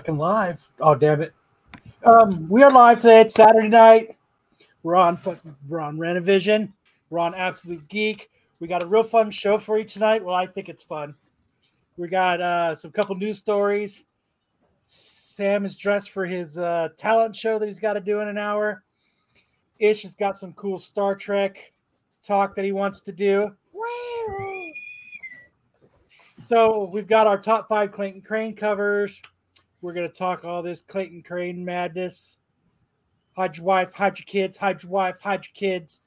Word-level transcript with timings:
fucking 0.00 0.16
live. 0.16 0.66
Oh 0.80 0.94
damn 0.94 1.20
it. 1.20 1.34
Um, 2.06 2.48
we 2.48 2.62
are 2.62 2.72
live 2.72 3.00
today. 3.00 3.20
It's 3.20 3.34
Saturday 3.34 3.68
night. 3.68 4.16
We're 4.82 4.96
on 4.96 5.18
fucking 5.18 5.54
we're 5.68 5.80
on 5.80 5.98
Renovision. 5.98 6.72
We're 7.10 7.18
on 7.18 7.34
Absolute 7.34 7.86
Geek. 7.90 8.30
We 8.60 8.66
got 8.66 8.82
a 8.82 8.86
real 8.86 9.02
fun 9.02 9.30
show 9.30 9.58
for 9.58 9.76
you 9.76 9.84
tonight. 9.84 10.24
Well, 10.24 10.34
I 10.34 10.46
think 10.46 10.70
it's 10.70 10.82
fun. 10.82 11.14
We 11.98 12.08
got 12.08 12.40
uh 12.40 12.76
some 12.76 12.92
couple 12.92 13.14
news 13.14 13.36
stories. 13.36 14.04
Sam 14.84 15.66
is 15.66 15.76
dressed 15.76 16.12
for 16.12 16.24
his 16.24 16.56
uh 16.56 16.88
talent 16.96 17.36
show 17.36 17.58
that 17.58 17.68
he's 17.68 17.78
got 17.78 17.92
to 17.92 18.00
do 18.00 18.20
in 18.20 18.28
an 18.28 18.38
hour. 18.38 18.82
Ish 19.80 20.04
has 20.04 20.14
got 20.14 20.38
some 20.38 20.54
cool 20.54 20.78
Star 20.78 21.14
Trek 21.14 21.74
talk 22.26 22.54
that 22.56 22.64
he 22.64 22.72
wants 22.72 23.02
to 23.02 23.12
do. 23.12 23.54
So 26.46 26.88
we've 26.90 27.06
got 27.06 27.26
our 27.26 27.38
top 27.38 27.68
five 27.68 27.92
Clayton 27.92 28.22
Crain 28.22 28.56
covers. 28.56 29.20
We're 29.82 29.94
gonna 29.94 30.08
talk 30.08 30.44
all 30.44 30.62
this 30.62 30.80
Clayton 30.82 31.22
Crain 31.22 31.64
madness. 31.64 32.38
Hide 33.36 33.56
your 33.56 33.64
wife, 33.66 33.92
hide 33.94 34.18
your 34.18 34.26
kids, 34.26 34.56
hide 34.56 34.82
your 34.82 34.92
wife, 34.92 35.16
hide 35.20 35.44
your 35.46 35.52
kids. 35.54 36.02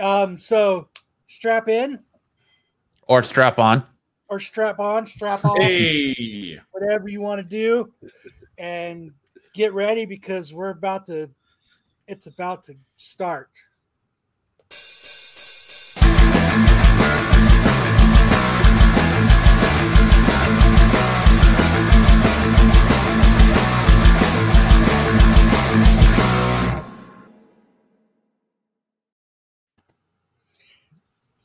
Um, 0.00 0.38
so 0.38 0.88
strap 1.28 1.68
in 1.68 2.00
Or 3.06 3.22
strap 3.22 3.58
on. 3.58 3.86
or 4.28 4.40
strap 4.40 4.80
on, 4.80 5.06
strap 5.06 5.44
on, 5.44 5.56
Hey, 5.60 6.58
whatever 6.72 7.08
you 7.08 7.20
want 7.20 7.38
to 7.38 7.44
do, 7.44 7.92
and 8.58 9.12
get 9.54 9.72
ready 9.74 10.04
because 10.06 10.52
we're 10.52 10.70
about 10.70 11.06
to. 11.06 11.30
It's 12.08 12.26
about 12.26 12.64
to 12.64 12.74
start. 12.96 13.50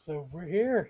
So 0.09 0.27
we're 0.31 0.47
here. 0.47 0.89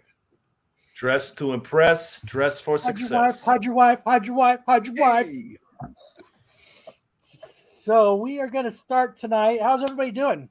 dress 0.95 1.35
to 1.35 1.51
impress, 1.51 2.21
dress 2.21 2.61
for 2.61 2.77
Hide 2.77 2.97
your 2.97 3.09
wife, 3.19 3.31
success. 3.33 3.43
hide 3.43 3.65
your 3.65 3.73
wife, 3.73 3.99
hide 4.07 4.25
your 4.25 4.35
wife, 4.37 4.59
hide 4.65 4.85
your 4.87 4.95
wife. 4.95 5.27
So 7.17 8.15
we 8.15 8.39
are 8.39 8.47
going 8.47 8.63
to 8.63 8.71
start 8.71 9.17
tonight. 9.17 9.61
How's 9.61 9.83
everybody 9.83 10.11
doing? 10.11 10.47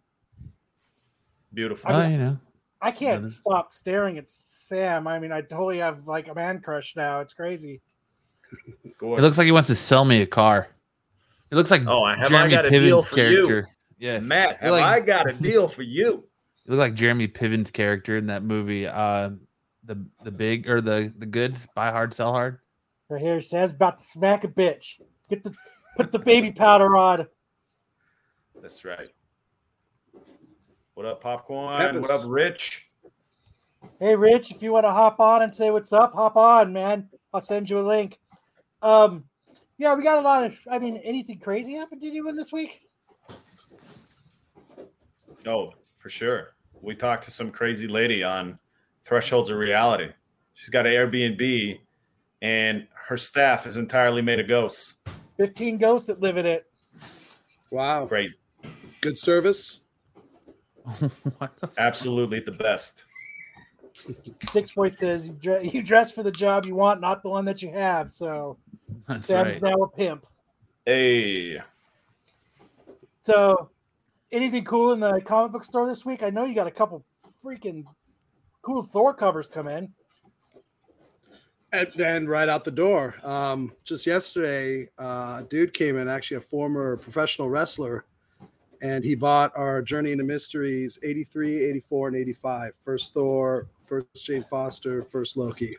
Beautiful. 1.54 1.92
Oh, 1.92 2.06
you 2.08 2.18
know. 2.18 2.38
I 2.82 2.90
can't 2.90 3.22
Yeah, 3.24 3.30
stop 3.30 3.72
staring 3.72 4.18
at 4.18 4.28
Sam. 4.28 5.08
I 5.08 5.18
mean, 5.18 5.32
I 5.32 5.40
totally 5.40 5.78
have 5.78 6.06
like 6.06 6.28
a 6.28 6.34
man 6.34 6.60
crush 6.60 6.94
now. 6.94 7.20
It's 7.20 7.32
crazy. 7.32 7.80
It 8.84 9.00
looks 9.00 9.38
like 9.38 9.46
he 9.46 9.52
wants 9.52 9.68
to 9.68 9.76
sell 9.76 10.04
me 10.04 10.20
a 10.20 10.26
car. 10.26 10.68
It 11.50 11.54
looks 11.56 11.70
like 11.70 11.86
Oh, 11.86 12.04
have 12.06 12.26
I 12.26 12.28
Jeremy 12.28 12.50
got 12.50 12.66
a 12.66 12.70
deal 12.70 13.00
Piven's 13.02 13.06
for 13.06 13.16
you? 13.16 13.46
character. 13.46 13.68
Yeah. 13.98 14.20
Matt, 14.20 14.58
have 14.58 14.72
like- 14.72 14.84
I 14.84 15.00
got 15.00 15.30
a 15.30 15.32
deal 15.32 15.68
for 15.68 15.80
you? 15.80 16.24
You 16.68 16.74
look 16.74 16.80
like 16.80 16.94
Jeremy 16.94 17.28
Piven's 17.28 17.70
character 17.70 18.18
in 18.18 18.26
that 18.26 18.42
movie, 18.42 18.86
uh, 18.86 19.30
the 19.84 20.04
the 20.22 20.30
big 20.30 20.68
or 20.68 20.82
the 20.82 21.10
the 21.16 21.24
goods, 21.24 21.66
buy 21.74 21.90
hard, 21.90 22.12
sell 22.12 22.30
hard. 22.30 22.58
Right 23.08 23.22
here, 23.22 23.40
says 23.40 23.70
about 23.70 23.96
to 23.96 24.04
smack 24.04 24.44
a 24.44 24.48
bitch. 24.48 25.00
Get 25.30 25.42
the 25.42 25.54
put 25.96 26.12
the 26.12 26.18
baby 26.18 26.52
powder 26.52 26.94
on. 26.94 27.26
That's 28.60 28.84
right. 28.84 29.08
What 30.92 31.06
up, 31.06 31.22
popcorn? 31.22 31.78
Peppers. 31.78 32.02
What 32.02 32.10
up, 32.10 32.24
Rich? 32.26 32.90
Hey, 33.98 34.14
Rich, 34.14 34.50
if 34.50 34.62
you 34.62 34.70
want 34.70 34.84
to 34.84 34.90
hop 34.90 35.20
on 35.20 35.40
and 35.40 35.54
say 35.54 35.70
what's 35.70 35.94
up, 35.94 36.12
hop 36.12 36.36
on, 36.36 36.70
man. 36.70 37.08
I'll 37.32 37.40
send 37.40 37.70
you 37.70 37.78
a 37.78 37.80
link. 37.80 38.18
Um, 38.82 39.24
yeah, 39.78 39.94
we 39.94 40.02
got 40.02 40.18
a 40.18 40.20
lot 40.20 40.44
of. 40.44 40.58
I 40.70 40.78
mean, 40.78 40.98
anything 40.98 41.38
crazy 41.38 41.72
happened 41.72 42.02
to 42.02 42.08
you 42.08 42.28
in 42.28 42.36
this 42.36 42.52
week? 42.52 42.82
No, 45.46 45.72
for 45.96 46.10
sure. 46.10 46.48
We 46.82 46.94
talked 46.94 47.24
to 47.24 47.30
some 47.30 47.50
crazy 47.50 47.88
lady 47.88 48.22
on 48.22 48.58
Thresholds 49.04 49.50
of 49.50 49.58
Reality. 49.58 50.08
She's 50.54 50.70
got 50.70 50.86
an 50.86 50.92
Airbnb, 50.92 51.78
and 52.42 52.86
her 53.06 53.16
staff 53.16 53.66
is 53.66 53.76
entirely 53.76 54.22
made 54.22 54.40
of 54.40 54.48
ghosts. 54.48 54.98
Fifteen 55.36 55.78
ghosts 55.78 56.06
that 56.08 56.20
live 56.20 56.36
in 56.36 56.46
it. 56.46 56.66
Wow. 57.70 58.06
Crazy. 58.06 58.36
Good 59.00 59.18
service. 59.18 59.80
what 61.38 61.52
Absolutely 61.76 62.40
the 62.40 62.52
best. 62.52 63.04
Six 64.52 64.72
Point 64.72 64.96
says 64.96 65.26
you, 65.26 65.32
dre- 65.34 65.68
you 65.68 65.82
dress 65.82 66.12
for 66.12 66.22
the 66.22 66.30
job 66.30 66.64
you 66.64 66.74
want, 66.74 67.00
not 67.00 67.22
the 67.22 67.30
one 67.30 67.44
that 67.44 67.62
you 67.62 67.70
have. 67.70 68.10
So 68.10 68.56
That's 69.06 69.26
Sam's 69.26 69.60
right. 69.60 69.62
now 69.62 69.82
a 69.82 69.88
pimp. 69.90 70.26
Hey, 70.86 71.60
So, 73.22 73.68
anything 74.32 74.64
cool 74.64 74.92
in 74.92 75.00
the 75.00 75.20
comic 75.20 75.52
book 75.52 75.64
store 75.64 75.86
this 75.86 76.04
week? 76.04 76.22
I 76.22 76.30
know 76.30 76.44
you 76.44 76.54
got 76.54 76.66
a 76.66 76.72
couple 76.72 77.04
freaking 77.44 77.84
cool 78.62 78.82
Thor 78.82 79.14
covers 79.14 79.48
come 79.48 79.68
in. 79.68 79.92
And, 81.72 81.88
and 82.00 82.28
right 82.28 82.48
out 82.48 82.64
the 82.64 82.70
door. 82.70 83.14
Um, 83.22 83.72
just 83.84 84.06
yesterday, 84.06 84.88
uh, 84.98 85.42
a 85.42 85.46
dude 85.48 85.74
came 85.74 85.98
in, 85.98 86.08
actually 86.08 86.38
a 86.38 86.40
former 86.40 86.96
professional 86.96 87.50
wrestler, 87.50 88.06
and 88.80 89.04
he 89.04 89.14
bought 89.14 89.52
our 89.54 89.82
Journey 89.82 90.12
into 90.12 90.24
Mysteries 90.24 90.98
83, 91.02 91.64
84, 91.64 92.08
and 92.08 92.16
85. 92.16 92.72
First 92.84 93.12
Thor, 93.12 93.68
first 93.86 94.06
Jane 94.24 94.44
Foster, 94.48 95.02
first 95.02 95.36
Loki. 95.36 95.76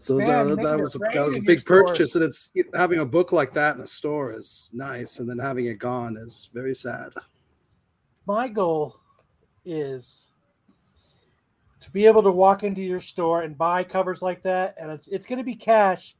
So 0.00 0.14
those 0.14 0.28
Man, 0.28 0.50
are- 0.52 0.56
that 0.56 0.80
was 0.80 0.94
a, 0.94 0.98
that 0.98 1.26
was 1.26 1.36
a 1.36 1.42
big 1.42 1.62
purchase, 1.66 2.14
and 2.14 2.24
it's 2.24 2.50
having 2.72 3.00
a 3.00 3.04
book 3.04 3.32
like 3.32 3.52
that 3.52 3.76
in 3.76 3.82
a 3.82 3.86
store 3.86 4.32
is 4.32 4.70
nice, 4.72 5.20
and 5.20 5.28
then 5.28 5.38
having 5.38 5.66
it 5.66 5.78
gone 5.78 6.16
is 6.16 6.48
very 6.54 6.74
sad. 6.74 7.12
My 8.24 8.48
goal 8.48 8.98
is 9.66 10.30
to 11.80 11.90
be 11.90 12.06
able 12.06 12.22
to 12.22 12.30
walk 12.30 12.62
into 12.62 12.80
your 12.80 13.00
store 13.00 13.42
and 13.42 13.58
buy 13.58 13.84
covers 13.84 14.22
like 14.22 14.42
that, 14.44 14.74
and 14.80 14.90
it's 14.90 15.06
it's 15.08 15.26
going 15.26 15.36
to 15.36 15.44
be 15.44 15.54
cash, 15.54 16.16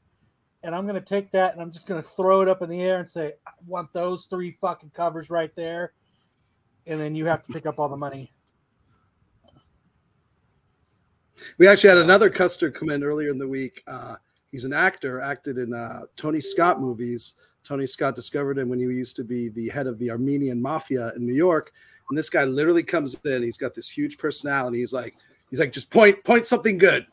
and 0.63 0.75
I'm 0.75 0.85
going 0.85 0.97
to 0.97 1.01
take 1.01 1.33
that 1.33 1.55
and 1.55 1.63
I'm 1.63 1.73
just 1.73 1.87
going 1.87 2.03
to 2.03 2.07
throw 2.07 2.43
it 2.43 2.49
up 2.49 2.61
in 2.61 2.69
the 2.69 2.83
air 2.83 2.99
and 2.99 3.09
say, 3.09 3.33
I 3.47 3.53
want 3.67 3.95
those 3.95 4.27
three 4.27 4.59
fucking 4.61 4.91
covers 4.91 5.31
right 5.31 5.57
there, 5.57 5.95
and 6.87 7.01
then 7.01 7.15
you 7.15 7.25
have 7.25 7.41
to 7.45 7.53
pick 7.53 7.65
up 7.65 7.79
all 7.79 7.89
the 7.89 7.97
money. 7.97 8.31
We 11.59 11.69
actually 11.69 11.91
had 11.91 11.99
another 11.99 12.31
customer 12.31 12.71
come 12.71 12.91
in 12.91 13.03
earlier 13.03 13.31
in 13.31 13.39
the 13.39 13.49
week. 13.49 13.83
Uh, 13.87 14.17
he's 14.53 14.65
an 14.65 14.73
actor, 14.73 15.21
acted 15.21 15.59
in 15.59 15.73
uh, 15.75 16.03
Tony 16.17 16.41
Scott 16.41 16.81
movies. 16.81 17.35
Tony 17.65 17.87
Scott 17.87 18.15
discovered 18.15 18.59
him 18.59 18.69
when 18.69 18.79
he 18.79 18.87
used 18.87 19.17
to 19.17 19.25
be 19.25 19.49
the 19.51 19.69
head 19.69 19.87
of 19.87 19.99
the 19.99 20.11
Armenian 20.11 20.61
mafia 20.61 21.13
in 21.15 21.27
New 21.27 21.35
York. 21.35 21.73
And 22.09 22.19
this 22.19 22.31
guy 22.31 22.45
literally 22.45 22.83
comes 22.83 23.15
in. 23.25 23.43
He's 23.43 23.57
got 23.57 23.75
this 23.75 23.89
huge 23.89 24.19
personality. 24.19 24.79
He's 24.79 24.93
like, 24.93 25.17
he's 25.51 25.61
like, 25.61 25.73
just 25.73 25.91
point, 25.91 26.23
point 26.25 26.47
something 26.47 26.79
good. 26.79 27.07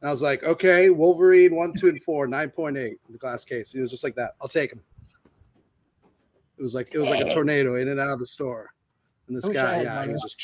And 0.00 0.08
I 0.08 0.10
was 0.12 0.22
like, 0.22 0.44
okay, 0.44 0.90
Wolverine 0.90 1.54
one, 1.54 1.72
two, 1.72 1.88
and 1.88 2.00
four, 2.02 2.26
nine 2.26 2.50
point 2.50 2.76
eight 2.76 2.98
in 3.06 3.12
the 3.12 3.18
glass 3.18 3.44
case. 3.44 3.72
He 3.72 3.80
was 3.80 3.90
just 3.90 4.04
like 4.04 4.14
that. 4.16 4.34
I'll 4.40 4.48
take 4.48 4.72
him. 4.72 4.82
It 6.58 6.62
was 6.62 6.74
like 6.74 6.94
it 6.94 6.98
was 6.98 7.10
like 7.10 7.24
a 7.24 7.34
tornado 7.34 7.76
in 7.76 7.88
and 7.88 7.98
out 7.98 8.10
of 8.10 8.18
the 8.18 8.26
store. 8.26 8.72
And 9.26 9.36
this 9.36 9.46
I 9.46 9.48
wish 9.48 9.56
I 9.56 9.60
guy, 9.60 9.82
yeah, 9.82 10.04
he 10.04 10.12
was 10.12 10.22
just. 10.22 10.38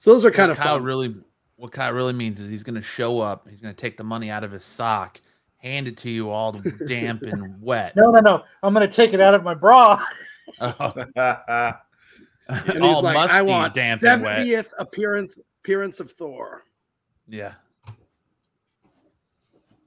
So 0.00 0.14
those 0.14 0.24
are 0.24 0.30
kind 0.30 0.48
what 0.48 0.56
of 0.56 0.64
Kyle 0.64 0.76
fun. 0.76 0.84
really 0.84 1.14
what 1.56 1.72
Kyle 1.72 1.92
really 1.92 2.14
means 2.14 2.40
is 2.40 2.48
he's 2.48 2.62
gonna 2.62 2.80
show 2.80 3.20
up, 3.20 3.46
he's 3.46 3.60
gonna 3.60 3.74
take 3.74 3.98
the 3.98 4.02
money 4.02 4.30
out 4.30 4.44
of 4.44 4.50
his 4.50 4.64
sock, 4.64 5.20
hand 5.58 5.88
it 5.88 5.98
to 5.98 6.08
you 6.08 6.30
all 6.30 6.52
damp 6.86 7.20
and 7.24 7.60
wet. 7.60 7.94
No, 7.96 8.10
no, 8.10 8.20
no! 8.20 8.42
I'm 8.62 8.72
going 8.72 8.88
to 8.88 8.96
take 8.96 9.12
it 9.12 9.20
out 9.20 9.34
of 9.34 9.44
my 9.44 9.54
bra. 9.54 10.02
Oh, 10.60 10.92
and 11.16 12.82
all 12.82 12.94
he's 12.94 13.02
like, 13.02 13.14
musty, 13.14 13.34
I 13.34 13.42
want 13.42 13.72
damp 13.72 14.02
and 14.02 14.22
wet. 14.22 14.40
70th 14.40 14.72
appearance 14.78 15.34
appearance 15.62 16.00
of 16.00 16.10
Thor. 16.10 16.64
Yeah. 17.28 17.52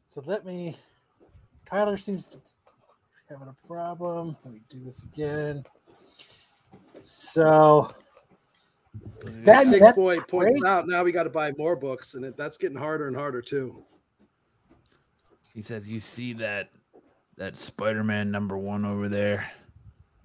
So 0.07 0.24
let 0.25 0.45
me. 0.45 0.77
Tyler 1.65 1.98
seems 1.98 2.27
to 2.27 2.38
be 2.38 2.44
having 3.30 3.50
a 3.50 3.68
problem. 3.68 4.38
Let 4.45 4.54
me 4.54 4.62
do 4.69 4.80
this 4.80 5.04
again. 5.04 5.63
So 7.01 7.92
that, 9.43 9.65
Six 9.67 9.79
that's 9.79 9.95
boy 9.95 10.19
points 10.21 10.59
great. 10.59 10.69
out 10.69 10.87
now 10.87 11.03
we 11.03 11.11
got 11.11 11.23
to 11.23 11.29
buy 11.29 11.51
more 11.57 11.75
books, 11.75 12.13
and 12.13 12.25
it, 12.25 12.37
that's 12.37 12.57
getting 12.57 12.77
harder 12.77 13.07
and 13.07 13.15
harder 13.15 13.41
too. 13.41 13.83
He 15.53 15.61
says, 15.61 15.89
"You 15.89 15.99
see 15.99 16.33
that 16.33 16.69
that 17.37 17.57
Spider-Man 17.57 18.31
number 18.31 18.57
one 18.57 18.85
over 18.85 19.07
there? 19.09 19.51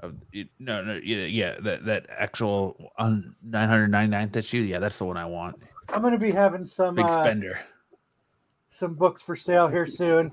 Of 0.00 0.14
it, 0.32 0.48
no, 0.58 0.82
no, 0.84 1.00
yeah, 1.02 1.24
yeah, 1.24 1.56
that 1.60 1.84
that 1.86 2.06
actual 2.10 2.92
on 2.98 3.34
999th 3.48 4.36
issue. 4.36 4.58
Yeah, 4.58 4.78
that's 4.78 4.98
the 4.98 5.04
one 5.04 5.16
I 5.16 5.24
want. 5.24 5.56
I'm 5.88 6.02
going 6.02 6.12
to 6.12 6.18
be 6.18 6.30
having 6.30 6.64
some 6.64 6.94
Big 6.94 7.04
uh, 7.04 7.24
spender. 7.24 7.58
some 8.68 8.94
books 8.94 9.22
for 9.22 9.34
sale 9.34 9.66
here 9.66 9.86
soon. 9.86 10.32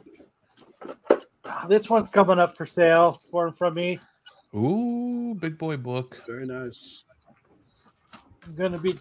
This 1.68 1.89
one's 1.89 2.09
coming 2.09 2.38
up 2.38 2.56
for 2.56 2.65
sale 2.65 3.19
for 3.31 3.51
from 3.53 3.73
me. 3.73 4.00
Ooh, 4.53 5.35
big 5.39 5.57
boy 5.57 5.77
book. 5.77 6.21
Very 6.27 6.45
nice. 6.45 7.05
I'm 8.45 8.56
gonna 8.56 8.77
be 8.77 8.97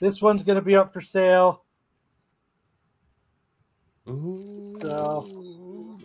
this 0.00 0.22
one's 0.22 0.42
gonna 0.42 0.62
be 0.62 0.76
up 0.76 0.92
for 0.92 1.00
sale. 1.00 1.64
Ooh, 4.08 4.78
So- 4.80 5.20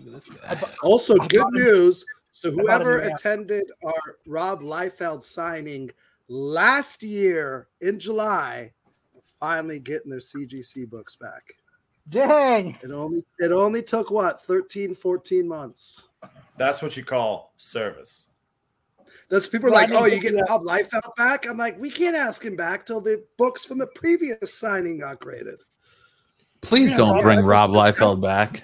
look 0.03 0.23
I 0.47 0.55
guy. 0.55 0.73
Also, 0.83 1.15
good 1.15 1.39
bought 1.41 1.53
news. 1.53 2.05
So 2.31 2.51
whoever 2.51 2.99
attended 2.99 3.63
our 3.83 4.17
Rob 4.27 4.61
Liefeld 4.61 5.23
signing 5.23 5.89
last 6.27 7.01
year 7.01 7.69
in 7.81 7.99
July, 7.99 8.73
finally 9.39 9.79
getting 9.79 10.09
their 10.11 10.19
CGC 10.19 10.85
books 10.89 11.15
back. 11.15 11.43
Dang. 12.09 12.77
It 12.83 12.91
only 12.91 13.25
it 13.39 13.51
only 13.51 13.81
took 13.81 14.11
what 14.11 14.43
13, 14.43 14.93
14 14.93 15.47
months. 15.47 16.03
That's 16.57 16.81
what 16.81 16.95
you 16.95 17.03
call 17.03 17.53
service. 17.57 18.27
That's 19.29 19.47
people 19.47 19.69
are 19.69 19.71
Well, 19.71 19.81
like, 19.81 19.91
oh, 19.91 20.05
you 20.05 20.13
look 20.15 20.21
get 20.21 20.35
at 20.35 20.45
that. 20.47 20.49
Rob 20.49 20.63
Liefeld 20.63 21.15
back. 21.17 21.47
I'm 21.47 21.57
like, 21.57 21.79
we 21.79 21.89
can't 21.89 22.15
ask 22.15 22.43
him 22.43 22.55
back 22.55 22.85
till 22.85 23.01
the 23.01 23.23
books 23.37 23.65
from 23.65 23.77
the 23.79 23.87
previous 23.87 24.53
signing 24.53 24.99
got 24.99 25.19
graded. 25.19 25.59
Please 26.61 26.91
Yeah, 26.91 26.97
don't 26.97 27.13
Rob 27.15 27.23
bring 27.23 27.39
Liefeld- 27.39 27.47
Rob 27.47 27.71
Liefeld 27.71 28.21
back. 28.21 28.63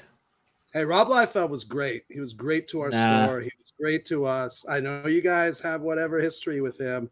Hey, 0.73 0.85
Rob 0.85 1.09
Liefeld 1.09 1.49
was 1.49 1.63
great. 1.63 2.03
He 2.09 2.19
was 2.19 2.33
great 2.33 2.67
to 2.69 2.81
our 2.81 2.89
Nah. 2.89 3.25
store. 3.25 3.41
He 3.41 3.51
was 3.59 3.73
great 3.79 4.05
to 4.05 4.25
us. 4.25 4.63
I 4.69 4.79
know 4.79 5.07
you 5.07 5.21
guys 5.21 5.59
have 5.61 5.81
whatever 5.81 6.19
history 6.19 6.61
with 6.61 6.79
him, 6.79 7.09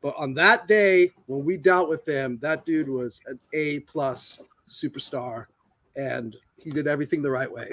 but 0.00 0.14
on 0.16 0.32
that 0.34 0.66
day 0.66 1.10
when 1.26 1.44
we 1.44 1.56
dealt 1.56 1.88
with 1.88 2.06
him, 2.08 2.38
that 2.40 2.64
dude 2.64 2.88
was 2.88 3.20
an 3.26 3.38
A 3.52 3.80
plus 3.80 4.40
superstar, 4.68 5.46
and 5.96 6.36
he 6.56 6.70
did 6.70 6.86
everything 6.86 7.20
the 7.20 7.30
right 7.30 7.50
way. 7.52 7.72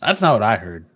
That's 0.00 0.20
not 0.20 0.34
what 0.34 0.42
I 0.42 0.56
heard. 0.56 0.86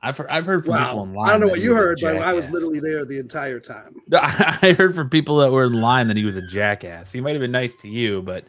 I've 0.00 0.16
heard, 0.16 0.28
I've 0.30 0.46
heard 0.46 0.64
from 0.64 0.74
people 0.74 0.96
Wow, 0.96 0.98
online. 0.98 1.28
I 1.28 1.32
don't 1.32 1.40
know 1.40 1.48
what 1.48 1.60
you 1.60 1.70
was 1.70 1.78
heard, 1.78 1.98
but 2.00 2.16
I 2.18 2.32
was 2.32 2.48
literally 2.50 2.78
there 2.78 3.04
the 3.04 3.18
entire 3.18 3.58
time. 3.58 4.00
I 4.12 4.74
heard 4.78 4.94
from 4.94 5.10
people 5.10 5.38
that 5.38 5.50
were 5.50 5.64
in 5.64 5.72
line 5.80 6.06
that 6.08 6.16
he 6.16 6.24
was 6.24 6.36
a 6.36 6.46
jackass. 6.46 7.10
He 7.10 7.20
might 7.20 7.32
have 7.32 7.40
been 7.40 7.50
nice 7.50 7.74
to 7.76 7.88
you, 7.88 8.22
but 8.22 8.44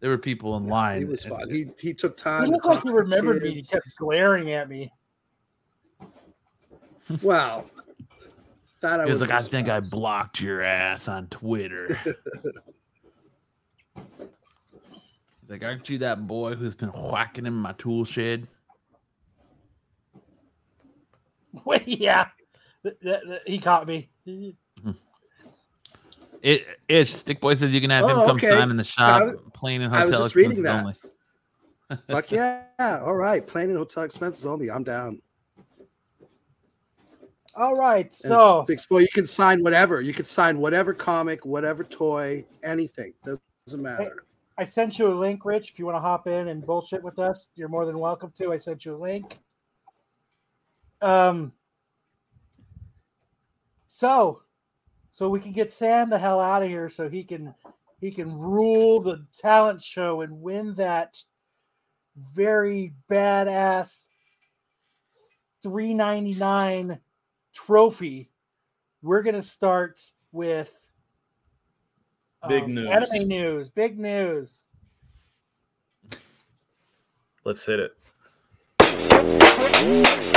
there 0.00 0.10
were 0.10 0.18
people 0.18 0.56
in 0.56 0.68
line. 0.68 1.00
He 1.00 1.04
was 1.04 1.24
It's- 1.24 1.36
fun. 1.38 1.50
He 1.50 1.66
he 1.78 1.92
took 1.92 2.16
time. 2.16 2.42
He 2.42 2.46
to 2.46 2.52
looked 2.52 2.66
like 2.66 2.76
talk 2.78 2.84
he 2.84 2.92
remembered 2.92 3.42
me. 3.42 3.54
He 3.54 3.62
kept 3.62 3.96
glaring 3.96 4.52
at 4.52 4.68
me. 4.68 4.92
Wow. 7.20 7.64
That 8.80 9.00
I 9.00 9.06
was 9.06 9.20
like, 9.20 9.30
wouldn't 9.30 9.46
I 9.46 9.50
think 9.50 9.68
I 9.68 9.80
blocked 9.80 10.40
your 10.40 10.62
ass 10.62 11.08
on 11.08 11.26
Twitter. 11.28 11.98
He's 13.96 15.50
like, 15.50 15.62
aren't 15.64 15.88
you 15.88 15.98
that 15.98 16.26
boy 16.26 16.54
who's 16.54 16.74
been 16.74 16.88
whacking 16.90 17.46
in 17.46 17.54
my 17.54 17.72
tool 17.72 18.04
shed? 18.04 18.46
Wait, 21.64 21.86
yeah. 21.86 22.26
Th- 22.82 22.98
th- 23.00 23.20
th- 23.26 23.42
he 23.46 23.58
caught 23.58 23.86
me. 23.86 24.08
Hmm. 24.26 24.50
It 26.42 26.66
ish. 26.88 27.14
Stick 27.14 27.40
boy 27.40 27.54
says 27.54 27.70
you 27.72 27.80
can 27.80 27.90
have 27.90 28.04
him 28.08 28.18
Oh, 28.18 28.26
come 28.26 28.36
okay. 28.36 28.48
sign 28.48 28.70
in 28.70 28.76
the 28.76 28.82
shop, 28.84 29.22
was- 29.22 29.36
playing 29.54 29.82
in 29.82 29.92
I 29.92 30.02
was 30.04 30.10
hotel 30.10 30.22
just 30.24 30.34
reading 30.34 30.52
expenses 30.52 30.64
that. 30.64 30.80
only. 30.80 32.02
Fuck 32.08 32.32
yeah. 32.32 33.00
All 33.04 33.14
right. 33.14 33.46
Plane 33.46 33.68
and 33.70 33.78
hotel 33.78 34.02
expenses 34.02 34.44
only. 34.46 34.70
I'm 34.70 34.82
down. 34.82 35.20
All 37.54 37.76
right. 37.76 38.06
And 38.06 38.12
So, 38.12 38.64
Stick 38.66 38.80
Boy, 38.88 38.98
you 39.00 39.08
can 39.12 39.26
sign 39.26 39.62
whatever. 39.62 40.00
You 40.00 40.14
can 40.14 40.24
sign 40.24 40.58
whatever 40.58 40.94
comic, 40.94 41.44
whatever 41.44 41.84
toy, 41.84 42.44
anything. 42.62 43.12
Doesn't 43.24 43.82
matter. 43.82 44.24
I 44.58 44.64
sent 44.64 44.98
you 44.98 45.08
a 45.08 45.14
link, 45.14 45.44
Rich. 45.44 45.70
If 45.72 45.78
you 45.78 45.84
want 45.84 45.96
to 45.96 46.00
hop 46.00 46.26
in 46.26 46.48
and 46.48 46.64
bullshit 46.64 47.02
with 47.02 47.18
us, 47.18 47.48
you're 47.54 47.68
more 47.68 47.84
than 47.84 47.98
welcome 47.98 48.32
to. 48.38 48.52
I 48.52 48.56
sent 48.56 48.84
you 48.84 48.94
a 48.94 48.96
link. 48.96 49.38
Um. 51.02 51.52
So, 53.88 54.42
so 55.10 55.28
we 55.28 55.38
can 55.38 55.52
get 55.52 55.68
Sam 55.68 56.08
the 56.08 56.18
hell 56.18 56.40
out 56.40 56.62
of 56.62 56.68
here, 56.70 56.88
so 56.88 57.10
he 57.10 57.22
can 57.22 57.54
he 58.00 58.10
can 58.10 58.36
rule 58.36 59.00
the 59.00 59.26
talent 59.34 59.82
show 59.82 60.22
and 60.22 60.40
win 60.40 60.74
that 60.76 61.22
very 62.16 62.94
badass 63.10 64.06
three 65.62 65.92
ninety 65.92 66.34
nine 66.34 66.98
trophy. 67.54 68.30
We're 69.02 69.22
gonna 69.22 69.42
start 69.42 70.00
with 70.32 70.88
Big 72.48 72.64
um, 72.64 72.74
news. 72.74 72.90
Anime 72.90 73.28
news. 73.28 73.70
Big 73.70 73.98
news. 73.98 74.66
Let's 77.44 77.64
hit 77.64 77.80
it. 78.80 80.31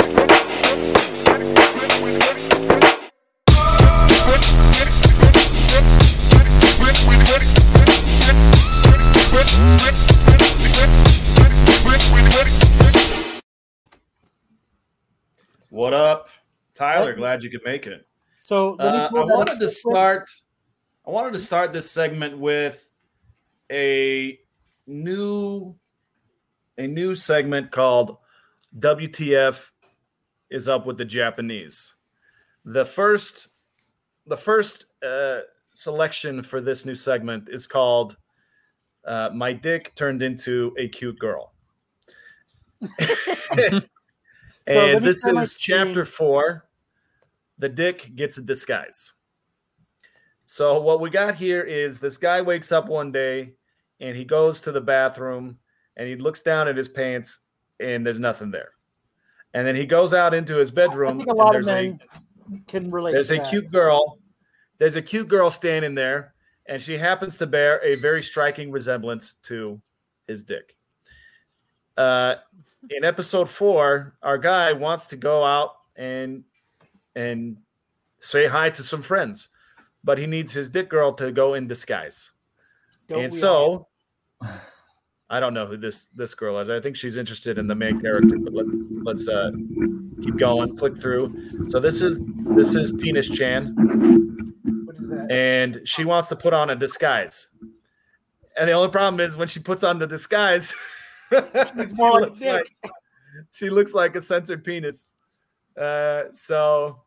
What 15.76 15.92
up, 15.92 16.30
Tyler? 16.72 17.12
Glad 17.12 17.42
you 17.42 17.50
could 17.50 17.60
make 17.62 17.86
it. 17.86 18.08
So 18.38 18.78
let 18.78 18.94
me 18.94 18.98
Uh, 18.98 19.04
I 19.04 19.08
pull 19.10 19.26
that 19.26 19.32
up 19.32 19.36
wanted 19.36 19.60
to 19.60 19.68
start. 19.68 20.30
I 21.06 21.10
wanted 21.10 21.34
to 21.34 21.38
start 21.38 21.74
this 21.74 21.90
segment 21.90 22.38
with 22.38 22.88
a 23.70 24.40
new, 24.86 25.76
a 26.78 26.86
new 26.86 27.14
segment 27.14 27.72
called 27.72 28.16
"WTF 28.78 29.70
is 30.48 30.66
up 30.66 30.86
with 30.86 30.96
the 30.96 31.04
Japanese." 31.04 31.96
The 32.64 32.86
first, 32.86 33.48
the 34.26 34.36
first 34.38 34.86
uh, 35.06 35.40
selection 35.74 36.42
for 36.42 36.62
this 36.62 36.86
new 36.86 36.94
segment 36.94 37.50
is 37.50 37.66
called 37.66 38.16
uh, 39.04 39.28
"My 39.34 39.52
Dick 39.52 39.94
Turned 39.94 40.22
into 40.22 40.74
a 40.78 40.88
Cute 40.88 41.18
Girl." 41.18 41.52
let 44.66 44.94
and 44.96 45.04
this 45.04 45.24
is 45.26 45.54
chapter 45.54 46.04
four. 46.04 46.68
The 47.58 47.68
dick 47.68 48.14
gets 48.14 48.38
a 48.38 48.42
disguise. 48.42 49.12
So 50.44 50.80
what 50.80 51.00
we 51.00 51.10
got 51.10 51.36
here 51.36 51.62
is 51.62 51.98
this 51.98 52.16
guy 52.16 52.40
wakes 52.40 52.70
up 52.70 52.86
one 52.88 53.10
day 53.10 53.54
and 54.00 54.16
he 54.16 54.24
goes 54.24 54.60
to 54.60 54.72
the 54.72 54.80
bathroom 54.80 55.58
and 55.96 56.06
he 56.06 56.16
looks 56.16 56.42
down 56.42 56.68
at 56.68 56.76
his 56.76 56.88
pants 56.88 57.40
and 57.80 58.06
there's 58.06 58.20
nothing 58.20 58.50
there. 58.50 58.70
And 59.54 59.66
then 59.66 59.74
he 59.74 59.86
goes 59.86 60.12
out 60.12 60.34
into 60.34 60.56
his 60.56 60.70
I 60.70 60.74
bedroom 60.74 61.18
think 61.18 61.30
a 61.30 61.34
and 61.38 61.38
lot 61.38 61.56
of 61.56 61.64
there's 61.64 61.68
a 61.68 61.74
men 61.74 62.00
can 62.68 62.90
relate. 62.90 63.12
there's 63.12 63.30
a 63.30 63.36
that. 63.38 63.48
cute 63.48 63.70
girl. 63.72 64.18
There's 64.78 64.96
a 64.96 65.02
cute 65.02 65.28
girl 65.28 65.48
standing 65.48 65.94
there, 65.94 66.34
and 66.68 66.80
she 66.80 66.98
happens 66.98 67.38
to 67.38 67.46
bear 67.46 67.82
a 67.82 67.96
very 67.96 68.22
striking 68.22 68.70
resemblance 68.70 69.34
to 69.44 69.80
his 70.28 70.44
dick. 70.44 70.74
Uh, 71.96 72.36
in 72.90 73.04
episode 73.04 73.48
four, 73.48 74.14
our 74.22 74.38
guy 74.38 74.72
wants 74.72 75.06
to 75.06 75.16
go 75.16 75.44
out 75.44 75.76
and 75.96 76.44
and 77.14 77.56
say 78.20 78.46
hi 78.46 78.70
to 78.70 78.82
some 78.82 79.02
friends, 79.02 79.48
but 80.04 80.18
he 80.18 80.26
needs 80.26 80.52
his 80.52 80.70
dick 80.70 80.88
girl 80.88 81.12
to 81.14 81.32
go 81.32 81.54
in 81.54 81.66
disguise. 81.66 82.32
Don't 83.08 83.24
and 83.24 83.32
all? 83.32 83.88
so, 84.42 84.48
I 85.30 85.40
don't 85.40 85.54
know 85.54 85.66
who 85.66 85.76
this 85.76 86.06
this 86.14 86.34
girl 86.34 86.58
is. 86.58 86.70
I 86.70 86.80
think 86.80 86.96
she's 86.96 87.16
interested 87.16 87.58
in 87.58 87.66
the 87.66 87.74
main 87.74 88.00
character, 88.00 88.38
but 88.38 88.52
let, 88.52 88.66
let's 89.02 89.26
uh, 89.28 89.50
keep 90.22 90.36
going. 90.36 90.76
Click 90.76 91.00
through. 91.00 91.68
So 91.68 91.80
this 91.80 92.02
is 92.02 92.20
this 92.50 92.74
is 92.74 92.92
Penis 92.92 93.28
Chan 93.28 93.74
what 94.84 94.96
is 94.96 95.08
that? 95.08 95.30
and 95.30 95.80
she 95.84 96.04
wants 96.04 96.28
to 96.28 96.36
put 96.36 96.52
on 96.52 96.70
a 96.70 96.76
disguise. 96.76 97.48
And 98.58 98.68
the 98.68 98.72
only 98.72 98.90
problem 98.90 99.20
is 99.20 99.36
when 99.36 99.48
she 99.48 99.60
puts 99.60 99.84
on 99.84 99.98
the 99.98 100.06
disguise, 100.06 100.72
It's 101.30 101.94
more 101.94 102.32
she, 102.34 102.50
like 102.50 102.70
like, 102.82 102.92
she 103.52 103.70
looks 103.70 103.94
like 103.94 104.16
a 104.16 104.20
censored 104.20 104.64
penis. 104.64 105.14
Uh, 105.80 106.24
so, 106.32 107.02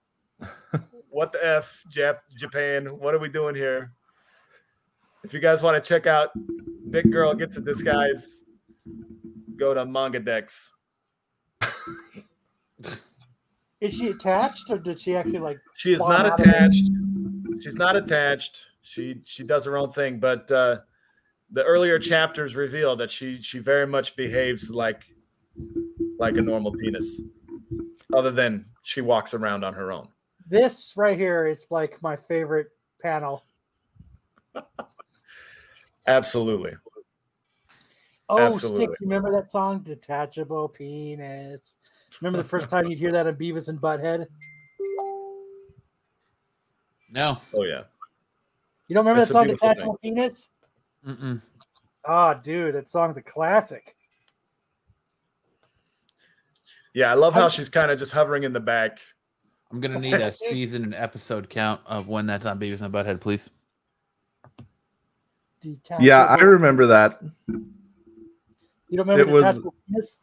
what 1.09 1.31
the 1.31 1.45
f, 1.45 1.83
Jap- 1.91 2.19
Japan? 2.37 2.85
What 2.85 3.13
are 3.13 3.19
we 3.19 3.29
doing 3.29 3.55
here? 3.55 3.91
If 5.23 5.33
you 5.33 5.39
guys 5.39 5.63
want 5.63 5.81
to 5.81 5.87
check 5.87 6.07
out 6.07 6.29
Big 6.89 7.11
Girl 7.11 7.33
Gets 7.33 7.57
a 7.57 7.61
Disguise, 7.61 8.43
go 9.57 9.73
to 9.73 9.85
Manga 9.85 10.19
Dex. 10.19 10.71
Is 13.81 13.93
she 13.93 14.09
attached 14.09 14.69
or 14.69 14.77
did 14.77 14.99
she 14.99 15.15
actually 15.15 15.39
like? 15.39 15.57
She 15.75 15.93
is 15.93 15.99
not 16.01 16.25
out 16.25 16.39
of 16.39 16.45
it? 16.45 16.49
attached. 16.49 16.89
She's 17.61 17.75
not 17.75 17.95
attached. 17.95 18.65
She 18.81 19.21
she 19.23 19.43
does 19.43 19.65
her 19.65 19.77
own 19.77 19.91
thing, 19.91 20.19
but 20.19 20.51
uh, 20.51 20.79
the 21.51 21.63
earlier 21.63 21.99
chapters 21.99 22.55
reveal 22.55 22.95
that 22.97 23.09
she 23.09 23.41
she 23.41 23.59
very 23.59 23.87
much 23.87 24.15
behaves 24.15 24.69
like 24.71 25.03
like 26.19 26.37
a 26.37 26.41
normal 26.41 26.71
penis. 26.71 27.21
Other 28.13 28.31
than 28.31 28.65
she 28.81 29.01
walks 29.01 29.33
around 29.33 29.63
on 29.63 29.73
her 29.73 29.91
own. 29.91 30.07
This 30.47 30.93
right 30.97 31.17
here 31.17 31.45
is 31.45 31.67
like 31.69 32.01
my 32.01 32.15
favorite 32.15 32.69
panel. 33.01 33.43
Absolutely. 36.07 36.71
Oh, 38.29 38.53
Absolutely. 38.53 38.85
Stick, 38.85 38.97
you 38.99 39.07
remember 39.07 39.31
that 39.31 39.51
song, 39.51 39.79
Detachable 39.79 40.69
Penis? 40.69 41.77
Remember 42.21 42.37
the 42.37 42.43
first 42.43 42.69
time 42.69 42.87
you'd 42.87 42.99
hear 42.99 43.11
that 43.11 43.27
on 43.27 43.35
Beavis 43.35 43.69
and 43.69 43.79
Butthead? 43.79 44.27
No. 47.11 47.39
Oh 47.55 47.63
yeah. 47.63 47.83
You 48.87 48.95
don't 48.95 49.05
remember 49.05 49.21
It's 49.21 49.29
that 49.29 49.33
song, 49.33 49.45
beautiful 49.45 49.69
Detachable 49.69 49.99
Penis? 50.01 50.49
Mm-mm. 51.07 51.41
Oh, 52.07 52.33
dude, 52.43 52.75
that 52.75 52.87
song's 52.87 53.17
a 53.17 53.21
classic. 53.21 53.95
Yeah, 56.93 57.11
I 57.11 57.13
love 57.13 57.33
how 57.33 57.49
she's 57.49 57.69
kind 57.69 57.91
of 57.91 57.99
just 57.99 58.11
hovering 58.11 58.43
in 58.43 58.53
the 58.53 58.59
back. 58.59 58.99
I'm 59.71 59.79
gonna 59.79 59.99
need 59.99 60.15
a 60.15 60.33
season 60.33 60.83
and 60.83 60.95
episode 60.95 61.49
count 61.49 61.81
of 61.85 62.07
when 62.07 62.25
that's 62.25 62.45
on 62.45 62.59
Beavis 62.59 62.81
and 62.81 62.93
Butthead, 62.93 63.21
please. 63.21 63.49
Detachable. 65.61 66.05
Yeah, 66.05 66.25
I 66.25 66.37
remember 66.39 66.87
that. 66.87 67.21
You 67.47 68.97
don't 68.97 69.07
remember 69.07 69.21
it 69.21 69.41
was- 69.41 69.59
penis? 69.87 70.21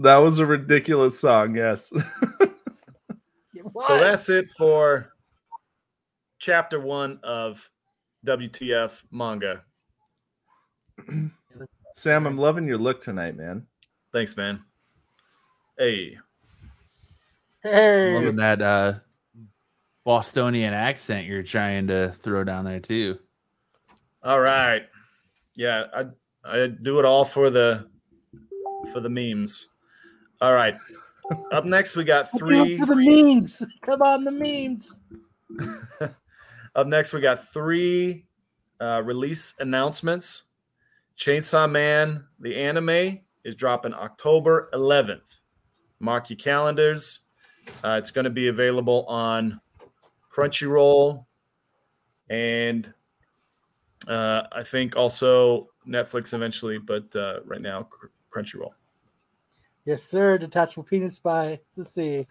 That 0.00 0.16
was 0.16 0.40
a 0.40 0.46
ridiculous 0.46 1.18
song. 1.18 1.54
Yes. 1.54 1.92
So 3.86 3.98
that's 3.98 4.28
it 4.28 4.50
for 4.56 5.12
chapter 6.38 6.78
one 6.78 7.18
of 7.24 7.68
WTF 8.26 9.02
manga. 9.10 9.64
Sam, 11.94 12.26
I'm 12.26 12.38
loving 12.38 12.66
your 12.66 12.78
look 12.78 13.00
tonight, 13.00 13.36
man. 13.36 13.66
Thanks, 14.12 14.36
man. 14.36 14.62
Hey, 15.78 16.18
hey. 17.62 18.14
Loving 18.14 18.36
that 18.36 18.62
uh 18.62 18.94
Bostonian 20.04 20.74
accent 20.74 21.26
you're 21.26 21.42
trying 21.42 21.86
to 21.86 22.10
throw 22.10 22.44
down 22.44 22.64
there 22.64 22.80
too. 22.80 23.18
all 24.22 24.40
right. 24.40 24.82
Yeah, 25.56 25.84
I 25.94 26.04
I 26.44 26.66
do 26.66 26.98
it 26.98 27.04
all 27.04 27.24
for 27.24 27.50
the 27.50 27.86
for 28.92 29.00
the 29.00 29.08
memes. 29.08 29.68
All 30.40 30.52
right. 30.52 30.76
Up 31.52 31.64
next, 31.64 31.96
we 31.96 32.04
got 32.04 32.30
three. 32.36 32.76
For 32.78 32.86
the 32.86 32.96
memes. 32.96 33.62
Come 33.82 34.02
on, 34.02 34.24
the 34.24 34.30
memes. 34.30 34.98
Up 36.74 36.86
next, 36.86 37.12
we 37.12 37.20
got 37.20 37.48
three 37.52 38.26
uh, 38.80 39.00
release 39.02 39.54
announcements. 39.58 40.44
Chainsaw 41.18 41.70
Man, 41.70 42.24
the 42.40 42.56
anime, 42.56 43.20
is 43.44 43.54
dropping 43.54 43.94
October 43.94 44.70
11th. 44.72 45.20
Mark 46.00 46.30
your 46.30 46.36
calendars. 46.36 47.20
Uh, 47.82 47.96
it's 47.98 48.10
going 48.10 48.24
to 48.24 48.30
be 48.30 48.48
available 48.48 49.06
on 49.06 49.60
Crunchyroll 50.34 51.24
and 52.30 52.92
uh, 54.08 54.42
I 54.52 54.62
think 54.62 54.96
also 54.96 55.68
Netflix 55.86 56.34
eventually, 56.34 56.78
but 56.78 57.14
uh, 57.14 57.40
right 57.44 57.60
now, 57.60 57.84
Cr- 57.84 58.06
Crunchyroll. 58.34 58.72
Yes, 59.84 60.02
sir. 60.02 60.38
Detachable 60.38 60.84
penis 60.84 61.18
by. 61.18 61.60
Let's 61.76 61.94
see. 61.94 62.26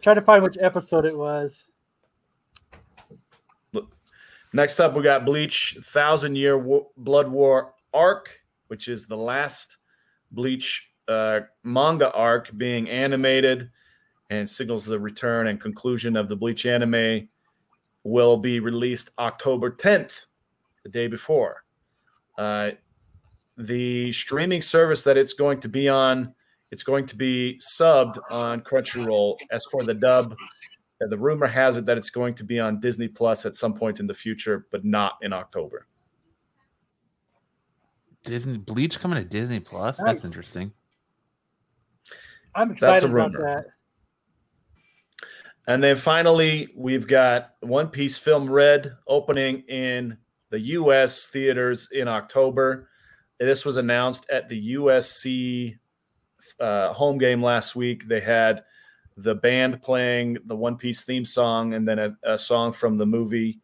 Try 0.00 0.14
to 0.14 0.22
find 0.22 0.42
which 0.42 0.58
episode 0.60 1.06
it 1.06 1.16
was. 1.16 1.64
Next 4.54 4.78
up, 4.78 4.94
we 4.94 5.02
got 5.02 5.24
Bleach 5.24 5.76
Thousand 5.82 6.36
Year 6.36 6.64
Blood 6.96 7.28
War 7.28 7.74
arc, 7.92 8.30
which 8.68 8.86
is 8.86 9.04
the 9.04 9.16
last 9.16 9.78
Bleach 10.30 10.92
uh, 11.08 11.40
manga 11.64 12.12
arc 12.12 12.56
being 12.56 12.88
animated 12.88 13.68
and 14.30 14.48
signals 14.48 14.86
the 14.86 14.98
return 14.98 15.48
and 15.48 15.60
conclusion 15.60 16.16
of 16.16 16.28
the 16.28 16.36
Bleach 16.36 16.66
anime. 16.66 17.28
Will 18.04 18.36
be 18.36 18.60
released 18.60 19.10
October 19.18 19.72
10th, 19.72 20.26
the 20.84 20.88
day 20.88 21.08
before. 21.08 21.64
Uh, 22.38 22.70
the 23.56 24.12
streaming 24.12 24.62
service 24.62 25.02
that 25.02 25.16
it's 25.16 25.32
going 25.32 25.58
to 25.62 25.68
be 25.68 25.88
on, 25.88 26.32
it's 26.70 26.84
going 26.84 27.06
to 27.06 27.16
be 27.16 27.58
subbed 27.58 28.18
on 28.30 28.60
Crunchyroll. 28.60 29.36
As 29.50 29.64
for 29.64 29.82
the 29.82 29.94
dub, 29.94 30.36
the 31.00 31.18
rumor 31.18 31.46
has 31.46 31.76
it 31.76 31.86
that 31.86 31.98
it's 31.98 32.10
going 32.10 32.34
to 32.34 32.44
be 32.44 32.58
on 32.60 32.80
Disney 32.80 33.08
Plus 33.08 33.46
at 33.46 33.56
some 33.56 33.74
point 33.74 34.00
in 34.00 34.06
the 34.06 34.14
future, 34.14 34.66
but 34.70 34.84
not 34.84 35.14
in 35.22 35.32
October. 35.32 35.86
Disney 38.22 38.56
Bleach 38.56 38.98
coming 38.98 39.22
to 39.22 39.28
Disney 39.28 39.60
Plus. 39.60 40.00
Nice. 40.00 40.14
That's 40.14 40.24
interesting. 40.24 40.72
I'm 42.54 42.68
That's 42.68 42.82
excited 42.82 43.10
a 43.10 43.12
about 43.12 43.32
that. 43.32 43.66
And 45.66 45.82
then 45.82 45.96
finally, 45.96 46.68
we've 46.76 47.06
got 47.06 47.54
One 47.60 47.88
Piece 47.88 48.18
Film 48.18 48.50
Red 48.50 48.96
opening 49.06 49.60
in 49.68 50.18
the 50.50 50.60
U.S. 50.60 51.26
theaters 51.26 51.88
in 51.92 52.06
October. 52.06 52.88
This 53.40 53.64
was 53.64 53.76
announced 53.76 54.26
at 54.30 54.48
the 54.48 54.74
USC 54.74 55.78
uh, 56.60 56.92
home 56.92 57.18
game 57.18 57.42
last 57.42 57.74
week. 57.74 58.06
They 58.06 58.20
had 58.20 58.62
the 59.16 59.34
band 59.34 59.82
playing 59.82 60.38
the 60.46 60.56
One 60.56 60.76
Piece 60.76 61.04
theme 61.04 61.24
song 61.24 61.74
and 61.74 61.86
then 61.86 61.98
a, 61.98 62.16
a 62.24 62.38
song 62.38 62.72
from 62.72 62.98
the 62.98 63.06
movie. 63.06 63.60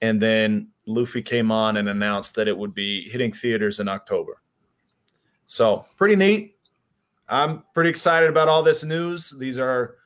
And 0.00 0.20
then 0.20 0.68
Luffy 0.86 1.22
came 1.22 1.50
on 1.50 1.76
and 1.76 1.88
announced 1.88 2.34
that 2.36 2.48
it 2.48 2.56
would 2.56 2.74
be 2.74 3.08
hitting 3.10 3.32
theaters 3.32 3.80
in 3.80 3.88
October. 3.88 4.42
So, 5.46 5.86
pretty 5.96 6.16
neat. 6.16 6.56
I'm 7.28 7.64
pretty 7.74 7.90
excited 7.90 8.30
about 8.30 8.48
all 8.48 8.62
this 8.62 8.84
news. 8.84 9.34
These 9.38 9.58
are 9.58 9.96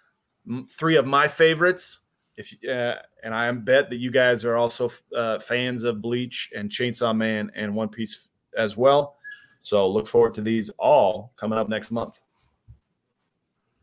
three 0.71 0.97
of 0.97 1.07
my 1.07 1.29
favorites. 1.29 2.01
If 2.37 2.53
uh, 2.69 2.95
and 3.23 3.35
I 3.35 3.51
bet 3.53 3.91
that 3.91 3.97
you 3.97 4.11
guys 4.11 4.45
are 4.45 4.57
also 4.57 4.91
uh, 5.17 5.39
fans 5.39 5.85
of 5.85 6.01
Bleach 6.01 6.51
and 6.57 6.71
Chainsaw 6.71 7.15
Man 7.15 7.53
and 7.55 7.75
One 7.75 7.89
Piece 7.89 8.29
as 8.57 8.77
well. 8.77 9.17
So 9.61 9.89
look 9.89 10.09
forward 10.09 10.35
to 10.35 10.41
these 10.41 10.71
all 10.71 11.33
coming 11.37 11.59
up 11.59 11.69
next 11.69 11.91
month. 11.91 12.21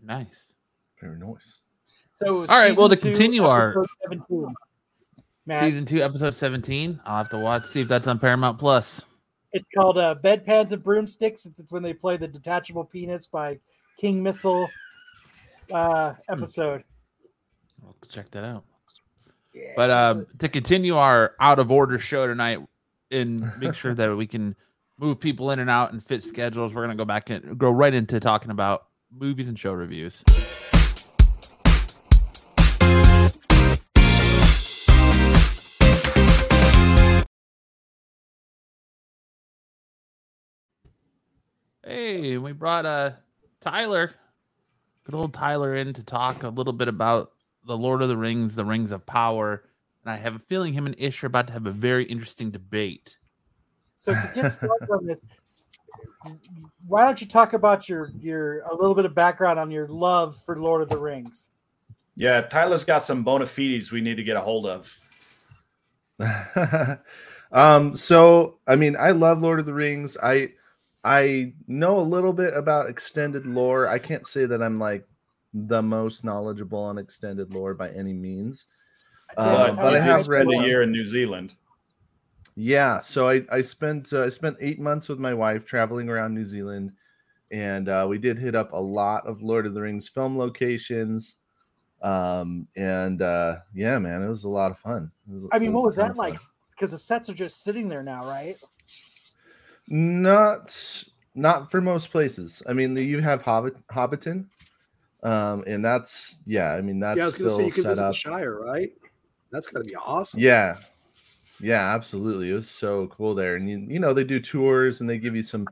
Nice. 0.04 0.54
Very 1.02 1.18
nice. 1.20 1.60
So, 2.22 2.40
All 2.42 2.46
right, 2.48 2.76
well, 2.76 2.90
season 2.90 2.90
to 2.90 2.96
two, 2.98 3.02
continue 3.12 3.44
our- 3.46 3.86
17. 4.04 4.54
Season 5.52 5.84
two, 5.84 6.00
episode 6.02 6.36
seventeen. 6.36 7.00
I'll 7.06 7.18
have 7.18 7.30
to 7.30 7.40
watch 7.40 7.66
see 7.66 7.82
if 7.82 7.88
that's 7.88 8.06
on 8.06 8.20
Paramount 8.20 8.60
Plus. 8.60 9.04
It's 9.52 9.68
called 9.76 9.98
uh, 9.98 10.14
Bedpans 10.24 10.72
and 10.74 10.84
Broomsticks. 10.84 11.48
It's, 11.48 11.60
it's 11.60 11.72
when 11.72 11.82
they 11.82 11.92
play 11.94 12.18
the 12.18 12.28
Detachable 12.28 12.84
Penis 12.86 13.26
by 13.26 13.58
King 14.00 14.22
Missile 14.22 14.70
uh, 15.74 16.14
episode. 16.30 16.84
I'll 17.82 17.88
have 17.94 18.02
to 18.02 18.10
check 18.10 18.30
that 18.32 18.44
out. 18.44 18.64
Yeah, 19.56 19.72
But 19.76 19.90
it's- 19.90 20.16
um, 20.18 20.28
to 20.38 20.50
continue 20.50 20.98
our 20.98 21.34
out 21.40 21.58
of 21.58 21.72
order 21.72 21.98
show 21.98 22.28
tonight 22.28 22.60
and 23.10 23.42
make 23.58 23.74
sure 23.74 23.96
that 23.96 24.16
we 24.16 24.28
can 24.28 24.56
move 25.00 25.20
people 25.20 25.50
in 25.50 25.58
and 25.58 25.70
out 25.70 25.94
and 25.94 26.04
fit 26.04 26.22
schedules, 26.22 26.76
we're 26.76 26.84
gonna 26.84 26.96
go 26.96 27.06
back 27.06 27.32
and 27.32 27.58
go 27.58 27.72
right 27.72 27.94
into 27.96 28.20
talking 28.20 28.52
about 28.52 28.86
movies 29.12 29.48
and 29.48 29.58
show 29.58 29.74
reviews. 29.74 30.24
Hey, 41.86 42.38
we 42.38 42.52
brought 42.52 42.86
uh 42.86 43.12
Tyler, 43.62 44.14
good 45.06 45.16
old 45.16 45.34
Tyler, 45.34 45.76
in 45.76 45.94
to 45.94 46.04
talk 46.04 46.44
a 46.44 46.50
little 46.50 46.74
bit 46.74 46.90
about 46.90 47.32
the 47.66 47.78
Lord 47.78 48.02
of 48.02 48.10
the 48.10 48.18
Rings, 48.18 48.56
the 48.56 48.66
Rings 48.66 48.92
of 48.92 49.06
Power, 49.06 49.64
and 50.04 50.12
I 50.12 50.18
have 50.18 50.36
a 50.36 50.40
feeling 50.40 50.74
him 50.74 50.86
and 50.86 50.96
Ish 50.98 51.24
are 51.24 51.28
about 51.28 51.48
to 51.48 51.54
have 51.54 51.68
a 51.68 51.72
very 51.72 52.04
interesting 52.04 52.52
debate. 52.52 53.18
So 53.96 54.14
to 54.14 54.32
get 54.36 54.50
started 54.52 54.90
on 54.92 55.06
this, 55.06 55.24
why 56.86 57.06
don't 57.06 57.22
you 57.22 57.28
talk 57.28 57.54
about 57.54 57.88
your 57.88 58.12
your 58.20 58.60
a 58.60 58.76
little 58.76 58.96
bit 58.96 59.06
of 59.06 59.16
background 59.16 59.58
on 59.58 59.72
your 59.72 59.88
love 59.88 60.36
for 60.46 60.60
Lord 60.60 60.82
of 60.82 60.90
the 60.90 60.98
Rings? 60.98 61.52
Yeah, 62.18 62.42
Tyler's 62.42 62.84
got 62.84 63.04
some 63.04 63.24
bona 63.24 63.46
fides 63.46 63.90
we 63.90 64.02
need 64.02 64.16
to 64.16 64.24
get 64.24 64.36
a 64.36 64.42
hold 64.42 64.66
of. 64.66 64.94
um 67.54 67.96
so 67.96 68.58
i 68.68 68.76
mean 68.76 68.96
i 69.00 69.12
love 69.12 69.42
lord 69.42 69.58
of 69.58 69.66
the 69.66 69.74
rings 69.74 70.18
i 70.22 70.52
i 71.04 71.54
know 71.68 72.00
a 72.00 72.02
little 72.02 72.34
bit 72.34 72.54
about 72.54 72.90
extended 72.90 73.46
lore 73.46 73.88
i 73.88 73.98
can't 73.98 74.28
say 74.28 74.46
that 74.46 74.62
i'm 74.62 74.80
like 74.80 75.08
the 75.54 75.82
most 75.82 76.24
knowledgeable 76.24 76.80
on 76.80 76.98
extended 76.98 77.54
lore 77.54 77.74
by 77.74 77.90
any 77.92 78.14
means 78.14 78.68
Uh, 79.38 79.74
but 79.76 79.96
I 79.96 80.00
have 80.00 80.28
read 80.28 80.48
spend 80.48 80.64
a 80.64 80.68
year 80.68 80.82
in 80.82 80.92
New 80.92 81.06
Zealand. 81.06 81.56
yeah 82.56 83.00
so 83.00 83.30
i 83.30 83.42
i 83.52 83.62
spent 83.62 84.12
uh, 84.12 84.24
i 84.24 84.30
spent 84.30 84.58
eight 84.60 84.80
months 84.80 85.08
with 85.08 85.20
my 85.20 85.34
wife 85.34 85.66
traveling 85.66 86.10
around 86.10 86.34
new 86.34 86.44
zealand 86.46 86.92
and 87.52 87.88
uh, 87.90 88.06
we 88.08 88.18
did 88.18 88.38
hit 88.38 88.54
up 88.56 88.74
a 88.74 88.78
lot 88.78 89.26
of 89.26 89.42
lord 89.42 89.66
of 89.66 89.74
the 89.74 89.82
rings 89.82 90.10
film 90.10 90.38
locations 90.38 91.36
um 92.02 92.68
and 92.76 93.22
uh 93.22 93.58
yeah 93.74 93.98
man 94.00 94.22
it 94.22 94.28
was 94.28 94.44
a 94.44 94.50
lot 94.50 94.72
of 94.72 94.80
fun 94.80 95.12
was- 95.28 95.46
I 95.52 95.58
it 95.58 95.60
mean, 95.62 95.74
what 95.74 95.84
was 95.86 95.96
that 95.98 96.12
of 96.12 96.18
like? 96.18 96.38
Because 96.72 96.92
the 96.92 96.98
sets 96.98 97.30
are 97.30 97.34
just 97.34 97.62
sitting 97.64 97.90
there 97.90 98.04
now, 98.04 98.26
right? 98.26 98.58
Not 99.90 101.04
not 101.34 101.72
for 101.72 101.82
most 101.82 102.12
places. 102.12 102.62
I 102.68 102.74
mean, 102.74 102.96
you 102.96 103.22
have 103.22 103.42
Hobbit 103.42 103.76
Hobbiton, 103.88 104.46
um, 105.24 105.64
and 105.66 105.84
that's 105.84 106.42
yeah. 106.46 106.74
I 106.74 106.82
mean, 106.82 107.00
that's 107.00 107.18
yeah, 107.18 107.24
I 107.24 107.26
was 107.26 107.36
going 107.38 107.48
to 107.48 107.54
still 107.54 107.60
say 107.60 107.66
you 107.66 107.72
can 107.72 107.84
set 107.84 107.90
visit 107.90 108.06
up. 108.06 108.12
the 108.12 108.18
Shire, 108.18 108.60
right? 108.60 108.92
That's 109.52 109.68
got 109.68 109.84
to 109.84 109.90
be 109.90 109.96
awesome. 109.96 110.40
Yeah, 110.40 110.78
yeah, 111.60 111.94
absolutely. 111.96 112.52
It 112.52 112.54
was 112.54 112.70
so 112.70 113.08
cool 113.08 113.34
there, 113.34 113.56
and 113.56 113.68
you, 113.68 113.80
you 113.90 114.00
know 114.00 114.14
they 114.14 114.24
do 114.24 114.40
tours 114.40 115.02
and 115.02 115.10
they 115.10 115.18
give 115.18 115.36
you 115.36 115.42
some 115.44 115.68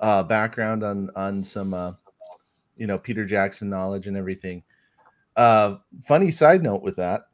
uh, 0.00 0.22
background 0.22 0.82
on 0.82 1.10
on 1.14 1.42
some 1.42 1.74
uh, 1.74 1.92
you 2.76 2.86
know 2.86 2.98
Peter 2.98 3.26
Jackson 3.26 3.68
knowledge 3.68 4.06
and 4.06 4.16
everything. 4.16 4.62
Uh, 5.36 5.76
funny 6.04 6.30
side 6.30 6.62
note 6.62 6.82
with 6.82 6.96
that, 6.96 7.26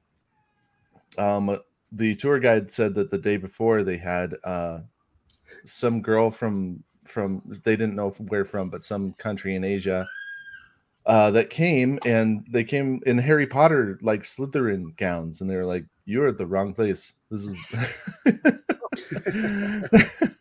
um, 1.16 1.56
the 1.92 2.16
tour 2.16 2.40
guide 2.40 2.72
said 2.72 2.94
that 2.94 3.10
the 3.12 3.18
day 3.18 3.36
before 3.36 3.82
they 3.84 3.96
had 3.96 4.34
uh, 4.42 4.80
some 5.64 6.00
girl 6.00 6.30
from 6.30 6.82
from 7.04 7.42
they 7.64 7.76
didn't 7.76 7.96
know 7.96 8.10
where 8.10 8.44
from, 8.44 8.70
but 8.70 8.84
some 8.84 9.12
country 9.14 9.54
in 9.54 9.64
Asia 9.64 10.06
uh, 11.06 11.30
that 11.32 11.50
came 11.50 11.98
and 12.06 12.46
they 12.50 12.64
came 12.64 13.00
in 13.06 13.18
Harry 13.18 13.46
Potter 13.46 13.98
like 14.02 14.22
Slytherin 14.22 14.96
gowns, 14.96 15.40
and 15.40 15.50
they 15.50 15.56
were 15.56 15.66
like, 15.66 15.84
"You're 16.06 16.28
at 16.28 16.38
the 16.38 16.46
wrong 16.46 16.74
place. 16.74 17.14
This 17.30 17.44
is." 17.44 17.56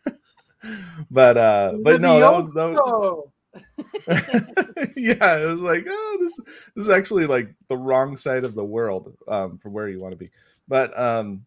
but 1.10 1.36
uh, 1.36 1.74
but 1.82 2.00
no, 2.00 2.18
that 2.18 2.32
was 2.32 2.52
that 2.54 2.70
was. 2.70 3.28
yeah, 4.96 5.38
it 5.38 5.46
was 5.46 5.60
like, 5.60 5.86
oh, 5.88 6.16
this 6.20 6.36
this 6.74 6.86
is 6.86 6.90
actually 6.90 7.26
like 7.26 7.54
the 7.68 7.76
wrong 7.76 8.16
side 8.16 8.44
of 8.44 8.54
the 8.54 8.64
world 8.64 9.14
um, 9.28 9.58
from 9.58 9.72
where 9.72 9.88
you 9.88 10.00
want 10.00 10.12
to 10.12 10.18
be. 10.18 10.30
But 10.66 10.98
um, 10.98 11.44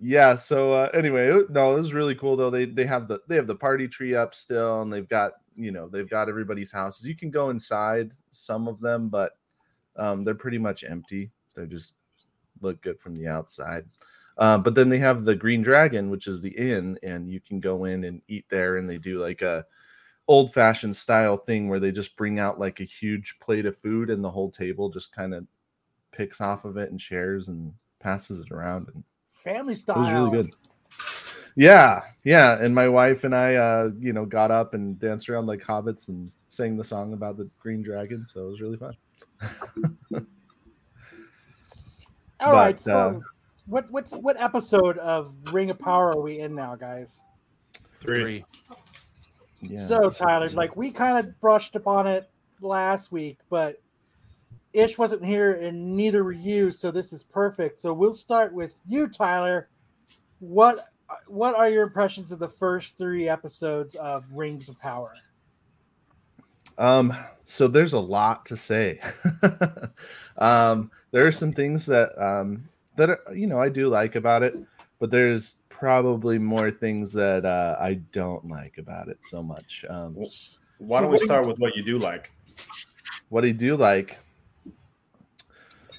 yeah, 0.00 0.34
so 0.34 0.72
uh, 0.72 0.90
anyway, 0.92 1.42
no, 1.48 1.74
it 1.74 1.78
was 1.78 1.94
really 1.94 2.14
cool 2.14 2.36
though. 2.36 2.50
They 2.50 2.66
they 2.66 2.84
have 2.84 3.08
the 3.08 3.20
they 3.28 3.36
have 3.36 3.46
the 3.46 3.54
party 3.54 3.88
tree 3.88 4.14
up 4.14 4.34
still, 4.34 4.82
and 4.82 4.92
they've 4.92 5.08
got 5.08 5.32
you 5.56 5.72
know 5.72 5.88
they've 5.88 6.08
got 6.08 6.28
everybody's 6.28 6.72
houses. 6.72 7.06
You 7.06 7.16
can 7.16 7.30
go 7.30 7.50
inside 7.50 8.12
some 8.30 8.68
of 8.68 8.80
them, 8.80 9.08
but 9.08 9.32
um, 9.96 10.24
they're 10.24 10.34
pretty 10.34 10.58
much 10.58 10.84
empty. 10.84 11.30
They 11.54 11.66
just 11.66 11.94
look 12.60 12.80
good 12.82 13.00
from 13.00 13.14
the 13.14 13.26
outside. 13.26 13.86
Uh, 14.38 14.58
but 14.58 14.74
then 14.74 14.90
they 14.90 14.98
have 14.98 15.24
the 15.24 15.34
Green 15.34 15.62
Dragon, 15.62 16.10
which 16.10 16.26
is 16.26 16.42
the 16.42 16.50
inn, 16.50 16.98
and 17.02 17.30
you 17.30 17.40
can 17.40 17.58
go 17.58 17.84
in 17.86 18.04
and 18.04 18.20
eat 18.28 18.44
there. 18.50 18.76
And 18.76 18.88
they 18.88 18.98
do 18.98 19.18
like 19.18 19.40
a 19.40 19.64
old 20.28 20.52
fashioned 20.52 20.96
style 20.96 21.38
thing 21.38 21.68
where 21.68 21.80
they 21.80 21.92
just 21.92 22.16
bring 22.16 22.38
out 22.38 22.60
like 22.60 22.80
a 22.80 22.84
huge 22.84 23.38
plate 23.40 23.64
of 23.64 23.78
food, 23.78 24.10
and 24.10 24.22
the 24.22 24.30
whole 24.30 24.50
table 24.50 24.90
just 24.90 25.14
kind 25.14 25.32
of 25.32 25.46
picks 26.12 26.40
off 26.40 26.66
of 26.66 26.76
it 26.76 26.90
and 26.90 27.00
shares 27.00 27.48
and 27.48 27.72
passes 27.98 28.40
it 28.40 28.50
around. 28.50 28.88
And 28.94 29.04
Family 29.42 29.74
style. 29.74 29.96
it 29.98 30.00
was 30.00 30.12
really 30.12 30.30
good. 30.30 30.54
Yeah, 31.56 32.02
yeah. 32.24 32.62
And 32.62 32.74
my 32.74 32.88
wife 32.88 33.24
and 33.24 33.34
I, 33.34 33.54
uh, 33.54 33.90
you 33.98 34.12
know, 34.12 34.26
got 34.26 34.50
up 34.50 34.74
and 34.74 34.98
danced 34.98 35.28
around 35.28 35.46
like 35.46 35.62
hobbits 35.62 36.08
and 36.08 36.30
sang 36.48 36.76
the 36.76 36.84
song 36.84 37.12
about 37.14 37.38
the 37.38 37.48
Green 37.58 37.82
Dragon. 37.82 38.26
So 38.26 38.46
it 38.46 38.50
was 38.50 38.60
really 38.60 38.76
fun. 38.76 38.96
All 42.40 42.52
right. 42.52 42.76
But, 42.76 42.80
So, 42.80 42.98
uh, 42.98 43.20
what 43.66 43.90
what's 43.90 44.12
what 44.12 44.40
episode 44.40 44.98
of 44.98 45.34
Ring 45.52 45.70
of 45.70 45.78
Power 45.78 46.12
are 46.12 46.20
we 46.20 46.38
in 46.40 46.54
now, 46.54 46.76
guys? 46.76 47.22
Three. 48.00 48.44
Yeah. 49.62 49.80
so 49.80 50.10
Tyler, 50.10 50.48
like 50.50 50.76
we 50.76 50.90
kind 50.90 51.18
of 51.18 51.40
brushed 51.40 51.74
upon 51.74 52.06
it 52.06 52.30
last 52.60 53.10
week, 53.10 53.38
but 53.48 53.76
Ish 54.76 54.98
wasn't 54.98 55.24
here 55.24 55.54
and 55.54 55.96
neither 55.96 56.22
were 56.22 56.32
you, 56.32 56.70
so 56.70 56.90
this 56.90 57.12
is 57.12 57.24
perfect. 57.24 57.78
So 57.78 57.94
we'll 57.94 58.12
start 58.12 58.52
with 58.52 58.74
you, 58.84 59.08
Tyler. 59.08 59.68
What 60.38 60.78
what 61.28 61.54
are 61.54 61.68
your 61.68 61.84
impressions 61.84 62.30
of 62.30 62.40
the 62.40 62.48
first 62.48 62.98
three 62.98 63.28
episodes 63.28 63.94
of 63.94 64.26
Rings 64.30 64.68
of 64.68 64.78
Power? 64.78 65.14
Um, 66.76 67.16
so 67.46 67.68
there's 67.68 67.94
a 67.94 68.00
lot 68.00 68.44
to 68.46 68.56
say. 68.56 69.00
um, 70.38 70.90
there 71.10 71.26
are 71.26 71.32
some 71.32 71.52
things 71.52 71.86
that 71.86 72.12
um 72.22 72.68
that 72.96 73.08
are, 73.08 73.20
you 73.34 73.46
know 73.46 73.58
I 73.58 73.70
do 73.70 73.88
like 73.88 74.14
about 74.14 74.42
it, 74.42 74.58
but 74.98 75.10
there's 75.10 75.56
probably 75.70 76.38
more 76.38 76.70
things 76.70 77.14
that 77.14 77.46
uh, 77.46 77.76
I 77.80 77.94
don't 78.12 78.46
like 78.48 78.76
about 78.76 79.08
it 79.08 79.18
so 79.22 79.42
much. 79.42 79.86
Um, 79.88 80.16
Why 80.78 81.00
don't 81.00 81.10
we 81.10 81.18
start 81.18 81.46
with 81.46 81.58
what 81.58 81.76
you 81.76 81.82
do 81.82 81.98
like? 81.98 82.30
what 83.28 83.44
I 83.44 83.50
do 83.50 83.76
like. 83.76 84.18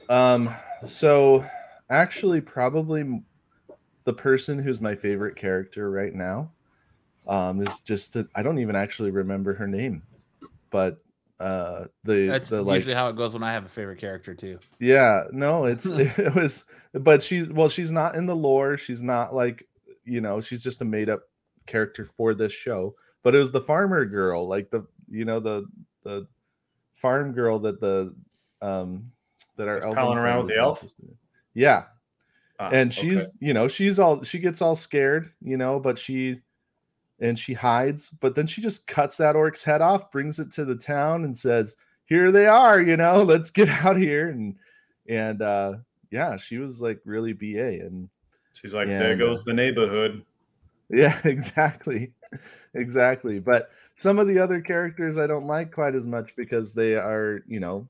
Um, 0.10 0.54
so 0.86 1.46
actually, 1.90 2.42
probably 2.42 3.24
the 4.04 4.14
person 4.14 4.60
who's 4.60 4.80
my 4.80 4.96
favorite 4.96 5.36
character 5.36 5.90
right 5.92 6.14
now, 6.14 6.52
um, 7.28 7.62
is 7.62 7.80
just 7.80 8.16
I 8.36 8.44
don't 8.44 8.60
even 8.60 8.76
actually 8.76 9.12
remember 9.12 9.54
her 9.54 9.68
name, 9.68 10.04
but 10.70 11.00
uh, 11.40 11.86
the 12.04 12.28
That's 12.28 12.50
the 12.50 12.64
like 12.64 12.78
usually 12.78 12.96
how 12.96 13.10
it 13.10 13.16
goes 13.16 13.34
when 13.34 13.44
I 13.44 13.52
have 13.52 13.66
a 13.66 13.70
favorite 13.70 14.00
character 14.00 14.34
too. 14.34 14.60
yeah, 14.80 15.24
no, 15.32 15.66
it's 15.66 15.86
it 15.86 16.34
was, 16.34 16.66
but 16.94 17.22
she's 17.22 17.50
well, 17.50 17.70
she's 17.70 17.92
not 17.92 18.16
in 18.16 18.26
the 18.26 18.36
lore. 18.36 18.78
She's 18.78 19.04
not 19.04 19.36
like 19.36 19.68
you 20.04 20.22
know, 20.22 20.42
she's 20.42 20.64
just 20.64 20.82
a 20.82 20.86
made 20.86 21.10
up 21.10 21.24
character 21.66 22.06
for 22.06 22.34
this 22.34 22.54
show. 22.54 22.96
But 23.24 23.36
it 23.36 23.40
was 23.40 23.52
the 23.52 23.62
farmer 23.62 24.06
girl, 24.06 24.48
like 24.48 24.70
the 24.72 24.88
you 25.10 25.26
know 25.26 25.40
the 25.40 25.66
the 26.04 26.28
farm 26.96 27.34
girl 27.34 27.60
that 27.60 27.82
the 27.82 28.16
um 28.62 29.12
that 29.58 29.68
are 29.68 29.80
palling 29.94 30.18
around 30.18 30.46
with 30.46 30.56
the 30.56 30.62
elf? 30.62 30.84
Yeah, 31.54 31.86
Ah, 32.60 32.70
and 32.72 32.92
she's 32.92 33.24
okay. 33.24 33.32
you 33.40 33.54
know 33.54 33.68
she's 33.68 34.00
all 34.00 34.24
she 34.24 34.40
gets 34.40 34.62
all 34.62 34.76
scared, 34.76 35.32
you 35.42 35.58
know, 35.58 35.80
but 35.80 36.00
she 36.00 36.42
and 37.20 37.38
she 37.38 37.54
hides, 37.54 38.10
but 38.10 38.36
then 38.36 38.48
she 38.48 38.62
just 38.62 38.88
cuts 38.88 39.18
that 39.18 39.36
orc's 39.36 39.64
head 39.64 39.82
off, 39.82 40.12
brings 40.12 40.40
it 40.40 40.52
to 40.52 40.66
the 40.66 40.76
town, 40.76 41.24
and 41.24 41.38
says, 41.38 41.76
"Here 42.06 42.32
they 42.32 42.48
are, 42.48 42.82
you 42.82 42.98
know, 42.98 43.22
let's 43.24 43.52
get 43.52 43.70
out 43.70 43.98
here." 43.98 44.30
And 44.30 44.56
and 45.08 45.42
uh 45.42 45.74
yeah, 46.10 46.38
she 46.38 46.58
was 46.58 46.82
like 46.82 47.00
really 47.06 47.34
ba, 47.34 47.86
and 47.86 48.10
she's 48.54 48.74
like, 48.74 48.88
yeah, 48.88 49.00
there 49.00 49.16
goes 49.16 49.44
the 49.44 49.54
neighborhood. 49.54 50.24
yeah, 50.90 51.20
exactly, 51.26 52.14
exactly. 52.74 53.40
But 53.40 53.70
some 53.94 54.18
of 54.18 54.28
the 54.28 54.40
other 54.40 54.62
characters 54.62 55.18
I 55.20 55.28
don't 55.28 55.46
like 55.48 55.72
quite 55.72 55.94
as 55.96 56.08
much 56.08 56.36
because 56.36 56.74
they 56.74 56.96
are, 56.96 57.44
you 57.48 57.60
know, 57.60 57.88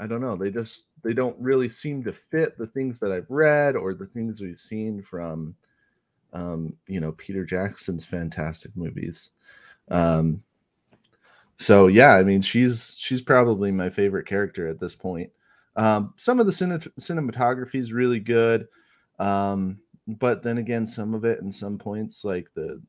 I 0.00 0.06
don't 0.06 0.20
know, 0.20 0.36
they 0.36 0.50
just 0.50 0.86
they 1.02 1.12
don't 1.12 1.36
really 1.38 1.68
seem 1.68 2.02
to 2.04 2.12
fit 2.12 2.56
the 2.58 2.66
things 2.66 2.98
that 3.00 3.12
I've 3.12 3.30
read 3.30 3.76
or 3.76 3.94
the 3.94 4.06
things 4.06 4.40
we've 4.40 4.58
seen 4.58 5.02
from 5.02 5.54
um, 6.32 6.76
you 6.88 6.98
know, 7.00 7.12
Peter 7.12 7.44
Jackson's 7.44 8.04
fantastic 8.04 8.76
movies. 8.76 9.30
Um 9.88 10.42
so 11.56 11.86
yeah, 11.86 12.14
I 12.14 12.24
mean 12.24 12.42
she's 12.42 12.96
she's 12.98 13.22
probably 13.22 13.70
my 13.70 13.90
favorite 13.90 14.26
character 14.26 14.66
at 14.66 14.80
this 14.80 14.94
point. 14.94 15.30
Um 15.76 16.14
some 16.16 16.40
of 16.40 16.46
the 16.46 16.52
cine- 16.52 16.88
cinematography 16.98 17.76
is 17.76 17.92
really 17.92 18.20
good. 18.20 18.66
Um 19.18 19.80
but 20.06 20.42
then 20.42 20.58
again 20.58 20.86
some 20.86 21.14
of 21.14 21.24
it 21.24 21.40
in 21.40 21.50
some 21.50 21.78
points 21.78 22.24
like 22.24 22.48
the 22.54 22.80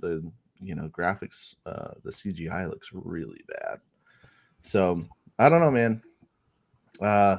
the 0.00 0.30
you 0.60 0.74
know 0.74 0.88
graphics 0.88 1.54
uh 1.66 1.90
the 2.04 2.10
cgi 2.10 2.68
looks 2.68 2.90
really 2.92 3.42
bad 3.48 3.80
so 4.62 4.96
i 5.38 5.48
don't 5.48 5.60
know 5.60 5.70
man 5.70 6.02
uh 7.00 7.38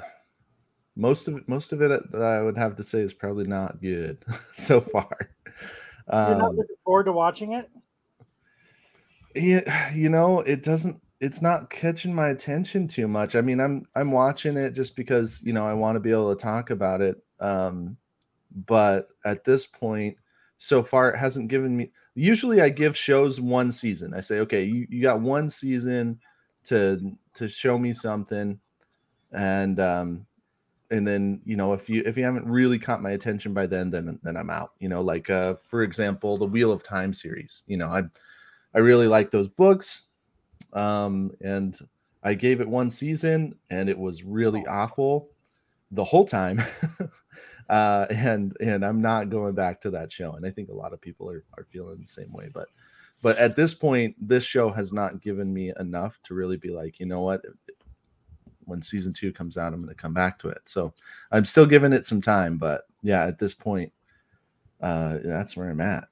most 0.95 1.27
of 1.27 1.37
it 1.37 1.47
most 1.47 1.71
of 1.73 1.81
it 1.81 2.11
that 2.11 2.21
i 2.21 2.41
would 2.41 2.57
have 2.57 2.75
to 2.75 2.83
say 2.83 2.99
is 2.99 3.13
probably 3.13 3.45
not 3.47 3.81
good 3.81 4.23
so 4.53 4.81
far 4.81 5.31
You're 6.25 6.35
not 6.35 6.55
um 6.55 6.55
looking 6.55 6.75
forward 6.83 7.03
to 7.05 7.11
watching 7.11 7.51
it? 7.53 7.69
yeah, 9.35 9.93
you 9.93 10.09
know, 10.09 10.41
it 10.41 10.63
doesn't 10.63 11.01
it's 11.19 11.41
not 11.41 11.69
catching 11.69 12.13
my 12.15 12.29
attention 12.29 12.87
too 12.87 13.07
much. 13.07 13.35
I 13.35 13.41
mean, 13.41 13.59
I'm 13.59 13.85
I'm 13.95 14.11
watching 14.11 14.57
it 14.57 14.71
just 14.71 14.95
because, 14.95 15.41
you 15.43 15.53
know, 15.53 15.67
I 15.67 15.73
want 15.73 15.95
to 15.95 15.99
be 15.99 16.11
able 16.11 16.35
to 16.35 16.41
talk 16.41 16.69
about 16.69 17.01
it. 17.01 17.23
Um 17.39 17.97
but 18.53 19.09
at 19.25 19.43
this 19.45 19.65
point 19.65 20.17
so 20.57 20.83
far 20.83 21.11
it 21.11 21.17
hasn't 21.17 21.47
given 21.49 21.75
me 21.77 21.91
usually 22.15 22.61
I 22.61 22.69
give 22.69 22.97
shows 22.97 23.39
one 23.39 23.71
season. 23.71 24.13
I 24.13 24.21
say, 24.21 24.39
"Okay, 24.39 24.63
you, 24.65 24.87
you 24.89 25.01
got 25.01 25.21
one 25.21 25.49
season 25.49 26.19
to 26.65 27.17
to 27.35 27.47
show 27.47 27.77
me 27.77 27.93
something." 27.93 28.59
And 29.33 29.79
um 29.79 30.25
and 30.89 31.07
then, 31.07 31.41
you 31.45 31.55
know, 31.55 31.73
if 31.73 31.89
you 31.89 32.03
if 32.05 32.17
you 32.17 32.23
haven't 32.23 32.45
really 32.45 32.77
caught 32.77 33.01
my 33.01 33.11
attention 33.11 33.53
by 33.53 33.67
then 33.67 33.91
then 33.91 34.19
then 34.23 34.37
I'm 34.37 34.49
out. 34.49 34.71
You 34.79 34.89
know, 34.89 35.01
like 35.01 35.29
uh 35.29 35.55
for 35.55 35.83
example, 35.83 36.37
the 36.37 36.45
Wheel 36.45 36.71
of 36.71 36.83
Time 36.83 37.13
series. 37.13 37.63
You 37.67 37.77
know, 37.77 37.87
I 37.87 38.03
I 38.73 38.79
really 38.79 39.07
like 39.07 39.31
those 39.31 39.47
books. 39.47 40.03
Um, 40.73 41.31
and 41.41 41.77
I 42.23 42.33
gave 42.33 42.61
it 42.61 42.67
one 42.67 42.89
season 42.89 43.55
and 43.69 43.89
it 43.89 43.97
was 43.97 44.23
really 44.23 44.65
awful 44.67 45.29
the 45.91 46.03
whole 46.03 46.25
time. 46.25 46.61
uh, 47.69 48.05
and 48.09 48.55
and 48.61 48.85
I'm 48.85 49.01
not 49.01 49.29
going 49.29 49.53
back 49.55 49.81
to 49.81 49.91
that 49.91 50.11
show. 50.11 50.33
And 50.33 50.45
I 50.45 50.51
think 50.51 50.69
a 50.69 50.73
lot 50.73 50.93
of 50.93 51.01
people 51.01 51.29
are, 51.29 51.43
are 51.57 51.67
feeling 51.71 51.99
the 51.99 52.07
same 52.07 52.31
way. 52.31 52.49
But 52.53 52.69
but 53.21 53.37
at 53.37 53.55
this 53.55 53.73
point, 53.73 54.15
this 54.19 54.43
show 54.43 54.71
has 54.71 54.91
not 54.93 55.21
given 55.21 55.53
me 55.53 55.71
enough 55.79 56.19
to 56.23 56.33
really 56.33 56.57
be 56.57 56.69
like, 56.69 56.99
you 56.99 57.05
know 57.05 57.21
what? 57.21 57.43
When 58.71 58.81
season 58.81 59.11
two 59.11 59.33
comes 59.33 59.57
out, 59.57 59.73
I'm 59.73 59.79
going 59.79 59.89
to 59.89 60.01
come 60.01 60.13
back 60.13 60.39
to 60.39 60.49
it. 60.49 60.61
So 60.65 60.93
I'm 61.31 61.43
still 61.43 61.65
giving 61.65 61.91
it 61.91 62.05
some 62.05 62.21
time, 62.21 62.57
but 62.57 62.83
yeah, 63.03 63.25
at 63.25 63.37
this 63.37 63.53
point, 63.53 63.91
uh, 64.81 65.17
that's 65.23 65.57
where 65.57 65.69
I'm 65.69 65.81
at. 65.81 66.07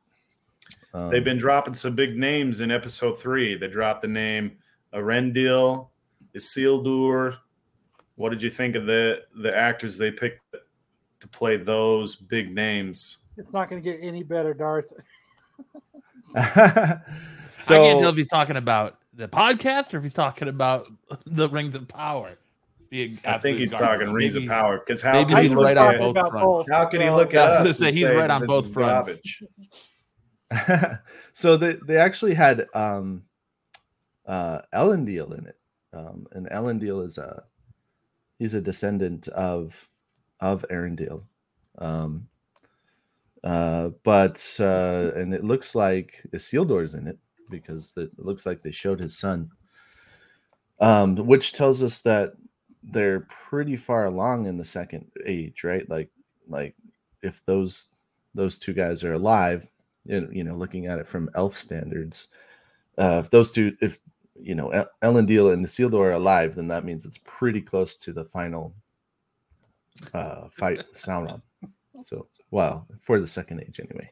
Um, 0.94 1.10
They've 1.10 1.24
been 1.24 1.38
dropping 1.38 1.74
some 1.74 1.96
big 1.96 2.18
names 2.18 2.60
in 2.60 2.70
episode 2.70 3.18
three. 3.18 3.56
They 3.56 3.68
dropped 3.68 4.02
the 4.02 4.10
name 4.10 4.58
Eärendil, 4.94 5.88
Isildur. 6.36 7.38
What 8.16 8.30
did 8.32 8.42
you 8.42 8.50
think 8.50 8.76
of 8.76 8.86
the 8.86 9.22
the 9.42 9.56
actors 9.56 9.98
they 9.98 10.12
picked 10.12 10.42
to 11.22 11.28
play 11.30 11.56
those 11.56 12.18
big 12.18 12.54
names? 12.54 13.20
It's 13.38 13.54
not 13.54 13.70
going 13.70 13.82
to 13.82 13.90
get 13.90 14.04
any 14.04 14.24
better, 14.24 14.54
Darth. 14.54 14.94
so 16.36 17.84
I 17.84 17.88
can't 17.88 18.00
tell 18.02 18.10
if 18.10 18.18
he's 18.18 18.28
talking 18.28 18.58
about 18.58 19.00
the 19.14 19.28
podcast 19.28 19.94
or 19.94 19.98
if 19.98 20.04
he's 20.04 20.14
talking 20.14 20.48
about 20.48 20.88
the 21.26 21.50
Rings 21.50 21.76
of 21.76 21.88
Power. 21.88 22.38
Being 22.90 23.20
I 23.26 23.38
think 23.38 23.58
he's 23.58 23.72
garbage. 23.72 24.00
talking 24.08 24.14
Rings 24.14 24.34
Maybe- 24.34 24.46
of 24.48 24.50
Power 24.52 24.80
because 24.80 25.02
how 25.02 25.12
maybe 25.14 25.34
can 25.34 25.42
he's 25.44 25.52
he 25.52 25.56
look 25.56 25.66
right 25.66 25.78
at, 25.78 26.02
on 26.02 26.14
both 26.14 26.16
fronts. 26.16 26.42
both. 26.42 26.72
How 26.72 26.86
can 26.86 27.02
he 27.02 27.10
look 27.10 27.34
at 27.34 27.52
us? 27.68 27.78
say 27.78 27.86
he's 27.88 28.00
say 28.00 28.16
right 28.16 28.30
on 28.30 28.46
both 28.46 28.74
fronts. 28.74 29.22
so 31.34 31.58
they, 31.58 31.74
they 31.86 31.98
actually 31.98 32.34
had 32.34 32.68
um 32.74 33.24
uh 34.26 34.62
Elendil 34.74 35.38
in 35.38 35.46
it. 35.46 35.56
Um, 35.94 36.28
and 36.32 36.80
Deal 36.80 37.02
is 37.02 37.18
a 37.18 37.44
he's 38.40 38.54
a 38.54 38.62
descendant 38.62 39.28
of 39.30 39.88
of 40.40 40.66
Eärendil. 40.72 41.24
Um, 41.78 42.28
uh, 43.44 43.90
but 44.04 44.56
uh, 44.60 45.12
and 45.16 45.34
it 45.34 45.44
looks 45.44 45.76
like 45.76 46.22
Isildur's 46.34 46.94
in 46.94 47.08
it 47.08 47.18
because 47.50 47.94
it 47.98 48.18
looks 48.20 48.46
like 48.46 48.62
they 48.62 48.72
showed 48.72 49.00
his 49.00 49.18
son, 49.18 49.50
um, 50.80 51.16
which 51.16 51.54
tells 51.54 51.82
us 51.82 52.02
that 52.02 52.34
they're 52.92 53.22
pretty 53.50 53.76
far 53.76 54.06
along 54.06 54.46
in 54.48 54.58
the 54.58 54.66
second 54.66 55.12
age, 55.26 55.64
right? 55.64 55.88
Like, 55.90 56.10
like 56.48 56.76
if 57.22 57.44
those 57.46 57.90
those 58.36 58.58
two 58.58 58.74
guys 58.74 59.04
are 59.04 59.14
alive, 59.14 59.70
you 60.06 60.44
know, 60.44 60.56
looking 60.56 60.86
at 60.88 61.00
it 61.00 61.08
from 61.08 61.30
elf 61.36 61.58
standards, 61.58 62.30
uh, 62.98 63.22
if 63.24 63.30
those 63.30 63.52
two, 63.52 63.76
if 63.82 64.00
you 64.36 64.56
know, 64.56 64.70
El- 64.70 64.90
Elendil 65.04 65.54
and 65.54 65.64
the 65.64 65.68
Isildur 65.68 66.00
are 66.00 66.14
alive, 66.14 66.56
then 66.56 66.68
that 66.70 66.86
means 66.86 67.06
it's 67.06 67.20
pretty 67.26 67.62
close 67.62 67.98
to 67.98 68.14
the 68.14 68.24
final 68.24 68.74
uh, 70.14 70.48
fight 70.50 70.78
with 70.78 70.94
Sauron. 70.94 71.42
So, 72.02 72.28
well, 72.52 72.88
for 73.02 73.20
the 73.20 73.28
second 73.28 73.62
age, 73.62 73.80
anyway. 73.80 74.12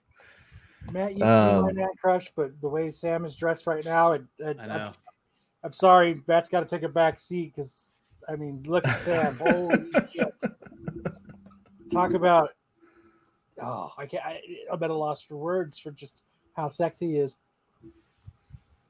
Matt 0.92 1.12
used 1.12 1.22
to 1.22 1.26
be 1.26 1.62
my 1.62 1.70
Um, 1.70 1.76
man 1.76 1.90
crush, 2.00 2.32
but 2.36 2.60
the 2.62 2.68
way 2.68 2.92
Sam 2.92 3.24
is 3.24 3.36
dressed 3.36 3.68
right 3.68 3.86
now, 3.86 4.13
it, 4.13 4.24
it, 4.40 4.58
I 4.60 4.63
I'm, 4.63 4.70
know. 4.70 4.92
I'm 5.63 5.72
sorry, 5.72 6.22
Matt's 6.28 6.50
got 6.50 6.60
to 6.60 6.66
take 6.66 6.84
a 6.84 6.90
back 6.90 7.20
seat 7.20 7.54
because 7.56 7.92
I 8.30 8.36
mean, 8.36 8.63
look 8.68 8.88
at 8.88 9.00
Sam. 9.00 9.36
Holy 9.38 9.86
shit! 10.13 10.34
Talk 11.92 12.13
about 12.13 12.50
oh, 13.62 13.92
I 13.98 14.06
can't. 14.06 14.26
I, 14.26 14.42
I'm 14.72 14.82
at 14.84 14.90
a 14.90 14.94
loss 14.94 15.22
for 15.24 15.38
words 15.38 15.80
for 15.80 15.92
just 15.92 16.22
how 16.56 16.68
sexy 16.70 17.12
he 17.13 17.18
is. 17.18 17.36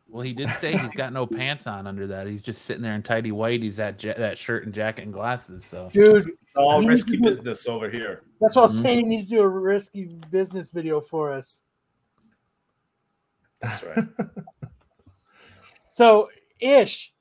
Well, 0.09 0.23
he 0.23 0.31
did 0.33 0.49
say 0.51 0.71
he's 0.71 0.87
got 0.93 1.11
no 1.11 1.27
pants 1.27 1.67
on 1.67 1.85
under 1.85 2.07
that. 2.07 2.27
He's 2.27 2.41
just 2.41 2.61
sitting 2.63 2.81
there 2.81 2.95
in 2.95 3.03
tidy 3.03 3.31
white. 3.33 3.61
He's 3.61 3.75
that 3.75 4.01
ja- 4.03 4.13
that 4.17 4.37
shirt 4.37 4.65
and 4.65 4.73
jacket 4.73 5.03
and 5.03 5.13
glasses. 5.13 5.65
So 5.65 5.89
Dude, 5.91 6.27
It's 6.29 6.37
all 6.55 6.79
He- 6.79 6.87
risky 6.87 7.17
business 7.17 7.67
over 7.67 7.89
here. 7.89 8.23
that's 8.39 8.55
what 8.55 8.61
I 8.61 8.65
was 8.67 8.79
Mhm. 8.79 8.83
saying. 8.83 8.97
He 8.99 9.03
needs 9.17 9.29
to 9.29 9.35
do 9.35 9.41
a 9.41 9.49
risky 9.49 10.05
business 10.31 10.69
video 10.69 11.01
for 11.01 11.31
us. 11.33 11.63
That's 13.61 13.83
right. 13.83 14.07
So, 15.91 16.29
Ish, 16.59 17.11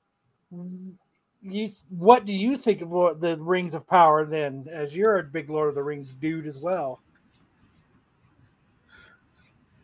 you, 1.54 1.68
what 1.90 2.24
do 2.24 2.32
you 2.32 2.56
think 2.56 2.82
of 2.82 3.20
the 3.20 3.36
Rings 3.40 3.74
of 3.74 3.86
Power 3.86 4.24
then, 4.24 4.66
as 4.70 4.94
you're 4.94 5.18
a 5.18 5.22
big 5.22 5.50
Lord 5.50 5.68
of 5.68 5.74
the 5.74 5.82
Rings 5.82 6.12
dude 6.12 6.46
as 6.46 6.58
well? 6.58 7.02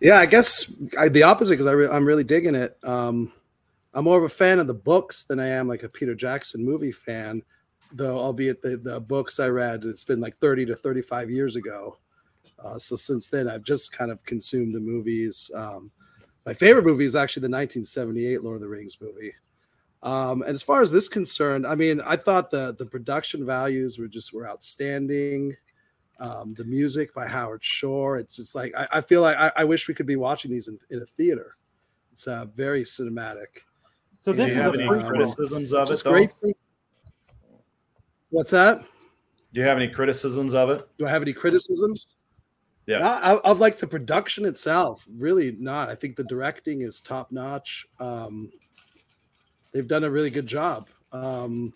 Yeah, 0.00 0.18
I 0.18 0.26
guess 0.26 0.72
I, 0.98 1.08
the 1.08 1.22
opposite 1.22 1.54
because 1.54 1.72
re- 1.72 1.88
I'm 1.88 2.06
really 2.06 2.24
digging 2.24 2.56
it. 2.56 2.76
Um, 2.82 3.32
I'm 3.94 4.04
more 4.04 4.18
of 4.18 4.24
a 4.24 4.28
fan 4.28 4.58
of 4.58 4.66
the 4.66 4.74
books 4.74 5.24
than 5.24 5.38
I 5.38 5.48
am 5.48 5.68
like 5.68 5.84
a 5.84 5.88
Peter 5.88 6.14
Jackson 6.14 6.64
movie 6.64 6.92
fan, 6.92 7.42
though, 7.92 8.18
albeit 8.18 8.62
the, 8.62 8.78
the 8.78 8.98
books 8.98 9.38
I 9.38 9.48
read, 9.48 9.84
it's 9.84 10.04
been 10.04 10.20
like 10.20 10.38
30 10.38 10.66
to 10.66 10.74
35 10.74 11.30
years 11.30 11.56
ago. 11.56 11.98
Uh, 12.58 12.78
so 12.78 12.96
since 12.96 13.28
then, 13.28 13.48
I've 13.48 13.62
just 13.62 13.92
kind 13.92 14.10
of 14.10 14.24
consumed 14.24 14.74
the 14.74 14.80
movies. 14.80 15.50
Um, 15.54 15.90
my 16.46 16.54
favorite 16.54 16.84
movie 16.84 17.04
is 17.04 17.16
actually 17.16 17.42
the 17.42 17.54
1978 17.54 18.42
Lord 18.42 18.56
of 18.56 18.62
the 18.62 18.68
Rings 18.68 18.98
movie. 19.00 19.32
Um, 20.02 20.42
and 20.42 20.50
as 20.50 20.62
far 20.62 20.82
as 20.82 20.90
this 20.90 21.08
concerned, 21.08 21.66
I 21.66 21.74
mean, 21.76 22.00
I 22.00 22.16
thought 22.16 22.50
the 22.50 22.74
the 22.78 22.86
production 22.86 23.46
values 23.46 23.98
were 23.98 24.08
just 24.08 24.32
were 24.32 24.48
outstanding 24.48 25.54
um, 26.18 26.54
the 26.54 26.64
music 26.64 27.14
by 27.14 27.26
Howard 27.26 27.62
Shore. 27.64 28.18
It's 28.18 28.36
just 28.36 28.54
like 28.54 28.72
I, 28.76 28.86
I 28.94 29.00
feel 29.00 29.20
like 29.20 29.36
I, 29.36 29.52
I 29.56 29.64
wish 29.64 29.86
we 29.88 29.94
could 29.94 30.06
be 30.06 30.16
watching 30.16 30.50
these 30.50 30.68
in, 30.68 30.78
in 30.90 31.00
a 31.02 31.06
theater. 31.06 31.56
It's 32.12 32.26
uh, 32.26 32.46
very 32.54 32.82
cinematic. 32.82 33.46
So 34.20 34.32
this 34.32 34.54
you 34.54 34.54
is 34.54 34.58
a 34.58 34.62
have 34.62 34.74
any 34.74 34.84
prequel. 34.86 35.08
criticisms 35.08 35.72
of 35.72 35.88
it, 35.88 35.92
Just 35.92 36.04
though? 36.04 36.10
great. 36.12 36.32
thing- 36.32 36.54
What's 38.30 38.50
that? 38.52 38.82
Do 39.52 39.60
you 39.60 39.66
have 39.66 39.76
any 39.76 39.88
criticisms 39.88 40.54
of 40.54 40.70
it? 40.70 40.88
Do 40.98 41.06
I 41.06 41.10
have 41.10 41.22
any 41.22 41.32
criticisms? 41.32 42.14
Yeah. 42.86 43.06
I, 43.06 43.34
I, 43.34 43.40
of 43.40 43.60
like 43.60 43.78
the 43.78 43.86
production 43.86 44.44
itself. 44.46 45.06
Really 45.18 45.52
not. 45.58 45.88
I 45.90 45.94
think 45.94 46.16
the 46.16 46.24
directing 46.24 46.80
is 46.80 47.00
top 47.00 47.30
notch. 47.30 47.86
Um, 48.00 48.50
they've 49.72 49.88
done 49.88 50.04
a 50.04 50.10
really 50.10 50.30
good 50.30 50.46
job. 50.46 50.88
Um, 51.12 51.72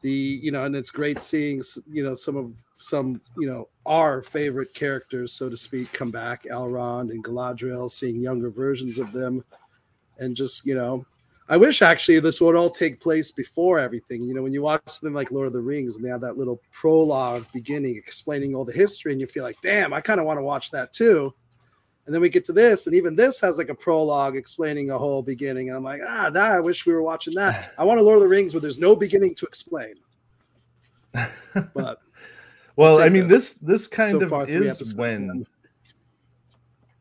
the 0.00 0.10
you 0.10 0.52
know, 0.52 0.64
and 0.64 0.76
it's 0.76 0.90
great 0.90 1.20
seeing 1.20 1.62
you 1.90 2.04
know 2.04 2.14
some 2.14 2.36
of 2.36 2.52
some 2.76 3.20
you 3.36 3.48
know 3.48 3.68
our 3.86 4.22
favorite 4.22 4.72
characters, 4.74 5.32
so 5.32 5.48
to 5.48 5.56
speak, 5.56 5.92
come 5.92 6.10
back. 6.10 6.44
Elrond 6.44 7.10
and 7.10 7.24
Galadriel, 7.24 7.90
seeing 7.90 8.20
younger 8.20 8.50
versions 8.50 8.98
of 8.98 9.12
them, 9.12 9.44
and 10.18 10.36
just 10.36 10.64
you 10.64 10.74
know. 10.74 11.04
I 11.50 11.56
wish 11.56 11.80
actually 11.80 12.20
this 12.20 12.42
would 12.42 12.54
all 12.54 12.68
take 12.68 13.00
place 13.00 13.30
before 13.30 13.78
everything. 13.78 14.22
You 14.22 14.34
know, 14.34 14.42
when 14.42 14.52
you 14.52 14.60
watch 14.60 15.00
them 15.00 15.14
like 15.14 15.30
Lord 15.30 15.46
of 15.46 15.54
the 15.54 15.62
Rings 15.62 15.96
and 15.96 16.04
they 16.04 16.10
have 16.10 16.20
that 16.20 16.36
little 16.36 16.60
prologue 16.72 17.46
beginning 17.54 17.96
explaining 17.96 18.54
all 18.54 18.66
the 18.66 18.72
history, 18.72 19.12
and 19.12 19.20
you 19.20 19.26
feel 19.26 19.44
like, 19.44 19.56
damn, 19.62 19.94
I 19.94 20.02
kind 20.02 20.20
of 20.20 20.26
want 20.26 20.38
to 20.38 20.42
watch 20.42 20.70
that 20.72 20.92
too. 20.92 21.32
And 22.08 22.14
then 22.14 22.22
we 22.22 22.30
get 22.30 22.42
to 22.46 22.54
this, 22.54 22.86
and 22.86 22.96
even 22.96 23.14
this 23.14 23.38
has 23.40 23.58
like 23.58 23.68
a 23.68 23.74
prologue 23.74 24.34
explaining 24.34 24.90
a 24.90 24.96
whole 24.96 25.20
beginning. 25.20 25.68
And 25.68 25.76
I'm 25.76 25.84
like, 25.84 26.00
ah, 26.02 26.30
nah, 26.32 26.54
I 26.54 26.58
wish 26.58 26.86
we 26.86 26.94
were 26.94 27.02
watching 27.02 27.34
that. 27.34 27.74
I 27.76 27.84
want 27.84 28.00
a 28.00 28.02
Lord 28.02 28.16
of 28.16 28.22
the 28.22 28.28
Rings 28.28 28.54
where 28.54 28.62
there's 28.62 28.78
no 28.78 28.96
beginning 28.96 29.34
to 29.34 29.44
explain. 29.44 29.92
But 31.74 31.98
well, 32.76 33.02
I 33.02 33.10
mean, 33.10 33.26
this. 33.26 33.54
this 33.54 33.60
this 33.60 33.86
kind 33.86 34.18
so 34.18 34.20
of 34.22 34.46
three 34.46 34.68
is 34.68 34.96
when. 34.96 35.22
in. 35.30 35.46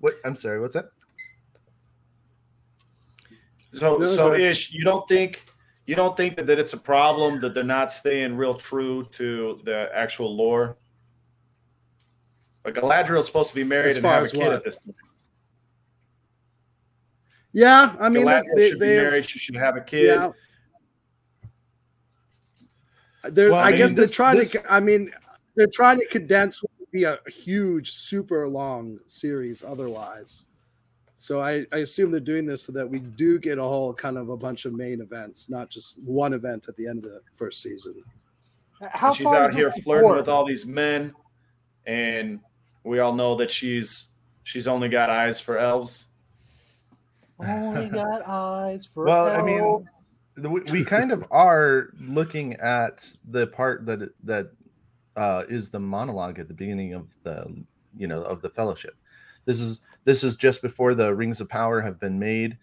What? 0.01 0.15
I'm 0.25 0.35
sorry. 0.35 0.59
What's 0.59 0.73
that? 0.73 0.89
So, 3.71 3.95
No, 3.99 4.05
so 4.05 4.31
go 4.31 4.35
ish, 4.35 4.73
you 4.73 4.83
don't 4.83 5.07
think 5.07 5.45
you 5.85 5.95
don't 5.95 6.17
think 6.17 6.35
that, 6.35 6.47
that 6.47 6.59
it's 6.59 6.73
a 6.73 6.77
problem 6.77 7.39
that 7.39 7.53
they're 7.53 7.63
not 7.63 7.93
staying 7.93 8.35
real 8.35 8.55
true 8.55 9.03
to 9.13 9.57
the 9.63 9.89
actual 9.93 10.35
lore? 10.35 10.75
But 12.67 12.75
Galadriel's 12.75 13.25
supposed 13.27 13.47
to 13.51 13.55
be 13.55 13.63
married 13.63 13.91
As 13.91 13.95
and 13.95 14.05
have 14.05 14.23
a 14.25 14.27
kid 14.27 14.39
what? 14.39 14.51
at 14.55 14.63
this 14.65 14.75
point. 14.75 14.97
yeah, 17.53 17.95
I 17.97 18.09
mean, 18.09 18.25
Galadriel 18.25 18.43
they, 18.57 18.69
should 18.69 18.79
be 18.79 18.85
they're- 18.87 19.03
married. 19.09 19.25
She 19.25 19.39
should 19.39 19.55
have 19.55 19.77
a 19.77 19.79
kid. 19.81 20.07
Yeah. 20.17 20.31
They're, 23.23 23.51
Well, 23.51 23.59
I 23.61 23.67
I, 23.67 23.69
mean, 23.69 23.77
guess 23.77 23.93
this- 23.93 24.09
they're 24.09 24.15
trying 24.15 24.37
this- 24.39 24.51
to. 24.51 24.63
I 24.69 24.81
mean, 24.81 25.13
they're 25.55 25.69
trying 25.73 25.97
to 25.99 26.05
condense 26.07 26.61
what 26.61 26.71
would 26.77 26.91
be 26.91 27.05
a 27.05 27.17
huge, 27.27 27.91
super 27.91 28.49
long 28.49 28.99
series 29.07 29.63
otherwise. 29.63 30.47
So 31.15 31.39
I, 31.41 31.65
I 31.71 31.77
assume 31.77 32.11
they're 32.11 32.19
doing 32.19 32.45
this 32.45 32.63
so 32.63 32.73
that 32.73 32.87
we 32.89 32.99
do 32.99 33.39
get 33.39 33.59
a 33.59 33.63
whole 33.63 33.93
kind 33.93 34.17
of 34.17 34.27
a 34.27 34.35
bunch 34.35 34.65
of 34.65 34.73
main 34.73 34.99
events, 34.99 35.49
not 35.49 35.69
just 35.69 36.03
one 36.03 36.33
event 36.33 36.65
at 36.67 36.75
the 36.75 36.85
end 36.85 36.97
of 36.97 37.03
the 37.05 37.21
first 37.33 37.61
season. 37.61 38.03
How 38.91 39.07
And 39.07 39.15
she's 39.15 39.27
out 39.27 39.53
here 39.55 39.71
this 39.73 39.85
flirting 39.85 40.09
with 40.17 40.27
all 40.27 40.45
these 40.45 40.65
men, 40.65 41.13
and 41.85 42.41
we 42.87 42.99
all 42.99 43.13
know 43.13 43.35
that 43.35 43.51
she's 43.51 44.09
she's 44.43 44.67
only 44.67 44.89
got 44.89 45.09
eyes 45.09 45.39
for 45.39 45.57
elves. 45.57 46.05
Only 47.39 47.89
got 48.01 48.25
eyes 48.27 48.85
for. 48.85 49.05
Well, 49.05 49.27
I 49.27 49.43
mean, 49.43 49.87
the- 50.35 50.49
we, 50.49 50.61
we 50.71 50.85
kind 50.85 51.11
of 51.11 51.25
are 51.29 51.89
looking 51.99 52.53
at 52.53 53.07
the 53.29 53.47
part 53.47 53.85
that 53.85 54.09
that 54.23 54.51
uh, 55.15 55.43
is 55.49 55.69
the 55.69 55.79
monologue 55.79 56.39
at 56.39 56.47
the 56.47 56.53
beginning 56.53 56.93
of 56.93 57.15
the 57.23 57.63
you 57.95 58.07
know 58.07 58.23
of 58.23 58.41
the 58.41 58.49
fellowship. 58.49 58.95
This 59.45 59.61
is 59.61 59.81
this 60.05 60.23
is 60.23 60.35
just 60.35 60.61
before 60.61 60.95
the 60.95 61.13
rings 61.13 61.41
of 61.41 61.49
power 61.49 61.81
have 61.81 61.99
been 61.99 62.17
made. 62.17 62.57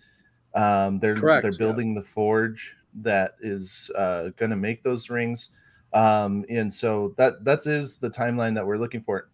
Um, 0.55 1.01
they're 1.01 1.17
Correct, 1.17 1.43
they're 1.43 1.53
yeah. 1.53 1.59
building 1.59 1.95
the 1.95 2.03
forge 2.03 2.77
that 3.03 3.35
is 3.41 3.91
uh, 3.97 4.29
going 4.37 4.51
to 4.51 4.57
make 4.57 4.85
those 4.85 5.11
rings, 5.11 5.49
um, 5.93 6.45
and 6.49 6.73
so 6.73 7.13
that 7.19 7.45
that 7.45 7.67
is 7.67 7.99
the 7.99 8.09
timeline 8.11 8.55
that 8.55 8.65
we're 8.67 8.79
looking 8.79 9.03
for 9.03 9.29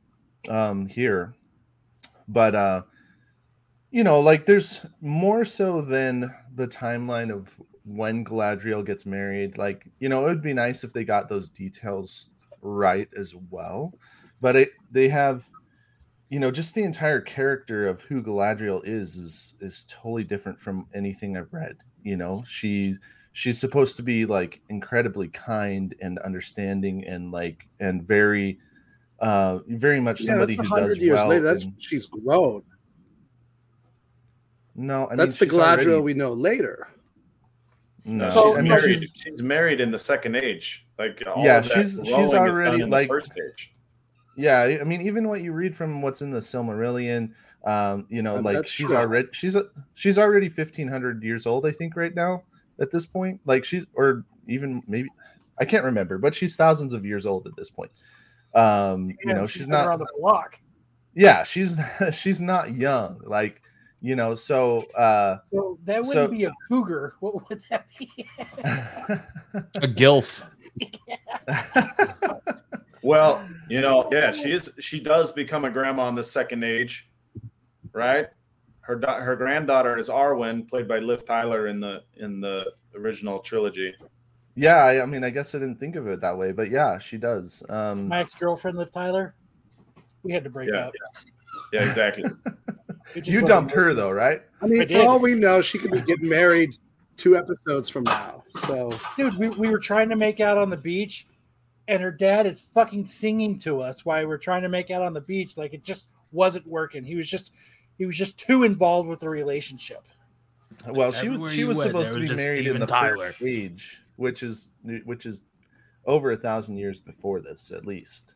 um, 0.49 0.87
here. 0.87 1.35
But 2.29 2.55
uh, 2.55 2.83
you 3.91 4.05
know, 4.05 4.21
like 4.21 4.47
there's 4.47 4.85
more 5.01 5.45
so 5.45 5.81
than 5.81 6.33
the 6.55 6.69
timeline 6.69 7.33
of 7.33 7.61
when 7.85 8.25
Galadriel 8.25 8.85
gets 8.85 9.07
married. 9.07 9.59
Like, 9.59 9.89
you 9.99 10.09
know, 10.09 10.25
it 10.25 10.29
would 10.29 10.43
be 10.43 10.53
nice 10.53 10.85
if 10.85 10.93
they 10.93 11.05
got 11.05 11.29
those 11.29 11.51
details 11.51 12.27
right 12.63 13.09
as 13.17 13.35
well. 13.51 13.95
But 14.41 14.57
it 14.57 14.71
they 14.91 15.09
have, 15.09 15.45
you 16.29 16.39
know, 16.39 16.51
just 16.51 16.75
the 16.75 16.85
entire 16.85 17.21
character 17.21 17.87
of 17.87 18.03
who 18.03 18.23
Galadriel 18.23 18.81
is 18.85 19.17
is 19.17 19.55
is 19.61 19.87
totally 19.89 20.25
different 20.25 20.61
from 20.61 20.87
anything 20.95 21.37
I've 21.37 21.53
read. 21.53 21.77
You 22.03 22.17
know, 22.17 22.45
she 22.47 22.97
she's 23.33 23.59
supposed 23.59 23.97
to 23.97 24.03
be 24.03 24.25
like 24.27 24.61
incredibly 24.69 25.29
kind 25.29 25.95
and 26.01 26.19
understanding 26.21 27.05
and 27.07 27.31
like 27.33 27.69
and 27.81 28.03
very 28.07 28.59
uh 29.21 29.59
very 29.69 30.01
much 30.01 30.21
Yeah, 30.21 30.29
somebody 30.33 30.55
that's 30.57 30.61
a 30.61 30.63
who 30.63 30.69
does 30.77 30.79
hundred 30.81 30.99
years 30.99 31.17
well 31.19 31.29
later. 31.29 31.45
That's 31.45 31.63
in- 31.65 31.75
she's 31.79 32.07
grown. 32.07 32.63
no, 34.75 35.09
I 35.11 35.17
that's 35.17 35.41
mean, 35.41 35.49
the 35.49 35.55
she's 35.55 35.63
Galadriel 35.63 35.87
already- 35.89 36.01
we 36.03 36.15
know 36.15 36.33
later. 36.33 36.89
No, 38.05 38.31
So- 38.31 38.49
she's 38.49 38.59
I 38.59 38.61
mean, 38.63 38.69
married. 38.71 38.99
she's- 38.99 39.11
She's, 39.15 39.43
married 39.43 39.81
in 39.81 39.91
the 39.91 39.99
second 39.99 40.37
age. 40.37 40.87
Like 40.99 41.23
all 41.27 41.45
Yeah, 41.45 41.61
she's- 41.61 41.97
she's 41.97 42.09
growing 42.09 42.23
is 42.25 42.31
done 42.33 42.49
already, 42.49 42.83
in 42.83 42.91
the 42.91 42.97
like- 42.97 43.09
first 43.09 43.33
age. 43.39 43.75
Yeah, 44.37 44.63
I 44.81 44.85
mean, 44.85 45.03
even 45.03 45.29
what 45.29 45.43
you 45.43 45.53
read 45.53 45.77
from 45.77 46.01
what's 46.01 46.23
in 46.23 46.31
the 46.31 46.39
Silmarillion, 46.39 47.35
um, 47.65 48.07
you 48.09 48.23
know, 48.23 48.37
like 48.37 48.67
she's 48.67 48.87
true. 48.87 48.97
already 48.97 49.29
she's 49.33 49.55
a, 49.55 49.67
she's 49.95 50.19
already 50.19 50.49
fifteen 50.49 50.89
hundred 50.89 51.23
years 51.23 51.45
old, 51.47 51.67
I 51.67 51.73
think, 51.73 51.95
right 51.97 52.15
now. 52.15 52.45
at 52.79 52.91
this 52.91 53.05
point. 53.05 53.39
Like 53.45 53.63
she's 53.65 53.85
or 53.93 54.25
even 54.49 54.83
maybe 54.89 55.11
I 55.59 55.67
can't 55.67 55.85
remember, 55.85 56.17
but 56.17 56.33
she's 56.35 56.57
thousands 56.57 56.95
of 56.95 57.05
years 57.05 57.27
old 57.27 57.47
at 57.47 57.55
this 57.55 57.69
point. 57.69 57.91
Um, 58.55 59.11
you 59.25 59.33
know, 59.35 59.47
she's, 59.47 59.63
been 59.63 59.71
not 59.73 59.89
on 59.89 59.99
the 59.99 60.07
block. 60.19 60.61
yeah, 61.15 61.43
she's 61.45 61.79
she's 62.13 62.41
not 62.41 62.75
young. 62.75 63.21
Like, 63.25 63.63
you 64.01 64.17
know, 64.17 64.35
so 64.35 64.81
uh 64.97 65.39
So 65.53 65.79
that 65.85 65.99
wouldn't 66.05 66.13
So- 66.15 66.29
be 66.29 66.45
a 66.45 66.53
cougar. 66.69 67.15
What 67.21 67.49
would 67.49 67.63
that 67.71 67.87
be? 67.99 68.27
A 68.65 69.89
gilf. 69.89 70.45
Well, 73.03 73.43
you 73.71 73.81
know, 73.81 74.09
yeah, 74.13 74.31
she 74.31 74.53
is. 74.53 74.71
She 74.79 75.01
does 75.01 75.33
become 75.33 75.65
a 75.65 75.71
grandma 75.71 76.09
in 76.11 76.15
the 76.15 76.23
second 76.23 76.63
age, 76.65 77.09
right? 77.93 78.27
Her 78.83 78.97
da- 78.97 79.21
her 79.21 79.37
granddaughter 79.37 79.97
is 79.97 80.11
Arwen, 80.11 80.69
played 80.69 80.87
by 80.87 80.99
Liv 80.99 81.25
Tyler 81.25 81.69
in 81.69 81.81
the 81.81 82.03
in 82.19 82.43
the 82.43 82.67
original 82.95 83.39
trilogy. 83.39 83.95
Yeah, 84.61 84.85
I, 84.85 85.03
I 85.03 85.07
mean, 85.07 85.25
I 85.25 85.31
guess 85.31 85.55
I 85.55 85.59
didn't 85.59 85.77
think 85.81 85.97
of 85.97 86.07
it 86.07 86.21
that 86.21 86.37
way, 86.37 86.53
but 86.53 86.71
yeah, 86.71 86.99
she 86.99 87.17
does. 87.17 87.63
Um 87.69 88.09
My 88.09 88.21
ex 88.21 88.35
girlfriend, 88.35 88.77
Liv 88.79 88.91
Tyler. 88.91 89.35
We 90.23 90.33
had 90.33 90.45
to 90.45 90.51
break 90.51 90.69
Yeah, 90.71 90.89
up. 90.89 90.95
Yeah, 91.73 91.85
exactly. 91.85 92.25
You 93.25 93.43
dumped 93.43 93.73
her 93.73 93.93
though, 93.93 94.13
right? 94.13 94.43
I 94.63 94.67
mean, 94.67 94.83
I 94.83 94.85
for 94.85 95.03
all 95.03 95.19
we 95.19 95.35
know, 95.35 95.61
she 95.61 95.79
could 95.79 95.91
be 95.91 96.01
getting 96.01 96.29
married 96.29 96.77
two 97.17 97.37
episodes 97.37 97.89
from 97.89 98.05
now. 98.05 98.45
So 98.67 98.93
Dude, 99.17 99.37
we, 99.37 99.49
we 99.49 99.69
were 99.69 99.81
trying 99.81 100.09
to 100.11 100.17
make 100.17 100.39
out 100.39 100.57
on 100.57 100.71
the 100.71 100.77
beach, 100.77 101.27
and 101.89 102.01
her 102.03 102.13
dad 102.13 102.47
is 102.47 102.61
fucking 102.61 103.07
singing 103.07 103.59
to 103.61 103.81
us 103.81 104.05
while 104.05 104.25
we're 104.29 104.39
trying 104.39 104.63
to 104.63 104.69
make 104.69 104.91
out 104.93 105.03
on 105.03 105.13
the 105.13 105.21
beach. 105.21 105.57
Like 105.57 105.75
it 105.75 105.83
just 105.83 106.07
wasn't 106.31 106.67
working. 106.69 107.03
He 107.03 107.17
was 107.17 107.29
just 107.29 107.53
he 107.99 108.07
was 108.07 108.17
just 108.17 108.39
too 108.39 108.63
involved 108.63 109.09
with 109.09 109.21
the 109.21 109.29
relationship. 109.29 110.07
Well, 110.89 111.11
she 111.11 111.29
was 111.29 111.53
she 111.53 111.65
was 111.65 111.79
went, 111.79 111.91
supposed 111.91 112.15
to 112.15 112.21
be 112.21 112.27
just 112.27 112.37
married 112.39 112.67
in 112.67 112.79
the 112.79 112.87
Tyler. 112.87 113.17
first 113.27 113.43
age, 113.43 114.01
which 114.21 114.43
is 114.43 114.69
which 115.05 115.25
is 115.27 115.41
over 116.05 116.33
a 116.33 116.37
thousand 116.37 116.77
years 116.77 117.01
before 117.01 117.41
this, 117.41 117.71
at 117.73 117.87
least. 117.87 118.35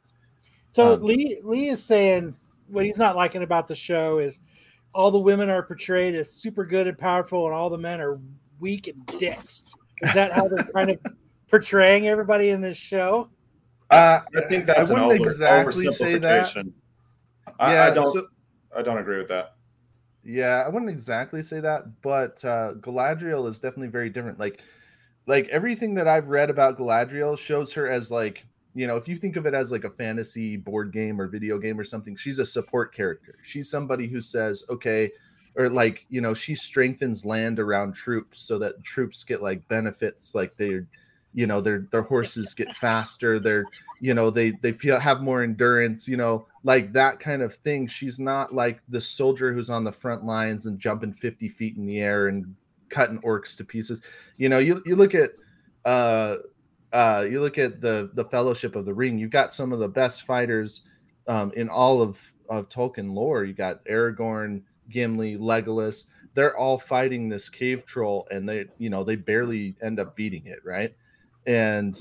So 0.70 0.94
Um, 0.94 1.02
Lee 1.02 1.40
Lee 1.44 1.68
is 1.68 1.84
saying 1.84 2.34
what 2.68 2.84
he's 2.86 2.96
not 2.96 3.16
liking 3.16 3.42
about 3.42 3.68
the 3.68 3.76
show 3.76 4.18
is 4.18 4.40
all 4.94 5.10
the 5.10 5.18
women 5.18 5.50
are 5.50 5.62
portrayed 5.62 6.14
as 6.14 6.30
super 6.32 6.64
good 6.64 6.86
and 6.88 6.98
powerful, 6.98 7.44
and 7.46 7.54
all 7.54 7.68
the 7.68 7.78
men 7.78 8.00
are 8.00 8.18
weak 8.60 8.88
and 8.88 9.04
dicks. 9.18 9.62
Is 10.02 10.14
that 10.14 10.32
how 10.32 10.48
they're 10.48 10.64
kind 10.64 10.90
of 10.90 10.98
portraying 11.50 12.08
everybody 12.08 12.48
in 12.50 12.60
this 12.60 12.76
show? 12.76 13.28
Uh, 13.90 14.20
I 14.36 14.40
think 14.48 14.64
that's 14.66 14.90
I 14.90 14.94
an 14.94 15.02
wouldn't 15.06 15.20
over, 15.20 15.30
exactly 15.30 15.90
say 15.90 16.18
that. 16.18 16.46
oversimplification. 16.46 16.72
I, 17.60 17.72
yeah, 17.74 17.84
I 17.84 17.90
don't. 17.90 18.12
so- 18.12 18.28
I 18.76 18.82
don't 18.82 18.98
agree 18.98 19.18
with 19.18 19.28
that. 19.28 19.54
Yeah, 20.24 20.64
I 20.66 20.68
wouldn't 20.70 20.90
exactly 20.90 21.42
say 21.42 21.60
that, 21.60 22.00
but 22.00 22.42
uh, 22.44 22.72
Galadriel 22.80 23.46
is 23.46 23.58
definitely 23.58 23.88
very 23.88 24.08
different. 24.08 24.40
Like, 24.40 24.62
like 25.26 25.48
everything 25.48 25.94
that 25.94 26.08
I've 26.08 26.28
read 26.28 26.50
about 26.50 26.78
Galadriel 26.78 27.38
shows 27.38 27.72
her 27.72 27.88
as 27.88 28.10
like, 28.10 28.44
you 28.74 28.86
know, 28.86 28.96
if 28.96 29.08
you 29.08 29.16
think 29.16 29.36
of 29.36 29.46
it 29.46 29.54
as 29.54 29.72
like 29.72 29.84
a 29.84 29.90
fantasy 29.90 30.56
board 30.56 30.92
game 30.92 31.20
or 31.20 31.28
video 31.28 31.58
game 31.58 31.78
or 31.78 31.84
something, 31.84 32.16
she's 32.16 32.38
a 32.38 32.46
support 32.46 32.94
character. 32.94 33.36
She's 33.42 33.70
somebody 33.70 34.08
who 34.08 34.20
says, 34.20 34.64
okay, 34.68 35.10
or 35.56 35.68
like, 35.68 36.04
you 36.08 36.20
know, 36.20 36.34
she 36.34 36.54
strengthens 36.54 37.24
land 37.24 37.60
around 37.60 37.94
troops 37.94 38.40
so 38.42 38.58
that 38.58 38.82
troops 38.82 39.22
get 39.22 39.42
like 39.42 39.66
benefits, 39.68 40.34
like 40.34 40.56
they're, 40.56 40.86
you 41.32 41.46
know, 41.46 41.60
their 41.60 41.86
their 41.90 42.02
horses 42.02 42.54
get 42.54 42.74
faster, 42.74 43.38
they're, 43.38 43.64
you 44.00 44.14
know, 44.14 44.30
they 44.30 44.50
they 44.50 44.72
feel 44.72 44.98
have 44.98 45.22
more 45.22 45.42
endurance, 45.42 46.08
you 46.08 46.16
know, 46.16 46.46
like 46.64 46.92
that 46.92 47.20
kind 47.20 47.42
of 47.42 47.54
thing. 47.54 47.86
She's 47.86 48.18
not 48.18 48.52
like 48.52 48.80
the 48.88 49.00
soldier 49.00 49.52
who's 49.52 49.70
on 49.70 49.84
the 49.84 49.92
front 49.92 50.24
lines 50.24 50.66
and 50.66 50.78
jumping 50.78 51.12
50 51.12 51.48
feet 51.48 51.76
in 51.76 51.86
the 51.86 52.00
air 52.00 52.26
and 52.26 52.54
cutting 52.94 53.20
orcs 53.22 53.56
to 53.56 53.64
pieces. 53.64 54.00
You 54.36 54.48
know, 54.48 54.58
you 54.58 54.80
you 54.86 54.94
look 54.94 55.14
at 55.14 55.32
uh 55.84 56.36
uh 56.92 57.26
you 57.28 57.40
look 57.40 57.58
at 57.58 57.80
the 57.80 58.10
the 58.14 58.24
fellowship 58.26 58.76
of 58.76 58.84
the 58.84 58.94
ring, 58.94 59.18
you've 59.18 59.30
got 59.30 59.52
some 59.52 59.72
of 59.72 59.80
the 59.80 59.88
best 59.88 60.22
fighters 60.22 60.82
um 61.26 61.52
in 61.56 61.68
all 61.68 62.00
of 62.00 62.20
of 62.48 62.68
Tolkien 62.68 63.12
lore. 63.12 63.44
You 63.44 63.52
got 63.52 63.84
Aragorn, 63.86 64.62
Gimli, 64.88 65.36
Legolas. 65.36 66.04
They're 66.34 66.56
all 66.56 66.78
fighting 66.78 67.28
this 67.28 67.48
cave 67.48 67.86
troll 67.86 68.26
and 68.30 68.48
they, 68.48 68.66
you 68.78 68.90
know, 68.90 69.04
they 69.04 69.16
barely 69.16 69.76
end 69.82 70.00
up 70.00 70.16
beating 70.16 70.46
it, 70.46 70.58
right? 70.64 70.94
And 71.46 71.98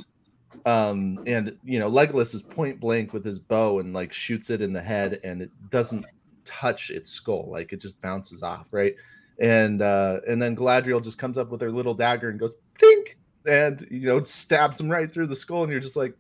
um 0.65 1.19
and 1.25 1.58
you 1.63 1.79
know 1.79 1.89
legolas 1.89 2.36
is 2.36 2.43
point 2.43 2.79
blank 2.79 3.12
with 3.12 3.25
his 3.25 3.39
bow 3.39 3.79
and 3.79 3.91
like 3.91 4.13
shoots 4.13 4.51
it 4.51 4.62
in 4.62 4.71
the 4.71 4.82
head 4.82 5.19
and 5.23 5.41
it 5.41 5.49
doesn't 5.71 6.06
touch 6.45 6.91
its 6.91 7.10
skull 7.10 7.49
like 7.49 7.73
it 7.73 7.82
just 7.82 7.99
bounces 8.01 8.43
off 8.43 8.67
right 8.71 8.95
and 9.39 9.81
uh 9.81 10.19
and 10.27 10.41
then 10.41 10.55
galadriel 10.55 11.03
just 11.03 11.17
comes 11.17 11.37
up 11.37 11.49
with 11.49 11.61
her 11.61 11.71
little 11.71 11.93
dagger 11.93 12.29
and 12.29 12.39
goes 12.39 12.53
pink 12.75 13.17
and 13.47 13.85
you 13.89 14.07
know 14.07 14.21
stabs 14.23 14.79
him 14.79 14.89
right 14.89 15.11
through 15.11 15.27
the 15.27 15.35
skull 15.35 15.63
and 15.63 15.71
you're 15.71 15.81
just 15.81 15.97
like 15.97 16.15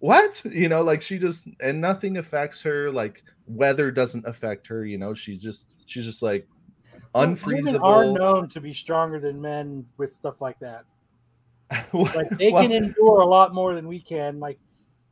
what 0.00 0.42
you 0.44 0.68
know 0.68 0.82
like 0.82 1.00
she 1.00 1.18
just 1.18 1.48
and 1.60 1.80
nothing 1.80 2.18
affects 2.18 2.60
her 2.62 2.90
like 2.90 3.22
weather 3.46 3.90
doesn't 3.90 4.26
affect 4.26 4.66
her 4.66 4.84
you 4.84 4.98
know 4.98 5.14
she's 5.14 5.42
just 5.42 5.74
she's 5.86 6.04
just 6.04 6.22
like 6.22 6.46
Women 7.64 7.82
are 7.82 8.12
known 8.12 8.48
to 8.50 8.60
be 8.60 8.72
stronger 8.72 9.18
than 9.18 9.40
men 9.40 9.86
with 9.96 10.12
stuff 10.12 10.40
like 10.40 10.58
that. 10.60 10.84
Like 11.92 12.28
they 12.30 12.52
Well, 12.52 12.62
can 12.62 12.72
endure 12.72 13.20
a 13.20 13.26
lot 13.26 13.54
more 13.54 13.74
than 13.74 13.88
we 13.88 14.00
can. 14.00 14.38
Like, 14.38 14.58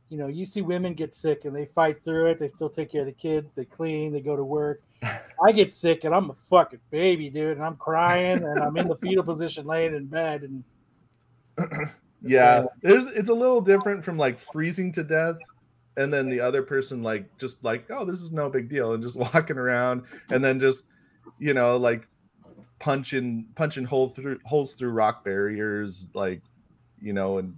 you 0.09 0.17
know, 0.17 0.27
you 0.27 0.45
see 0.45 0.61
women 0.61 0.93
get 0.93 1.13
sick 1.13 1.45
and 1.45 1.55
they 1.55 1.65
fight 1.65 2.03
through 2.03 2.27
it. 2.27 2.37
They 2.39 2.47
still 2.47 2.69
take 2.69 2.91
care 2.91 3.01
of 3.01 3.07
the 3.07 3.13
kids. 3.13 3.49
They 3.55 3.65
clean. 3.65 4.13
They 4.13 4.21
go 4.21 4.35
to 4.35 4.43
work. 4.43 4.81
I 5.45 5.51
get 5.51 5.73
sick 5.73 6.03
and 6.03 6.13
I'm 6.13 6.29
a 6.29 6.33
fucking 6.33 6.79
baby, 6.91 7.29
dude, 7.29 7.57
and 7.57 7.65
I'm 7.65 7.75
crying 7.75 8.43
and 8.43 8.59
I'm 8.59 8.77
in 8.77 8.87
the 8.87 8.95
fetal 8.97 9.23
position, 9.23 9.65
laying 9.65 9.93
in 9.95 10.05
bed, 10.05 10.43
and 10.43 10.63
yeah 12.23 12.61
So- 12.61 12.71
there's 12.81 13.05
it's 13.05 13.29
a 13.29 13.33
little 13.33 13.61
different 13.61 14.03
from 14.03 14.17
like 14.17 14.39
freezing 14.39 14.91
to 14.93 15.03
death 15.03 15.35
and 15.97 16.11
then 16.13 16.27
the 16.27 16.41
other 16.41 16.61
person 16.61 17.03
like 17.03 17.25
just 17.37 17.63
like 17.63 17.85
oh 17.89 18.03
this 18.03 18.21
is 18.21 18.31
no 18.31 18.49
big 18.49 18.67
deal 18.69 18.93
and 18.93 19.03
just 19.03 19.15
walking 19.33 19.57
around 19.57 20.03
and 20.31 20.43
then 20.43 20.59
just 20.59 20.85
you 21.39 21.53
know 21.53 21.77
like 21.77 22.07
punching 22.79 23.45
punching 23.55 23.85
hole 23.85 24.09
through 24.09 24.39
holes 24.43 24.73
through 24.73 24.89
rock 24.89 25.23
barriers 25.23 26.07
like 26.13 26.41
you 27.01 27.13
know 27.13 27.37
and 27.37 27.55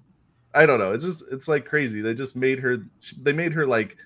i 0.54 0.66
don't 0.66 0.80
know 0.80 0.92
it's 0.92 1.04
just 1.04 1.24
it's 1.32 1.48
like 1.48 1.66
crazy 1.66 2.02
they 2.02 2.14
just 2.14 2.36
made 2.36 2.60
her 2.60 2.78
they 3.22 3.34
made 3.34 3.54
her 3.54 3.68
like 3.68 3.98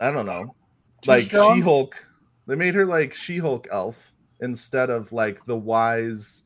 i 0.00 0.10
don't 0.10 0.26
know 0.26 0.54
Too 1.02 1.10
like 1.10 1.30
she-hulk 1.30 2.06
they 2.46 2.54
made 2.54 2.74
her 2.74 2.86
like 2.86 3.12
she-hulk 3.14 3.66
elf 3.70 4.12
instead 4.40 4.90
of 4.90 5.12
like 5.12 5.44
the 5.46 5.56
wise 5.56 6.42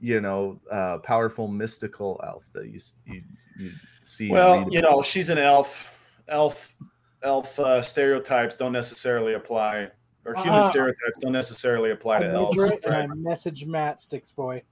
you 0.00 0.20
know 0.20 0.60
uh 0.70 0.98
powerful 0.98 1.48
mystical 1.48 2.20
elf 2.24 2.48
that 2.52 2.66
you 2.68 2.78
you, 3.06 3.22
you 3.58 3.72
see 4.02 4.30
Well, 4.30 4.68
you 4.70 4.82
know, 4.82 5.02
she's 5.02 5.30
an 5.30 5.38
elf. 5.38 5.92
Elf, 6.28 6.76
elf 7.22 7.58
uh, 7.58 7.80
stereotypes 7.82 8.54
don't 8.56 8.72
necessarily 8.72 9.34
apply, 9.34 9.88
or 10.24 10.34
human 10.34 10.60
Ah. 10.60 10.70
stereotypes 10.70 11.18
don't 11.20 11.32
necessarily 11.32 11.90
apply 11.92 12.16
I 12.18 12.20
to 12.20 12.30
elves. 12.30 12.56
measure 12.56 12.72
and 12.84 12.92
Right? 12.94 13.10
I 13.10 13.14
message 13.14 13.64
Matt 13.66 14.00
Sticks 14.00 14.30
Boy. 14.32 14.62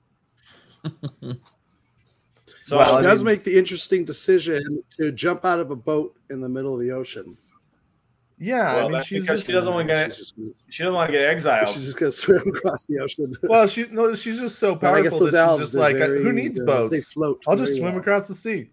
So 2.64 2.79
Well, 2.79 2.88
she 2.92 2.96
I 2.96 3.03
does 3.03 3.22
mean- 3.22 3.33
make 3.35 3.44
the 3.44 3.57
interesting 3.59 4.05
decision 4.07 4.83
to 4.96 5.12
jump 5.12 5.44
out 5.44 5.61
of 5.61 5.70
a 5.70 5.77
boat 5.77 6.16
in 6.31 6.40
the 6.40 6.48
middle 6.48 6.72
of 6.74 6.81
the 6.81 6.90
ocean. 6.92 7.37
yeah 8.38 8.74
Well, 8.77 8.87
i 8.87 8.90
mean 8.90 9.03
she's 9.03 9.22
because 9.22 9.40
just 9.40 9.46
she 9.46 9.53
doesn't 9.53 9.72
want 9.72 9.87
to 9.87 9.94
get. 9.94 10.07
She's 10.12 10.33
just, 10.33 10.35
She 10.70 10.83
doesn't 10.83 10.94
want 10.96 11.12
to 11.12 11.18
get 11.18 11.29
exiled. 11.29 11.68
she's 11.68 11.85
just 11.85 11.96
gonna 11.98 12.11
swim 12.11 12.42
across 12.48 12.87
the 12.87 12.98
ocean. 13.00 13.33
well 13.44 13.66
she 13.66 13.87
no 13.92 14.14
she's 14.14 14.40
just 14.40 14.59
so 14.59 14.74
But 14.74 14.94
I 14.94 15.03
guess 15.03 15.11
powerful 15.12 15.27
those 15.27 15.33
that 15.33 15.50
she's 15.50 15.59
just 15.66 15.74
like 15.74 15.96
very, 15.96 16.22
who 16.24 16.33
needs 16.33 16.59
uh, 16.59 16.64
boats 16.64 16.90
They 16.90 17.00
float. 17.00 17.42
i'll 17.46 17.57
just 17.57 17.74
swim 17.77 17.92
well. 17.92 18.00
across 18.00 18.27
the 18.29 18.35
sea 18.35 18.70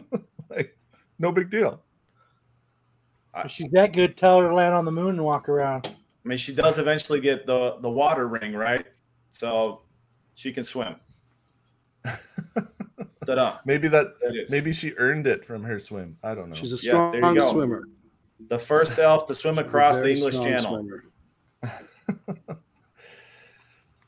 like 0.50 0.78
no 1.18 1.32
big 1.32 1.50
deal 1.50 1.82
If 3.44 3.50
she's 3.50 3.68
that 3.72 3.92
good, 3.92 4.16
tell 4.16 4.40
her 4.40 4.48
to 4.48 4.54
land 4.54 4.74
on 4.74 4.84
the 4.84 4.92
moon 4.92 5.16
and 5.16 5.24
walk 5.24 5.48
around. 5.48 5.88
I 5.88 6.28
mean, 6.28 6.38
she 6.38 6.54
does 6.54 6.78
eventually 6.78 7.20
get 7.20 7.46
the 7.46 7.76
the 7.80 7.90
water 7.90 8.28
ring, 8.28 8.54
right? 8.54 8.86
So 9.32 9.80
she 10.36 10.52
can 10.52 10.62
swim. 10.64 10.94
Ta-da! 13.26 13.58
maybe 13.64 13.88
that 13.88 14.14
There 14.20 14.30
it 14.30 14.36
is. 14.44 14.50
maybe 14.50 14.72
she 14.72 14.92
earned 14.98 15.26
it 15.26 15.44
from 15.44 15.62
her 15.64 15.78
swim 15.78 16.16
i 16.22 16.34
don't 16.34 16.48
know 16.50 16.54
She's 16.56 16.72
a 16.72 16.86
Yeah, 16.86 17.10
there 17.10 17.14
you 17.16 17.18
strong 17.20 17.34
go. 17.34 17.52
swimmer. 17.52 17.84
the 18.48 18.58
first 18.58 18.98
elf 18.98 19.26
to 19.26 19.34
swim 19.34 19.58
across 19.58 19.98
the 20.00 20.10
English 20.10 20.34
Channel. 20.34 20.86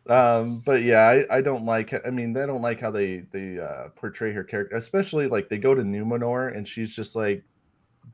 um 0.08 0.62
but 0.64 0.82
yeah 0.82 1.00
I, 1.30 1.38
I 1.38 1.40
don't 1.40 1.64
like 1.64 1.92
i 2.06 2.10
mean 2.10 2.32
they 2.32 2.46
don't 2.46 2.62
like 2.62 2.78
how 2.80 2.90
they 2.92 3.20
they 3.32 3.58
uh 3.58 3.88
portray 3.96 4.32
her 4.32 4.44
character 4.44 4.76
especially 4.76 5.26
like 5.26 5.48
they 5.48 5.58
go 5.58 5.74
to 5.74 5.82
numenor 5.82 6.54
and 6.56 6.66
she's 6.66 6.94
just 6.94 7.16
like 7.16 7.42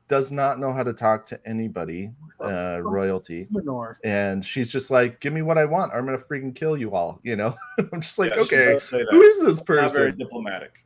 does 0.07 0.31
not 0.31 0.59
know 0.59 0.73
how 0.73 0.81
to 0.81 0.91
talk 0.93 1.27
to 1.27 1.39
anybody 1.47 2.11
uh 2.39 2.79
royalty 2.83 3.47
Menor. 3.53 3.95
and 4.03 4.43
she's 4.43 4.71
just 4.71 4.89
like 4.89 5.19
give 5.19 5.33
me 5.33 5.43
what 5.43 5.59
i 5.59 5.65
want 5.65 5.93
or 5.93 5.99
i'm 5.99 6.05
gonna 6.05 6.17
freaking 6.17 6.55
kill 6.55 6.75
you 6.75 6.95
all 6.95 7.19
you 7.21 7.35
know 7.35 7.53
i'm 7.91 8.01
just 8.01 8.17
like 8.17 8.31
Yeah, 8.35 8.41
okay 8.41 8.71
does 8.73 8.83
say 8.89 8.97
that. 8.97 9.07
who 9.11 9.21
is 9.21 9.41
this 9.43 9.57
Not 9.69 9.93
very 9.93 10.13
diplomatic. 10.13 10.82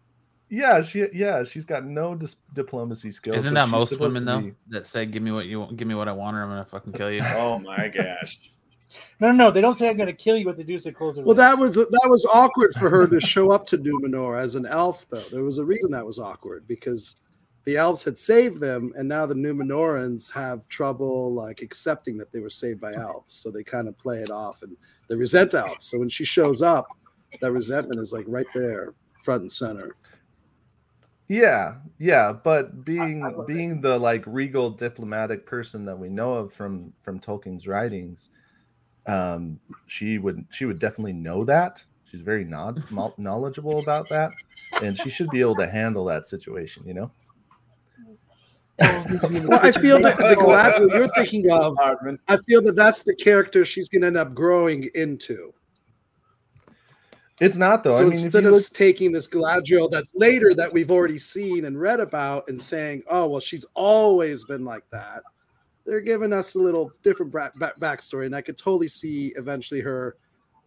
Yeah 0.49 0.81
she 0.81 1.07
yeah 1.13 1.43
she's 1.43 1.65
got 1.65 1.86
no 1.86 2.15
dis- 2.15 2.38
diplomacy 2.53 3.12
skills 3.12 3.38
Isn't 3.38 3.53
that 3.53 3.69
most 3.69 3.99
women 3.99 4.25
though 4.25 4.41
be- 4.41 4.55
that 4.69 4.86
say, 4.86 5.05
"Give 5.05 5.23
me 5.23 5.31
what 5.31 5.45
you 5.45 5.60
want, 5.62 5.77
give 5.77 5.88
me 5.88 5.95
what 5.95 6.07
I 6.07 6.13
want, 6.13 6.38
or 6.38 6.43
I'm 6.43 6.49
gonna 6.49 6.65
fucking 6.65 6.93
kill 6.93 7.12
you"? 7.12 7.21
Oh 7.23 7.60
my 7.65 7.89
gosh! 7.89 8.39
No, 9.19 9.31
no, 9.31 9.33
no. 9.33 9.51
They 9.51 9.62
don't 9.62 9.75
say 9.75 9.89
I'm 9.89 9.97
going 9.97 10.07
to 10.07 10.13
kill 10.13 10.38
you. 10.38 10.45
What 10.45 10.55
they 10.57 10.63
do 10.63 10.75
is 10.75 10.83
they 10.83 10.91
close 10.91 11.17
their 11.17 11.25
Well, 11.25 11.36
that 11.36 11.57
was 11.57 11.75
that 11.75 12.07
was 12.07 12.25
awkward 12.33 12.73
for 12.75 12.89
her 12.89 13.07
to 13.07 13.19
show 13.19 13.51
up 13.51 13.67
to 13.67 13.77
Numenor 13.77 14.41
as 14.41 14.55
an 14.55 14.65
elf, 14.65 15.05
though. 15.10 15.19
There 15.31 15.43
was 15.43 15.57
a 15.57 15.65
reason 15.65 15.91
that 15.91 16.05
was 16.05 16.19
awkward 16.19 16.67
because 16.67 17.15
the 17.65 17.75
elves 17.75 18.03
had 18.03 18.17
saved 18.17 18.62
them, 18.62 18.93
and 18.95 19.07
now 19.07 19.25
the 19.25 19.36
Numenorans 19.36 20.31
have 20.31 20.67
trouble 20.69 21.33
like 21.33 21.62
accepting 21.62 22.17
that 22.17 22.31
they 22.31 22.39
were 22.39 22.49
saved 22.49 22.79
by 22.79 22.93
elves. 22.93 23.33
So 23.33 23.51
they 23.51 23.63
kind 23.63 23.89
of 23.89 23.97
play 23.97 24.21
it 24.21 24.31
off 24.31 24.62
and 24.62 24.77
they 25.10 25.15
resent 25.15 25.53
elves. 25.53 25.86
So 25.86 25.99
when 25.99 26.10
she 26.10 26.23
shows 26.23 26.62
up, 26.62 26.88
that 27.41 27.51
resentment 27.51 27.99
is 27.99 28.13
like 28.13 28.25
right 28.27 28.47
there, 28.55 28.93
front 29.21 29.41
and 29.41 29.51
center. 29.51 29.93
Yeah, 31.27 31.75
yeah, 31.99 32.31
but 32.31 32.85
being 32.85 33.43
being 33.47 33.81
the 33.81 33.97
like 33.97 34.23
regal 34.25 34.69
diplomatic 34.69 35.45
person 35.45 35.83
that 35.85 35.97
we 35.97 36.09
know 36.09 36.35
of 36.35 36.53
from 36.53 36.93
from 37.03 37.19
Tolkien's 37.19 37.67
writings, 37.67 38.29
um, 39.07 39.59
she 39.87 40.19
would 40.19 40.45
she 40.49 40.65
would 40.65 40.79
definitely 40.79 41.13
know 41.13 41.43
that. 41.43 41.83
She's 42.05 42.21
very 42.21 42.45
nod, 42.45 42.81
knowledgeable 43.17 43.79
about 43.79 44.07
that, 44.09 44.31
and 44.81 44.97
she 44.97 45.09
should 45.09 45.29
be 45.29 45.41
able 45.41 45.55
to 45.55 45.67
handle 45.67 46.05
that 46.05 46.27
situation. 46.27 46.83
You 46.85 46.93
know. 46.93 47.07
Well, 48.79 49.59
I 49.63 49.71
feel 49.71 49.99
that 50.01 50.17
the 50.17 50.35
Galadriel 50.39 50.93
you're 50.93 51.07
thinking 51.09 51.49
of, 51.49 51.75
Hardman. 51.81 52.19
I 52.27 52.37
feel 52.37 52.61
that 52.61 52.75
that's 52.75 53.01
the 53.01 53.15
character 53.15 53.65
she's 53.65 53.89
going 53.89 54.01
to 54.01 54.07
end 54.07 54.17
up 54.17 54.35
growing 54.35 54.87
into. 54.93 55.51
It's 57.39 57.58
not 57.58 57.84
though. 57.84 57.91
so 57.91 57.97
I 57.97 58.04
mean, 58.04 58.13
instead 58.13 58.45
of 58.45 58.54
look, 58.54 58.63
taking 58.73 59.12
this 59.12 59.28
Galadriel 59.28 59.91
that's 59.91 60.12
later 60.15 60.56
that 60.56 60.73
we've 60.73 60.89
already 60.89 61.19
seen 61.19 61.65
and 61.65 61.80
read 61.80 62.00
about 62.00 62.50
and 62.50 62.60
saying, 62.62 63.04
"Oh, 63.10 63.28
well, 63.28 63.39
she's 63.39 63.65
always 63.76 64.43
been 64.45 64.65
like 64.65 64.84
that," 64.91 65.21
they're 65.86 66.02
giving 66.02 66.34
us 66.34 66.56
a 66.56 66.60
little 66.60 66.91
different 67.04 67.32
back- 67.32 67.54
backstory, 67.80 68.26
and 68.26 68.36
I 68.36 68.41
could 68.41 68.58
totally 68.58 68.88
see 68.88 69.34
eventually 69.36 69.82
her, 69.82 70.17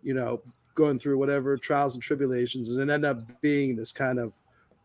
you 0.02 0.14
know, 0.14 0.40
going 0.76 0.98
through 0.98 1.18
whatever 1.18 1.56
trials 1.56 1.94
and 1.94 2.02
tribulations, 2.02 2.76
and 2.76 2.88
end 2.90 3.04
up 3.04 3.18
being 3.40 3.74
this 3.74 3.90
kind 3.90 4.20
of 4.20 4.32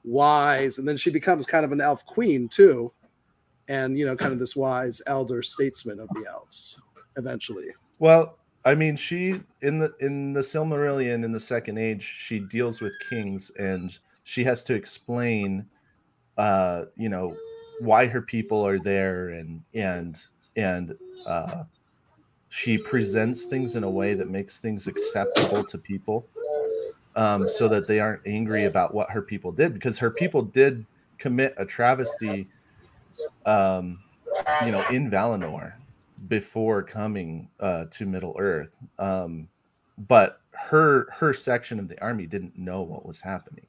wise, 0.03 0.79
and 0.79 0.87
then 0.87 0.97
she 0.97 1.11
becomes 1.11 1.45
kind 1.45 1.65
of 1.65 1.71
an 1.71 1.81
elf 1.81 2.03
queen 2.07 2.49
too, 2.49 2.91
and 3.67 3.97
you 3.97 4.05
know, 4.05 4.15
kind 4.15 4.33
of 4.33 4.39
this 4.39 4.55
wise 4.55 5.03
elder 5.05 5.43
statesman 5.43 5.99
of 5.99 6.09
the 6.09 6.25
elves 6.27 6.79
eventually. 7.17 7.67
well, 7.99 8.39
I 8.65 8.73
mean, 8.73 8.95
she 8.95 9.41
in 9.61 9.77
the 9.77 9.93
in 9.99 10.33
the 10.33 10.41
Silmarillion 10.41 11.23
in 11.23 11.31
the 11.31 11.39
Second 11.39 11.77
Age, 11.77 12.01
she 12.01 12.39
deals 12.39 12.81
with 12.81 12.93
kings, 13.09 13.51
and 13.59 13.97
she 14.23 14.43
has 14.43 14.63
to 14.63 14.73
explain, 14.73 15.67
uh, 16.37 16.85
you 16.95 17.07
know, 17.07 17.37
why 17.79 18.07
her 18.07 18.23
people 18.23 18.65
are 18.65 18.79
there, 18.79 19.29
and 19.29 19.61
and 19.75 20.17
and 20.55 20.97
uh, 21.27 21.63
she 22.49 22.79
presents 22.79 23.45
things 23.45 23.75
in 23.75 23.83
a 23.83 23.89
way 23.89 24.15
that 24.15 24.29
makes 24.29 24.59
things 24.59 24.87
acceptable 24.87 25.63
to 25.63 25.77
people, 25.77 26.25
um, 27.15 27.47
so 27.47 27.67
that 27.67 27.87
they 27.87 27.99
aren't 27.99 28.25
angry 28.25 28.65
about 28.65 28.95
what 28.95 29.11
her 29.11 29.21
people 29.21 29.51
did, 29.51 29.75
because 29.75 29.99
her 29.99 30.09
people 30.09 30.41
did 30.41 30.83
commit 31.19 31.53
a 31.57 31.65
travesty, 31.65 32.47
um, 33.45 33.99
you 34.65 34.71
know, 34.71 34.83
in 34.91 35.11
Valinor 35.11 35.73
before 36.27 36.83
coming 36.83 37.49
uh, 37.59 37.85
to 37.91 38.05
Middle 38.05 38.35
Earth. 38.37 38.75
Um, 38.99 39.47
but 39.97 40.41
her 40.51 41.07
her 41.11 41.33
section 41.33 41.79
of 41.79 41.87
the 41.87 42.01
army 42.01 42.25
didn't 42.27 42.57
know 42.57 42.81
what 42.81 43.05
was 43.05 43.21
happening, 43.21 43.65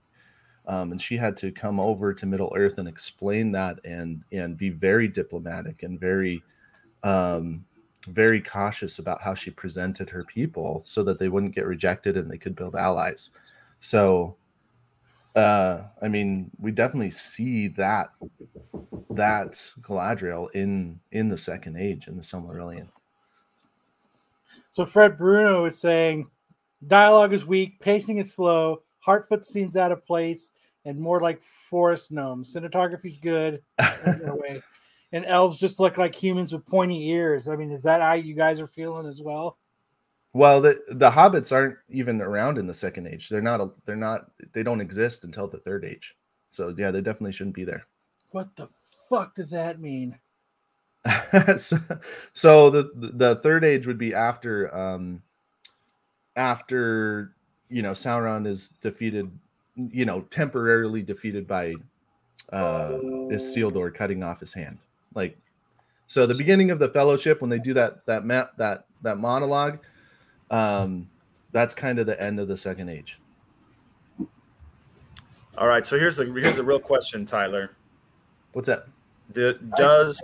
um, 0.67 0.93
and 0.93 1.01
she 1.01 1.17
had 1.17 1.37
to 1.39 1.53
come 1.53 1.79
over 1.79 2.13
to 2.15 2.27
Middle 2.27 2.53
Earth 2.57 2.79
and 2.79 2.89
explain 2.89 3.53
that 3.53 3.79
and 3.85 4.23
and 4.33 4.57
be 4.57 4.71
very 4.71 5.09
diplomatic 5.09 5.83
and 5.83 6.01
very 6.01 6.43
um, 7.03 7.65
very 8.09 8.41
cautious 8.41 8.99
about 8.99 9.21
how 9.21 9.35
she 9.35 9.51
presented 9.51 10.11
her 10.11 10.25
people 10.25 10.81
so 10.85 11.03
that 11.03 11.19
they 11.19 11.29
wouldn't 11.29 11.55
get 11.55 11.67
rejected 11.67 12.17
and 12.17 12.31
they 12.31 12.39
could 12.39 12.57
build 12.57 12.77
allies. 12.77 13.31
So. 13.81 14.37
Uh, 15.37 15.83
I 16.01 16.09
mean, 16.09 16.51
we 16.59 16.71
definitely 16.73 17.11
see 17.11 17.69
that 17.69 18.09
that 19.11 19.53
Galadriel 19.83 20.51
in 20.53 20.99
in 21.13 21.29
the 21.29 21.37
Second 21.37 21.77
Age 21.77 22.09
in 22.09 22.17
the 22.17 22.23
Silmarillion. 22.23 22.89
So 24.71 24.87
Fred 24.87 25.19
Bruno 25.19 25.67
is 25.67 25.79
saying 25.79 26.29
dialogue 26.87 27.35
is 27.35 27.47
weak, 27.47 27.81
pacing 27.81 28.19
is 28.19 28.33
slow, 28.33 28.83
Harfoot 29.07 29.45
seems 29.45 29.77
out 29.77 29.93
of 29.93 30.05
place, 30.07 30.53
and 30.85 30.99
more 30.99 31.21
like 31.21 31.41
forest 31.43 32.11
gnomes. 32.11 32.55
Cinematography's 32.55 33.19
good, 33.19 33.63
in 34.07 34.29
a 34.29 34.35
way. 34.35 34.63
and 35.13 35.25
elves 35.27 35.59
just 35.59 35.81
look 35.81 35.99
like 35.99 36.15
humans 36.15 36.53
with 36.53 36.67
pointy 36.67 37.09
ears. 37.11 37.49
I 37.49 37.57
mean, 37.57 37.71
is 37.71 37.83
that 37.83 38.01
how 38.01 38.15
you 38.15 38.35
guys 38.35 38.61
are 38.61 38.67
feeling 38.67 39.07
as 39.07 39.23
well? 39.23 39.59
Well, 40.37 40.61
the 40.61 40.83
the 40.89 41.11
hobbits 41.11 41.51
aren't 41.51 41.79
even 41.89 42.21
around 42.21 42.59
in 42.59 42.67
the 42.67 42.75
Second 42.75 43.07
Age. 43.07 43.31
They're 43.31 43.41
not. 43.41 43.59
A, 43.59 43.71
they're 43.87 43.97
not. 43.97 44.31
They 44.53 44.63
don't 44.63 44.83
exist 44.83 45.25
until 45.25 45.49
the 45.49 45.57
Third 45.57 45.83
Age. 45.83 46.15
So 46.51 46.75
yeah, 46.77 46.91
they 46.91 47.01
definitely 47.01 47.33
shouldn't 47.33 47.57
be 47.57 47.65
there. 47.65 47.87
What 48.33 48.55
the 48.55 48.69
fuck 49.09 49.35
does 49.35 49.49
that 49.53 49.81
mean? 49.81 50.19
so, 51.57 51.79
so 52.35 52.69
the 52.69 52.91
the 52.95 53.37
Third 53.37 53.65
Age 53.65 53.87
would 53.87 53.97
be 53.97 54.13
after 54.13 54.75
um 54.77 55.23
after 56.37 57.33
you 57.71 57.81
know 57.81 57.93
Sauron 57.93 58.47
is 58.47 58.69
defeated, 58.83 59.31
you 59.75 60.05
know, 60.05 60.21
temporarily 60.21 61.03
defeated 61.03 61.49
by 61.49 61.73
uh 62.53 62.99
Isildur 63.33 63.95
cutting 63.95 64.23
off 64.23 64.41
his 64.41 64.53
hand. 64.53 64.77
Like 65.15 65.39
so 66.09 66.27
the 66.27 66.35
beginning 66.35 66.71
of 66.71 66.79
the 66.79 66.91
fellowship 66.91 67.41
when 67.41 67.49
they 67.49 67.59
do 67.59 67.73
that 67.73 68.05
that 68.05 68.27
map 68.27 68.53
that 68.59 68.85
that 69.01 69.17
monologue 69.17 69.79
um 70.51 71.09
that's 71.53 71.75
kind 71.75 71.99
of 71.99 72.07
the 72.07 72.21
end 72.23 72.39
of 72.39 72.49
the 72.49 72.57
second 72.57 72.89
age. 72.89 73.19
All 75.59 75.67
right, 75.67 75.87
so 75.87 75.99
here's 75.99 76.17
the 76.17 76.25
here's 76.25 76.57
the 76.57 76.65
real 76.65 76.81
question, 76.81 77.25
Tyler. 77.25 77.71
What's 78.53 78.69
that? 78.69 78.87
The, 79.33 79.59
does 79.77 80.23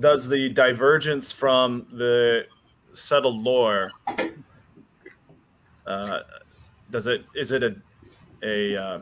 does 0.00 0.28
the 0.28 0.48
divergence 0.48 1.32
from 1.32 1.86
the 1.90 2.46
settled 2.92 3.42
lore 3.42 3.92
uh, 5.88 6.20
does 6.90 7.06
it 7.06 7.24
is 7.34 7.50
it 7.50 7.64
a 7.64 7.74
a 8.42 8.76
uh, 8.76 9.00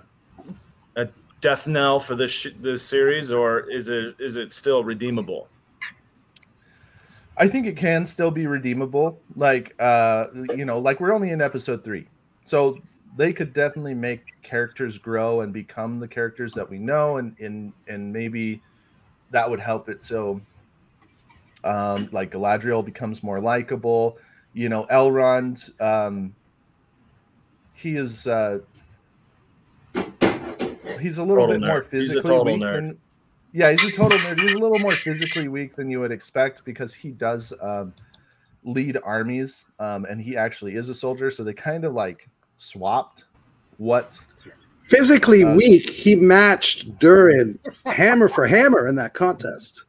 a 0.96 1.08
death 1.40 1.66
knell 1.66 1.98
for 1.98 2.14
this 2.14 2.30
sh- 2.30 2.54
this 2.58 2.82
series 2.82 3.32
or 3.32 3.68
is 3.70 3.88
it 3.88 4.14
is 4.20 4.36
it 4.36 4.52
still 4.52 4.84
redeemable? 4.84 5.48
I 7.38 7.48
think 7.48 7.66
it 7.66 7.76
can 7.76 8.06
still 8.06 8.30
be 8.30 8.46
redeemable. 8.46 9.20
Like 9.34 9.74
uh 9.78 10.26
you 10.54 10.64
know, 10.64 10.78
like 10.78 11.00
we're 11.00 11.12
only 11.12 11.30
in 11.30 11.40
episode 11.40 11.84
3. 11.84 12.06
So 12.44 12.76
they 13.16 13.32
could 13.32 13.52
definitely 13.52 13.94
make 13.94 14.22
characters 14.42 14.98
grow 14.98 15.40
and 15.40 15.52
become 15.52 15.98
the 15.98 16.08
characters 16.08 16.52
that 16.54 16.68
we 16.68 16.78
know 16.78 17.16
and 17.18 17.38
and 17.40 17.72
and 17.88 18.12
maybe 18.12 18.62
that 19.30 19.48
would 19.48 19.60
help 19.60 19.88
it 19.88 20.00
so 20.00 20.40
um 21.64 22.08
like 22.12 22.30
Galadriel 22.30 22.84
becomes 22.84 23.22
more 23.22 23.40
likable. 23.40 24.18
You 24.54 24.68
know, 24.68 24.86
Elrond 24.86 25.80
um 25.80 26.34
he 27.74 27.96
is 27.96 28.26
uh 28.26 28.60
he's 31.00 31.18
a 31.18 31.24
little 31.24 31.46
Total 31.46 31.60
bit 31.60 31.66
more 31.66 31.80
nerd. 31.82 31.86
A 31.86 31.88
physically 31.88 32.38
weak 32.38 32.62
nerd. 32.62 32.74
than 32.74 32.98
yeah, 33.56 33.70
he's 33.70 33.84
a 33.84 33.90
total 33.90 34.18
nerd. 34.18 34.38
He's 34.38 34.52
a 34.52 34.58
little 34.58 34.78
more 34.80 34.90
physically 34.90 35.48
weak 35.48 35.76
than 35.76 35.88
you 35.88 35.98
would 36.00 36.12
expect 36.12 36.62
because 36.66 36.92
he 36.92 37.10
does 37.10 37.54
um, 37.62 37.94
lead 38.64 38.98
armies, 39.02 39.64
um, 39.78 40.04
and 40.04 40.20
he 40.20 40.36
actually 40.36 40.74
is 40.74 40.90
a 40.90 40.94
soldier. 40.94 41.30
So 41.30 41.42
they 41.42 41.54
kind 41.54 41.86
of 41.86 41.94
like 41.94 42.28
swapped 42.56 43.24
what. 43.78 44.18
Physically 44.88 45.42
Uh, 45.42 45.54
weak, 45.54 45.88
he 45.88 46.14
matched 46.14 46.98
Durin 46.98 47.58
hammer 47.86 48.28
for 48.28 48.46
hammer 48.46 48.88
in 48.88 48.94
that 48.96 49.14
contest. 49.14 49.84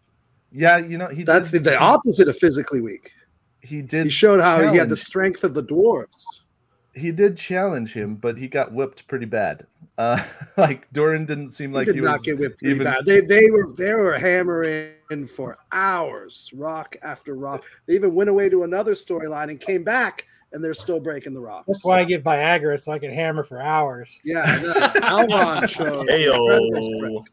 Yeah, 0.54 0.78
you 0.78 0.98
know 0.98 1.10
he. 1.10 1.24
That's 1.24 1.52
the, 1.52 1.60
did, 1.60 1.66
the 1.66 1.78
opposite 1.78 2.30
of 2.30 2.38
physically 2.38 2.80
weak. 2.80 3.12
He 3.60 3.82
did. 3.82 4.06
He 4.06 4.10
showed 4.10 4.40
how 4.40 4.62
he 4.72 4.78
had 4.78 4.88
the 4.88 4.96
strength 4.96 5.44
of 5.44 5.54
the 5.54 5.64
dwarves. 5.64 6.24
He 6.98 7.12
did 7.12 7.38
challenge 7.38 7.94
him, 7.94 8.16
but 8.16 8.38
he 8.38 8.48
got 8.48 8.74
whipped 8.74 9.08
pretty 9.08 9.26
bad. 9.26 9.66
Uh, 9.98 10.24
like 10.58 10.92
Durin 10.94 11.26
didn't 11.26 11.50
seem 11.50 11.72
like 11.72 11.88
He 11.88 11.94
like 11.94 11.96
did 11.96 12.02
he 12.02 12.06
not 12.06 12.12
was 12.14 12.22
get 12.22 12.40
whipped 12.40 12.60
pretty 12.60 12.76
even- 12.76 12.86
bad. 12.86 13.06
They 13.06 13.22
they 13.22 13.50
were 13.52 13.74
they 13.78 13.94
were 13.94 14.14
hammering 14.18 15.28
for 15.36 15.58
hours, 15.72 16.52
rock 16.56 16.96
after 17.04 17.36
rock. 17.36 17.64
They 17.86 17.96
even 17.96 18.14
went 18.14 18.30
away 18.30 18.50
to 18.50 18.64
another 18.64 18.94
storyline 18.94 19.50
and 19.50 19.60
came 19.60 19.84
back, 19.84 20.26
and 20.52 20.64
they're 20.64 20.74
still 20.74 21.00
breaking 21.00 21.34
the 21.34 21.40
rocks. 21.40 21.66
That's 21.68 21.84
why 21.86 22.00
I 22.00 22.04
get 22.04 22.24
Viagra 22.24 22.80
so 22.80 22.92
I 22.92 23.00
can 23.00 23.12
hammer 23.12 23.44
for 23.44 23.62
hours. 23.62 24.20
Yeah, 24.24 24.44
no, 24.62 24.74
Alvon 25.02 25.70
showed. 25.70 26.10
incredible 26.10 26.82
strength. 26.82 27.32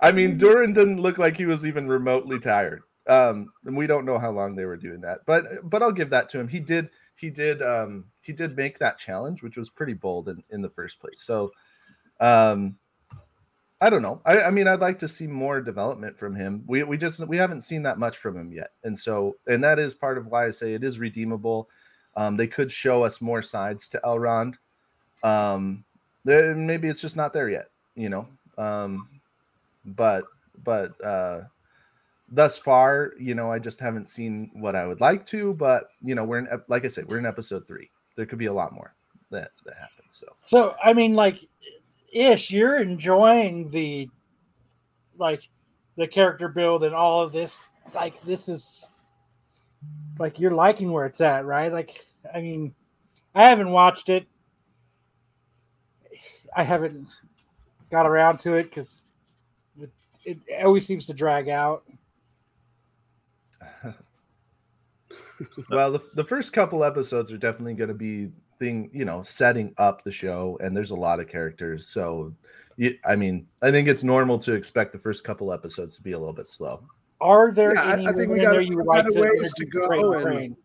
I 0.00 0.10
mean, 0.12 0.36
Durin 0.36 0.72
didn't 0.72 1.00
look 1.00 1.18
like 1.18 1.36
he 1.36 1.46
was 1.46 1.64
even 1.64 1.86
remotely 1.86 2.38
tired. 2.40 2.82
Um, 3.08 3.52
and 3.64 3.76
we 3.76 3.86
don't 3.86 4.04
know 4.04 4.18
how 4.18 4.30
long 4.30 4.54
they 4.54 4.64
were 4.64 4.76
doing 4.76 5.00
that, 5.00 5.20
but 5.26 5.44
but 5.64 5.82
I'll 5.82 5.90
give 5.92 6.10
that 6.10 6.28
to 6.30 6.38
him. 6.38 6.46
He 6.48 6.60
did 6.60 6.90
he 7.22 7.30
did 7.30 7.62
um 7.62 8.04
he 8.20 8.32
did 8.32 8.56
make 8.56 8.78
that 8.78 8.98
challenge, 8.98 9.42
which 9.42 9.56
was 9.56 9.70
pretty 9.70 9.94
bold 9.94 10.28
in, 10.28 10.42
in 10.50 10.60
the 10.60 10.68
first 10.68 11.00
place. 11.00 11.22
So 11.22 11.52
um 12.20 12.76
I 13.80 13.90
don't 13.90 14.02
know. 14.02 14.20
I, 14.24 14.42
I 14.42 14.50
mean, 14.50 14.68
I'd 14.68 14.80
like 14.80 14.98
to 15.00 15.08
see 15.08 15.26
more 15.26 15.60
development 15.60 16.18
from 16.18 16.34
him. 16.34 16.64
We 16.66 16.82
we 16.82 16.96
just 16.96 17.24
we 17.26 17.36
haven't 17.36 17.62
seen 17.62 17.82
that 17.84 17.98
much 17.98 18.16
from 18.16 18.36
him 18.36 18.52
yet, 18.52 18.72
and 18.84 18.98
so 18.98 19.36
and 19.46 19.62
that 19.64 19.78
is 19.78 19.94
part 19.94 20.18
of 20.18 20.26
why 20.26 20.46
I 20.46 20.50
say 20.50 20.74
it 20.74 20.84
is 20.84 20.98
redeemable. 20.98 21.68
Um, 22.16 22.36
they 22.36 22.46
could 22.46 22.70
show 22.70 23.04
us 23.04 23.20
more 23.20 23.40
sides 23.40 23.88
to 23.90 24.00
Elrond. 24.04 24.54
Um, 25.22 25.84
maybe 26.24 26.88
it's 26.88 27.00
just 27.00 27.16
not 27.16 27.32
there 27.32 27.48
yet, 27.48 27.70
you 27.94 28.08
know. 28.08 28.28
Um, 28.58 29.08
but 29.84 30.24
but 30.62 30.92
uh, 31.04 31.42
thus 32.32 32.58
far, 32.58 33.12
you 33.20 33.34
know, 33.34 33.52
I 33.52 33.58
just 33.58 33.78
haven't 33.78 34.08
seen 34.08 34.50
what 34.54 34.74
I 34.74 34.86
would 34.86 35.00
like 35.00 35.24
to. 35.26 35.54
But 35.54 35.88
you 36.02 36.14
know, 36.14 36.24
we're 36.24 36.38
in 36.38 36.48
like 36.68 36.84
I 36.84 36.88
said, 36.88 37.06
we're 37.06 37.18
in 37.18 37.26
episode 37.26 37.68
three. 37.68 37.90
There 38.16 38.26
could 38.26 38.38
be 38.38 38.46
a 38.46 38.52
lot 38.52 38.72
more 38.72 38.94
that 39.30 39.50
that 39.64 39.76
happens. 39.76 40.16
So 40.16 40.26
So 40.44 40.74
I 40.82 40.92
mean, 40.92 41.14
like, 41.14 41.38
ish, 42.12 42.50
you're 42.50 42.80
enjoying 42.80 43.70
the 43.70 44.08
like 45.18 45.48
the 45.96 46.08
character 46.08 46.48
build 46.48 46.84
and 46.84 46.94
all 46.94 47.22
of 47.22 47.32
this. 47.32 47.60
Like, 47.94 48.20
this 48.22 48.48
is 48.48 48.88
like 50.18 50.40
you're 50.40 50.52
liking 50.52 50.90
where 50.90 51.06
it's 51.06 51.20
at, 51.20 51.44
right? 51.44 51.72
Like, 51.72 52.04
I 52.34 52.40
mean, 52.40 52.74
I 53.34 53.42
haven't 53.42 53.70
watched 53.70 54.08
it. 54.08 54.26
I 56.54 56.62
haven't 56.62 57.08
got 57.90 58.06
around 58.06 58.38
to 58.40 58.54
it 58.54 58.64
because 58.64 59.06
it, 60.24 60.38
it 60.46 60.64
always 60.64 60.86
seems 60.86 61.06
to 61.06 61.14
drag 61.14 61.48
out. 61.48 61.84
well, 65.70 65.92
the, 65.92 66.00
the 66.14 66.24
first 66.24 66.52
couple 66.52 66.84
episodes 66.84 67.32
are 67.32 67.38
definitely 67.38 67.74
going 67.74 67.88
to 67.88 67.94
be 67.94 68.30
thing, 68.58 68.90
you 68.92 69.04
know, 69.04 69.22
setting 69.22 69.74
up 69.78 70.04
the 70.04 70.10
show, 70.10 70.58
and 70.62 70.76
there's 70.76 70.90
a 70.90 70.96
lot 70.96 71.20
of 71.20 71.28
characters. 71.28 71.88
So, 71.88 72.34
you, 72.76 72.96
I 73.04 73.16
mean, 73.16 73.46
I 73.62 73.70
think 73.70 73.88
it's 73.88 74.04
normal 74.04 74.38
to 74.40 74.52
expect 74.52 74.92
the 74.92 74.98
first 74.98 75.24
couple 75.24 75.52
episodes 75.52 75.96
to 75.96 76.02
be 76.02 76.12
a 76.12 76.18
little 76.18 76.34
bit 76.34 76.48
slow. 76.48 76.82
Are 77.20 77.52
there 77.52 77.74
Yeah, 77.74 77.82
I- 77.82 77.92
any 77.94 78.06
I 78.06 78.12
think 78.12 78.32
we 78.32 78.40
got- 78.40 78.52
there 78.52 78.60
you 78.60 78.76
would 78.76 78.86
we 78.86 78.94
got 78.94 79.04
like 79.04 79.06
a 79.06 79.10
to 79.10 79.20
ways 79.20 79.52
to 79.54 79.66
go 79.66 79.86
Crain 79.88 80.04
and- 80.14 80.22
Crain? 80.22 80.56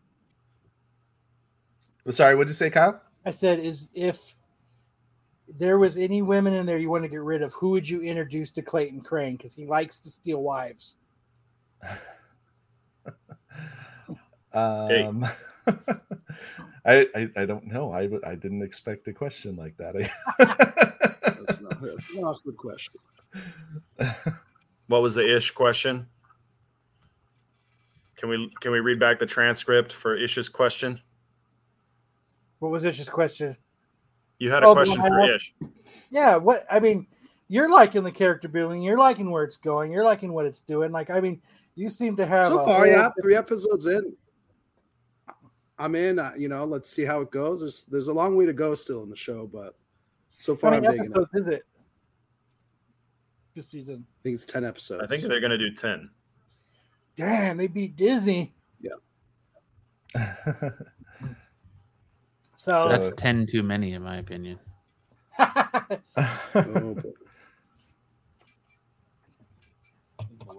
Sorry, 2.12 2.36
what 2.36 2.46
did 2.46 2.52
you 2.52 2.56
say, 2.56 2.70
Kyle? 2.70 3.02
I 3.26 3.32
said, 3.32 3.60
is 3.60 3.90
if 3.94 4.34
there 5.58 5.78
was 5.78 5.98
any 5.98 6.22
women 6.22 6.54
in 6.54 6.66
there 6.66 6.78
you 6.78 6.90
want 6.90 7.04
to 7.04 7.10
get 7.10 7.22
rid 7.22 7.42
of, 7.42 7.54
who 7.54 7.72
would 7.72 7.88
you 7.88 8.02
introduce 8.02 8.50
to 8.52 8.62
Clayton 8.62 9.02
Crain? 9.02 9.36
Because 9.36 9.54
he 9.54 9.66
likes 9.66 10.00
to 10.00 10.10
steal 10.10 10.42
wives. 10.42 10.96
Um, 14.54 15.26
I, 16.86 17.08
I 17.16 17.30
I 17.36 17.46
don't 17.46 17.68
know. 17.68 17.92
I 17.92 18.10
I 18.26 18.36
didn't 18.36 18.62
expect 18.62 19.08
a 19.08 19.14
question 19.14 19.56
like 19.56 19.76
that. 19.78 19.94
That's 20.40 21.62
not, 21.62 21.80
that's 21.82 22.16
not 22.16 22.36
a 22.36 22.40
good 22.46 22.58
question. 22.58 23.00
What 24.88 25.02
was 25.02 25.16
the 25.16 25.36
ish 25.36 25.52
question? 25.52 26.08
Can 28.16 28.30
we 28.30 28.52
can 28.62 28.72
we 28.72 28.80
read 28.80 29.00
back 29.00 29.20
the 29.20 29.26
transcript 29.26 29.94
for 29.94 30.16
Ish's 30.16 30.50
question? 30.50 31.00
What 32.60 32.72
was 32.72 32.84
Ish's 32.84 33.10
question? 33.10 33.56
You 34.40 34.52
had 34.52 34.64
a 34.64 34.68
Oh, 34.68 34.74
question 34.74 35.02
I 35.02 35.08
for 35.08 35.22
asked? 35.22 35.36
Ish. 35.36 35.54
Yeah, 36.10 36.38
what 36.38 36.66
I 36.72 36.80
mean, 36.80 37.06
you're 37.48 37.70
liking 37.70 38.04
the 38.04 38.12
character 38.12 38.48
building, 38.48 38.82
you're 38.82 38.98
liking 38.98 39.30
where 39.30 39.44
it's 39.44 39.58
going, 39.58 39.92
you're 39.92 40.06
liking 40.06 40.34
what 40.34 40.46
it's 40.46 40.62
doing. 40.62 40.92
Like, 40.92 41.10
I 41.10 41.20
mean, 41.20 41.42
you 41.78 41.90
seem 41.90 42.16
to 42.18 42.26
have 42.26 42.48
So 42.48 42.66
far, 42.66 42.88
yeah, 42.88 43.10
three 43.22 43.36
episodes 43.36 43.88
in. 43.88 44.16
I'm 45.80 45.94
in. 45.96 46.18
Uh, 46.18 46.34
you 46.36 46.50
know, 46.50 46.66
let's 46.66 46.90
see 46.90 47.06
how 47.06 47.22
it 47.22 47.30
goes. 47.32 47.62
There's 47.62 47.84
there's 47.84 48.08
a 48.08 48.14
long 48.14 48.36
way 48.36 48.46
to 48.48 48.54
go 48.54 48.74
still 48.76 49.04
in 49.04 49.10
the 49.10 49.16
show, 49.16 49.48
but 49.48 49.78
so 50.38 50.54
How 50.56 50.60
far 50.60 50.74
I'm 50.74 50.82
many 50.82 50.98
it. 50.98 51.02
episodes 51.02 51.30
is 51.36 51.48
it? 51.50 51.64
This 53.54 53.70
season. 53.70 54.06
I 54.10 54.18
think 54.24 54.34
it's 54.36 54.46
ten 54.46 54.66
episodes. 54.66 55.04
I 55.04 55.08
think 55.08 55.28
they're 55.28 55.40
gonna 55.40 55.58
do 55.58 55.72
ten. 55.72 56.10
Damn, 57.16 57.58
they 57.58 57.68
beat 57.68 57.96
Disney. 57.96 58.56
Yeah. 58.82 58.94
So, 62.60 62.90
That's 62.90 63.12
ten 63.12 63.46
too 63.46 63.62
many, 63.62 63.94
in 63.94 64.02
my 64.02 64.18
opinion. 64.18 64.60
Oh, 66.56 66.98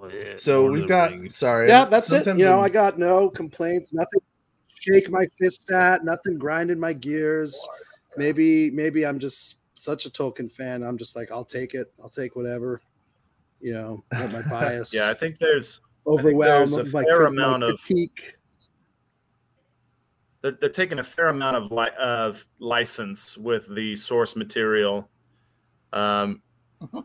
boy. 0.09 0.35
so 0.37 0.71
we've 0.71 0.89
got 0.89 1.13
sorry. 1.31 1.69
yeah, 1.69 1.85
that's 1.85 2.11
it. 2.13 2.27
You 2.27 2.35
know, 2.45 2.57
I'm- 2.57 2.65
I 2.65 2.69
got 2.69 2.99
no 2.99 3.29
complaints. 3.31 3.93
Nothing 3.93 4.21
shake 4.79 5.11
my 5.11 5.27
fist 5.39 5.71
at. 5.71 6.05
Nothing 6.05 6.39
grinding 6.39 6.79
my 6.79 6.93
gears. 6.93 7.57
Maybe 8.17 8.71
maybe 8.71 9.05
I'm 9.07 9.19
just 9.19 9.57
such 9.75 10.07
a 10.07 10.11
Tolkien 10.11 10.51
fan. 10.51 10.83
I'm 10.83 10.99
just 10.99 11.15
like 11.17 11.31
I'll 11.31 11.45
take 11.45 11.75
it. 11.75 11.93
I'll 12.03 12.09
take 12.09 12.37
whatever. 12.37 12.81
You 13.61 13.75
know, 13.75 14.05
let 14.13 14.33
my 14.33 14.43
bias 14.51 14.95
Yeah, 14.95 15.11
I 15.11 15.15
think 15.15 15.39
there's 15.39 15.81
overwhelm 16.07 16.71
there's 16.71 16.89
a 16.89 16.97
my, 16.97 17.03
fair 17.05 17.17
crit- 17.19 17.33
my 17.35 17.45
amount 17.45 17.63
of- 17.65 17.81
critique. 17.81 18.35
they're, 20.43 20.53
they're 20.53 20.71
taking 20.71 21.01
a 21.01 21.05
fair 21.05 21.29
amount 21.29 21.57
of 21.57 21.73
li- 21.73 21.97
of 21.99 22.47
license 22.61 23.37
with 23.37 23.73
the 23.75 23.97
source 23.97 24.37
material, 24.37 25.09
um, 25.93 26.41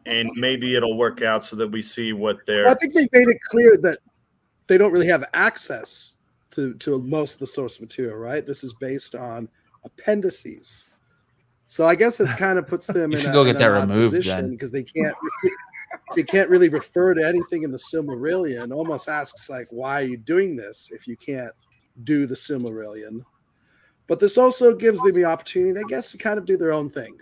and 0.05 0.29
maybe 0.35 0.75
it'll 0.75 0.97
work 0.97 1.21
out 1.21 1.43
so 1.43 1.55
that 1.55 1.67
we 1.67 1.81
see 1.81 2.13
what 2.13 2.37
they're. 2.45 2.67
I 2.67 2.73
think 2.75 2.93
they 2.93 3.07
made 3.11 3.27
it 3.27 3.37
clear 3.49 3.75
that 3.77 3.99
they 4.67 4.77
don't 4.77 4.91
really 4.91 5.07
have 5.07 5.23
access 5.33 6.13
to 6.51 6.73
to 6.75 6.99
most 6.99 7.33
of 7.35 7.39
the 7.39 7.47
source 7.47 7.79
material, 7.81 8.15
right? 8.17 8.45
This 8.45 8.63
is 8.63 8.73
based 8.73 9.15
on 9.15 9.49
appendices. 9.83 10.93
So 11.67 11.87
I 11.87 11.95
guess 11.95 12.17
this 12.17 12.33
kind 12.33 12.59
of 12.59 12.67
puts 12.73 12.87
them 12.87 13.11
You 13.11 13.17
in 13.17 13.21
should 13.23 13.31
a, 13.31 13.33
go 13.33 13.45
get 13.45 13.55
an 13.55 13.61
that 13.61 13.67
removed, 13.81 14.11
position 14.13 14.37
then. 14.37 14.49
because 14.51 14.71
they 14.71 14.83
can't 14.83 15.15
they 16.15 16.23
can't 16.23 16.49
really 16.49 16.69
refer 16.69 17.13
to 17.13 17.25
anything 17.27 17.63
in 17.63 17.71
the 17.71 17.77
Silmarillion. 17.77 18.71
Almost 18.73 19.09
asks 19.09 19.49
like, 19.49 19.67
why 19.71 20.01
are 20.01 20.05
you 20.05 20.17
doing 20.17 20.55
this 20.55 20.91
if 20.93 21.07
you 21.07 21.17
can't 21.17 21.51
do 22.03 22.25
the 22.27 22.35
Silmarillion? 22.35 23.21
But 24.07 24.19
this 24.19 24.37
also 24.37 24.75
gives 24.75 24.99
them 24.99 25.13
the 25.15 25.25
opportunity, 25.25 25.79
I 25.79 25.83
guess, 25.87 26.11
to 26.11 26.17
kind 26.17 26.37
of 26.37 26.45
do 26.45 26.57
their 26.57 26.73
own 26.73 26.89
thing. 26.89 27.17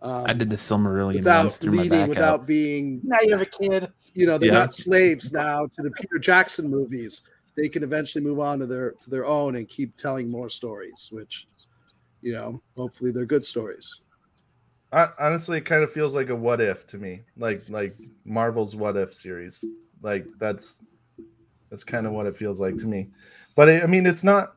Um, 0.00 0.26
I 0.26 0.32
did 0.32 0.50
the 0.50 0.56
Silmarillion 0.56 1.16
without 1.16 1.44
once 1.44 1.56
through 1.56 1.72
my 1.72 1.82
leading, 1.82 1.98
back 2.00 2.08
without 2.08 2.40
out. 2.40 2.46
being 2.46 3.00
now 3.02 3.18
you 3.22 3.32
have 3.32 3.40
a 3.42 3.46
kid. 3.46 3.88
you 4.14 4.26
know 4.26 4.38
they're 4.38 4.48
Yeah. 4.52 4.60
not 4.60 4.72
slaves 4.72 5.32
now 5.32 5.66
to 5.66 5.82
the 5.82 5.90
Peter 5.92 6.18
Jackson 6.18 6.68
movies. 6.70 7.22
They 7.56 7.68
can 7.68 7.82
eventually 7.82 8.22
move 8.22 8.38
on 8.38 8.60
to 8.60 8.66
their 8.66 8.92
to 8.92 9.10
their 9.10 9.26
own 9.26 9.56
and 9.56 9.68
keep 9.68 9.96
telling 9.96 10.30
more 10.30 10.48
stories, 10.48 11.08
which 11.12 11.48
you 12.22 12.32
know 12.32 12.62
hopefully 12.76 13.10
they're 13.10 13.26
good 13.26 13.44
stories. 13.44 14.02
I, 14.92 15.08
honestly, 15.18 15.58
it 15.58 15.66
kind 15.66 15.82
of 15.82 15.92
feels 15.92 16.14
like 16.14 16.30
a 16.30 16.34
what 16.36 16.60
if 16.60 16.86
to 16.88 16.98
me, 16.98 17.22
like 17.36 17.62
like 17.68 17.96
Marvel's 18.24 18.74
what 18.76 18.96
if 18.96 19.12
series. 19.14 19.64
Like 20.00 20.26
that's 20.38 20.80
that's 21.70 21.84
kind 21.84 22.06
of 22.06 22.12
what 22.12 22.26
it 22.26 22.36
feels 22.36 22.60
like 22.60 22.76
to 22.78 22.86
me. 22.86 23.10
But 23.56 23.68
I, 23.68 23.80
I 23.82 23.86
mean, 23.86 24.06
it's 24.06 24.24
not. 24.24 24.54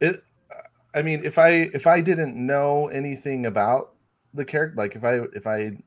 It. 0.00 0.22
I 0.96 1.02
mean, 1.02 1.24
if 1.24 1.38
I 1.38 1.50
if 1.74 1.86
I 1.86 2.00
didn't 2.00 2.36
know 2.36 2.88
anything 2.88 3.46
about 3.46 3.94
the 4.34 4.44
character, 4.44 4.76
like 4.76 4.96
if 4.96 5.04
I 5.04 5.20
if 5.34 5.46
I, 5.46 5.78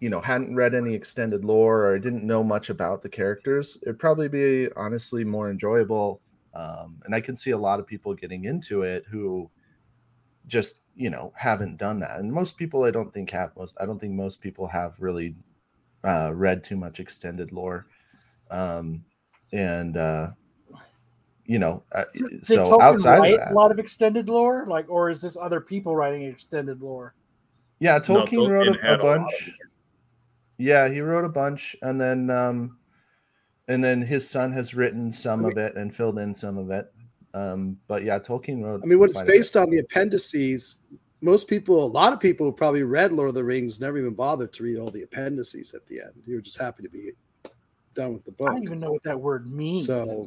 you 0.00 0.08
know, 0.10 0.20
hadn't 0.20 0.54
read 0.56 0.74
any 0.74 0.94
extended 0.94 1.44
lore 1.44 1.86
or 1.86 1.96
I 1.96 1.98
didn't 1.98 2.24
know 2.26 2.44
much 2.44 2.70
about 2.70 3.02
the 3.02 3.10
characters, 3.10 3.78
it'd 3.82 3.98
probably 3.98 4.28
be 4.28 4.70
honestly 4.76 5.24
more 5.24 5.50
enjoyable. 5.50 6.22
Um, 6.54 7.00
and 7.04 7.14
I 7.14 7.20
can 7.20 7.36
see 7.36 7.50
a 7.50 7.58
lot 7.58 7.80
of 7.80 7.86
people 7.86 8.14
getting 8.14 8.44
into 8.46 8.82
it 8.82 9.04
who 9.10 9.50
just 10.46 10.80
you 10.94 11.10
know 11.10 11.32
haven't 11.36 11.76
done 11.78 12.00
that 12.00 12.20
and 12.20 12.32
most 12.32 12.56
people 12.56 12.84
i 12.84 12.90
don't 12.90 13.12
think 13.14 13.30
have 13.30 13.56
most 13.56 13.76
i 13.80 13.86
don't 13.86 13.98
think 13.98 14.12
most 14.12 14.40
people 14.40 14.66
have 14.66 14.98
really 15.00 15.34
uh 16.04 16.32
read 16.34 16.64
too 16.64 16.76
much 16.76 17.00
extended 17.00 17.52
lore 17.52 17.86
um 18.50 19.04
and 19.52 19.96
uh 19.96 20.30
you 21.46 21.58
know 21.58 21.82
uh, 21.92 22.04
Did 22.14 22.46
so 22.46 22.80
outside 22.80 23.18
write 23.18 23.34
of 23.34 23.50
a 23.50 23.54
lot 23.54 23.70
of 23.70 23.78
extended 23.78 24.28
lore, 24.28 24.66
like, 24.68 24.88
or 24.88 25.10
is 25.10 25.20
this 25.20 25.36
other 25.36 25.60
people 25.60 25.96
writing 25.96 26.22
extended 26.22 26.82
lore? 26.82 27.14
yeah 27.80 27.94
No, 27.94 28.00
tolkien, 28.00 28.48
wrote 28.48 28.66
Tolkien 28.68 28.78
a, 28.78 28.86
had 28.86 29.00
a 29.00 29.02
a 29.02 29.04
lot 29.04 29.16
of 29.16 29.22
bunch 29.22 29.52
yeah 30.58 30.88
he 30.88 31.00
wrote 31.00 31.24
a 31.24 31.28
bunch 31.28 31.74
and 31.82 32.00
then 32.00 32.30
um 32.30 32.78
and 33.68 33.82
then 33.82 34.00
his 34.00 34.28
son 34.28 34.52
has 34.52 34.74
written 34.74 35.10
some 35.10 35.44
I 35.44 35.48
of 35.48 35.58
it 35.58 35.76
and 35.76 35.94
filled 35.94 36.18
in 36.18 36.32
some 36.32 36.58
of 36.58 36.70
it 36.70 36.92
um 37.34 37.76
but 37.88 38.04
yeah 38.04 38.18
tolkien 38.18 38.62
wrote 38.62 38.82
I 38.84 38.86
mean, 38.86 38.98
what 38.98 39.10
it's 39.10 39.18
quite 39.18 39.24
a 39.24 39.26
bit. 39.26 39.32
based 39.32 39.56
on 39.56 39.70
the 39.70 39.78
appendices. 39.78 40.92
Most 41.24 41.46
people, 41.46 41.84
a 41.84 41.86
lot 41.86 42.12
of 42.12 42.18
people 42.18 42.46
who 42.46 42.52
probably 42.52 42.82
read 42.82 43.12
Lord 43.12 43.28
of 43.28 43.36
the 43.36 43.44
Rings, 43.44 43.80
never 43.80 43.96
even 43.96 44.12
bothered 44.12 44.52
to 44.54 44.64
read 44.64 44.76
all 44.76 44.90
the 44.90 45.02
appendices 45.02 45.72
at 45.72 45.86
the 45.86 46.00
end. 46.00 46.10
You 46.26 46.34
were 46.34 46.40
just 46.40 46.58
happy 46.58 46.82
to 46.82 46.88
be 46.88 47.12
done 47.94 48.12
with 48.12 48.24
the 48.24 48.32
book. 48.32 48.50
I 48.50 48.54
don't 48.54 48.64
even 48.64 48.80
know 48.80 48.90
what 48.90 49.04
that 49.04 49.20
word 49.20 49.48
means. 49.50 49.86
So 49.86 50.26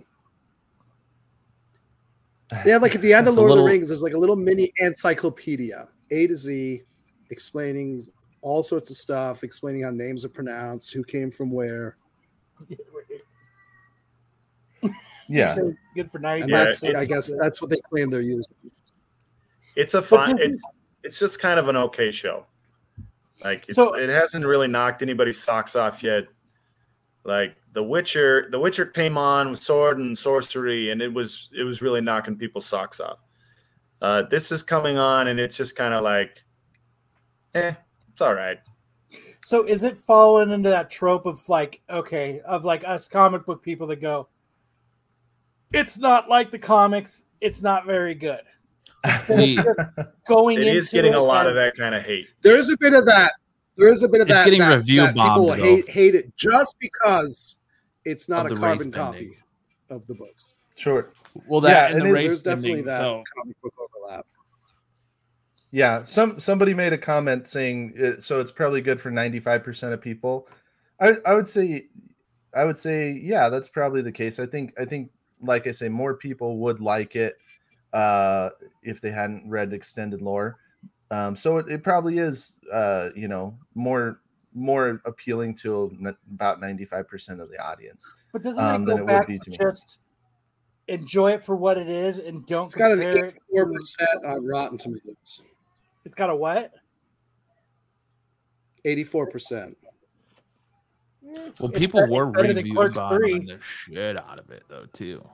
yeah, 2.66 2.78
like 2.78 2.96
at 2.96 3.02
the 3.02 3.14
end 3.14 3.28
of 3.28 3.34
It's 3.34 3.38
a 3.38 3.42
Lord 3.42 3.52
of 3.54 3.58
the 3.60 3.64
Rings, 3.64 3.88
there's 3.88 4.04
like 4.04 4.14
a 4.14 4.18
little 4.18 4.36
mini 4.36 4.72
encyclopedia, 4.80 5.88
A 6.12 6.28
to 6.28 6.38
Z, 6.38 6.84
explaining 7.30 8.06
all 8.42 8.62
sorts 8.62 8.90
of 8.90 8.96
stuff, 8.96 9.44
explaining 9.44 9.84
how 9.84 9.90
names 9.90 10.24
are 10.24 10.30
pronounced, 10.30 10.94
who 10.94 11.04
came 11.04 11.32
from 11.32 11.52
where. 11.52 11.98
yeah 15.28 15.56
So 15.56 15.70
it's 15.70 15.80
good 15.96 16.12
for 16.12 16.20
ninety 16.20 16.52
Yeah, 16.52 16.66
that's, 16.66 16.84
I 16.84 17.06
guess, 17.06 17.32
that's 17.40 17.62
what 17.62 17.70
they 17.70 17.82
claim 17.90 18.10
they're 18.10 18.22
using. 18.22 18.54
It's 19.76 19.94
a 19.96 20.02
But 20.02 20.28
fine. 20.28 20.38
It's 20.40 20.62
it's 21.04 21.20
just 21.20 21.40
kind 21.40 21.60
of 21.60 21.68
an 21.68 21.76
okay 21.76 22.12
show. 22.12 22.46
Like 23.44 23.66
it's, 23.68 23.76
So- 23.76 23.96
it 23.96 24.10
hasn't 24.10 24.46
really 24.46 24.68
knocked 24.68 25.02
anybody's 25.02 25.42
socks 25.44 25.76
off 25.76 26.04
yet. 26.04 26.26
Like 27.24 27.56
The 27.76 27.84
Witcher, 27.84 28.48
The 28.50 28.60
Witcher 28.60 28.86
came 28.86 29.18
on 29.18 29.52
with 29.52 29.62
sword 29.62 30.00
and 30.00 30.18
sorcery, 30.18 30.90
and 30.92 31.02
it 31.02 31.14
was 31.14 31.50
it 31.56 31.64
was 31.64 31.82
really 31.82 32.02
knocking 32.02 32.38
people's 32.38 32.66
socks 32.66 33.00
off. 33.00 33.22
Uh, 34.02 34.24
this 34.24 34.52
is 34.52 34.64
coming 34.64 34.98
on, 34.98 35.28
and 35.28 35.40
it's 35.40 35.58
just 35.58 35.76
kind 35.76 35.94
of 35.94 36.04
like, 36.04 36.42
eh, 37.54 37.74
it's 38.12 38.22
all 38.22 38.34
right. 38.34 38.60
So 39.44 39.66
is 39.66 39.84
it 39.84 39.98
following 39.98 40.52
into 40.52 40.70
that 40.70 40.90
trope 40.90 41.26
of 41.26 41.48
like, 41.50 41.82
okay, 41.90 42.40
of 42.48 42.66
like 42.66 42.88
us 42.88 43.08
comic 43.08 43.46
book 43.46 43.62
people 43.62 43.88
that 43.88 43.98
go, 43.98 44.30
it's 45.74 45.98
not 45.98 46.30
like 46.30 46.50
the 46.50 46.60
comics, 46.60 47.26
it's 47.42 47.62
not 47.62 47.86
very 47.86 48.16
good. 48.16 48.42
Instead 49.06 49.58
just 49.58 49.80
going 50.28 50.60
It 50.60 50.68
into 50.68 50.78
is 50.80 50.90
getting 50.90 51.14
it 51.14 51.18
a 51.18 51.22
lot 51.22 51.46
of 51.46 51.56
that 51.56 51.76
kind 51.76 51.94
of 51.94 52.04
hate. 52.04 52.30
There 52.42 52.58
is 52.58 52.72
a 52.72 52.78
bit 52.80 52.94
of 52.94 53.06
that. 53.06 53.34
There 53.78 53.90
is 53.90 54.02
a 54.02 54.08
bit 54.08 54.22
of 54.22 54.28
It's 54.28 54.36
that. 54.36 54.46
getting 54.46 54.62
that, 54.62 54.78
review 54.78 55.02
that 55.02 55.14
people 55.14 55.48
bombed, 55.48 55.50
though. 55.50 55.64
hate 55.64 55.90
hate 55.90 56.16
it 56.16 56.36
just 56.38 56.76
because 56.80 57.58
it's 58.06 58.30
not 58.30 58.46
a 58.46 58.56
carbon 58.56 58.88
race 58.88 58.88
bending. 58.88 58.94
copy 58.94 59.38
of 59.90 60.06
the 60.08 60.14
books. 60.14 60.56
Sure. 60.76 61.12
Well, 61.48 61.62
that 61.62 61.92
Yeah, 61.92 61.98
and 61.98 62.06
the 62.06 62.14
race 62.14 62.28
There's 62.28 62.44
definitely 62.44 62.82
bending, 62.82 62.86
that 62.86 62.98
So 62.98 63.24
comic 63.36 63.62
book 63.62 63.74
overlap. 63.80 64.26
Yeah, 65.72 66.06
some 66.06 66.40
somebody 66.40 66.74
made 66.74 66.94
a 66.94 66.98
comment 66.98 67.50
saying 67.50 67.94
it, 67.96 68.24
so 68.24 68.40
it's 68.40 68.52
probably 68.52 68.82
good 68.82 69.02
for 69.02 69.12
95% 69.12 69.94
of 69.94 70.02
people. 70.02 70.48
I 71.02 71.16
I 71.26 71.34
would 71.34 71.48
say 71.48 71.88
I 72.54 72.64
would 72.64 72.78
say 72.78 73.12
yeah, 73.12 73.50
that's 73.50 73.68
probably 73.68 74.02
the 74.02 74.12
case. 74.12 74.40
I 74.40 74.46
think 74.46 74.74
I 74.80 74.86
think 74.86 75.12
like 75.42 75.68
I 75.68 75.72
say 75.72 75.90
more 75.90 76.16
people 76.16 76.58
would 76.60 76.80
like 76.80 77.16
it 77.16 77.36
uh 77.94 78.50
if 78.84 79.02
they 79.02 79.12
hadn't 79.12 79.50
read 79.50 79.74
extended 79.74 80.22
lore. 80.22 80.58
Um 81.12 81.36
so 81.36 81.58
it, 81.58 81.70
it 81.70 81.84
probably 81.84 82.20
is 82.20 82.58
uh 82.72 83.10
you 83.16 83.28
know 83.28 83.58
more 83.74 84.22
more 84.56 85.02
appealing 85.06 85.54
to 85.54 85.96
about 86.34 86.62
95% 86.62 87.42
of 87.42 87.50
the 87.50 87.62
audience. 87.64 88.10
But 88.34 88.42
doesn't 88.42 88.64
um, 88.64 88.86
that 88.86 88.96
then 88.96 88.98
go 88.98 88.98
it 88.98 89.02
would 89.02 89.08
back 89.20 89.28
be 89.28 89.38
to 89.38 89.44
too 89.46 89.52
much. 89.52 89.60
just 89.60 89.98
enjoy 90.88 91.32
it 91.34 91.44
for 91.44 91.56
what 91.56 91.78
it 91.78 91.90
is 91.90 92.20
and 92.20 92.46
don't 92.46 92.66
It's 92.66 92.76
got 92.76 92.92
an 92.92 93.02
84 93.02 93.72
percent 93.72 94.10
on 94.26 94.46
Rotten 94.46 94.78
Tomatoes. 94.78 95.42
It's 96.06 96.16
got 96.16 96.30
a 96.30 96.36
what? 96.36 96.74
84 98.86 99.28
percent. 99.28 99.78
well, 101.22 101.70
It's 101.70 101.78
people 101.78 102.02
better- 102.02 102.12
were 102.12 102.28
it's 102.30 102.38
better 102.38 102.54
than 102.54 102.64
review 102.66 102.90
bombing 102.94 103.46
the 103.48 103.60
shit 103.60 104.18
out 104.18 104.40
of 104.40 104.50
it 104.52 104.64
though 104.70 104.86
too. 104.94 105.28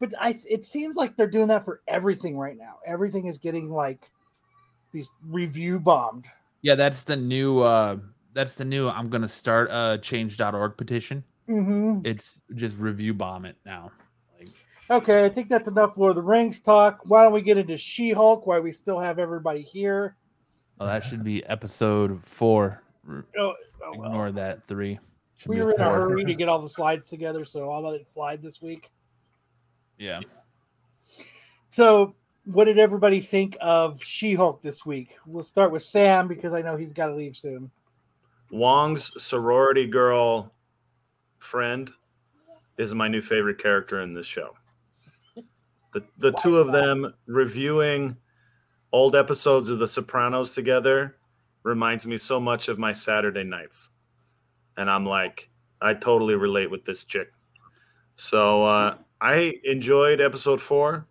But 0.00 0.12
I, 0.20 0.34
it 0.50 0.64
seems 0.64 0.96
like 0.96 1.16
they're 1.16 1.28
doing 1.30 1.46
that 1.48 1.64
for 1.64 1.80
everything 1.86 2.36
right 2.36 2.56
now. 2.58 2.78
Everything 2.84 3.26
is 3.26 3.38
getting 3.38 3.70
like 3.70 4.10
these 4.92 5.08
review 5.28 5.78
bombed. 5.78 6.26
Yeah, 6.62 6.74
that's 6.74 7.04
the 7.04 7.14
new. 7.16 7.60
uh 7.60 7.98
That's 8.34 8.54
the 8.54 8.64
new. 8.64 8.88
I'm 8.88 9.08
gonna 9.08 9.28
start 9.28 9.68
a 9.70 9.98
change.org 10.00 10.76
petition. 10.76 11.24
Mm-hmm. 11.48 12.06
It's 12.06 12.40
just 12.54 12.76
review 12.76 13.14
bomb 13.14 13.44
it 13.44 13.56
now. 13.66 13.92
Like, 14.38 14.48
Okay, 14.90 15.24
I 15.24 15.28
think 15.28 15.48
that's 15.48 15.68
enough 15.68 15.96
Lord 15.96 16.10
of 16.10 16.16
the 16.16 16.22
Rings 16.22 16.60
talk. 16.60 17.00
Why 17.04 17.24
don't 17.24 17.32
we 17.32 17.42
get 17.42 17.58
into 17.58 17.76
She 17.76 18.10
Hulk 18.10 18.46
while 18.46 18.60
we 18.60 18.72
still 18.72 18.98
have 18.98 19.18
everybody 19.18 19.62
here? 19.62 20.16
oh, 20.80 20.86
that 20.86 21.04
should 21.04 21.22
be 21.22 21.44
episode 21.46 22.24
four. 22.24 22.82
Oh, 23.08 23.22
oh, 23.38 23.54
well. 23.96 24.06
Ignore 24.06 24.32
that 24.32 24.66
three. 24.66 24.98
Should 25.36 25.48
We 25.50 25.62
were 25.62 25.72
in 25.72 25.80
a 25.80 25.90
hurry 25.90 26.24
to 26.24 26.34
get 26.36 26.48
all 26.48 26.60
the 26.60 26.68
slides 26.68 27.08
together, 27.08 27.44
so 27.44 27.70
I'll 27.70 27.82
let 27.82 27.94
it 27.94 28.06
slide 28.06 28.42
this 28.42 28.60
week. 28.60 28.90
Yeah. 29.98 30.20
So, 31.70 32.14
what 32.44 32.64
did 32.64 32.78
everybody 32.78 33.20
think 33.20 33.56
of 33.60 34.02
She 34.02 34.34
Hulk 34.34 34.62
this 34.62 34.84
week? 34.84 35.14
We'll 35.26 35.42
start 35.42 35.70
with 35.70 35.82
Sam 35.82 36.28
because 36.28 36.52
I 36.52 36.62
know 36.62 36.76
he's 36.76 36.92
got 36.92 37.08
to 37.08 37.14
leave 37.14 37.36
soon. 37.36 37.70
Wong's 38.52 39.10
sorority 39.16 39.86
girl 39.86 40.52
friend 41.38 41.90
is 42.76 42.94
my 42.94 43.08
new 43.08 43.22
favorite 43.22 43.58
character 43.58 44.02
in 44.02 44.12
this 44.12 44.26
show. 44.26 44.50
The 45.94 46.04
the 46.18 46.32
two 46.32 46.58
of 46.58 46.70
them 46.70 47.14
reviewing 47.26 48.14
old 48.92 49.16
episodes 49.16 49.70
of 49.70 49.78
The 49.78 49.88
Sopranos 49.88 50.52
together 50.52 51.16
reminds 51.62 52.06
me 52.06 52.18
so 52.18 52.38
much 52.38 52.68
of 52.68 52.78
my 52.78 52.92
Saturday 52.92 53.44
nights. 53.44 53.88
And 54.76 54.90
I'm 54.90 55.06
like, 55.06 55.48
I 55.80 55.94
totally 55.94 56.34
relate 56.34 56.70
with 56.70 56.84
this 56.84 57.04
chick. 57.04 57.28
So 58.16 58.64
uh, 58.64 58.96
I 59.20 59.54
enjoyed 59.64 60.20
episode 60.20 60.60
four. 60.60 61.06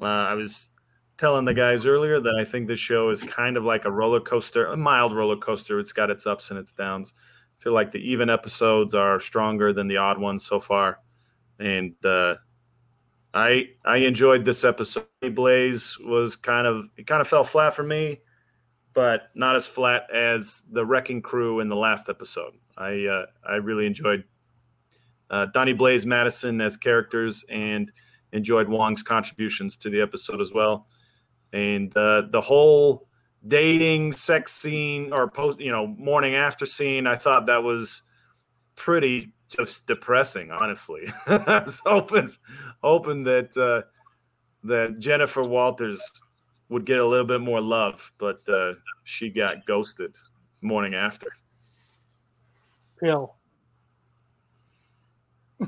Uh, 0.00 0.04
I 0.04 0.34
was 0.34 0.70
telling 1.16 1.44
the 1.44 1.54
guys 1.54 1.86
earlier 1.86 2.20
that 2.20 2.34
I 2.34 2.44
think 2.44 2.66
this 2.66 2.80
show 2.80 3.10
is 3.10 3.22
kind 3.22 3.56
of 3.56 3.64
like 3.64 3.84
a 3.84 3.90
roller 3.90 4.20
coaster, 4.20 4.66
a 4.66 4.76
mild 4.76 5.14
roller 5.14 5.36
coaster. 5.36 5.78
It's 5.78 5.92
got 5.92 6.10
its 6.10 6.26
ups 6.26 6.50
and 6.50 6.58
its 6.58 6.72
downs. 6.72 7.12
I 7.58 7.62
feel 7.62 7.72
like 7.72 7.92
the 7.92 7.98
even 7.98 8.30
episodes 8.30 8.94
are 8.94 9.20
stronger 9.20 9.72
than 9.72 9.88
the 9.88 9.96
odd 9.96 10.18
ones 10.18 10.44
so 10.44 10.60
far, 10.60 10.98
and 11.58 11.94
uh, 12.04 12.34
I 13.32 13.68
I 13.84 13.98
enjoyed 13.98 14.44
this 14.44 14.64
episode. 14.64 15.06
Blaze 15.32 15.96
was 16.00 16.36
kind 16.36 16.66
of 16.66 16.86
it 16.96 17.06
kind 17.06 17.20
of 17.20 17.28
fell 17.28 17.44
flat 17.44 17.74
for 17.74 17.84
me, 17.84 18.20
but 18.92 19.30
not 19.34 19.56
as 19.56 19.66
flat 19.66 20.08
as 20.12 20.62
the 20.70 20.84
Wrecking 20.84 21.22
Crew 21.22 21.60
in 21.60 21.68
the 21.68 21.76
last 21.76 22.08
episode. 22.08 22.54
I 22.76 23.06
uh, 23.06 23.26
I 23.48 23.54
really 23.56 23.86
enjoyed 23.86 24.24
uh, 25.30 25.46
Donnie 25.54 25.72
Blaze, 25.72 26.04
Madison 26.04 26.60
as 26.60 26.76
characters, 26.76 27.44
and 27.48 27.90
enjoyed 28.32 28.68
Wong's 28.68 29.04
contributions 29.04 29.76
to 29.76 29.90
the 29.90 30.00
episode 30.00 30.40
as 30.40 30.52
well 30.52 30.88
and 31.54 31.96
uh, 31.96 32.22
the 32.30 32.40
whole 32.40 33.06
dating 33.46 34.12
sex 34.12 34.52
scene 34.52 35.12
or 35.12 35.28
post 35.28 35.60
you 35.60 35.70
know 35.70 35.86
morning 35.86 36.34
after 36.34 36.66
scene 36.66 37.06
i 37.06 37.14
thought 37.14 37.46
that 37.46 37.62
was 37.62 38.02
pretty 38.74 39.32
just 39.48 39.86
depressing 39.86 40.50
honestly 40.50 41.02
i 41.26 41.62
was 41.64 41.80
hoping 41.86 42.30
hoping 42.82 43.22
that 43.22 43.56
uh, 43.56 43.82
that 44.62 44.98
jennifer 44.98 45.42
walters 45.42 46.02
would 46.70 46.84
get 46.84 46.98
a 46.98 47.06
little 47.06 47.26
bit 47.26 47.40
more 47.40 47.60
love 47.60 48.10
but 48.18 48.40
uh, 48.48 48.72
she 49.04 49.30
got 49.30 49.64
ghosted 49.66 50.16
morning 50.62 50.94
after 50.94 51.28
Pill. 52.98 53.34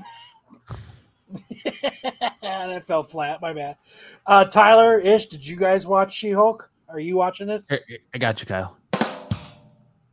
that 2.43 2.85
fell 2.85 3.03
flat. 3.03 3.41
My 3.41 3.53
bad. 3.53 3.77
Uh, 4.27 4.45
Tyler, 4.45 4.99
Ish, 5.01 5.27
did 5.27 5.47
you 5.47 5.57
guys 5.57 5.87
watch 5.87 6.15
She 6.15 6.31
Hulk? 6.31 6.71
Are 6.89 7.01
you 7.01 7.17
watching 7.17 7.47
this? 7.49 7.69
Here- 7.69 7.81
here, 7.89 7.99
I 8.15 8.19
got 8.19 8.41
you, 8.41 8.47
Kyle. 8.47 8.77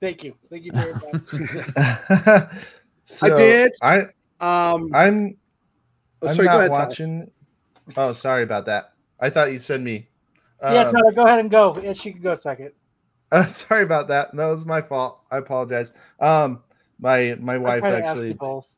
Thank 0.02 0.24
you. 0.24 0.36
Thank 0.50 0.66
you 0.66 0.72
very 0.74 0.94
much. 0.94 2.50
So, 3.06 3.36
did. 3.36 3.74
I 3.82 4.04
Um, 4.40 4.90
I'm 4.94 5.38
oh, 6.22 6.28
I'm 6.30 6.36
sorry, 6.36 6.46
not 6.48 6.54
go 6.54 6.58
ahead. 6.60 6.70
Tyler. 6.70 6.70
watching. 6.70 7.32
Oh, 7.98 8.12
sorry 8.14 8.44
about 8.44 8.66
that. 8.66 8.94
I 9.20 9.30
thought 9.30 9.52
you 9.52 9.60
said 9.60 9.82
me. 9.82 10.08
yeah, 10.62 10.84
Um, 10.86 10.92
Tyler, 10.94 11.12
go 11.12 11.24
ahead 11.24 11.40
and 11.42 11.52
go. 11.52 11.78
Ish, 11.78 12.06
you 12.06 12.14
can 12.14 12.22
go 12.22 12.34
second. 12.36 12.72
Uh, 13.32 13.46
sorry 13.48 13.84
about 13.84 14.08
that. 14.08 14.34
No, 14.34 14.50
it 14.50 14.52
was 14.54 14.66
my 14.66 14.82
fault. 14.82 15.20
I 15.32 15.38
apologize. 15.38 15.92
Um, 16.20 16.64
my 17.00 17.36
my 17.40 17.58
wife 17.58 17.82
tried 17.82 18.02
to 18.02 18.06
actually. 18.08 18.28
you 18.30 18.36
both. 18.36 18.74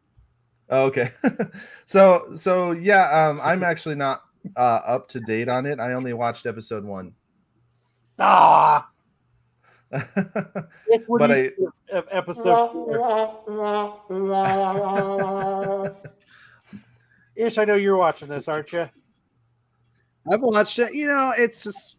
Oh, 0.69 0.85
okay. 0.85 1.11
so 1.85 2.31
so 2.35 2.71
yeah, 2.71 3.09
um, 3.29 3.39
I'm 3.43 3.63
actually 3.63 3.95
not 3.95 4.23
uh, 4.55 4.59
up 4.85 5.07
to 5.09 5.19
date 5.21 5.47
on 5.49 5.65
it. 5.65 5.79
I 5.79 5.93
only 5.93 6.13
watched 6.13 6.45
episode 6.45 6.85
one. 6.87 7.13
Ah, 8.19 8.89
Ish, 9.93 10.01
what 11.07 11.19
But 11.19 11.27
do 11.27 11.33
you 11.37 11.43
I- 11.43 11.49
think 11.49 11.69
of 11.91 12.07
episode 12.11 12.71
four? 12.71 12.97
Ish, 17.35 17.57
I 17.57 17.65
know 17.65 17.75
you're 17.75 17.97
watching 17.97 18.29
this, 18.29 18.47
aren't 18.47 18.71
you? 18.71 18.89
I've 20.31 20.41
watched 20.41 20.79
it. 20.79 20.93
You 20.93 21.07
know, 21.07 21.33
it's 21.37 21.63
just 21.63 21.97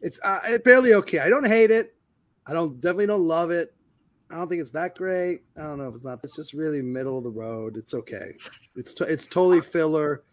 it's 0.00 0.18
uh, 0.22 0.58
barely 0.64 0.94
okay. 0.94 1.20
I 1.20 1.28
don't 1.28 1.46
hate 1.46 1.70
it. 1.70 1.94
I 2.46 2.52
don't 2.52 2.80
definitely 2.80 3.06
don't 3.06 3.22
love 3.22 3.50
it. 3.50 3.74
I 4.30 4.34
don't 4.34 4.48
think 4.48 4.60
it's 4.60 4.72
that 4.72 4.96
great. 4.96 5.42
I 5.56 5.62
don't 5.62 5.78
know 5.78 5.88
if 5.88 5.94
it's 5.94 6.04
not. 6.04 6.20
It's 6.24 6.34
just 6.34 6.52
really 6.52 6.82
middle 6.82 7.18
of 7.18 7.24
the 7.24 7.30
road. 7.30 7.76
It's 7.76 7.94
okay. 7.94 8.32
It's 8.74 8.92
to, 8.94 9.04
it's 9.04 9.24
totally 9.24 9.60
filler. 9.60 10.24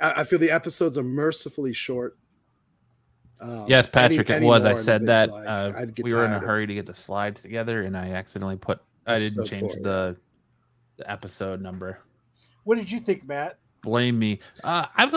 I, 0.00 0.20
I 0.20 0.24
feel 0.24 0.38
the 0.38 0.50
episodes 0.50 0.96
are 0.96 1.02
mercifully 1.02 1.72
short. 1.72 2.16
Um, 3.40 3.64
Yes, 3.68 3.86
any- 3.86 3.92
Patrick, 3.92 4.30
it 4.30 4.42
was. 4.42 4.64
I 4.64 4.74
said 4.74 5.06
that 5.06 5.30
like, 5.30 5.48
uh, 5.48 5.86
we 6.02 6.14
were 6.14 6.24
in 6.24 6.32
a 6.32 6.38
hurry 6.38 6.66
to 6.66 6.74
get 6.74 6.86
the 6.86 6.94
slides 6.94 7.42
together, 7.42 7.82
and 7.82 7.96
I 7.96 8.10
accidentally 8.10 8.56
put. 8.56 8.80
I 9.06 9.18
didn't 9.18 9.46
change 9.46 9.72
four, 9.72 9.82
the 9.82 10.16
the 10.96 11.10
episode 11.10 11.60
number. 11.60 12.00
What 12.64 12.76
did 12.76 12.92
you 12.92 13.00
think, 13.00 13.26
Matt? 13.26 13.58
Blame 13.82 14.18
me. 14.18 14.40
Uh, 14.62 14.86
I've. 14.96 15.14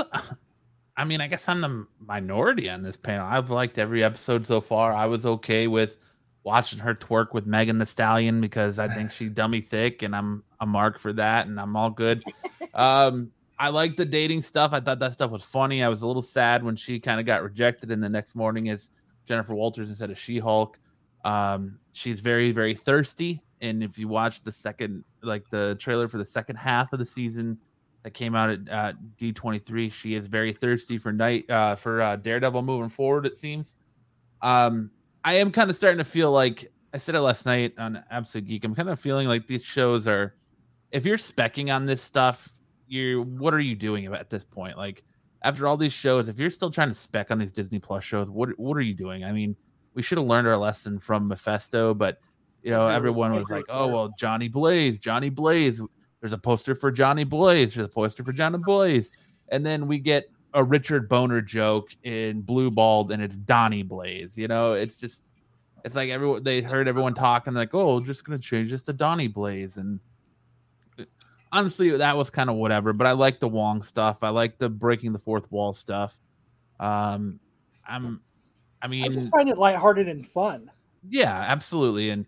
I 0.95 1.05
mean, 1.05 1.21
I 1.21 1.27
guess 1.27 1.49
I'm 1.49 1.61
the 1.61 1.87
minority 1.99 2.69
on 2.69 2.83
this 2.83 2.95
panel. 2.95 3.25
I've 3.25 3.49
liked 3.49 3.77
every 3.77 4.03
episode 4.03 4.45
so 4.45 4.61
far. 4.61 4.93
I 4.93 5.07
was 5.07 5.25
okay 5.25 5.67
with 5.67 5.97
watching 6.43 6.79
her 6.79 6.93
twerk 6.93 7.33
with 7.33 7.45
Megan 7.45 7.79
Thee 7.79 7.85
Stallion 7.85 8.41
because 8.41 8.79
I 8.79 8.87
think 8.87 9.11
she 9.11 9.29
dummy 9.29 9.61
thick, 9.61 10.01
and 10.01 10.15
I'm 10.15 10.43
a 10.59 10.65
mark 10.65 10.99
for 10.99 11.13
that, 11.13 11.47
and 11.47 11.59
I'm 11.59 11.75
all 11.75 11.89
good. 11.89 12.23
Um, 12.75 13.31
I 13.59 13.69
like 13.69 13.97
the 13.97 14.05
dating 14.05 14.41
stuff. 14.41 14.73
I 14.73 14.79
thought 14.79 14.97
that 14.97 15.13
stuff 15.13 15.29
was 15.29 15.43
funny. 15.43 15.83
I 15.83 15.89
was 15.89 16.01
a 16.01 16.07
little 16.07 16.23
sad 16.23 16.63
when 16.63 16.75
she 16.75 16.99
kind 16.99 17.19
of 17.19 17.25
got 17.27 17.43
rejected, 17.43 17.91
and 17.91 18.01
the 18.01 18.09
next 18.09 18.35
morning 18.35 18.65
is 18.65 18.89
Jennifer 19.25 19.53
Walters 19.53 19.89
instead 19.89 20.09
of 20.09 20.17
She 20.17 20.39
Hulk. 20.39 20.79
Um, 21.23 21.77
she's 21.91 22.19
very 22.19 22.51
very 22.51 22.73
thirsty, 22.73 23.43
and 23.61 23.83
if 23.83 23.99
you 23.99 24.07
watch 24.07 24.43
the 24.43 24.51
second 24.51 25.03
like 25.21 25.47
the 25.51 25.77
trailer 25.79 26.07
for 26.07 26.17
the 26.17 26.25
second 26.25 26.55
half 26.55 26.93
of 26.93 26.99
the 26.99 27.05
season 27.05 27.59
that 28.01 28.15
came 28.15 28.33
out 28.33 28.49
at 28.49 28.59
uh, 28.69 28.93
D23, 29.19 29.91
she 29.91 30.15
is 30.15 30.27
very 30.27 30.51
thirsty 30.51 30.97
for 30.97 31.13
night 31.13 31.47
uh, 31.49 31.75
for 31.75 32.01
uh, 32.01 32.15
Daredevil 32.15 32.63
moving 32.63 32.89
forward. 32.89 33.27
It 33.27 33.37
seems. 33.37 33.75
Um, 34.41 34.89
I 35.23 35.33
am 35.35 35.51
kind 35.51 35.69
of 35.69 35.75
starting 35.75 35.99
to 35.99 36.03
feel 36.03 36.31
like 36.31 36.71
I 36.93 36.97
said 36.97 37.15
it 37.15 37.21
last 37.21 37.45
night 37.45 37.73
on 37.77 38.03
Absolute 38.11 38.47
Geek. 38.47 38.63
I'm 38.65 38.75
kind 38.75 38.89
of 38.89 38.99
feeling 38.99 39.27
like 39.27 39.47
these 39.47 39.63
shows 39.63 40.07
are, 40.07 40.35
if 40.91 41.05
you're 41.05 41.17
specking 41.17 41.73
on 41.73 41.85
this 41.85 42.01
stuff, 42.01 42.53
you 42.87 43.23
what 43.23 43.53
are 43.53 43.59
you 43.59 43.75
doing 43.75 44.05
at 44.13 44.29
this 44.29 44.43
point? 44.43 44.77
Like 44.77 45.03
after 45.41 45.67
all 45.67 45.77
these 45.77 45.93
shows, 45.93 46.29
if 46.29 46.37
you're 46.37 46.49
still 46.49 46.69
trying 46.69 46.89
to 46.89 46.93
spec 46.93 47.31
on 47.31 47.39
these 47.39 47.51
Disney 47.51 47.79
Plus 47.79 48.03
shows, 48.03 48.29
what 48.29 48.49
what 48.59 48.77
are 48.77 48.81
you 48.81 48.93
doing? 48.93 49.23
I 49.23 49.31
mean, 49.31 49.55
we 49.93 50.01
should 50.01 50.17
have 50.17 50.27
learned 50.27 50.47
our 50.47 50.57
lesson 50.57 50.99
from 50.99 51.27
Mephisto, 51.27 51.93
but 51.93 52.19
you 52.61 52.71
know, 52.71 52.87
everyone 52.87 53.33
was 53.33 53.49
like, 53.49 53.65
"Oh 53.69 53.87
well, 53.87 54.13
Johnny 54.17 54.47
Blaze, 54.47 54.99
Johnny 54.99 55.29
Blaze." 55.29 55.81
There's 56.21 56.33
a 56.33 56.37
poster 56.37 56.75
for 56.75 56.91
Johnny 56.91 57.25
Blaze. 57.25 57.73
There's 57.73 57.85
a 57.85 57.89
poster 57.89 58.23
for 58.23 58.31
Johnny 58.31 58.57
Blaze, 58.59 59.11
and 59.49 59.65
then 59.65 59.87
we 59.87 59.99
get 59.99 60.25
a 60.53 60.63
Richard 60.63 61.09
Boner 61.09 61.41
joke 61.41 61.95
in 62.03 62.41
Blue 62.41 62.69
Balled, 62.69 63.11
and 63.11 63.21
it's 63.21 63.37
Donnie 63.37 63.83
Blaze. 63.83 64.37
You 64.37 64.47
know, 64.47 64.73
it's 64.73 64.97
just, 64.97 65.25
it's 65.83 65.95
like 65.95 66.09
everyone 66.09 66.43
they 66.43 66.61
heard 66.61 66.87
everyone 66.87 67.13
talking 67.13 67.53
like, 67.53 67.73
"Oh, 67.73 67.99
we're 67.99 68.05
just 68.05 68.23
gonna 68.23 68.39
change 68.39 68.71
this 68.71 68.83
to 68.83 68.93
Donnie 68.93 69.27
Blaze," 69.27 69.77
and 69.77 69.99
honestly, 71.53 71.95
that 71.95 72.17
was 72.17 72.29
kind 72.29 72.49
of 72.49 72.57
whatever. 72.57 72.93
But 72.93 73.07
I 73.07 73.11
like 73.11 73.39
the 73.39 73.47
Wong 73.47 73.81
stuff. 73.81 74.23
I 74.23 74.29
like 74.29 74.57
the 74.57 74.69
breaking 74.69 75.13
the 75.13 75.19
fourth 75.19 75.49
wall 75.51 75.71
stuff. 75.71 76.19
Um, 76.79 77.39
I'm, 77.87 78.21
I 78.81 78.87
mean, 78.87 79.05
I 79.05 79.07
just 79.07 79.29
find 79.29 79.47
it 79.47 79.57
lighthearted 79.57 80.09
and 80.09 80.25
fun. 80.25 80.69
yeah, 81.09 81.45
absolutely. 81.47 82.09
And 82.09 82.25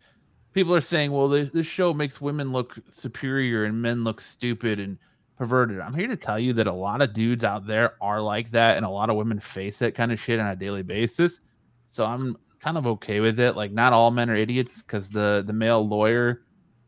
people 0.53 0.73
are 0.73 0.81
saying, 0.81 1.11
well, 1.11 1.27
this, 1.27 1.49
this 1.49 1.67
show 1.67 1.93
makes 1.93 2.21
women 2.21 2.51
look 2.51 2.77
superior 2.89 3.65
and 3.65 3.81
men 3.81 4.03
look 4.03 4.21
stupid 4.21 4.79
and 4.79 4.97
perverted. 5.37 5.79
I'm 5.79 5.93
here 5.93 6.07
to 6.07 6.15
tell 6.15 6.39
you 6.39 6.53
that 6.53 6.67
a 6.67 6.73
lot 6.73 7.01
of 7.01 7.13
dudes 7.13 7.43
out 7.43 7.67
there 7.67 7.95
are 8.01 8.21
like 8.21 8.51
that, 8.51 8.77
and 8.77 8.85
a 8.85 8.89
lot 8.89 9.09
of 9.09 9.15
women 9.15 9.39
face 9.39 9.79
that 9.79 9.95
kind 9.95 10.11
of 10.11 10.19
shit 10.19 10.39
on 10.39 10.47
a 10.47 10.55
daily 10.55 10.83
basis. 10.83 11.41
So 11.87 12.05
I'm 12.05 12.37
kind 12.59 12.77
of 12.77 12.87
okay 12.87 13.19
with 13.19 13.39
it. 13.39 13.55
Like, 13.55 13.71
not 13.71 13.93
all 13.93 14.11
men 14.11 14.29
are 14.29 14.35
idiots 14.35 14.81
because 14.81 15.09
the 15.09 15.43
the 15.45 15.53
male 15.53 15.87
lawyer 15.87 16.41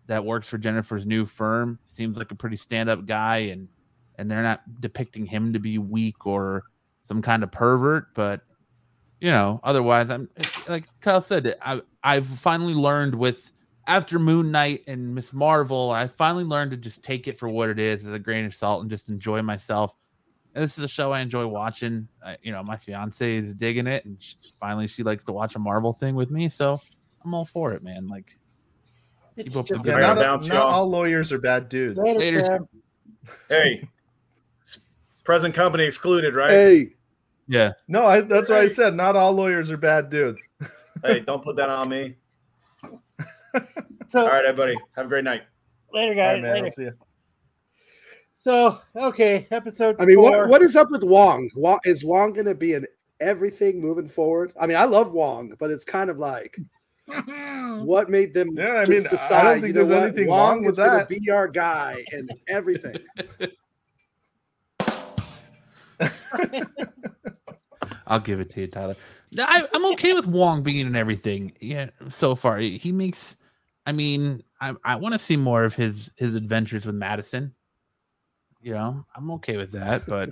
that 0.07 0.23
works 0.23 0.47
for 0.47 0.57
Jennifer's 0.57 1.05
new 1.05 1.25
firm 1.25 1.79
seems 1.85 2.17
like 2.17 2.31
a 2.31 2.35
pretty 2.35 2.55
stand 2.55 2.89
up 2.89 3.05
guy, 3.05 3.37
and 3.37 3.67
and 4.15 4.29
they're 4.31 4.43
not 4.43 4.61
depicting 4.81 5.25
him 5.25 5.53
to 5.53 5.59
be 5.59 5.77
weak 5.77 6.25
or 6.25 6.63
some 7.03 7.21
kind 7.21 7.43
of 7.43 7.51
pervert, 7.51 8.13
but 8.13 8.41
you 9.19 9.31
know, 9.31 9.59
otherwise, 9.63 10.09
I'm 10.09 10.29
like 10.67 10.87
Kyle 11.01 11.21
said, 11.21 11.55
I 11.61 11.81
I've 12.03 12.27
finally 12.27 12.73
learned 12.73 13.15
with 13.15 13.51
after 13.87 14.19
Moon 14.19 14.51
Knight 14.51 14.83
and 14.87 15.15
Miss 15.15 15.33
Marvel, 15.33 15.91
I 15.91 16.07
finally 16.07 16.43
learned 16.43 16.71
to 16.71 16.77
just 16.77 17.03
take 17.03 17.27
it 17.27 17.39
for 17.39 17.47
what 17.47 17.69
it 17.69 17.79
is 17.79 18.05
as 18.05 18.13
a 18.13 18.19
grain 18.19 18.45
of 18.45 18.53
salt 18.53 18.81
and 18.81 18.89
just 18.89 19.09
enjoy 19.09 19.41
myself. 19.41 19.95
And 20.53 20.63
this 20.63 20.77
is 20.77 20.83
a 20.83 20.87
show 20.87 21.13
I 21.13 21.21
enjoy 21.21 21.47
watching. 21.47 22.07
I, 22.23 22.37
you 22.41 22.51
know, 22.51 22.61
my 22.63 22.77
fiance 22.77 23.35
is 23.35 23.53
digging 23.53 23.87
it, 23.87 24.03
and 24.05 24.21
she, 24.21 24.35
finally 24.59 24.87
she 24.87 25.03
likes 25.03 25.23
to 25.25 25.31
watch 25.31 25.55
a 25.55 25.59
Marvel 25.59 25.93
thing 25.93 26.15
with 26.15 26.29
me, 26.29 26.49
so 26.49 26.81
I'm 27.23 27.33
all 27.33 27.45
for 27.45 27.73
it, 27.73 27.81
man. 27.81 28.07
Like, 28.07 28.37
It's 29.37 29.55
up 29.55 29.65
the 29.67 29.75
just 29.75 29.85
good 29.85 29.91
Yeah, 29.91 30.07
Fire 30.07 30.15
not, 30.15 30.21
bounce, 30.21 30.47
not 30.47 30.55
y'all. 30.55 30.87
lawyers 30.89 31.31
are 31.31 31.39
bad 31.39 31.69
dudes. 31.69 31.97
Later, 31.97 32.19
Later. 32.19 32.59
Hey, 33.49 33.87
present 35.23 35.53
company 35.53 35.85
excluded, 35.85 36.35
right? 36.35 36.51
Hey, 36.51 36.93
yeah, 37.47 37.71
No, 37.87 38.05
I, 38.05 38.21
that's 38.21 38.49
what 38.49 38.59
I 38.59 38.67
said. 38.67 38.95
Not 38.95 39.15
all 39.15 39.31
lawyers 39.31 39.71
are 39.71 39.77
bad 39.77 40.09
dudes. 40.09 40.45
Hey, 41.03 41.19
don't 41.25 41.41
put 41.41 41.55
that 41.55 41.69
on 41.69 41.87
me. 41.87 42.15
So 44.09 44.21
All 44.21 44.27
right, 44.29 44.45
everybody. 44.45 44.77
Have 44.95 45.07
a 45.07 45.09
great 45.09 45.25
night. 45.25 45.43
later, 45.93 46.15
guys. 46.15 46.35
right, 46.35 46.41
man. 46.41 46.53
later. 46.53 46.65
I'll 46.67 46.71
see 46.71 46.83
you. 46.83 46.93
So 48.37 48.79
okay, 48.95 49.47
episode. 49.51 49.97
I 49.99 50.05
mean, 50.05 50.15
four. 50.15 50.31
what 50.31 50.47
what 50.49 50.61
is 50.61 50.77
up 50.77 50.89
with 50.91 51.03
Wong? 51.03 51.49
Wong 51.55 51.79
is 51.83 52.05
Wong 52.05 52.31
going 52.31 52.45
to 52.45 52.55
be 52.55 52.73
in 52.73 52.87
everything 53.19 53.81
moving 53.81 54.07
forward? 54.07 54.53
I 54.59 54.65
mean, 54.65 54.77
I 54.77 54.85
love 54.85 55.11
Wong, 55.11 55.53
but 55.59 55.71
it's 55.71 55.83
kind 55.83 56.09
of 56.09 56.19
like 56.19 56.57
what 57.83 58.09
made 58.09 58.33
them 58.33 58.51
Yeah, 58.53 58.81
I 58.81 58.85
just 58.85 58.89
mean, 58.89 58.99
I 58.99 59.01
don't 59.01 59.11
decide, 59.11 59.53
think 59.55 59.67
you 59.67 59.73
know 59.73 59.73
there's 59.73 59.89
what, 59.89 60.03
anything 60.03 60.27
Wong 60.27 60.39
wrong 60.39 60.61
with 60.61 60.69
is 60.69 60.77
gonna 60.77 60.99
that. 60.99 61.09
Be 61.09 61.29
our 61.29 61.47
guy 61.49 62.05
and 62.11 62.31
everything. 62.47 62.97
I'll 68.07 68.19
give 68.21 68.39
it 68.39 68.49
to 68.51 68.61
you, 68.61 68.67
Tyler. 68.67 68.95
I, 69.37 69.67
I'm 69.73 69.85
okay 69.93 70.13
with 70.13 70.27
Wong 70.27 70.63
being 70.63 70.87
in 70.87 70.95
everything. 70.95 71.51
Yeah, 71.59 71.89
so 72.09 72.35
far 72.35 72.57
he 72.59 72.91
makes. 72.91 73.35
I 73.87 73.93
mean, 73.93 74.43
I 74.59 74.73
I 74.83 74.95
want 74.97 75.13
to 75.13 75.19
see 75.19 75.37
more 75.37 75.63
of 75.63 75.73
his 75.73 76.11
his 76.17 76.35
adventures 76.35 76.85
with 76.85 76.95
Madison. 76.95 77.55
You 78.61 78.73
know, 78.73 79.05
I'm 79.15 79.31
okay 79.31 79.55
with 79.55 79.71
that, 79.71 80.05
but 80.05 80.29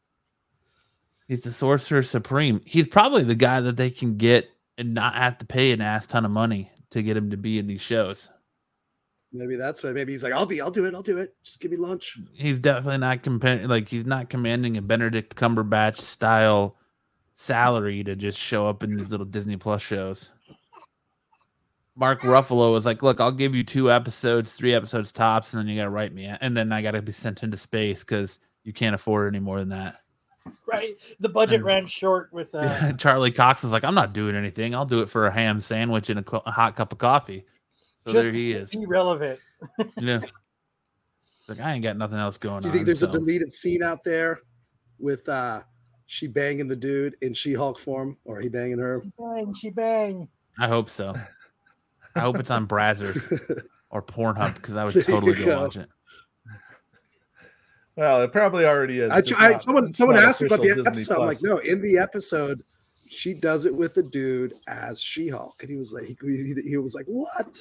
he's 1.28 1.42
the 1.42 1.52
sorcerer 1.52 2.02
supreme. 2.02 2.62
He's 2.64 2.86
probably 2.86 3.24
the 3.24 3.34
guy 3.34 3.60
that 3.60 3.76
they 3.76 3.90
can 3.90 4.16
get 4.16 4.48
and 4.78 4.94
not 4.94 5.14
have 5.16 5.36
to 5.38 5.46
pay 5.46 5.72
an 5.72 5.82
ass 5.82 6.06
ton 6.06 6.24
of 6.24 6.30
money 6.30 6.70
to 6.90 7.02
get 7.02 7.14
him 7.14 7.30
to 7.30 7.36
be 7.36 7.58
in 7.58 7.66
these 7.66 7.82
shows. 7.82 8.30
Maybe 9.34 9.56
that's 9.56 9.82
why. 9.82 9.92
Maybe 9.92 10.12
he's 10.12 10.24
like, 10.24 10.32
I'll 10.32 10.46
be, 10.46 10.62
I'll 10.62 10.70
do 10.70 10.86
it, 10.86 10.94
I'll 10.94 11.02
do 11.02 11.18
it. 11.18 11.34
Just 11.42 11.60
give 11.60 11.70
me 11.70 11.76
lunch. 11.76 12.18
He's 12.32 12.58
definitely 12.58 12.98
not 12.98 13.22
comparing. 13.22 13.68
Like 13.68 13.88
he's 13.88 14.06
not 14.06 14.30
commanding 14.30 14.78
a 14.78 14.82
Benedict 14.82 15.36
Cumberbatch 15.36 15.98
style 15.98 16.78
salary 17.34 18.02
to 18.04 18.16
just 18.16 18.38
show 18.38 18.66
up 18.66 18.82
in 18.82 18.96
these 18.96 19.10
little 19.10 19.26
Disney 19.26 19.58
Plus 19.58 19.82
shows. 19.82 20.32
Mark 21.94 22.20
Ruffalo 22.22 22.72
was 22.72 22.86
like, 22.86 23.02
"Look, 23.02 23.20
I'll 23.20 23.30
give 23.32 23.54
you 23.54 23.62
two 23.64 23.90
episodes, 23.90 24.54
three 24.54 24.72
episodes 24.74 25.12
tops, 25.12 25.52
and 25.52 25.60
then 25.60 25.68
you 25.68 25.76
got 25.78 25.84
to 25.84 25.90
write 25.90 26.14
me, 26.14 26.24
and 26.40 26.56
then 26.56 26.72
I 26.72 26.80
got 26.82 26.92
to 26.92 27.02
be 27.02 27.12
sent 27.12 27.42
into 27.42 27.56
space 27.56 28.00
because 28.02 28.38
you 28.64 28.72
can't 28.72 28.94
afford 28.94 29.32
any 29.34 29.40
more 29.40 29.58
than 29.58 29.68
that." 29.70 29.96
right? 30.66 30.96
The 31.20 31.28
budget 31.28 31.56
And- 31.56 31.64
ran 31.64 31.86
short 31.86 32.32
with 32.32 32.48
uh, 32.54 32.94
Charlie 32.94 33.30
Cox 33.30 33.62
is 33.62 33.72
like, 33.72 33.84
"I'm 33.84 33.94
not 33.94 34.12
doing 34.14 34.34
anything. 34.34 34.74
I'll 34.74 34.86
do 34.86 35.00
it 35.00 35.10
for 35.10 35.26
a 35.26 35.30
ham 35.32 35.60
sandwich 35.60 36.08
and 36.10 36.18
a, 36.20 36.22
co- 36.22 36.42
a 36.46 36.50
hot 36.50 36.76
cup 36.76 36.92
of 36.92 36.98
coffee." 36.98 37.44
So 38.04 38.12
just 38.12 38.24
there 38.24 38.32
he 38.32 38.52
is. 38.52 38.72
irrelevant. 38.74 39.38
Yeah, 40.00 40.16
It's 40.16 41.48
like 41.48 41.60
I 41.60 41.72
ain't 41.74 41.84
got 41.84 41.96
nothing 41.96 42.18
else 42.18 42.36
going 42.38 42.62
Do 42.62 42.66
you 42.68 42.70
on. 42.70 42.74
think 42.74 42.86
there's 42.86 43.00
so- 43.00 43.08
a 43.08 43.12
deleted 43.12 43.52
scene 43.52 43.82
out 43.82 44.02
there 44.02 44.40
with 44.98 45.28
uh 45.28 45.62
she 46.06 46.26
banging 46.26 46.66
the 46.68 46.76
dude 46.76 47.16
in 47.22 47.32
She-Hulk 47.32 47.78
form, 47.78 48.16
or 48.24 48.40
he 48.40 48.48
banging 48.48 48.78
her? 48.78 49.02
Bang, 49.18 49.54
she 49.54 49.70
bang. 49.70 50.28
I 50.58 50.68
hope 50.68 50.90
so. 50.90 51.14
I 52.14 52.20
hope 52.20 52.38
it's 52.38 52.50
on 52.50 52.66
Brazzers 52.66 53.32
or 53.90 54.02
Pornhub 54.02 54.54
because 54.54 54.76
I 54.76 54.84
would 54.84 54.94
There 54.94 55.02
totally 55.02 55.34
go, 55.34 55.44
go. 55.44 55.60
watch 55.62 55.76
it. 55.76 55.88
Well, 57.96 58.22
it 58.22 58.32
probably 58.32 58.64
already 58.64 59.00
is. 59.00 59.10
I, 59.10 59.22
I, 59.38 59.50
not- 59.50 59.62
someone 59.62 59.92
someone 59.92 60.16
asked 60.16 60.40
me 60.40 60.46
about 60.46 60.62
the 60.62 60.68
Disney 60.74 60.86
episode. 60.86 61.20
I'm 61.20 61.26
like, 61.26 61.42
no, 61.42 61.58
in 61.58 61.82
the 61.82 61.98
episode, 61.98 62.62
she 63.08 63.34
does 63.34 63.66
it 63.66 63.74
with 63.74 63.94
the 63.94 64.02
dude 64.02 64.54
as 64.66 64.98
She-Hulk, 65.00 65.56
and 65.62 65.70
he 65.70 65.76
was 65.76 65.92
like, 65.92 66.04
he, 66.06 66.16
he, 66.22 66.54
he 66.66 66.76
was 66.78 66.94
like, 66.94 67.04
what? 67.04 67.60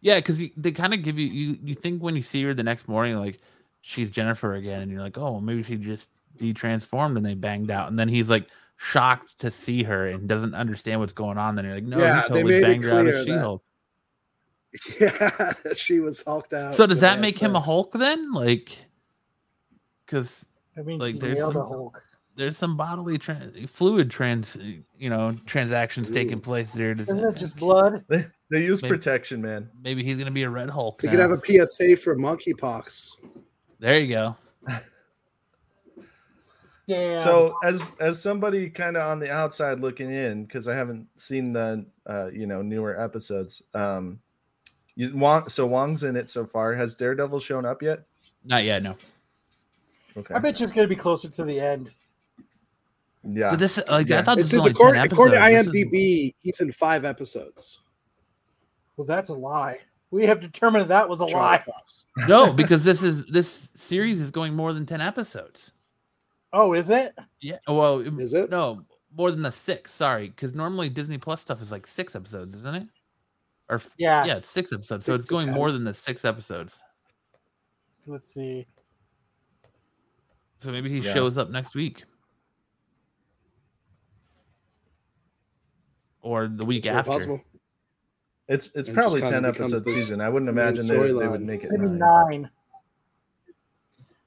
Yeah, 0.00 0.16
because 0.16 0.42
they 0.56 0.70
kind 0.72 0.94
of 0.94 1.02
give 1.02 1.18
you, 1.18 1.26
you 1.26 1.58
you 1.64 1.74
think 1.74 2.00
when 2.02 2.14
you 2.14 2.22
see 2.22 2.42
her 2.44 2.54
the 2.54 2.62
next 2.62 2.86
morning, 2.88 3.18
like 3.18 3.38
she's 3.80 4.10
Jennifer 4.10 4.54
again, 4.54 4.80
and 4.82 4.90
you're 4.90 5.02
like, 5.02 5.18
oh, 5.18 5.40
maybe 5.40 5.62
she 5.64 5.76
just 5.76 6.10
de-transformed 6.36 7.16
and 7.16 7.26
they 7.26 7.34
banged 7.34 7.70
out, 7.72 7.88
and 7.88 7.96
then 7.96 8.08
he's 8.08 8.30
like 8.30 8.48
shocked 8.76 9.38
to 9.40 9.50
see 9.50 9.82
her 9.84 10.06
and 10.06 10.28
doesn't 10.28 10.54
understand 10.54 11.00
what's 11.00 11.12
going 11.12 11.38
on. 11.38 11.54
Then 11.54 11.64
you're 11.66 11.74
like, 11.74 11.84
no, 11.84 11.98
Yeah, 11.98 12.22
he 12.22 12.28
totally 12.28 12.44
made 12.44 12.62
banged 12.62 12.84
her 12.84 12.90
out 12.90 13.00
clear 13.02 13.12
of 13.12 13.18
that- 13.18 13.24
She-Hulk. 13.26 13.62
Yeah, 15.00 15.52
she 15.74 16.00
was 16.00 16.22
hulked 16.24 16.54
out. 16.54 16.74
So 16.74 16.86
does 16.86 17.00
that 17.00 17.20
make 17.20 17.38
had 17.38 17.50
him 17.50 17.56
a. 17.56 17.60
Hulk 17.60 17.92
then? 17.92 18.32
Like, 18.32 18.76
because 20.06 20.46
I 20.76 20.82
mean, 20.82 20.98
Like, 20.98 21.18
there's 21.20 21.36
nailed 21.38 21.56
a 21.56 21.60
some- 21.60 21.68
Hulk. 21.68 22.02
there's 22.36 22.56
some 22.56 22.76
bodily 22.78 23.18
tran 23.18 23.68
fluid 23.68 24.10
trans, 24.10 24.56
you 24.96 25.10
know, 25.10 25.36
transactions 25.44 26.10
taking 26.10 26.40
place 26.40 26.72
there. 26.72 26.94
Does 26.94 27.08
Isn't 27.08 27.20
that- 27.20 27.34
it 27.34 27.38
just 27.38 27.56
blood? 27.58 28.02
They, 28.08 28.24
they 28.50 28.64
use 28.64 28.80
Maybe- 28.82 28.94
protection, 28.96 29.42
man. 29.42 29.68
maybe 29.82 30.02
he's 30.02 30.16
gonna 30.16 30.30
be 30.30 30.44
a 30.44 30.50
Red 30.50 30.70
Hulk. 30.70 31.02
They 31.02 31.08
now. 31.08 31.12
could 31.12 31.20
have 31.20 31.32
a 31.32 31.66
PSA 31.66 31.96
for 31.96 32.16
monkeypox. 32.16 33.10
There 33.78 34.00
you 34.00 34.08
go. 34.08 34.36
Yeah. 36.86 37.18
So 37.18 37.54
as 37.62 37.92
as 38.00 38.20
somebody 38.20 38.68
kind 38.68 38.96
of 38.96 39.06
on 39.08 39.20
the 39.20 39.30
outside 39.30 39.80
looking 39.80 40.10
in, 40.10 40.44
because 40.44 40.66
I 40.66 40.74
haven't 40.74 41.06
seen 41.16 41.52
the 41.52 41.86
uh, 42.06 42.28
you 42.32 42.46
know 42.46 42.62
newer 42.62 43.00
episodes. 43.00 43.62
Um, 43.74 44.18
you 44.96 45.16
Wong, 45.16 45.48
so 45.48 45.66
Wong's 45.66 46.02
in 46.04 46.16
it 46.16 46.28
so 46.28 46.44
far. 46.44 46.74
Has 46.74 46.96
Daredevil 46.96 47.40
shown 47.40 47.64
up 47.64 47.82
yet? 47.82 48.04
Not 48.44 48.64
yet. 48.64 48.82
No. 48.82 48.96
Okay. 50.16 50.34
I 50.34 50.38
bet 50.38 50.58
you 50.60 50.64
it's 50.64 50.72
going 50.72 50.84
to 50.84 50.94
be 50.94 51.00
closer 51.00 51.28
to 51.28 51.44
the 51.44 51.58
end. 51.58 51.90
yeah. 53.24 53.50
But 53.50 53.58
this, 53.60 53.80
like, 53.88 54.10
I 54.10 54.20
thought 54.20 54.38
It's 54.38 54.50
this 54.50 54.62
was 54.62 54.72
just 54.72 54.80
only 54.82 54.98
according, 54.98 55.00
10 55.00 55.12
according 55.12 55.34
to 55.36 55.40
episodes. 55.40 55.66
This 55.72 55.82
is- 55.82 55.88
IMDb, 55.88 56.34
he's 56.42 56.60
in 56.60 56.72
five 56.72 57.04
episodes. 57.06 57.78
Well, 58.96 59.06
that's 59.06 59.30
a 59.30 59.34
lie. 59.34 59.78
We 60.10 60.26
have 60.26 60.40
determined 60.40 60.90
that 60.90 61.08
was 61.08 61.22
a 61.22 61.26
Charlie 61.26 61.34
lie. 61.56 61.62
Cox. 61.64 62.04
no, 62.28 62.52
because 62.52 62.84
this 62.84 63.02
is 63.02 63.24
this 63.26 63.70
series 63.74 64.20
is 64.20 64.30
going 64.30 64.52
more 64.54 64.74
than 64.74 64.84
10 64.84 65.00
episodes. 65.00 65.72
Oh, 66.52 66.74
is 66.74 66.90
it? 66.90 67.14
Yeah. 67.40 67.58
Well, 67.66 68.00
is 68.00 68.34
it? 68.34 68.50
no, 68.50 68.84
more 69.16 69.30
than 69.30 69.42
the 69.42 69.52
six. 69.52 69.90
Sorry, 69.92 70.28
because 70.28 70.54
normally 70.54 70.88
Disney 70.88 71.18
Plus 71.18 71.40
stuff 71.40 71.62
is 71.62 71.72
like 71.72 71.86
six 71.86 72.14
episodes, 72.14 72.54
isn't 72.56 72.74
it? 72.74 72.86
Or 73.70 73.80
Yeah. 73.96 74.24
yeah, 74.24 74.36
it's 74.36 74.50
six 74.50 74.72
episodes. 74.72 75.04
so 75.04 75.14
it's 75.14 75.24
going 75.24 75.46
10. 75.46 75.54
more 75.54 75.72
than 75.72 75.84
the 75.84 75.94
six 75.94 76.24
episodes. 76.24 76.82
Let's 78.06 78.32
see. 78.34 78.66
So 80.58 80.70
maybe 80.72 80.90
he 80.90 80.98
Yeah. 80.98 81.14
shows 81.14 81.38
up 81.38 81.48
next 81.50 81.74
week. 81.74 82.04
Or 86.20 86.46
the 86.48 86.64
week 86.64 86.84
It's 86.86 86.94
after. 86.94 87.10
possible. 87.12 87.40
It's 88.48 88.70
it's 88.74 88.88
And 88.88 88.96
probably 88.96 89.20
ten 89.22 89.42
becomes 89.42 89.72
episode 89.72 89.86
season. 89.86 90.20
I 90.20 90.28
wouldn't 90.28 90.48
imagine 90.48 90.86
they, 90.86 90.98
would- 90.98 91.20
they 91.20 91.28
would 91.28 91.40
make 91.42 91.64
it 91.64 91.70
Maybe 91.72 91.86
nine. 91.86 91.98
nine. 91.98 92.50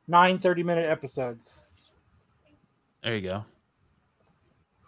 Nine 0.07 0.39
30 0.39 0.63
minute 0.63 0.85
episodes. 0.85 1.57
There 3.05 3.15
you 3.15 3.21
go. 3.21 3.45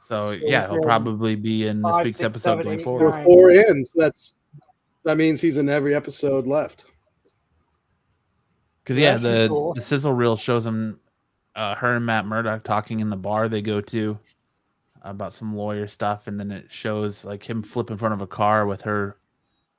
So 0.02 0.32
So 0.32 0.40
yeah, 0.44 0.68
he'll 0.68 0.82
probably 0.82 1.36
be 1.36 1.68
in 1.68 1.84
this 1.84 1.92
five, 1.92 2.04
week's 2.06 2.18
six, 2.18 2.26
episode 2.26 2.50
seven, 2.50 2.64
going 2.66 2.80
eight, 2.80 2.84
forward. 2.84 3.12
We're 3.12 3.24
four 3.24 3.52
in, 3.52 3.86
so 3.86 3.92
that's 3.96 4.34
that 5.04 5.18
means 5.18 5.40
he's 5.40 5.58
in 5.58 5.70
every 5.70 5.94
episode 5.94 6.48
left. 6.48 6.86
Because 8.84 8.98
Yeah, 8.98 9.04
yeah, 9.04 9.12
that's 9.12 9.22
pretty 9.22 9.38
the 9.44 9.48
cool. 9.50 9.74
the 9.76 9.82
sizzle 9.82 10.14
reel 10.14 10.36
shows 10.36 10.66
him, 10.66 11.00
uh, 11.56 11.76
her 11.76 11.96
and 11.96 12.08
Matt 12.08 12.26
Murdock 12.26 12.64
talking 12.64 13.02
in 13.02 13.12
the 13.12 13.16
bar 13.16 13.48
they 13.48 13.62
go 13.62 13.82
to 13.82 14.20
about 15.04 15.32
some 15.32 15.56
lawyer 15.56 15.86
stuff, 15.86 16.26
and 16.26 16.40
then 16.40 16.50
it 16.50 16.72
shows 16.72 17.24
like 17.24 17.48
him 17.48 17.62
flip 17.62 17.92
in 17.92 17.98
front 17.98 18.16
of 18.16 18.24
a 18.24 18.28
car 18.28 18.66
with 18.66 18.82
her 18.82 19.18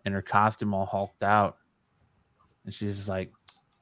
in 0.05 0.13
her 0.13 0.23
costume 0.23 0.75
all 0.75 0.87
hulked 0.87 1.25
out, 1.25 1.57
and 2.65 2.73
she's 2.73 2.99
just 2.99 3.09
like, 3.09 3.33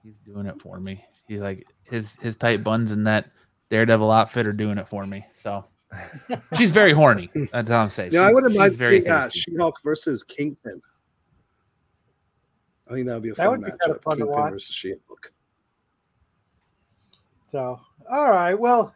"He's 0.03 0.17
doing 0.25 0.47
it 0.47 0.63
for 0.63 0.81
me." 0.81 1.05
He's 1.29 1.43
like, 1.43 1.67
his 1.91 2.17
his 2.21 2.37
tight 2.37 2.63
buns 2.63 2.91
and 2.91 3.07
that 3.07 3.33
Daredevil 3.69 4.11
outfit 4.11 4.47
are 4.47 4.53
doing 4.53 4.79
it 4.79 4.89
for 4.89 5.07
me. 5.07 5.27
So 5.31 5.65
she's 6.57 6.71
very 6.71 6.93
horny. 6.93 7.31
That's 7.53 7.71
all 7.71 7.83
I'm 7.83 7.91
saying. 7.91 8.13
You 8.13 8.21
know, 8.21 8.25
I 8.25 8.33
wouldn't 8.33 8.57
mind 8.57 8.75
very 8.75 9.01
seeing 9.01 9.11
uh. 9.11 9.29
She-Hulk 9.29 9.83
versus 9.83 10.23
Kingpin. 10.23 10.81
I 12.89 12.95
think 12.95 13.07
that 13.09 13.15
would 13.15 13.23
be 13.23 13.31
a 13.31 13.35
That 13.35 13.47
fun 13.47 13.61
would 13.61 13.65
be 13.67 13.71
kinda 13.71 13.99
matchup. 13.99 14.03
fun 14.03 14.19
Kingpin 14.19 14.51
versus 14.51 14.75
She-Hulk. 14.75 15.33
So, 17.47 17.81
all 18.11 18.31
right. 18.31 18.55
Well, 18.55 18.95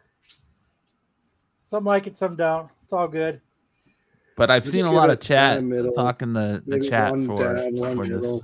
some 1.63 1.83
like 1.85 2.07
it, 2.07 2.15
some 2.17 2.35
don't. 2.35 2.69
It's 2.83 2.93
all 2.93 3.07
good. 3.07 3.41
But 4.37 4.49
I've 4.49 4.63
Just 4.63 4.73
seen 4.73 4.85
a 4.85 4.91
lot 4.91 5.09
of 5.09 5.19
chat 5.19 5.55
down 5.55 5.69
the 5.69 5.75
middle, 5.75 5.93
talking 5.93 6.33
the, 6.33 6.63
the 6.65 6.79
chat 6.79 7.11
for, 7.25 7.55
down, 7.55 7.95
for 7.95 8.05
this 8.05 8.41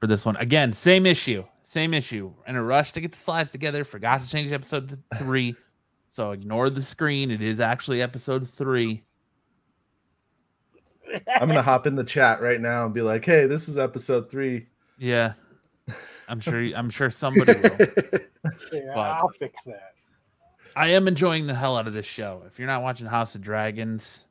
for 0.00 0.06
this 0.06 0.24
one. 0.24 0.36
Again, 0.36 0.72
same 0.72 1.06
issue. 1.06 1.44
Same 1.64 1.94
issue. 1.94 2.32
In 2.46 2.56
a 2.56 2.62
rush 2.62 2.92
to 2.92 3.00
get 3.00 3.12
the 3.12 3.18
slides 3.18 3.50
together, 3.52 3.84
forgot 3.84 4.20
to 4.22 4.28
change 4.28 4.52
episode 4.52 4.88
to 4.90 4.98
three. 5.18 5.56
So 6.10 6.32
ignore 6.32 6.68
the 6.70 6.82
screen. 6.82 7.30
It 7.30 7.40
is 7.40 7.60
actually 7.60 8.02
episode 8.02 8.48
three. 8.48 9.04
I'm 11.28 11.48
gonna 11.48 11.62
hop 11.62 11.86
in 11.86 11.94
the 11.94 12.04
chat 12.04 12.40
right 12.40 12.60
now 12.60 12.84
and 12.84 12.94
be 12.94 13.02
like, 13.02 13.24
"Hey, 13.24 13.46
this 13.46 13.68
is 13.68 13.76
episode 13.78 14.30
three. 14.30 14.66
Yeah. 14.98 15.34
I'm 16.28 16.40
sure 16.40 16.60
I'm 16.74 16.90
sure 16.90 17.10
somebody 17.10 17.52
will. 17.60 17.70
Yeah, 18.72 18.92
But- 18.94 18.98
I'll 18.98 19.28
fix 19.28 19.64
that. 19.64 19.90
I 20.74 20.88
am 20.88 21.06
enjoying 21.06 21.46
the 21.46 21.54
hell 21.54 21.76
out 21.76 21.86
of 21.86 21.92
this 21.92 22.06
show. 22.06 22.42
If 22.46 22.58
you're 22.58 22.66
not 22.66 22.82
watching 22.82 23.06
House 23.06 23.34
of 23.34 23.42
Dragons, 23.42 24.24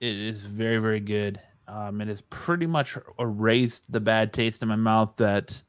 it 0.00 0.16
is 0.16 0.44
very, 0.46 0.78
very 0.78 0.98
good. 0.98 1.40
Um, 1.68 2.00
it 2.00 2.08
has 2.08 2.22
pretty 2.22 2.66
much 2.66 2.96
erased 3.18 3.92
the 3.92 4.00
bad 4.00 4.32
taste 4.32 4.62
in 4.62 4.68
my 4.68 4.76
mouth 4.76 5.12
that 5.18 5.62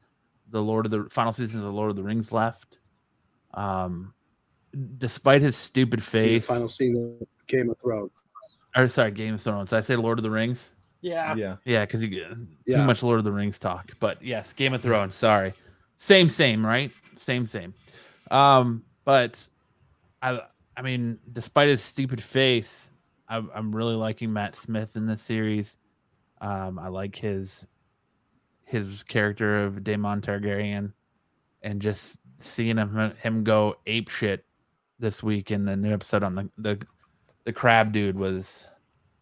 the 0.50 0.62
Lord 0.62 0.86
of 0.86 0.90
the 0.90 1.08
final 1.10 1.32
seasons 1.32 1.56
of 1.62 1.62
the 1.62 1.72
Lord 1.72 1.90
of 1.90 1.96
the 1.96 2.02
Rings 2.02 2.32
left. 2.32 2.78
Um, 3.54 4.14
despite 4.98 5.42
his 5.42 5.56
stupid 5.56 5.94
In 6.00 6.04
the 6.04 6.06
face, 6.10 6.46
final 6.46 6.68
scene 6.68 7.18
of 7.20 7.28
Game 7.46 7.70
of 7.70 7.78
Thrones. 7.80 8.10
or 8.76 8.88
sorry, 8.88 9.10
Game 9.10 9.34
of 9.34 9.40
Thrones. 9.40 9.70
Did 9.70 9.76
I 9.76 9.80
say 9.80 9.96
Lord 9.96 10.18
of 10.18 10.22
the 10.22 10.30
Rings? 10.30 10.74
Yeah. 11.00 11.34
Yeah, 11.36 11.56
Yeah, 11.64 11.84
because 11.84 12.02
you 12.02 12.08
get 12.08 12.26
Yeah. 12.66 12.78
too 12.78 12.82
much 12.84 13.02
Lord 13.02 13.18
of 13.18 13.24
the 13.24 13.32
Rings 13.32 13.58
talk. 13.58 13.90
But 14.00 14.22
yes, 14.22 14.52
Game 14.52 14.74
of 14.74 14.82
Thrones. 14.82 15.14
Sorry, 15.14 15.52
same, 15.96 16.28
same, 16.28 16.64
right? 16.64 16.90
Same, 17.16 17.46
same. 17.46 17.72
Um, 18.30 18.84
but 19.04 19.48
I, 20.20 20.40
I 20.76 20.82
mean, 20.82 21.18
despite 21.32 21.68
his 21.68 21.82
stupid 21.82 22.22
face, 22.22 22.90
I'm, 23.28 23.50
I'm 23.54 23.74
really 23.74 23.94
liking 23.94 24.32
Matt 24.32 24.54
Smith 24.56 24.96
in 24.96 25.06
this 25.06 25.22
series. 25.22 25.76
Um, 26.40 26.78
I 26.78 26.88
like 26.88 27.16
his 27.16 27.66
his 28.68 29.02
character 29.02 29.64
of 29.64 29.82
Daemon 29.82 30.20
Targaryen, 30.20 30.92
and 31.62 31.80
just 31.80 32.20
seeing 32.38 32.76
him 32.76 33.14
him 33.22 33.42
go 33.42 33.76
ape 33.86 34.10
shit 34.10 34.44
this 34.98 35.22
week 35.22 35.50
in 35.50 35.64
the 35.64 35.76
new 35.76 35.92
episode 35.92 36.22
on 36.22 36.34
the 36.34 36.50
the 36.58 36.86
the 37.44 37.52
crab 37.52 37.92
dude 37.92 38.16
was 38.16 38.68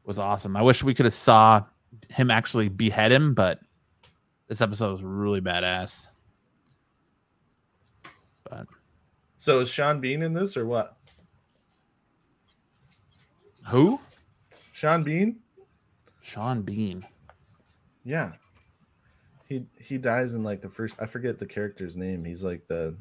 was 0.05 0.18
awesome. 0.18 0.57
I 0.57 0.62
wish 0.62 0.82
we 0.82 0.94
could 0.94 1.07
have 1.07 1.14
saw 1.14 1.64
him 2.11 2.30
actually 2.30 2.68
behead 2.68 3.12
him, 3.12 3.34
but 3.34 3.61
this 4.49 4.61
episode 4.61 4.90
was 4.90 5.03
really 5.03 5.40
badass. 5.40 6.09
But 8.44 8.66
So 9.38 9.61
is 9.61 9.68
Sean 9.68 10.01
Bean 10.01 10.22
in 10.22 10.32
this 10.32 10.57
or 10.57 10.66
what? 10.66 10.97
who? 13.68 14.01
Sean 14.72 15.03
Bean? 15.03 15.40
Sean 16.20 16.62
Bean. 16.62 17.05
Yeah. 18.05 18.32
He 19.49 19.64
he 19.78 19.97
dies 19.99 20.34
in 20.34 20.42
like 20.42 20.61
the 20.61 20.68
first 20.68 20.97
I 21.01 21.07
forget 21.07 21.38
the 21.38 21.47
character's 21.47 21.97
name. 21.97 22.24
He's 22.24 22.42
like 22.42 22.66
the 22.66 22.97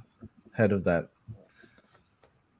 head 0.51 0.71
of 0.71 0.83
that. 0.83 1.09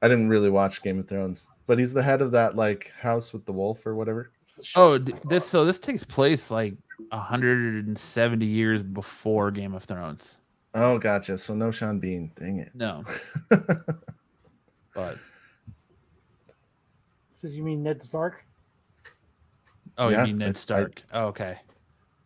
I 0.02 0.08
didn't 0.08 0.28
really 0.28 0.50
watch 0.50 0.82
Game 0.82 0.98
of 0.98 1.08
Thrones, 1.08 1.48
but 1.66 1.78
he's 1.78 1.92
the 1.92 2.02
head 2.02 2.20
of 2.20 2.30
that 2.32 2.56
like 2.56 2.92
house 3.00 3.32
with 3.32 3.46
the 3.46 3.52
wolf 3.52 3.86
or 3.86 3.94
whatever. 3.94 4.30
Oh, 4.74 4.98
this 4.98 5.46
so 5.46 5.64
this 5.64 5.78
takes 5.78 6.02
place 6.04 6.50
like 6.50 6.74
170 7.10 8.44
years 8.46 8.82
before 8.82 9.50
Game 9.50 9.74
of 9.74 9.84
Thrones. 9.84 10.38
Oh, 10.74 10.98
gotcha. 10.98 11.38
So 11.38 11.54
no 11.54 11.70
Sean 11.70 11.98
Bean. 12.00 12.32
Dang 12.38 12.58
it. 12.58 12.70
No, 12.74 13.04
but 14.94 15.16
Says 17.30 17.56
you 17.56 17.62
mean 17.62 17.82
Ned 17.82 18.00
Stark? 18.02 18.44
oh, 19.98 20.08
Yeah, 20.08 20.24
you 20.24 20.32
mean 20.34 20.42
I- 20.42 20.44
I- 20.46 20.48
Ned 20.48 20.56
Stark? 20.56 21.02
oh, 21.12 21.26
okay. 21.28 21.58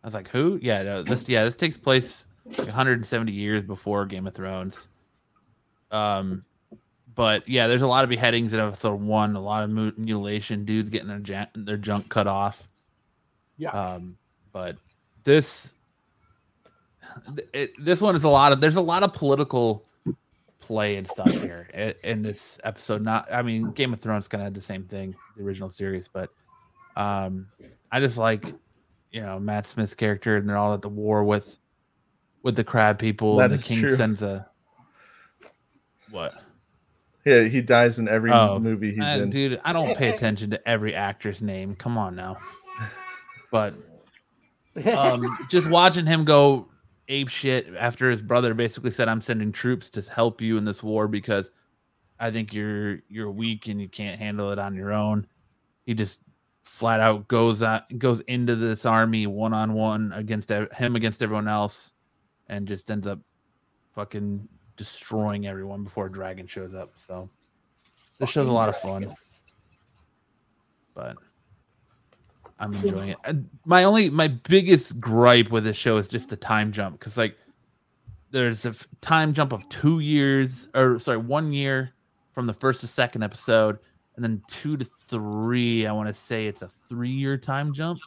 I 0.03 0.07
was 0.07 0.13
like, 0.13 0.29
who? 0.29 0.59
Yeah, 0.61 0.83
no, 0.83 1.03
this 1.03 1.27
yeah, 1.29 1.43
this 1.43 1.55
takes 1.55 1.77
place 1.77 2.25
170 2.43 3.31
years 3.31 3.63
before 3.63 4.05
Game 4.05 4.25
of 4.27 4.33
Thrones. 4.33 4.87
Um, 5.91 6.43
but 7.13 7.47
yeah, 7.47 7.67
there's 7.67 7.81
a 7.83 7.87
lot 7.87 8.03
of 8.03 8.09
beheadings 8.09 8.53
in 8.53 8.59
episode 8.59 9.01
one. 9.01 9.35
A 9.35 9.41
lot 9.41 9.63
of 9.63 9.69
mutilation, 9.69 10.65
dudes 10.65 10.89
getting 10.89 11.07
their 11.07 11.19
ja- 11.19 11.45
their 11.53 11.77
junk 11.77 12.09
cut 12.09 12.25
off. 12.27 12.67
Yeah. 13.57 13.69
Um, 13.69 14.17
but 14.51 14.77
this 15.23 15.73
it, 17.53 17.73
this 17.77 18.01
one 18.01 18.15
is 18.15 18.23
a 18.23 18.29
lot 18.29 18.51
of 18.51 18.61
there's 18.61 18.77
a 18.77 18.81
lot 18.81 19.03
of 19.03 19.13
political 19.13 19.85
play 20.59 20.95
and 20.95 21.07
stuff 21.07 21.31
here 21.41 21.69
i- 21.75 21.95
in 22.07 22.21
this 22.21 22.59
episode. 22.63 23.03
Not, 23.03 23.31
I 23.31 23.41
mean, 23.41 23.71
Game 23.71 23.93
of 23.93 23.99
Thrones 23.99 24.27
kind 24.27 24.41
of 24.41 24.45
had 24.45 24.53
the 24.53 24.61
same 24.61 24.83
thing, 24.83 25.15
the 25.35 25.43
original 25.43 25.69
series, 25.69 26.07
but 26.07 26.29
um, 26.95 27.47
I 27.91 27.99
just 27.99 28.17
like 28.17 28.53
you 29.11 29.21
know 29.21 29.39
Matt 29.39 29.65
Smith's 29.65 29.95
character, 29.95 30.37
and 30.37 30.47
they're 30.47 30.57
all 30.57 30.73
at 30.73 30.81
the 30.81 30.89
war 30.89 31.23
with 31.23 31.57
with 32.43 32.55
the 32.55 32.63
crab 32.63 32.97
people. 32.99 33.37
That 33.37 33.45
and 33.51 33.53
the 33.53 33.55
is 33.57 33.67
king 33.67 33.79
true. 33.79 33.95
sends 33.95 34.23
a 34.23 34.49
what? 36.09 36.33
Yeah, 37.25 37.43
he 37.43 37.61
dies 37.61 37.99
in 37.99 38.07
every 38.07 38.31
Oh, 38.31 38.57
movie 38.59 38.91
he's 38.91 38.99
Uh, 39.01 39.19
in. 39.23 39.29
dude, 39.29 39.61
I 39.63 39.73
don't 39.73 39.95
pay 39.95 40.09
attention 40.09 40.49
to 40.51 40.67
every 40.67 40.95
actor's 40.95 41.41
name. 41.41 41.75
Come 41.75 41.97
on 41.97 42.15
now. 42.15 42.37
But 43.51 43.75
um, 44.97 45.37
just 45.49 45.69
watching 45.69 46.05
him 46.05 46.23
go 46.25 46.67
ape 47.09 47.27
shit 47.29 47.67
after 47.77 48.09
his 48.09 48.21
brother 48.21 48.53
basically 48.53 48.91
said, 48.91 49.07
"I'm 49.07 49.21
sending 49.21 49.51
troops 49.51 49.89
to 49.91 50.01
help 50.01 50.41
you 50.41 50.57
in 50.57 50.65
this 50.65 50.81
war 50.81 51.07
because 51.07 51.51
I 52.19 52.31
think 52.31 52.53
you're 52.53 52.99
you're 53.09 53.29
weak 53.29 53.67
and 53.67 53.79
you 53.81 53.87
can't 53.89 54.19
handle 54.19 54.51
it 54.51 54.57
on 54.59 54.73
your 54.75 54.91
own." 54.93 55.27
He 55.85 55.93
just 55.93 56.21
flat 56.63 56.99
out 56.99 57.27
goes 57.27 57.63
out 57.63 57.83
goes 57.97 58.21
into 58.21 58.55
this 58.55 58.85
army 58.85 59.27
one 59.27 59.53
on 59.53 59.73
one 59.73 60.11
against 60.13 60.51
ev- 60.51 60.71
him 60.71 60.95
against 60.95 61.21
everyone 61.21 61.47
else, 61.47 61.93
and 62.47 62.67
just 62.67 62.89
ends 62.89 63.07
up 63.07 63.19
fucking 63.95 64.47
destroying 64.77 65.47
everyone 65.47 65.83
before 65.83 66.07
a 66.07 66.11
dragon 66.11 66.47
shows 66.47 66.75
up. 66.75 66.91
So 66.95 67.29
this 68.19 68.29
show's 68.29 68.47
a 68.47 68.51
lot 68.51 68.69
of 68.69 68.77
fun 68.77 69.13
but 70.93 71.15
I'm 72.59 72.73
enjoying 72.73 73.09
it. 73.09 73.17
And 73.23 73.49
my 73.65 73.83
only, 73.83 74.09
my 74.09 74.27
biggest 74.27 74.99
gripe 74.99 75.49
with 75.49 75.63
this 75.63 75.77
show 75.77 75.97
is 75.97 76.07
just 76.07 76.29
the 76.29 76.37
time 76.37 76.71
jump 76.71 76.99
because 76.99 77.17
like 77.17 77.37
there's 78.31 78.65
a 78.65 78.75
time 79.01 79.33
jump 79.33 79.51
of 79.51 79.67
two 79.69 79.99
years, 79.99 80.67
or 80.75 80.99
sorry, 80.99 81.17
one 81.17 81.53
year 81.53 81.93
from 82.33 82.47
the 82.47 82.53
first 82.53 82.81
to 82.81 82.87
second 82.87 83.23
episode, 83.23 83.79
and 84.21 84.37
then 84.37 84.43
two 84.47 84.77
to 84.77 84.85
three. 84.85 85.87
I 85.87 85.91
want 85.91 86.07
to 86.07 86.13
say 86.13 86.45
it's 86.45 86.61
a 86.61 86.67
three-year 86.67 87.37
time 87.37 87.73
jump, 87.73 87.99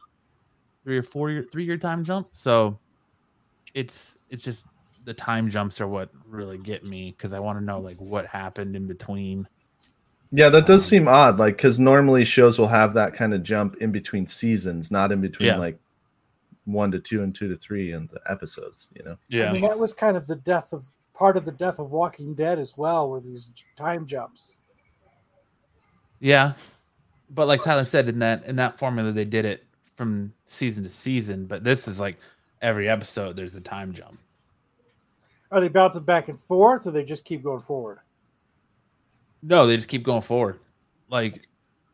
three 0.84 0.96
or 0.96 1.02
four-year, 1.02 1.42
three-year 1.42 1.76
time 1.76 2.04
jump. 2.04 2.28
So 2.30 2.78
it's 3.74 4.18
it's 4.30 4.44
just 4.44 4.66
the 5.04 5.14
time 5.14 5.50
jumps 5.50 5.80
are 5.80 5.88
what 5.88 6.10
really 6.28 6.56
get 6.56 6.84
me 6.84 7.10
because 7.16 7.32
I 7.32 7.40
want 7.40 7.58
to 7.58 7.64
know 7.64 7.80
like 7.80 7.96
what 7.96 8.26
happened 8.26 8.76
in 8.76 8.86
between. 8.86 9.48
Yeah, 10.30 10.50
that 10.50 10.66
does 10.66 10.82
Um, 10.82 10.88
seem 10.88 11.08
odd. 11.08 11.38
Like, 11.38 11.56
because 11.56 11.78
normally 11.78 12.24
shows 12.24 12.58
will 12.58 12.68
have 12.68 12.94
that 12.94 13.14
kind 13.14 13.34
of 13.34 13.42
jump 13.42 13.76
in 13.76 13.90
between 13.92 14.26
seasons, 14.26 14.90
not 14.90 15.10
in 15.12 15.20
between 15.20 15.48
Yeah. 15.48 15.58
like 15.58 15.78
one 16.64 16.90
to 16.92 17.00
two 17.00 17.22
and 17.22 17.34
two 17.34 17.48
to 17.48 17.56
three 17.56 17.92
in 17.92 18.08
the 18.12 18.20
episodes. 18.30 18.88
You 18.94 19.02
know. 19.04 19.16
Yeah. 19.28 19.50
I 19.50 19.52
mean, 19.52 19.62
that 19.62 19.78
was 19.78 19.92
kind 19.92 20.16
of 20.16 20.28
the 20.28 20.36
death 20.36 20.72
of 20.72 20.86
part 21.12 21.36
of 21.36 21.44
the 21.44 21.52
death 21.52 21.80
of 21.80 21.90
Walking 21.90 22.34
Dead 22.34 22.60
as 22.60 22.76
well, 22.76 23.10
with 23.10 23.24
these 23.24 23.50
time 23.76 24.06
jumps. 24.06 24.58
Yeah, 26.20 26.52
but 27.30 27.46
like 27.48 27.62
Tyler 27.62 27.84
said, 27.84 28.08
in 28.08 28.18
that 28.20 28.46
in 28.46 28.56
that 28.56 28.78
formula, 28.78 29.12
they 29.12 29.24
did 29.24 29.44
it 29.44 29.64
from 29.96 30.32
season 30.44 30.84
to 30.84 30.90
season. 30.90 31.46
But 31.46 31.64
this 31.64 31.86
is 31.88 32.00
like 32.00 32.18
every 32.62 32.88
episode, 32.88 33.36
there's 33.36 33.54
a 33.54 33.60
time 33.60 33.92
jump. 33.92 34.18
Are 35.50 35.60
they 35.60 35.68
bouncing 35.68 36.02
back 36.02 36.28
and 36.28 36.40
forth, 36.40 36.86
or 36.86 36.90
they 36.90 37.04
just 37.04 37.24
keep 37.24 37.42
going 37.42 37.60
forward? 37.60 37.98
No, 39.42 39.66
they 39.66 39.76
just 39.76 39.88
keep 39.88 40.02
going 40.02 40.22
forward. 40.22 40.58
Like 41.08 41.46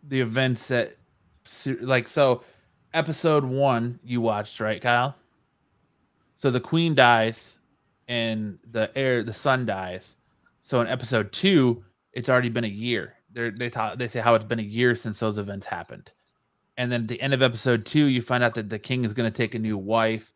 the 0.09 0.21
events 0.21 0.69
that, 0.69 0.97
like 1.81 2.09
so, 2.09 2.43
episode 2.95 3.45
one 3.45 3.99
you 4.05 4.21
watched 4.21 4.61
right, 4.61 4.81
Kyle. 4.81 5.17
So 6.37 6.51
the 6.51 6.61
queen 6.61 6.95
dies, 6.95 7.59
and 8.09 8.59
the 8.71 8.91
air, 8.97 9.23
the 9.23 9.33
sun 9.33 9.67
dies. 9.67 10.17
So 10.63 10.81
in 10.81 10.87
episode 10.87 11.33
two, 11.33 11.85
it's 12.13 12.29
already 12.29 12.49
been 12.49 12.65
a 12.65 12.69
year. 12.69 13.15
They 13.33 13.51
they 13.51 13.71
talk, 13.71 13.99
they 13.99 14.09
say 14.09 14.21
how 14.21 14.35
it's 14.35 14.45
been 14.45 14.59
a 14.59 14.63
year 14.63 14.95
since 14.97 15.21
those 15.21 15.39
events 15.39 15.67
happened, 15.67 16.11
and 16.77 16.91
then 16.91 17.03
at 17.03 17.09
the 17.09 17.21
end 17.21 17.35
of 17.35 17.43
episode 17.43 17.87
two, 17.87 18.07
you 18.07 18.23
find 18.23 18.43
out 18.43 18.55
that 18.55 18.69
the 18.69 18.79
king 18.79 19.05
is 19.05 19.13
going 19.13 19.31
to 19.31 19.37
take 19.37 19.55
a 19.55 19.59
new 19.59 19.79
wife, 19.79 20.33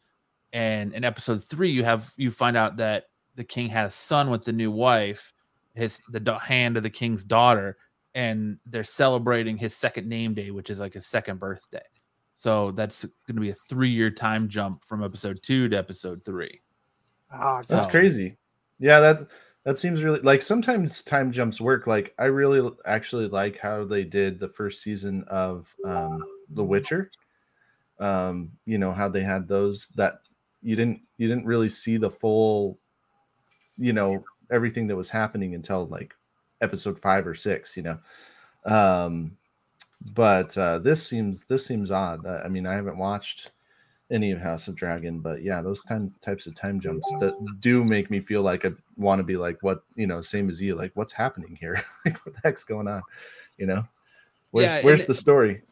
and 0.52 0.92
in 0.94 1.04
episode 1.04 1.42
three, 1.44 1.70
you 1.70 1.84
have 1.84 2.12
you 2.16 2.30
find 2.30 2.56
out 2.56 2.76
that 2.76 3.06
the 3.34 3.44
king 3.44 3.68
had 3.68 3.86
a 3.86 3.90
son 3.90 4.30
with 4.30 4.44
the 4.44 4.52
new 4.52 4.70
wife, 4.70 5.32
his 5.74 6.00
the 6.10 6.38
hand 6.38 6.76
of 6.76 6.82
the 6.84 6.90
king's 6.90 7.24
daughter, 7.24 7.76
and 8.14 8.58
they're 8.66 8.84
celebrating 8.84 9.56
his 9.56 9.74
second 9.76 10.08
name 10.08 10.34
day, 10.34 10.50
which 10.52 10.70
is 10.70 10.78
like 10.78 10.92
his 10.94 11.06
second 11.06 11.40
birthday. 11.40 11.82
So 12.36 12.70
that's 12.72 13.04
going 13.26 13.36
to 13.36 13.40
be 13.40 13.50
a 13.50 13.54
three 13.54 13.88
year 13.88 14.10
time 14.10 14.48
jump 14.48 14.84
from 14.84 15.02
episode 15.02 15.40
two 15.42 15.68
to 15.70 15.76
episode 15.76 16.22
three. 16.24 16.60
Ah, 17.32 17.62
That's 17.68 17.84
So- 17.84 17.90
crazy. 17.90 18.36
Yeah, 18.78 19.00
that 19.00 19.20
that 19.64 19.78
seems 19.78 20.04
really 20.04 20.20
like 20.20 20.42
sometimes 20.42 21.02
time 21.02 21.32
jumps 21.32 21.60
work. 21.60 21.86
Like 21.86 22.14
I 22.18 22.26
really 22.26 22.70
actually 22.84 23.28
like 23.28 23.58
how 23.58 23.84
they 23.84 24.04
did 24.04 24.38
the 24.38 24.48
first 24.48 24.82
season 24.82 25.24
of 25.28 25.74
um 25.84 26.22
The 26.50 26.64
Witcher. 26.64 27.10
Um, 27.98 28.52
you 28.66 28.78
know, 28.78 28.92
how 28.92 29.08
they 29.08 29.22
had 29.22 29.48
those 29.48 29.88
that 29.90 30.20
you 30.62 30.76
didn't 30.76 31.00
you 31.16 31.28
didn't 31.28 31.46
really 31.46 31.70
see 31.70 31.96
the 31.96 32.10
full, 32.10 32.78
you 33.78 33.92
know, 33.92 34.22
everything 34.50 34.86
that 34.88 34.96
was 34.96 35.08
happening 35.10 35.54
until 35.54 35.86
like 35.86 36.14
episode 36.60 36.98
five 36.98 37.26
or 37.26 37.34
six, 37.34 37.76
you 37.76 37.82
know. 37.82 37.98
Um 38.66 39.36
but 40.14 40.56
uh 40.58 40.78
this 40.80 41.06
seems 41.06 41.46
this 41.46 41.64
seems 41.64 41.90
odd. 41.90 42.26
Uh, 42.26 42.42
I 42.44 42.48
mean, 42.48 42.66
I 42.66 42.74
haven't 42.74 42.98
watched 42.98 43.50
any 44.10 44.30
of 44.30 44.40
House 44.40 44.68
of 44.68 44.76
Dragon, 44.76 45.20
but 45.20 45.42
yeah, 45.42 45.62
those 45.62 45.82
time 45.82 46.14
types 46.20 46.46
of 46.46 46.54
time 46.54 46.78
jumps 46.78 47.10
that 47.20 47.34
do 47.60 47.84
make 47.84 48.10
me 48.10 48.20
feel 48.20 48.42
like 48.42 48.64
I 48.64 48.72
want 48.96 49.18
to 49.18 49.22
be 49.22 49.36
like, 49.36 49.62
what 49.62 49.82
you 49.94 50.06
know, 50.06 50.20
same 50.20 50.50
as 50.50 50.60
you, 50.60 50.74
like 50.74 50.92
what's 50.94 51.12
happening 51.12 51.56
here? 51.58 51.82
like 52.04 52.24
what 52.24 52.34
the 52.34 52.40
heck's 52.44 52.64
going 52.64 52.88
on? 52.88 53.02
You 53.56 53.66
know, 53.66 53.82
where's 54.50 54.74
Yeah, 54.74 54.82
where's 54.82 55.06
the 55.06 55.14
story? 55.14 55.62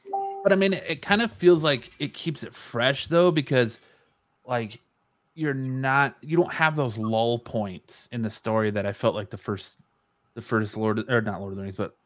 But 0.43 0.53
I 0.53 0.57
mean, 0.57 0.73
it, 0.73 0.85
it 0.89 1.03
kind 1.03 1.23
of 1.23 1.33
feels 1.33 1.63
like 1.63 1.91
it 1.99 2.15
keeps 2.15 2.43
it 2.43 2.55
fresh 2.55 3.07
though, 3.07 3.31
because 3.31 3.81
like 4.47 4.81
you're 5.35 5.55
not, 5.55 6.17
you 6.21 6.37
don't 6.37 6.53
have 6.53 6.75
those 6.77 6.99
lull 6.99 7.39
points 7.39 8.09
in 8.13 8.23
the 8.23 8.31
story 8.31 8.71
that 8.71 8.87
I 8.87 8.93
felt 8.93 9.15
like 9.15 9.31
the 9.31 9.39
first, 9.39 9.79
the 10.35 10.43
first 10.43 10.77
Lord 10.77 11.09
or 11.11 11.21
not 11.21 11.41
Lord 11.41 11.53
of 11.53 11.57
the 11.57 11.63
Rings, 11.63 11.77
but 11.77 11.97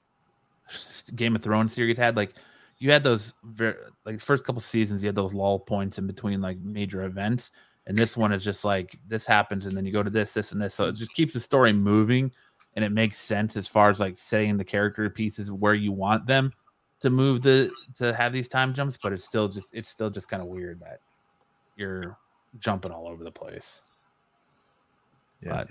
Game 1.15 1.37
of 1.37 1.43
Thrones 1.43 1.73
series 1.73 1.97
had. 1.97 2.17
Like 2.17 2.35
you 2.79 2.91
had 2.91 3.03
those 3.03 3.35
very 3.43 3.75
like 4.05 4.21
first 4.21 4.45
couple 4.45 4.61
seasons, 4.61 5.03
you 5.03 5.09
had 5.09 5.15
those 5.15 5.35
lull 5.35 5.59
points 5.59 5.99
in 5.99 6.07
between 6.07 6.41
like 6.41 6.59
major 6.59 7.05
events, 7.05 7.51
and 7.87 7.97
this 7.97 8.17
one 8.17 8.33
is 8.33 8.45
just 8.45 8.65
like 8.65 8.95
this 9.09 9.27
happens, 9.27 9.67
and 9.67 9.77
then 9.77 9.87
you 9.87 9.93
go 9.93 10.03
to 10.03 10.11
this, 10.11 10.35
this, 10.35 10.53
and 10.53 10.61
this. 10.61 10.75
So 10.75 10.87
it 10.87 10.97
just 10.97 11.15
keeps 11.15 11.33
the 11.33 11.41
story 11.41 11.73
moving, 11.73 12.31
and 12.75 12.85
it 12.85 12.93
makes 12.93 13.17
sense 13.19 13.57
as 13.57 13.67
far 13.67 13.91
as 13.91 14.01
like 14.01 14.19
setting 14.19 14.57
the 14.57 14.65
character 14.65 15.09
pieces 15.09 15.51
where 15.51 15.75
you 15.75 15.93
want 15.93 16.27
them 16.27 16.53
to 17.01 17.11
move 17.11 17.43
the 17.43 17.71
to 17.97 18.13
have 18.15 18.33
these 18.33 18.49
time 18.49 18.75
jumps, 18.75 18.99
but 19.03 19.13
it's 19.13 19.25
still 19.25 19.49
just 19.49 19.75
it's 19.75 19.89
still 19.89 20.11
just 20.11 20.29
kind 20.29 20.43
of 20.43 20.49
weird 20.49 20.81
that 20.81 21.01
you're 21.77 22.17
jumping 22.59 22.91
all 22.91 23.09
over 23.09 23.25
the 23.25 23.31
place. 23.31 23.81
Yeah. 25.43 25.51
But 25.51 25.69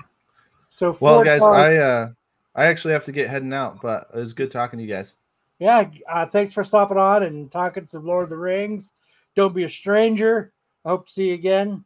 So 0.69 0.95
Well, 1.01 1.23
guys, 1.23 1.41
parts- 1.41 1.59
I 1.59 1.75
uh 1.77 2.09
I 2.55 2.65
actually 2.65 2.93
have 2.93 3.05
to 3.05 3.11
get 3.11 3.29
heading 3.29 3.53
out, 3.53 3.81
but 3.81 4.07
it 4.13 4.17
was 4.17 4.33
good 4.33 4.49
talking 4.49 4.79
to 4.79 4.85
you 4.85 4.91
guys. 4.91 5.15
Yeah, 5.59 5.89
uh, 6.09 6.25
thanks 6.25 6.53
for 6.53 6.63
stopping 6.63 6.97
on 6.97 7.23
and 7.23 7.51
talking 7.51 7.85
some 7.85 8.05
Lord 8.05 8.25
of 8.25 8.29
the 8.29 8.37
Rings. 8.37 8.91
Don't 9.35 9.55
be 9.55 9.63
a 9.63 9.69
stranger. 9.69 10.53
I 10.83 10.89
hope 10.89 11.07
to 11.07 11.13
see 11.13 11.29
you 11.29 11.33
again. 11.33 11.83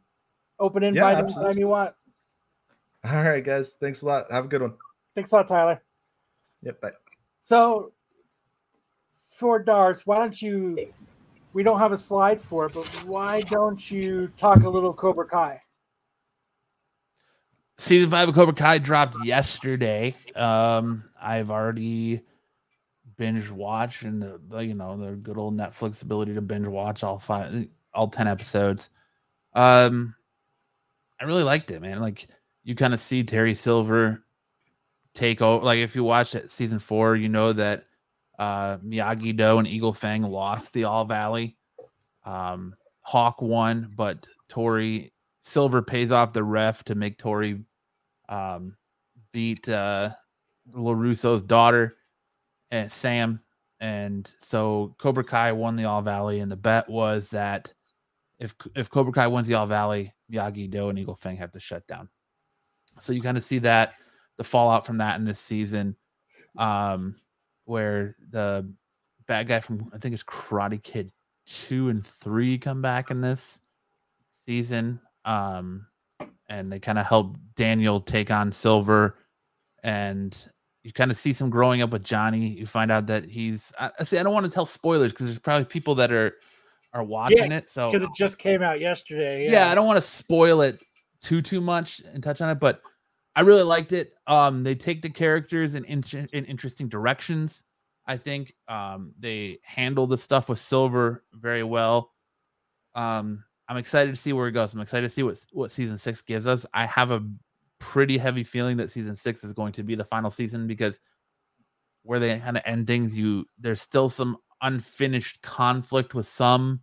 Open 0.58 0.82
invite 0.82 1.18
anytime 1.18 1.24
absolutely. 1.24 1.60
you 1.60 1.68
want. 1.68 1.94
All 3.04 3.22
right, 3.22 3.42
guys, 3.42 3.76
thanks 3.80 4.02
a 4.02 4.06
lot. 4.06 4.30
Have 4.30 4.44
a 4.44 4.48
good 4.48 4.62
one. 4.62 4.74
Thanks 5.14 5.32
a 5.32 5.36
lot, 5.36 5.48
Tyler. 5.48 5.82
Yep, 6.62 6.80
bye. 6.80 6.92
So 7.42 7.92
for 9.08 9.58
Darth, 9.58 10.06
why 10.06 10.16
don't 10.16 10.40
you? 10.40 10.92
We 11.52 11.62
don't 11.62 11.78
have 11.78 11.92
a 11.92 11.98
slide 11.98 12.40
for 12.40 12.66
it, 12.66 12.74
but 12.74 12.84
why 13.04 13.40
don't 13.42 13.90
you 13.90 14.28
talk 14.36 14.62
a 14.62 14.68
little 14.68 14.92
Cobra 14.92 15.26
Kai? 15.26 15.60
season 17.80 18.10
five 18.10 18.28
of 18.28 18.34
Cobra 18.34 18.54
Kai 18.54 18.78
dropped 18.78 19.16
yesterday. 19.24 20.14
Um, 20.36 21.04
I've 21.20 21.50
already 21.50 22.20
binge 23.20 23.50
watch 23.50 24.02
and 24.02 24.22
the, 24.22 24.40
the 24.48 24.60
you 24.60 24.72
know 24.72 24.96
the 24.96 25.12
good 25.12 25.36
old 25.36 25.54
Netflix 25.54 26.02
ability 26.02 26.32
to 26.32 26.40
binge 26.40 26.66
watch 26.66 27.04
all 27.04 27.18
five, 27.18 27.68
all 27.92 28.08
ten 28.08 28.26
episodes. 28.26 28.88
Um, 29.52 30.14
I 31.20 31.24
really 31.24 31.42
liked 31.42 31.70
it, 31.70 31.82
man. 31.82 32.00
Like 32.00 32.26
you 32.64 32.74
kind 32.74 32.94
of 32.94 32.98
see 32.98 33.22
Terry 33.22 33.52
Silver 33.52 34.24
take 35.12 35.42
over. 35.42 35.62
Like 35.62 35.80
if 35.80 35.94
you 35.94 36.02
watch 36.02 36.34
it 36.34 36.50
season 36.50 36.78
four, 36.78 37.14
you 37.14 37.28
know 37.28 37.52
that 37.52 37.84
uh 38.38 38.78
Miyagi 38.78 39.36
Do 39.36 39.58
and 39.58 39.68
Eagle 39.68 39.92
Fang 39.92 40.22
lost 40.22 40.72
the 40.72 40.84
All 40.84 41.04
Valley. 41.04 41.58
Um, 42.24 42.74
Hawk 43.02 43.42
won, 43.42 43.92
but 43.94 44.26
Tori 44.48 45.12
Silver 45.42 45.82
pays 45.82 46.10
off 46.10 46.32
the 46.32 46.42
ref 46.42 46.84
to 46.84 46.94
make 46.94 47.18
Tori 47.18 47.60
um, 48.30 48.78
beat 49.30 49.68
uh, 49.68 50.08
LaRusso's 50.74 51.42
daughter 51.42 51.92
and 52.70 52.90
Sam. 52.90 53.40
And 53.80 54.32
so 54.40 54.94
Cobra 54.98 55.24
Kai 55.24 55.52
won 55.52 55.76
the 55.76 55.86
All 55.86 56.02
Valley, 56.02 56.40
and 56.40 56.50
the 56.50 56.56
bet 56.56 56.88
was 56.88 57.30
that 57.30 57.72
if 58.38 58.54
if 58.76 58.90
Cobra 58.90 59.12
Kai 59.12 59.26
wins 59.26 59.46
the 59.46 59.54
All 59.54 59.66
Valley, 59.66 60.12
Miyagi 60.30 60.70
Do 60.70 60.88
and 60.88 60.98
Eagle 60.98 61.14
Fang 61.14 61.36
have 61.36 61.52
to 61.52 61.60
shut 61.60 61.86
down. 61.86 62.08
So 62.98 63.12
you 63.12 63.22
kind 63.22 63.38
of 63.38 63.44
see 63.44 63.58
that 63.60 63.94
the 64.36 64.44
fallout 64.44 64.84
from 64.86 64.98
that 64.98 65.18
in 65.18 65.24
this 65.24 65.40
season, 65.40 65.96
um, 66.58 67.16
where 67.64 68.14
the 68.30 68.70
bad 69.26 69.48
guy 69.48 69.60
from 69.60 69.90
I 69.94 69.98
think 69.98 70.12
it's 70.12 70.24
Karate 70.24 70.82
Kid 70.82 71.12
two 71.46 71.88
and 71.88 72.04
three 72.04 72.58
come 72.58 72.82
back 72.82 73.10
in 73.10 73.20
this 73.20 73.60
season. 74.32 75.00
Um, 75.24 75.86
and 76.48 76.70
they 76.70 76.80
kind 76.80 76.98
of 76.98 77.06
help 77.06 77.36
Daniel 77.56 78.00
take 78.00 78.30
on 78.30 78.52
Silver, 78.52 79.16
and 79.82 80.48
you 80.82 80.92
kind 80.92 81.10
of 81.10 81.16
see 81.16 81.32
some 81.32 81.50
growing 81.50 81.82
up 81.82 81.90
with 81.90 82.04
Johnny. 82.04 82.48
You 82.48 82.66
find 82.66 82.90
out 82.90 83.06
that 83.06 83.24
he's. 83.24 83.72
I, 83.78 83.90
I 84.00 84.04
see. 84.04 84.18
I 84.18 84.22
don't 84.22 84.32
want 84.32 84.46
to 84.46 84.50
tell 84.50 84.66
spoilers 84.66 85.12
because 85.12 85.26
there's 85.26 85.38
probably 85.38 85.66
people 85.66 85.94
that 85.96 86.10
are 86.10 86.36
are 86.92 87.04
watching 87.04 87.52
it. 87.52 87.68
So 87.68 87.90
Because 87.90 88.04
it 88.04 88.14
just 88.16 88.38
came 88.38 88.62
out 88.62 88.80
yesterday. 88.80 89.48
Oh. 89.48 89.52
yeah. 89.52 89.70
I 89.70 89.74
don't 89.74 89.86
want 89.86 89.98
to 89.98 90.02
spoil 90.02 90.62
it 90.62 90.82
too 91.22 91.42
too 91.42 91.60
much 91.60 92.02
and 92.12 92.22
touch 92.22 92.40
on 92.40 92.50
it, 92.50 92.58
but 92.58 92.80
I 93.36 93.42
really 93.42 93.62
liked 93.62 93.92
it. 93.92 94.12
Um, 94.26 94.64
they 94.64 94.74
take 94.74 95.02
the 95.02 95.10
characters 95.10 95.74
in, 95.74 95.84
in, 95.84 96.02
in 96.32 96.44
interesting 96.46 96.88
directions. 96.88 97.62
I 98.06 98.16
think 98.16 98.54
um, 98.66 99.12
they 99.20 99.58
handle 99.62 100.06
the 100.06 100.18
stuff 100.18 100.48
with 100.48 100.58
Silver 100.58 101.22
very 101.32 101.62
well. 101.62 102.10
Um, 102.94 103.44
I'm 103.68 103.76
excited 103.76 104.10
to 104.10 104.20
see 104.20 104.32
where 104.32 104.48
it 104.48 104.52
goes. 104.52 104.74
I'm 104.74 104.80
excited 104.80 105.06
to 105.06 105.14
see 105.14 105.22
what 105.22 105.38
what 105.52 105.70
season 105.70 105.96
six 105.96 106.22
gives 106.22 106.48
us. 106.48 106.66
I 106.74 106.86
have 106.86 107.12
a 107.12 107.24
pretty 107.80 108.18
heavy 108.18 108.44
feeling 108.44 108.76
that 108.76 108.90
season 108.92 109.16
six 109.16 109.42
is 109.42 109.52
going 109.52 109.72
to 109.72 109.82
be 109.82 109.96
the 109.96 110.04
final 110.04 110.30
season 110.30 110.68
because 110.68 111.00
where 112.02 112.20
they 112.20 112.38
kind 112.38 112.56
of 112.56 112.62
end 112.64 112.86
things, 112.86 113.18
you 113.18 113.44
there's 113.58 113.80
still 113.80 114.08
some 114.08 114.36
unfinished 114.62 115.42
conflict 115.42 116.14
with 116.14 116.26
some 116.26 116.80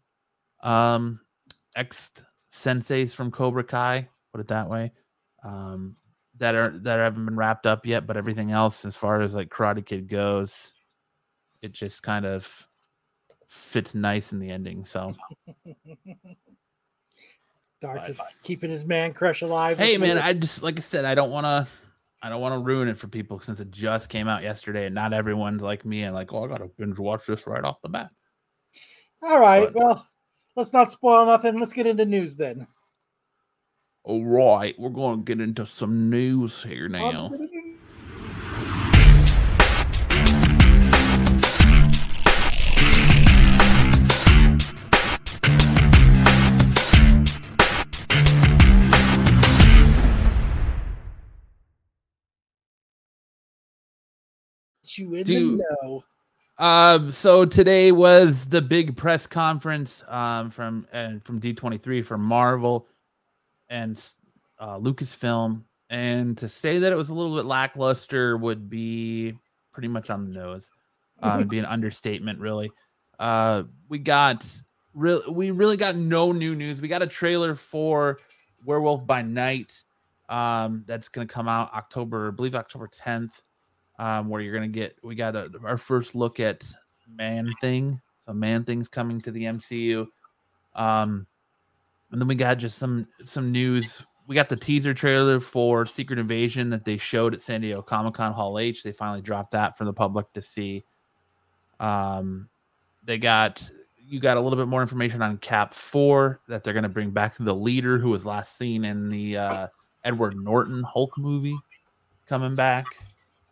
um 0.64 1.20
ex 1.76 2.12
senseis 2.52 3.16
from 3.16 3.32
Cobra 3.32 3.64
Kai, 3.64 4.10
put 4.32 4.42
it 4.42 4.48
that 4.50 4.70
way, 4.70 4.92
um, 5.44 5.96
that 6.38 6.56
are 6.56 6.78
that 6.80 7.00
haven't 7.00 7.26
been 7.26 7.38
wrapped 7.38 7.66
up 7.66 7.86
yet. 7.86 8.06
But 8.06 8.18
everything 8.18 8.52
else, 8.52 8.84
as 8.84 8.96
far 8.96 9.22
as 9.22 9.36
like 9.36 9.50
Karate 9.50 9.86
Kid 9.86 10.10
goes, 10.10 10.74
it 11.62 11.72
just 11.72 12.04
kind 12.04 12.26
of 12.26 12.68
fits 13.48 13.96
nice 13.96 14.34
in 14.34 14.40
the 14.40 14.50
ending. 14.50 14.84
So 14.84 15.12
Darth 17.82 18.10
is 18.10 18.20
keeping 18.44 18.72
his 18.72 18.86
man 18.86 19.14
crush 19.14 19.42
alive. 19.42 19.78
hey, 19.78 19.98
man, 19.98 20.16
week. 20.16 20.26
I 20.26 20.34
just 20.34 20.64
like 20.64 20.80
I 20.80 20.82
said, 20.82 21.06
I 21.06 21.16
don't 21.16 21.32
want 21.32 21.46
to. 21.46 21.68
I 22.22 22.30
don't 22.30 22.42
want 22.42 22.56
to 22.56 22.60
ruin 22.60 22.88
it 22.88 22.98
for 22.98 23.08
people 23.08 23.40
since 23.40 23.60
it 23.60 23.70
just 23.70 24.10
came 24.10 24.28
out 24.28 24.42
yesterday, 24.42 24.88
and 24.88 24.96
not 24.96 25.14
everyone's 25.14 25.62
like 25.62 25.86
me 25.86 26.02
and 26.02 26.16
like, 26.16 26.34
oh, 26.34 26.46
I 26.46 26.48
gotta 26.48 26.70
binge 26.78 26.98
watch 26.98 27.28
this 27.28 27.46
right 27.46 27.64
off 27.64 27.82
the 27.82 27.90
bat. 27.90 28.12
All 29.22 29.40
right. 29.40 29.72
But- 29.72 29.76
well, 29.76 30.08
let's 30.56 30.74
not 30.74 30.92
spoil 30.92 31.26
nothing. 31.28 31.60
Let's 31.60 31.74
get 31.74 31.86
into 31.86 32.06
news 32.06 32.36
then. 32.36 32.66
All 34.04 34.24
right, 34.24 34.74
we're 34.80 34.90
going 34.90 35.20
to 35.20 35.24
get 35.26 35.44
into 35.44 35.66
some 35.66 36.10
news 36.10 36.64
here 36.64 36.88
now. 36.88 37.30
You 54.98 55.14
in 55.16 55.24
Dude. 55.24 55.60
the 55.60 55.78
know. 55.84 56.04
Um, 56.60 57.12
so 57.12 57.46
today 57.46 57.92
was 57.92 58.48
the 58.48 58.62
big 58.62 58.98
press 58.98 59.28
conference 59.28 60.04
um, 60.08 60.50
from 60.50 60.88
and 60.92 61.24
from 61.24 61.40
D23 61.40 62.04
for 62.04 62.18
Marvel 62.18 62.88
and 63.70 64.04
uh, 64.60 64.78
Lucasfilm, 64.78 65.64
and 65.90 66.38
to 66.38 66.48
say 66.48 66.80
that 66.80 66.92
it 66.92 66.96
was 66.96 67.10
a 67.10 67.14
little 67.14 67.36
bit 67.36 67.46
lackluster 67.46 68.38
would 68.38 68.70
be 68.70 69.36
pretty 69.72 69.88
much 69.88 70.10
on 70.10 70.26
the 70.26 70.40
nose. 70.40 70.72
Um, 71.22 71.36
it'd 71.36 71.50
be 71.50 71.60
an 71.60 71.66
understatement, 71.68 72.40
really. 72.40 72.72
Uh, 73.20 73.64
we 73.88 74.00
got 74.00 74.46
real, 74.94 75.22
we 75.32 75.52
really 75.52 75.78
got 75.78 75.96
no 75.96 76.32
new 76.32 76.56
news. 76.56 76.82
We 76.82 76.88
got 76.88 77.04
a 77.04 77.08
trailer 77.08 77.54
for 77.54 78.20
Werewolf 78.66 79.06
by 79.06 79.22
Night. 79.22 79.84
Um, 80.28 80.84
that's 80.88 81.08
gonna 81.08 81.28
come 81.28 81.48
out 81.48 81.72
October, 81.74 82.30
I 82.30 82.32
believe 82.32 82.56
October 82.56 82.88
10th 82.88 83.44
um, 84.00 84.30
where 84.30 84.42
you're 84.42 84.54
gonna 84.54 84.68
get 84.68 84.98
we 85.04 85.16
got 85.16 85.36
a, 85.36 85.52
our 85.64 85.78
first 85.78 86.16
look 86.16 86.40
at 86.40 86.66
Man 87.08 87.52
Thing. 87.62 88.00
So 88.18 88.34
Man 88.34 88.64
Thing's 88.64 88.88
coming 88.88 89.22
to 89.22 89.32
the 89.32 89.44
MCU. 89.44 90.08
Um, 90.76 91.26
and 92.12 92.22
then 92.22 92.28
we 92.28 92.36
got 92.36 92.58
just 92.58 92.78
some 92.78 93.08
some 93.24 93.52
news. 93.52 94.04
We 94.28 94.36
got 94.36 94.50
the 94.50 94.56
teaser 94.56 94.94
trailer 94.94 95.40
for 95.40 95.86
Secret 95.86 96.20
Invasion 96.20 96.70
that 96.70 96.86
they 96.86 96.98
showed 96.98 97.34
at 97.34 97.42
San 97.42 97.62
Diego 97.62 97.82
Comic 97.82 98.14
Con 98.14 98.34
Hall 98.34 98.60
H. 98.60 98.84
They 98.84 98.92
finally 98.92 99.22
dropped 99.22 99.52
that 99.52 99.78
for 99.78 99.86
the 99.86 99.94
public 99.94 100.32
to 100.34 100.42
see. 100.42 100.86
Um, 101.80 102.50
they 103.04 103.18
got 103.18 103.70
you 104.08 104.20
got 104.20 104.38
a 104.38 104.40
little 104.40 104.58
bit 104.58 104.68
more 104.68 104.82
information 104.82 105.22
on 105.22 105.38
Cap 105.38 105.74
Four 105.74 106.42
that 106.48 106.64
they're 106.64 106.74
gonna 106.74 106.90
bring 106.90 107.12
back 107.12 107.36
the 107.38 107.56
leader 107.56 107.98
who 107.98 108.10
was 108.10 108.26
last 108.26 108.58
seen 108.58 108.86
in 108.86 109.10
the 109.10 109.38
uh, 109.38 109.68
Edward 110.04 110.38
Norton 110.38 110.84
Hulk 110.84 111.18
movie 111.18 111.58
coming 112.26 112.56
back. 112.56 112.86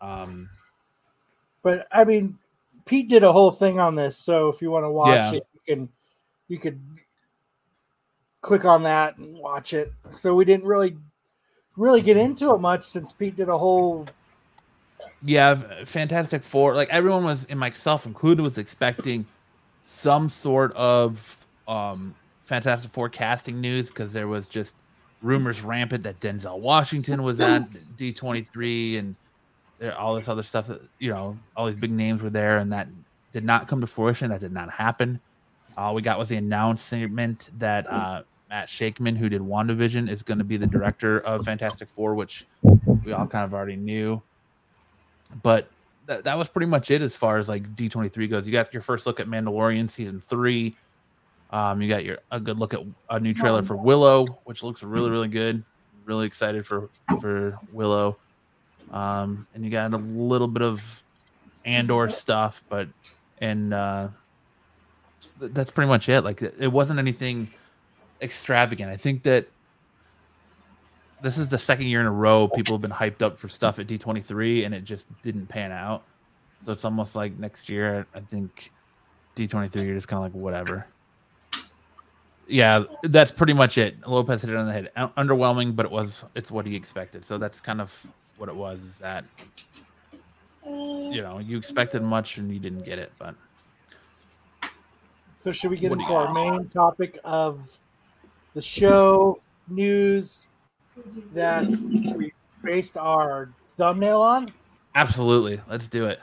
Um, 0.02 0.50
But 1.64 1.88
I 1.92 2.04
mean, 2.06 2.38
Pete 2.86 3.10
did 3.10 3.24
a 3.24 3.32
whole 3.32 3.52
thing 3.52 3.80
on 3.80 3.96
this, 3.96 4.18
so 4.18 4.50
if 4.50 4.62
you 4.62 4.70
want 4.72 4.86
to 4.86 4.92
watch 4.92 5.34
Yeah. 5.34 5.34
it, 5.34 5.48
you 5.54 5.60
can 5.76 5.90
you 6.48 6.60
could 6.60 6.80
click 8.42 8.66
on 8.66 8.84
that 8.84 9.18
and 9.18 9.36
watch 9.38 9.74
it. 9.74 9.92
So 10.12 10.36
we 10.36 10.46
didn't 10.46 10.66
really 10.66 10.98
really 11.76 12.02
get 12.02 12.18
into 12.18 12.54
it 12.54 12.60
much 12.62 12.86
since 12.86 13.12
Pete 13.12 13.36
did 13.36 13.50
a 13.50 13.58
whole 13.58 14.06
yeah, 15.24 15.84
Fantastic 15.86 16.44
Four, 16.44 16.76
like 16.76 16.90
everyone 16.90 17.24
was, 17.24 17.46
and 17.46 17.60
myself 17.60 18.06
included, 18.06 18.42
was 18.42 18.58
expecting 18.58 19.26
some 19.84 20.30
sort 20.30 20.72
of 20.74 21.38
um 21.68 22.14
Fantastic 22.44 22.92
Four 22.92 23.10
casting 23.10 23.60
news 23.60 23.90
because 23.90 24.14
there 24.14 24.28
was 24.28 24.48
just 24.48 24.76
rumors 25.22 25.62
rampant 25.62 26.04
that 26.04 26.20
Denzel 26.20 26.60
Washington 26.60 27.24
was 27.24 27.40
at 27.42 27.64
D23 27.98 29.00
and 29.00 29.16
there- 29.80 29.98
all 29.98 30.16
this 30.16 30.30
other 30.30 30.44
stuff 30.44 30.68
that 30.68 30.82
you 31.00 31.12
know, 31.12 31.38
all 31.56 31.66
these 31.68 31.76
big 31.76 31.92
names 31.92 32.22
were 32.22 32.30
there, 32.30 32.58
and 32.58 32.72
that 32.74 32.88
did 33.32 33.44
not 33.44 33.68
come 33.68 33.82
to 33.82 33.88
fruition. 33.88 34.30
That 34.30 34.40
did 34.40 34.54
not 34.54 34.70
happen. 34.72 35.20
All 35.78 35.94
we 35.94 36.02
got 36.02 36.18
was 36.18 36.30
the 36.30 36.38
announcement 36.38 37.50
that 37.58 37.86
uh, 37.92 38.24
Matt 38.50 38.70
Shakman, 38.70 39.18
who 39.18 39.28
did 39.28 39.42
WandaVision, 39.42 40.10
is 40.10 40.24
going 40.24 40.38
to 40.38 40.44
be 40.46 40.56
the 40.56 40.68
director 40.68 41.20
of 41.20 41.44
Fantastic 41.46 41.90
Four, 41.90 42.16
which 42.16 42.46
we 43.04 43.12
all 43.12 43.28
kind 43.28 43.44
of 43.44 43.54
already 43.54 43.76
knew. 43.76 44.22
But 45.44 45.70
that, 46.06 46.24
that 46.24 46.38
was 46.38 46.48
pretty 46.48 46.68
much 46.68 46.92
it 46.92 47.02
as 47.02 47.16
far 47.18 47.38
as 47.38 47.50
like 47.50 47.76
D23 47.76 48.30
goes. 48.30 48.48
You 48.48 48.54
got 48.54 48.72
your 48.74 48.82
first 48.82 49.06
look 49.06 49.20
at 49.20 49.28
Mandalorian 49.28 49.90
season 49.90 50.22
three. 50.22 50.76
Um, 51.52 51.82
you 51.82 51.90
got 51.90 52.06
your 52.06 52.20
a 52.32 52.40
good 52.40 52.58
look 52.60 52.74
at 52.74 52.82
a 53.10 53.20
new 53.20 53.34
trailer 53.34 53.62
for 53.62 53.76
Willow, 53.76 54.26
which 54.46 54.64
looks 54.64 54.82
really 54.84 55.10
really 55.10 55.28
good. 55.28 55.64
Really 56.06 56.26
excited 56.26 56.66
for 56.66 56.90
for 57.20 57.58
Willow. 57.74 58.18
Um, 58.92 59.48
and 59.54 59.64
you 59.64 59.72
got 59.72 59.94
a 59.94 59.98
little 59.98 60.48
bit 60.48 60.62
of 60.62 61.04
Andor 61.66 62.10
stuff, 62.10 62.64
but 62.70 62.88
and 63.40 63.74
uh, 63.74 64.08
th- 65.40 65.52
that's 65.54 65.72
pretty 65.72 65.90
much 65.90 66.10
it. 66.10 66.22
Like 66.22 66.42
it 66.42 66.56
it 66.60 66.72
wasn't 66.72 67.00
anything 67.00 67.50
extravagant. 68.22 68.92
I 68.92 68.98
think 68.98 69.24
that 69.24 69.48
this 71.22 71.38
is 71.38 71.48
the 71.48 71.58
second 71.58 71.88
year 71.88 72.02
in 72.02 72.06
a 72.06 72.12
row 72.12 72.48
people 72.48 72.76
have 72.76 72.82
been 72.82 72.92
hyped 72.92 73.22
up 73.22 73.40
for 73.40 73.50
stuff 73.50 73.80
at 73.80 73.88
D23 73.88 74.66
and 74.66 74.76
it 74.76 74.84
just 74.84 75.08
didn't 75.24 75.48
pan 75.48 75.72
out. 75.72 76.04
So 76.66 76.72
it's 76.72 76.86
almost 76.86 77.16
like 77.16 77.38
next 77.40 77.70
year, 77.70 78.06
I 78.14 78.20
think 78.20 78.72
D23 79.36 79.86
you're 79.86 79.96
just 79.96 80.08
kind 80.08 80.24
of 80.24 80.24
like 80.24 80.40
whatever. 80.40 80.86
Yeah, 82.48 82.84
that's 83.04 83.32
pretty 83.32 83.54
much 83.54 83.80
it. 83.80 84.08
Lopez 84.08 84.44
hit 84.44 84.52
it 84.52 84.56
on 84.56 84.68
the 84.68 84.74
head. 84.74 84.92
Underwhelming, 84.96 85.76
but 85.76 85.88
it 85.88 85.92
was 85.92 86.24
it's 86.36 86.52
what 86.52 86.68
he 86.68 86.76
expected. 86.76 87.26
So 87.26 87.40
that's 87.40 87.60
kind 87.60 87.82
of 87.82 88.06
what 88.38 88.50
it 88.50 88.56
was. 88.56 88.80
Is 88.82 88.98
that 89.00 89.24
uh, 90.66 90.70
you 90.70 91.22
know 91.22 91.40
you 91.40 91.58
expected 91.58 92.02
much 92.02 92.38
and 92.38 92.52
you 92.52 92.60
didn't 92.60 92.84
get 92.86 93.00
it, 93.00 93.12
but 93.20 93.36
So 95.38 95.52
should 95.52 95.72
we 95.72 95.78
get 95.78 95.92
What 95.92 96.00
into 96.00 96.14
our 96.14 96.34
main 96.34 96.68
topic 96.68 97.20
of 97.24 97.78
the 98.54 98.62
show 98.62 99.40
news 99.68 100.48
that 101.34 101.68
we 102.16 102.34
based 102.64 102.98
our 102.98 103.50
thumbnail 103.76 104.22
on? 104.22 104.50
absolutely, 104.96 105.60
let's 105.70 105.88
do 105.88 106.06
it. 106.06 106.20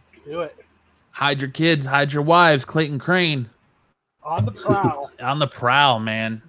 Let's 0.00 0.24
do 0.24 0.40
it. 0.42 0.56
Hide 1.12 1.38
your 1.40 1.50
kids, 1.50 1.86
hide 1.86 2.12
your 2.12 2.22
wives. 2.22 2.64
Clayton 2.66 2.98
Crain 2.98 3.48
On 4.22 4.44
the 4.44 4.52
prowl. 4.52 5.10
on 5.20 5.38
the 5.38 5.46
prowl, 5.46 5.98
man. 5.98 6.42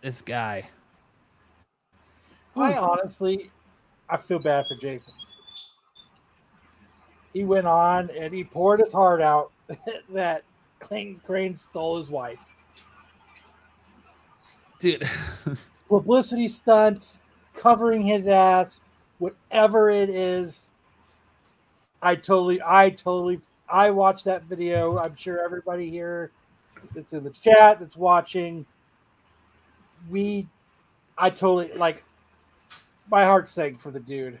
This 0.00 0.22
guy. 0.22 0.68
I 2.56 2.72
hmm. 2.72 2.78
honestly, 2.78 3.50
I 4.08 4.16
feel 4.16 4.38
bad 4.38 4.66
for 4.66 4.76
Jason. 4.76 5.14
He 7.32 7.44
went 7.44 7.66
on 7.66 8.10
and 8.10 8.32
he 8.32 8.44
poured 8.44 8.80
his 8.80 8.92
heart 8.92 9.22
out 9.22 9.52
that 10.10 10.44
Clayton 10.80 11.20
Crain 11.24 11.54
stole 11.54 11.96
his 11.96 12.10
wife. 12.10 12.56
Dude, 14.80 15.08
Publicity 15.88 16.48
stunt, 16.48 17.18
covering 17.54 18.02
his 18.02 18.26
ass, 18.26 18.80
whatever 19.18 19.90
it 19.90 20.10
is. 20.10 20.68
I 22.02 22.16
totally, 22.16 22.60
I 22.64 22.90
totally, 22.90 23.40
I 23.68 23.90
watched 23.90 24.24
that 24.24 24.44
video. 24.44 24.98
I'm 24.98 25.14
sure 25.14 25.44
everybody 25.44 25.88
here 25.88 26.32
that's 26.94 27.12
in 27.12 27.22
the 27.22 27.30
chat 27.30 27.78
that's 27.78 27.96
watching, 27.96 28.66
we, 30.10 30.48
I 31.16 31.30
totally 31.30 31.72
like. 31.74 32.04
My 33.10 33.24
heart 33.24 33.48
sank 33.48 33.80
for 33.80 33.90
the 33.90 34.00
dude. 34.00 34.38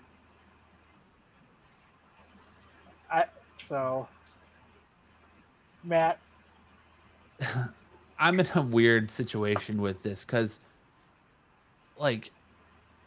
I 3.10 3.24
so, 3.58 4.08
Matt. 5.84 6.20
I'm 8.18 8.38
in 8.38 8.46
a 8.54 8.62
weird 8.62 9.10
situation 9.10 9.82
with 9.82 10.02
this 10.02 10.24
because, 10.24 10.60
like, 11.96 12.30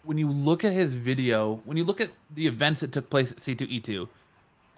when 0.03 0.18
you 0.18 0.30
look 0.30 0.64
at 0.66 0.74
his 0.74 0.93
video, 0.93 1.62
when 1.66 1.78
you 1.78 1.84
look 1.84 2.01
at 2.01 2.10
the 2.34 2.45
events 2.45 2.82
that 2.82 2.91
took 2.91 3.10
place 3.10 3.32
at 3.32 3.38
C2E2 3.38 4.08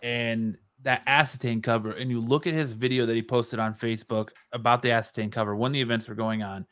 and 0.03 0.57
that 0.83 1.01
acetate 1.07 1.63
cover, 1.63 1.91
and 1.91 2.11
you 2.11 2.19
look 2.19 2.45
at 2.45 2.53
his 2.53 2.73
video 2.73 3.05
that 3.07 3.15
he 3.15 3.23
posted 3.23 3.59
on 3.59 3.73
Facebook 3.73 4.29
about 4.53 4.81
the 4.81 4.91
acetate 4.91 5.31
cover 5.31 5.55
when 5.55 5.71
the 5.71 5.81
events 5.81 6.07
were 6.07 6.15
going 6.15 6.43
on, 6.43 6.65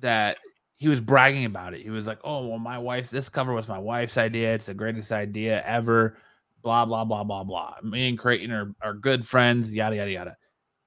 that 0.00 0.38
he 0.78 0.86
was 0.88 1.00
bragging 1.00 1.44
about 1.44 1.74
it. 1.74 1.82
He 1.82 1.90
was 1.90 2.06
like, 2.06 2.20
"Oh, 2.22 2.46
well, 2.46 2.58
my 2.58 2.78
wife's 2.78 3.10
this 3.10 3.28
cover 3.28 3.52
was 3.52 3.68
my 3.68 3.78
wife's 3.78 4.16
idea. 4.16 4.54
It's 4.54 4.66
the 4.66 4.74
greatest 4.74 5.12
idea 5.12 5.62
ever." 5.66 6.16
Blah 6.62 6.86
blah 6.86 7.04
blah 7.04 7.24
blah 7.24 7.44
blah. 7.44 7.74
Me 7.82 8.08
and 8.08 8.18
Creighton 8.18 8.52
are 8.52 8.72
are 8.80 8.94
good 8.94 9.26
friends. 9.26 9.74
Yada 9.74 9.96
yada 9.96 10.10
yada. 10.10 10.36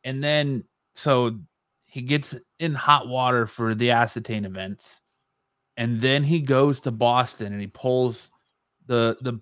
And 0.04 0.24
then 0.24 0.64
so 0.96 1.40
he 1.86 2.02
gets 2.02 2.36
in 2.60 2.74
hot 2.74 3.08
water 3.08 3.46
for 3.48 3.76
the 3.76 3.92
acetate 3.92 4.46
events, 4.46 5.02
and 5.78 6.00
then 6.00 6.24
he 6.24 6.40
goes 6.40 6.80
to 6.82 6.92
Boston 6.92 7.52
and 7.52 7.62
he 7.62 7.68
pulls 7.68 8.32
the 8.88 9.18
the 9.22 9.40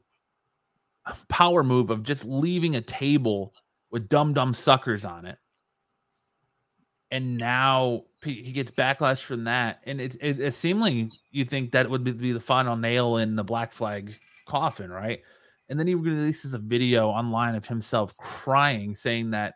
power 1.30 1.64
move 1.64 1.90
of 1.90 2.04
just 2.04 2.26
leaving 2.26 2.76
a 2.76 2.82
table 2.82 3.54
with 3.92 4.10
dumb 4.10 4.34
dumb 4.34 4.54
suckers 4.54 5.06
on 5.06 5.26
it. 5.26 5.38
And 7.12 7.38
now 7.38 8.04
he 8.24 8.52
gets 8.52 8.72
backlash 8.72 9.24
from 9.24 9.46
that, 9.46 9.80
and 9.86 10.02
it's 10.02 10.18
it, 10.18 10.40
it 10.40 10.54
seemingly 10.54 11.12
you 11.32 11.46
think 11.46 11.72
that 11.72 11.90
would 11.90 12.04
be, 12.04 12.12
be 12.12 12.32
the 12.32 12.40
final 12.40 12.76
nail 12.76 13.18
in 13.18 13.36
the 13.36 13.44
Black 13.44 13.72
Flag 13.72 14.14
coffin, 14.46 14.92
right? 14.92 15.22
And 15.70 15.80
then 15.80 15.88
he 15.88 15.96
releases 15.96 16.54
a 16.54 16.58
video 16.58 17.10
online 17.10 17.56
of 17.56 17.66
himself 17.66 18.18
crying, 18.18 18.96
saying 18.96 19.32
that 19.32 19.54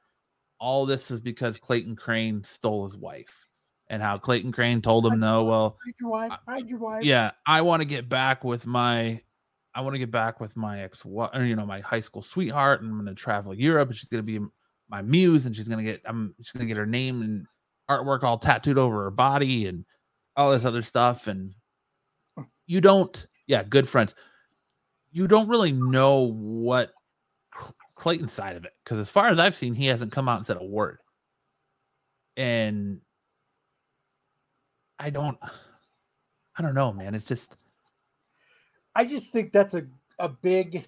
all 0.60 0.86
this 0.86 1.12
is 1.12 1.20
because 1.20 1.58
Clayton 1.58 1.96
Crain 1.96 2.44
stole 2.44 2.84
his 2.84 2.98
wife, 2.98 3.48
and 3.90 4.02
how 4.02 4.18
Clayton 4.18 4.54
Crain 4.54 4.82
told 4.82 5.06
him, 5.06 5.20
"No, 5.20 5.44
well, 5.44 5.78
Hide 5.86 5.96
your 6.00 6.10
wife. 6.10 6.32
Hide 6.48 6.70
your 6.70 6.80
wife. 6.80 7.04
yeah, 7.04 7.32
I 7.46 7.62
want 7.62 7.82
to 7.82 7.86
get 7.88 8.08
back 8.08 8.46
with 8.46 8.66
my, 8.66 9.22
I 9.76 9.82
want 9.82 9.96
to 9.96 10.00
get 10.00 10.12
back 10.12 10.40
with 10.40 10.56
my 10.56 10.84
ex, 10.84 11.04
or, 11.04 11.30
you 11.42 11.56
know, 11.58 11.66
my 11.66 11.82
high 11.82 12.00
school 12.00 12.22
sweetheart, 12.22 12.82
and 12.82 12.92
I'm 12.92 12.98
going 13.04 13.14
to 13.14 13.22
travel 13.22 13.54
Europe, 13.54 13.90
and 13.90 13.98
she's 13.98 14.10
going 14.10 14.24
to 14.24 14.40
be 14.40 14.46
my 14.88 15.02
muse, 15.02 15.48
and 15.48 15.56
she's 15.56 15.68
going 15.68 15.84
to 15.84 15.92
get, 15.92 16.02
I'm, 16.06 16.34
she's 16.38 16.52
going 16.54 16.66
to 16.66 16.74
get 16.74 16.78
her 16.78 16.86
name 16.86 17.24
and 17.24 17.46
artwork 17.90 18.24
all 18.24 18.38
tattooed 18.38 18.78
over 18.78 19.04
her 19.04 19.12
body, 19.12 19.68
and 19.68 19.86
all 20.36 20.52
this 20.52 20.66
other 20.66 20.82
stuff, 20.82 21.28
and 21.28 21.54
you 22.66 22.82
don't, 22.82 23.28
yeah, 23.48 23.64
good 23.64 23.88
friends, 23.88 24.16
you 25.12 25.28
don't 25.28 25.48
really 25.48 25.72
know 25.72 26.32
what 26.34 26.92
Cl- 27.54 27.76
Clayton's 27.96 28.34
side 28.34 28.56
of 28.56 28.66
it, 28.66 28.74
because 28.84 29.00
as 29.00 29.10
far 29.10 29.28
as 29.28 29.40
I've 29.40 29.56
seen, 29.56 29.76
he 29.76 29.86
hasn't 29.88 30.12
come 30.12 30.28
out 30.28 30.38
and 30.38 30.46
said 30.46 30.58
a 30.58 30.66
word, 30.66 31.00
and 32.38 33.02
I 35.00 35.10
don't. 35.10 35.38
I 36.56 36.62
don't 36.62 36.76
know, 36.76 36.94
man. 36.94 37.16
It's 37.16 37.26
just 37.26 37.64
I 38.96 39.06
just 39.06 39.34
think 39.34 39.52
that's 39.52 39.74
a, 39.74 39.86
a 40.20 40.30
big 40.30 40.86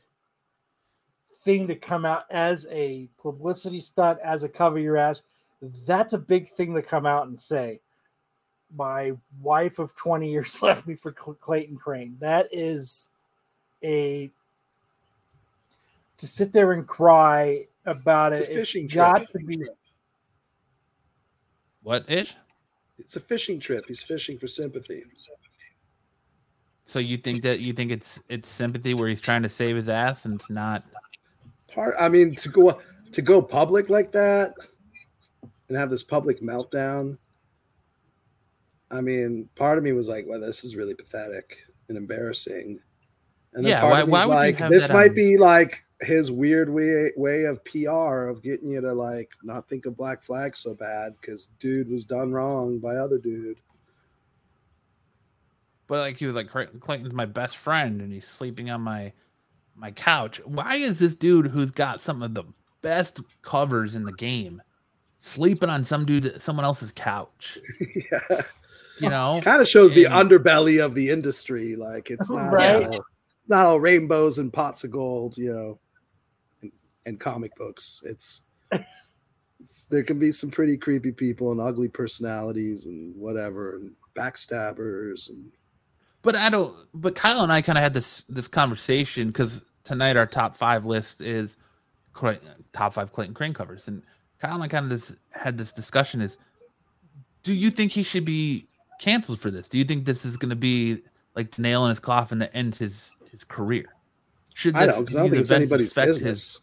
thing 1.43 1.67
to 1.67 1.75
come 1.75 2.05
out 2.05 2.23
as 2.29 2.67
a 2.69 3.09
publicity 3.19 3.79
stunt, 3.79 4.19
as 4.23 4.43
a 4.43 4.49
cover 4.49 4.77
your 4.77 4.95
ass. 4.95 5.23
That's 5.62 6.14
a 6.14 6.18
big 6.18 6.47
thing 6.47 6.74
to 6.76 6.82
come 6.82 7.06
out 7.06 7.28
and 7.28 7.39
say. 7.39 7.82
My 8.76 9.14
wife 9.41 9.80
of 9.80 9.95
20 9.95 10.30
years 10.30 10.62
left 10.62 10.88
me 10.88 10.95
for 10.95 11.12
Clayton 11.12 11.78
Crain. 11.78 12.18
That 12.20 12.47
is 12.51 13.12
a 13.84 14.32
to 16.18 16.28
sit 16.28 16.53
there 16.53 16.72
and 16.72 16.88
cry 16.88 17.68
about 17.86 18.34
It's 18.34 18.41
it. 18.41 18.51
a 18.51 18.53
fishing 18.56 18.86
it's 18.86 18.93
got 18.93 19.18
trip. 19.18 19.30
to 19.30 19.39
be 19.39 19.66
what 21.84 22.10
ish. 22.10 22.36
It's 22.97 23.16
a 23.16 23.20
fishing 23.20 23.60
trip. 23.60 23.82
He's 23.88 24.01
fishing 24.01 24.39
for 24.39 24.47
sympathy. 24.47 25.03
So 26.86 26.99
you 26.99 27.18
think 27.18 27.43
that 27.43 27.60
you 27.60 27.74
think 27.74 27.91
it's 27.91 28.20
it's 28.30 28.49
sympathy 28.49 28.93
where 28.93 29.08
he's 29.08 29.22
trying 29.22 29.43
to 29.43 29.49
save 29.49 29.76
his 29.76 29.89
ass 29.89 30.26
and 30.26 30.36
it's 30.36 30.49
not. 30.49 30.84
Part. 31.68 31.95
I 31.99 32.10
mean, 32.10 32.34
to 32.36 32.49
go 32.49 32.80
to 33.12 33.22
go 33.22 33.41
public 33.41 33.89
like 33.89 34.12
that 34.14 34.53
and 35.68 35.78
have 35.78 35.89
this 35.89 36.03
public 36.03 36.41
meltdown. 36.41 37.18
I 38.91 39.01
mean, 39.01 39.49
part 39.55 39.78
of 39.78 39.84
me 39.84 39.91
was 39.93 40.07
like, 40.07 40.26
"Well, 40.28 40.39
this 40.39 40.63
is 40.63 40.76
really 40.76 40.93
pathetic 40.93 41.66
and 41.89 41.97
embarrassing." 41.97 42.80
And 43.53 43.66
then 43.66 43.72
Yeah, 43.72 43.82
part 43.82 43.91
why- 43.93 44.01
of 44.01 44.07
me 44.07 44.11
was 44.11 44.20
would 44.28 44.32
you 44.32 44.36
like, 44.36 44.57
"This 44.70 44.89
might 44.89 45.09
on- 45.09 45.16
be 45.16 45.38
like 45.38 45.84
his 46.01 46.30
weird 46.30 46.70
way 46.70 47.11
way 47.16 47.45
of 47.45 47.63
PR 47.63 48.28
of 48.28 48.41
getting 48.41 48.70
you 48.70 48.82
to 48.82 48.93
like 48.93 49.32
not 49.43 49.68
think 49.70 49.86
of 49.86 49.95
Black 49.97 50.22
Flag 50.22 50.55
so 50.55 50.74
bad 50.76 51.16
because 51.20 51.47
dude 51.59 51.88
was 51.89 52.05
done 52.05 52.32
wrong 52.32 52.80
by 52.80 52.95
other 52.97 53.18
dude." 53.18 53.61
But 55.88 55.99
like 55.99 56.18
he 56.18 56.26
was 56.26 56.36
like 56.36 56.49
Clinton's 56.49 57.13
my 57.13 57.26
best 57.26 57.57
friend 57.57 58.01
and 58.01 58.11
he's 58.11 58.28
sleeping 58.28 58.70
on 58.70 58.82
my 58.82 59.13
my 59.76 59.91
couch. 59.91 60.39
Why 60.45 60.76
is 60.76 60.99
this 60.99 61.16
dude 61.16 61.47
who's 61.47 61.72
got 61.72 61.99
some 62.01 62.22
of 62.24 62.34
the 62.34 62.43
best 62.82 63.20
covers 63.41 63.95
in 63.95 64.03
the 64.03 64.13
game 64.13 64.61
sleeping 65.26 65.69
on 65.69 65.84
some 65.84 66.05
dude 66.05 66.39
someone 66.41 66.65
else's 66.65 66.91
couch? 66.91 67.57
yeah. 68.11 68.41
You 68.99 69.09
know, 69.09 69.41
kind 69.43 69.61
of 69.61 69.67
shows 69.67 69.91
the 69.91 70.05
underbelly 70.05 70.84
of 70.84 70.95
the 70.95 71.09
industry. 71.09 71.76
Like 71.76 72.09
it's 72.11 72.32
uh-huh, 72.32 72.45
not, 72.45 72.53
Right. 72.53 72.88
all, 72.88 73.05
not 73.47 73.65
all 73.65 73.80
rainbows 73.80 74.38
and 74.38 74.53
pots 74.53 74.84
of 74.86 74.91
gold, 74.91 75.38
you 75.38 75.51
know, 75.53 75.80
and, 76.61 76.71
and 77.05 77.19
comic 77.19 77.53
books. 77.55 78.01
It's, 78.05 78.41
it's 78.71 79.86
there 79.89 80.03
can 80.03 80.17
be 80.17 80.32
some 80.32 80.49
pretty 80.49 80.78
creepy 80.78 81.11
people 81.11 81.51
and 81.51 81.59
ugly 81.59 81.89
personalities 81.89 82.86
and 82.86 83.13
whatever 83.17 83.76
and 83.76 83.91
backstabbers 84.15 85.30
and 85.30 85.51
But 86.21 86.36
I 86.36 86.49
don't. 86.49 86.73
But 86.93 87.15
Kyle 87.15 87.41
and 87.41 87.51
I 87.51 87.61
kind 87.61 87.78
of 87.78 87.84
had 87.84 87.93
this 87.93 88.23
this 88.30 88.47
conversation 88.47 89.28
because 89.28 89.63
tonight 89.84 90.15
our 90.15 90.26
top 90.26 90.55
five 90.55 90.86
list 90.86 91.19
is 91.19 91.57
Clay- 92.13 92.39
top 92.71 92.93
five 92.93 93.11
Clayton 93.11 93.34
Crain 93.34 93.53
covers, 93.53 93.89
and 93.89 94.03
Kyle 94.45 94.55
and 94.55 94.63
I 94.63 94.67
kind 94.67 94.91
of 94.91 94.91
just 94.91 95.15
had 95.31 95.57
this 95.57 95.71
discussion: 95.71 96.21
is 96.21 96.37
do 97.43 97.53
you 97.53 97.71
think 97.71 97.91
he 97.91 98.03
should 98.03 98.25
be 98.25 98.67
canceled 98.99 99.39
for 99.39 99.51
this? 99.51 99.69
Do 99.69 99.77
you 99.77 99.83
think 99.83 100.05
this 100.05 100.25
is 100.25 100.37
going 100.37 100.49
to 100.49 100.55
be 100.55 101.01
like 101.35 101.51
the 101.51 101.61
nail 101.61 101.85
in 101.85 101.89
his 101.89 101.99
coffin 101.99 102.39
that 102.39 102.51
ends 102.55 102.79
his 102.79 103.13
his 103.31 103.43
career? 103.43 103.85
Should 104.53 104.75
I 104.75 104.85
don't 104.85 105.01
because 105.01 105.15
I 105.15 105.21
don't 105.21 105.29
think 105.29 105.41
it's 105.41 105.51
events 105.51 105.71
anybody's 105.71 105.91
affect 105.91 106.07
business. 106.07 106.29
his 106.29 106.61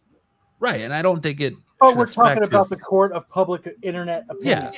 right? 0.61 0.81
And 0.81 0.95
I 0.95 1.03
don't 1.03 1.23
think 1.23 1.41
it. 1.41 1.55
Oh, 1.81 1.95
we're 1.95 2.07
talking 2.07 2.39
affect 2.39 2.47
about 2.47 2.69
the 2.69 2.77
court 2.77 3.13
of 3.13 3.29
public 3.29 3.69
internet 3.83 4.25
opinion. 4.29 4.73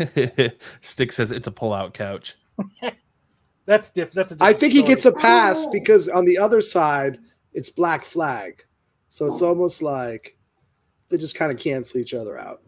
Yeah. 0.00 0.48
Stick 0.80 1.10
says 1.10 1.32
it's 1.32 1.48
a 1.48 1.50
pull-out 1.50 1.92
couch. 1.92 2.36
That's 3.66 3.90
different. 3.90 4.14
That's 4.14 4.32
a 4.32 4.44
I 4.44 4.52
different 4.52 4.56
I 4.56 4.60
think 4.60 4.72
he 4.72 4.82
gets 4.82 5.04
a 5.04 5.12
pass 5.12 5.66
because 5.72 6.08
on 6.08 6.24
the 6.24 6.38
other 6.38 6.60
side 6.60 7.18
it's 7.52 7.68
Black 7.68 8.04
Flag, 8.04 8.64
so 9.08 9.30
it's 9.30 9.42
oh. 9.42 9.48
almost 9.48 9.82
like 9.82 10.37
they 11.08 11.16
just 11.16 11.34
kind 11.34 11.50
of 11.50 11.58
cancel 11.58 12.00
each 12.00 12.14
other 12.14 12.38
out. 12.38 12.62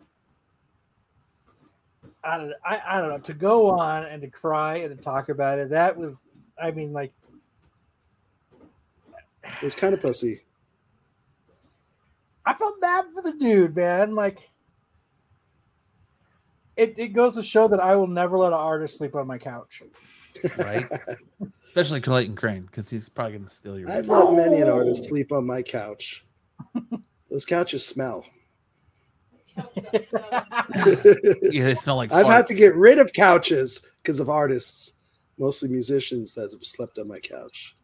I 2.22 2.38
don't, 2.38 2.52
I, 2.64 2.82
I 2.86 3.00
don't 3.00 3.10
know 3.10 3.18
to 3.18 3.34
go 3.34 3.68
on 3.68 4.04
and 4.04 4.20
to 4.22 4.28
cry 4.28 4.76
and 4.76 4.96
to 4.96 5.02
talk 5.02 5.28
about 5.30 5.58
it. 5.58 5.70
That 5.70 5.96
was, 5.96 6.22
I 6.60 6.70
mean, 6.70 6.92
like 6.92 7.12
It 9.42 9.62
was 9.62 9.74
kind 9.74 9.94
of 9.94 10.02
pussy. 10.02 10.42
I 12.46 12.54
felt 12.54 12.80
bad 12.80 13.06
for 13.14 13.22
the 13.22 13.32
dude, 13.32 13.76
man. 13.76 14.14
Like 14.14 14.38
it, 16.76 16.98
it 16.98 17.08
goes 17.08 17.34
to 17.36 17.42
show 17.42 17.68
that 17.68 17.80
I 17.80 17.96
will 17.96 18.06
never 18.06 18.38
let 18.38 18.48
an 18.48 18.58
artist 18.58 18.98
sleep 18.98 19.14
on 19.14 19.26
my 19.26 19.38
couch. 19.38 19.82
right? 20.58 20.86
Especially 21.66 22.00
Clayton 22.00 22.36
Crain, 22.36 22.62
because 22.62 22.88
he's 22.90 23.08
probably 23.08 23.32
going 23.38 23.44
to 23.44 23.54
steal 23.54 23.78
your. 23.78 23.90
I've 23.90 24.08
let 24.08 24.32
many 24.34 24.60
an 24.60 24.68
artist 24.68 25.04
sleep 25.04 25.32
on 25.32 25.46
my 25.46 25.62
couch. 25.62 26.24
Those 27.30 27.46
couches 27.46 27.86
smell. 27.86 28.26
yeah, 29.86 31.64
they 31.64 31.74
smell 31.74 31.96
like. 31.96 32.12
I've 32.12 32.26
had 32.26 32.46
to 32.46 32.54
get 32.54 32.74
rid 32.74 32.98
of 32.98 33.12
couches 33.12 33.84
because 34.02 34.20
of 34.20 34.28
artists, 34.28 34.94
mostly 35.38 35.68
musicians 35.68 36.34
that 36.34 36.52
have 36.52 36.64
slept 36.64 36.98
on 36.98 37.08
my 37.08 37.18
couch. 37.18 37.76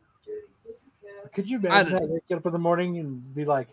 Could 1.33 1.51
you 1.51 1.59
I 1.59 1.81
imagine 1.81 1.93
that? 1.95 2.09
Wake 2.09 2.23
up 2.33 2.47
in 2.47 2.53
the 2.53 2.59
morning 2.59 2.99
and 2.99 3.35
be 3.35 3.45
like, 3.45 3.69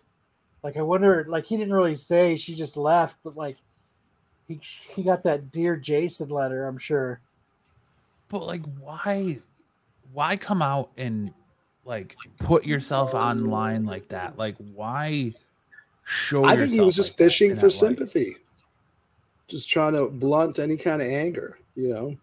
like 0.63 0.77
I 0.77 0.81
wonder, 0.81 1.25
like 1.27 1.45
he 1.45 1.57
didn't 1.57 1.73
really 1.73 1.95
say 1.95 2.35
she 2.35 2.55
just 2.55 2.77
left, 2.77 3.17
but 3.23 3.35
like 3.35 3.57
he 4.47 4.59
he 4.95 5.03
got 5.03 5.23
that 5.23 5.51
dear 5.51 5.75
Jason 5.75 6.29
letter, 6.29 6.67
I'm 6.67 6.77
sure. 6.77 7.21
But 8.27 8.45
like, 8.45 8.63
why, 8.79 9.39
why 10.11 10.37
come 10.37 10.61
out 10.61 10.91
and 10.97 11.33
like 11.85 12.15
put 12.39 12.65
yourself 12.65 13.13
online 13.13 13.85
like 13.85 14.09
that? 14.09 14.37
Like, 14.37 14.55
why 14.57 15.33
show? 16.03 16.43
I 16.45 16.55
think 16.55 16.71
he 16.71 16.81
was 16.81 16.95
just 16.95 17.11
like 17.11 17.17
that 17.17 17.23
fishing 17.23 17.49
for 17.51 17.55
that 17.55 17.63
light? 17.63 17.71
sympathy, 17.73 18.37
just 19.47 19.69
trying 19.69 19.93
to 19.93 20.07
blunt 20.07 20.59
any 20.59 20.77
kind 20.77 21.01
of 21.01 21.07
anger, 21.07 21.59
you 21.75 21.89
know, 21.89 22.15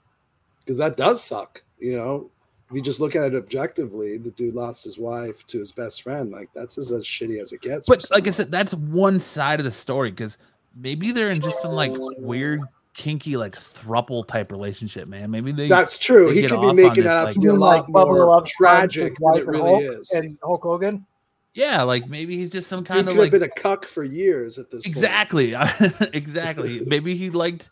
because 0.61 0.77
that 0.79 0.97
does 0.97 1.23
suck, 1.23 1.63
you 1.79 1.97
know. 1.97 2.31
If 2.69 2.77
you 2.77 2.83
just 2.83 3.01
look 3.01 3.17
at 3.17 3.25
it 3.25 3.35
objectively, 3.35 4.17
the 4.17 4.31
dude 4.31 4.55
lost 4.55 4.85
his 4.85 4.97
wife 4.97 5.45
to 5.49 5.59
his 5.59 5.73
best 5.73 6.03
friend. 6.03 6.31
Like 6.31 6.49
that's 6.55 6.79
as, 6.79 6.93
as 6.93 7.05
shitty 7.05 7.43
as 7.43 7.53
it 7.53 7.63
gets. 7.63 7.89
for 7.89 7.97
But 7.97 8.09
like 8.13 8.29
I 8.29 8.31
said, 8.31 8.53
that's 8.53 8.75
one 8.75 9.19
side 9.19 9.59
of 9.59 9.65
the 9.65 9.73
story 9.73 10.11
because 10.13 10.39
maybe 10.77 11.11
they're 11.11 11.33
in 11.33 11.41
just 11.41 11.61
some 11.63 11.73
like 11.73 11.91
weird, 11.97 12.61
kinky, 12.95 13.37
like 13.37 13.57
thruple 13.57 14.25
type 14.25 14.53
relationship, 14.53 15.09
man. 15.09 15.33
Maybe 15.33 15.51
they. 15.51 15.67
that's 15.67 15.99
true. 15.99 16.33
they 16.33 16.43
He 16.43 16.47
could 16.47 16.61
be 16.61 16.73
making 16.73 16.95
this, 16.95 17.05
that 17.05 17.17
out 17.17 17.25
like- 17.25 17.35
to 17.35 17.41
be 17.41 17.49
a 17.49 17.53
lot 17.55 17.89
like 17.89 18.07
Bubba 18.07 18.15
more 18.15 18.45
tragic 18.47 19.17
than 19.17 19.25
wife 19.25 19.37
it 19.39 19.41
and 19.41 19.49
really 19.49 19.85
Hulk 19.85 20.01
is. 20.01 20.11
and 20.13 20.39
Hulk 20.41 20.63
Hogan. 20.63 21.07
Yeah, 21.55 21.83
like 21.83 22.09
maybe 22.09 22.37
he's 22.37 22.51
just 22.51 22.69
some 22.69 22.81
he 22.81 22.87
kind 22.87 23.07
could 23.07 23.13
of 23.13 23.19
like 23.19 23.33
been 23.33 23.43
a 23.43 23.49
cuck 23.49 23.85
for 23.85 24.05
years 24.05 24.59
at 24.59 24.71
this 24.71 24.85
point. 24.85 24.97
exactly, 24.97 25.55
exactly. 26.13 26.81
Maybe 26.87 27.17
he 27.17 27.31
liked 27.31 27.71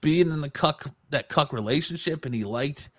being 0.00 0.30
in 0.30 0.40
the 0.40 0.50
cuck 0.50 0.90
that 1.10 1.28
cuck 1.28 1.52
relationship, 1.52 2.24
and 2.24 2.34
he 2.34 2.42
liked 2.42 2.90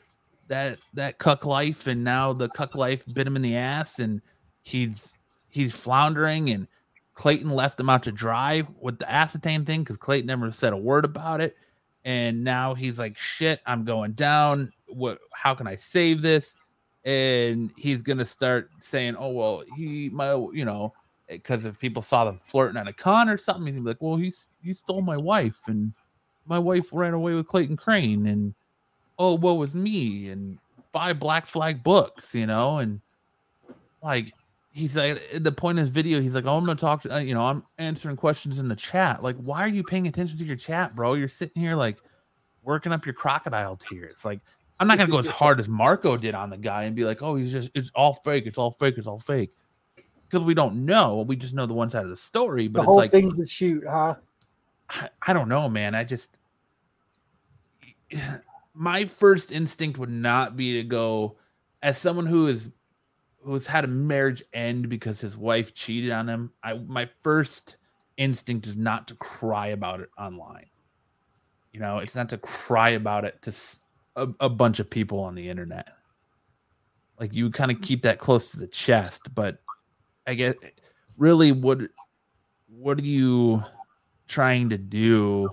that 0.48 0.80
that 0.94 1.18
cuck 1.18 1.46
life, 1.46 1.88
and 1.88 2.04
now 2.04 2.32
the 2.32 2.48
cuck 2.50 2.76
life 2.76 3.04
bit 3.14 3.28
him 3.28 3.36
in 3.36 3.42
the 3.42 3.58
ass, 3.58 4.00
and 4.00 4.22
he's 4.62 5.18
he's 5.50 5.76
floundering, 5.76 6.50
and 6.50 6.68
Clayton 7.16 7.50
left 7.50 7.80
him 7.80 7.90
out 7.90 8.04
to 8.04 8.12
dry 8.14 8.64
with 8.80 9.00
the 9.00 9.12
acetate 9.12 9.66
thing 9.66 9.82
because 9.82 9.98
Clayton 9.98 10.28
never 10.28 10.50
said 10.52 10.72
a 10.72 10.78
word 10.78 11.04
about 11.04 11.42
it, 11.42 11.58
and 12.06 12.42
now 12.42 12.74
he's 12.74 12.98
like, 12.98 13.18
"Shit, 13.18 13.60
I'm 13.66 13.84
going 13.84 14.14
down. 14.14 14.72
What? 14.88 15.20
How 15.34 15.56
can 15.56 15.68
I 15.68 15.76
save 15.76 16.22
this?" 16.22 16.56
And 17.06 17.72
he's 17.78 18.02
gonna 18.02 18.26
start 18.26 18.72
saying, 18.80 19.16
"Oh 19.18 19.30
well, 19.30 19.64
he 19.76 20.10
my 20.10 20.34
you 20.54 20.66
know." 20.66 20.94
Because 21.28 21.66
if 21.66 21.80
people 21.80 22.04
saw 22.04 22.26
them 22.26 22.38
flirting 22.38 22.78
at 22.78 22.88
a 22.88 22.94
con 22.94 23.30
or 23.30 23.38
something, 23.38 23.66
he's 23.66 23.76
gonna 23.76 23.86
be 23.86 23.90
like, 23.92 24.02
"Well, 24.02 24.18
he's 24.18 24.48
he 24.62 24.74
stole 24.74 25.02
my 25.02 25.18
wife, 25.18 25.60
and 25.68 25.94
my 26.46 26.60
wife 26.60 26.90
ran 26.92 27.14
away 27.14 27.34
with 27.34 27.48
Clayton 27.48 27.78
Crain, 27.78 28.28
and 28.28 28.54
oh, 29.18 29.36
what 29.36 29.58
was 29.58 29.74
me? 29.76 30.30
And 30.30 30.58
buy 30.92 31.14
Black 31.14 31.46
Flag 31.46 31.84
books, 31.84 32.34
you 32.36 32.46
know, 32.46 32.78
and 32.78 33.02
like 34.04 34.34
he's 34.72 34.96
like 34.96 35.22
at 35.34 35.44
the 35.44 35.52
point 35.52 35.78
in 35.78 35.82
his 35.82 35.90
video, 35.90 36.22
he's 36.22 36.36
like, 36.36 36.46
"Oh, 36.46 36.58
I'm 36.58 36.66
gonna 36.66 36.78
talk 36.78 37.02
to 37.04 37.16
uh, 37.16 37.20
you 37.20 37.34
know, 37.34 37.46
I'm 37.46 37.64
answering 37.78 38.18
questions 38.18 38.60
in 38.60 38.68
the 38.68 38.76
chat." 38.76 39.24
Like, 39.24 39.36
why 39.38 39.62
are 39.62 39.68
you 39.70 39.84
paying 39.84 40.08
attention 40.08 40.38
to 40.38 40.44
your 40.44 40.56
chat, 40.56 40.96
bro? 40.96 41.14
You're 41.14 41.28
sitting 41.28 41.62
here 41.62 41.76
like 41.76 41.98
working 42.64 42.92
up 42.92 43.06
your 43.06 43.14
crocodile 43.14 43.78
tears. 43.78 44.26
Like, 44.26 44.42
I'm 44.80 44.88
not 44.88 44.98
gonna 44.98 45.12
go 45.12 45.20
as 45.20 45.28
hard 45.42 45.60
as 45.60 45.70
Marco 45.70 46.18
did 46.18 46.36
on 46.36 46.50
the 46.50 46.58
guy 46.58 46.84
and 46.84 46.96
be 46.96 47.06
like, 47.06 47.22
"Oh, 47.22 47.36
he's 47.36 47.52
just 47.52 47.72
it's 47.74 47.92
all 47.96 48.14
fake, 48.14 48.46
it's 48.46 48.58
all 48.58 48.72
fake, 48.72 48.96
it's 48.98 49.08
all 49.08 49.20
fake," 49.20 49.54
because 50.30 50.44
we 50.44 50.54
don't 50.54 50.86
know. 50.86 51.24
We 51.28 51.36
just 51.36 51.54
know 51.54 51.66
the 51.66 51.74
one 51.74 51.90
side 51.90 52.04
of 52.04 52.10
the 52.10 52.18
story. 52.18 52.68
But 52.68 52.80
the 52.80 52.84
it's 52.84 52.88
whole 52.88 52.98
like, 52.98 53.12
thing's 53.12 53.40
a 53.40 53.48
shoot, 53.48 53.84
huh? 53.88 54.16
I, 54.90 55.10
I 55.28 55.34
don't 55.34 55.50
know, 55.50 55.70
man. 55.70 55.96
I 55.96 56.04
just 56.04 56.38
my 58.74 59.06
first 59.06 59.52
instinct 59.52 59.98
would 59.98 60.10
not 60.10 60.58
be 60.58 60.82
to 60.82 60.84
go 60.84 61.38
as 61.82 61.98
someone 61.98 62.26
who 62.26 62.48
is 62.48 62.70
who's 63.44 63.68
had 63.68 63.86
a 63.86 63.88
marriage 63.88 64.44
end 64.54 64.90
because 64.90 65.22
his 65.22 65.38
wife 65.38 65.74
cheated 65.74 66.12
on 66.12 66.28
him. 66.28 66.52
I 66.64 66.74
my 66.74 67.10
first 67.24 67.78
instinct 68.18 68.68
is 68.68 68.78
not 68.78 69.08
to 69.08 69.16
cry 69.16 69.68
about 69.68 70.02
it 70.02 70.10
online. 70.18 70.68
You 71.72 71.80
know, 71.82 72.00
it's 72.00 72.16
not 72.16 72.30
to 72.30 72.38
cry 72.38 72.92
about 72.92 73.26
it 73.26 73.42
to 73.44 73.52
a, 74.16 74.30
a 74.40 74.50
bunch 74.50 74.80
of 74.80 74.90
people 74.90 75.20
on 75.20 75.36
the 75.36 75.50
internet. 75.50 75.90
Like 77.20 77.34
you 77.34 77.50
kind 77.50 77.72
of 77.72 77.82
keep 77.82 78.04
that 78.04 78.20
close 78.20 78.52
to 78.52 78.60
the 78.60 78.68
chest, 78.68 79.34
but 79.34 79.60
I 80.28 80.34
guess 80.34 80.56
really 81.18 81.52
what 81.52 81.80
what 82.68 82.98
are 83.00 83.04
you 83.04 83.64
trying 84.28 84.70
to 84.70 84.78
do 84.78 85.50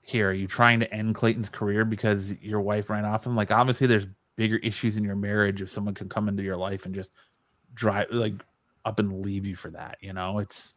here? 0.00 0.30
Are 0.30 0.34
you 0.34 0.46
trying 0.46 0.80
to 0.80 0.94
end 0.94 1.14
Clayton's 1.14 1.48
career 1.48 1.84
because 1.84 2.34
your 2.40 2.60
wife 2.60 2.88
ran 2.88 3.04
off 3.04 3.26
him? 3.26 3.36
Like 3.36 3.50
obviously 3.50 3.86
there's 3.86 4.06
bigger 4.36 4.56
issues 4.56 4.96
in 4.96 5.04
your 5.04 5.16
marriage 5.16 5.60
if 5.60 5.70
someone 5.70 5.94
can 5.94 6.08
come 6.08 6.28
into 6.28 6.42
your 6.42 6.56
life 6.56 6.86
and 6.86 6.94
just 6.94 7.12
drive 7.74 8.10
like 8.10 8.34
up 8.84 8.98
and 9.00 9.24
leave 9.24 9.46
you 9.46 9.56
for 9.56 9.70
that, 9.70 9.98
you 10.00 10.12
know? 10.12 10.38
It's 10.38 10.72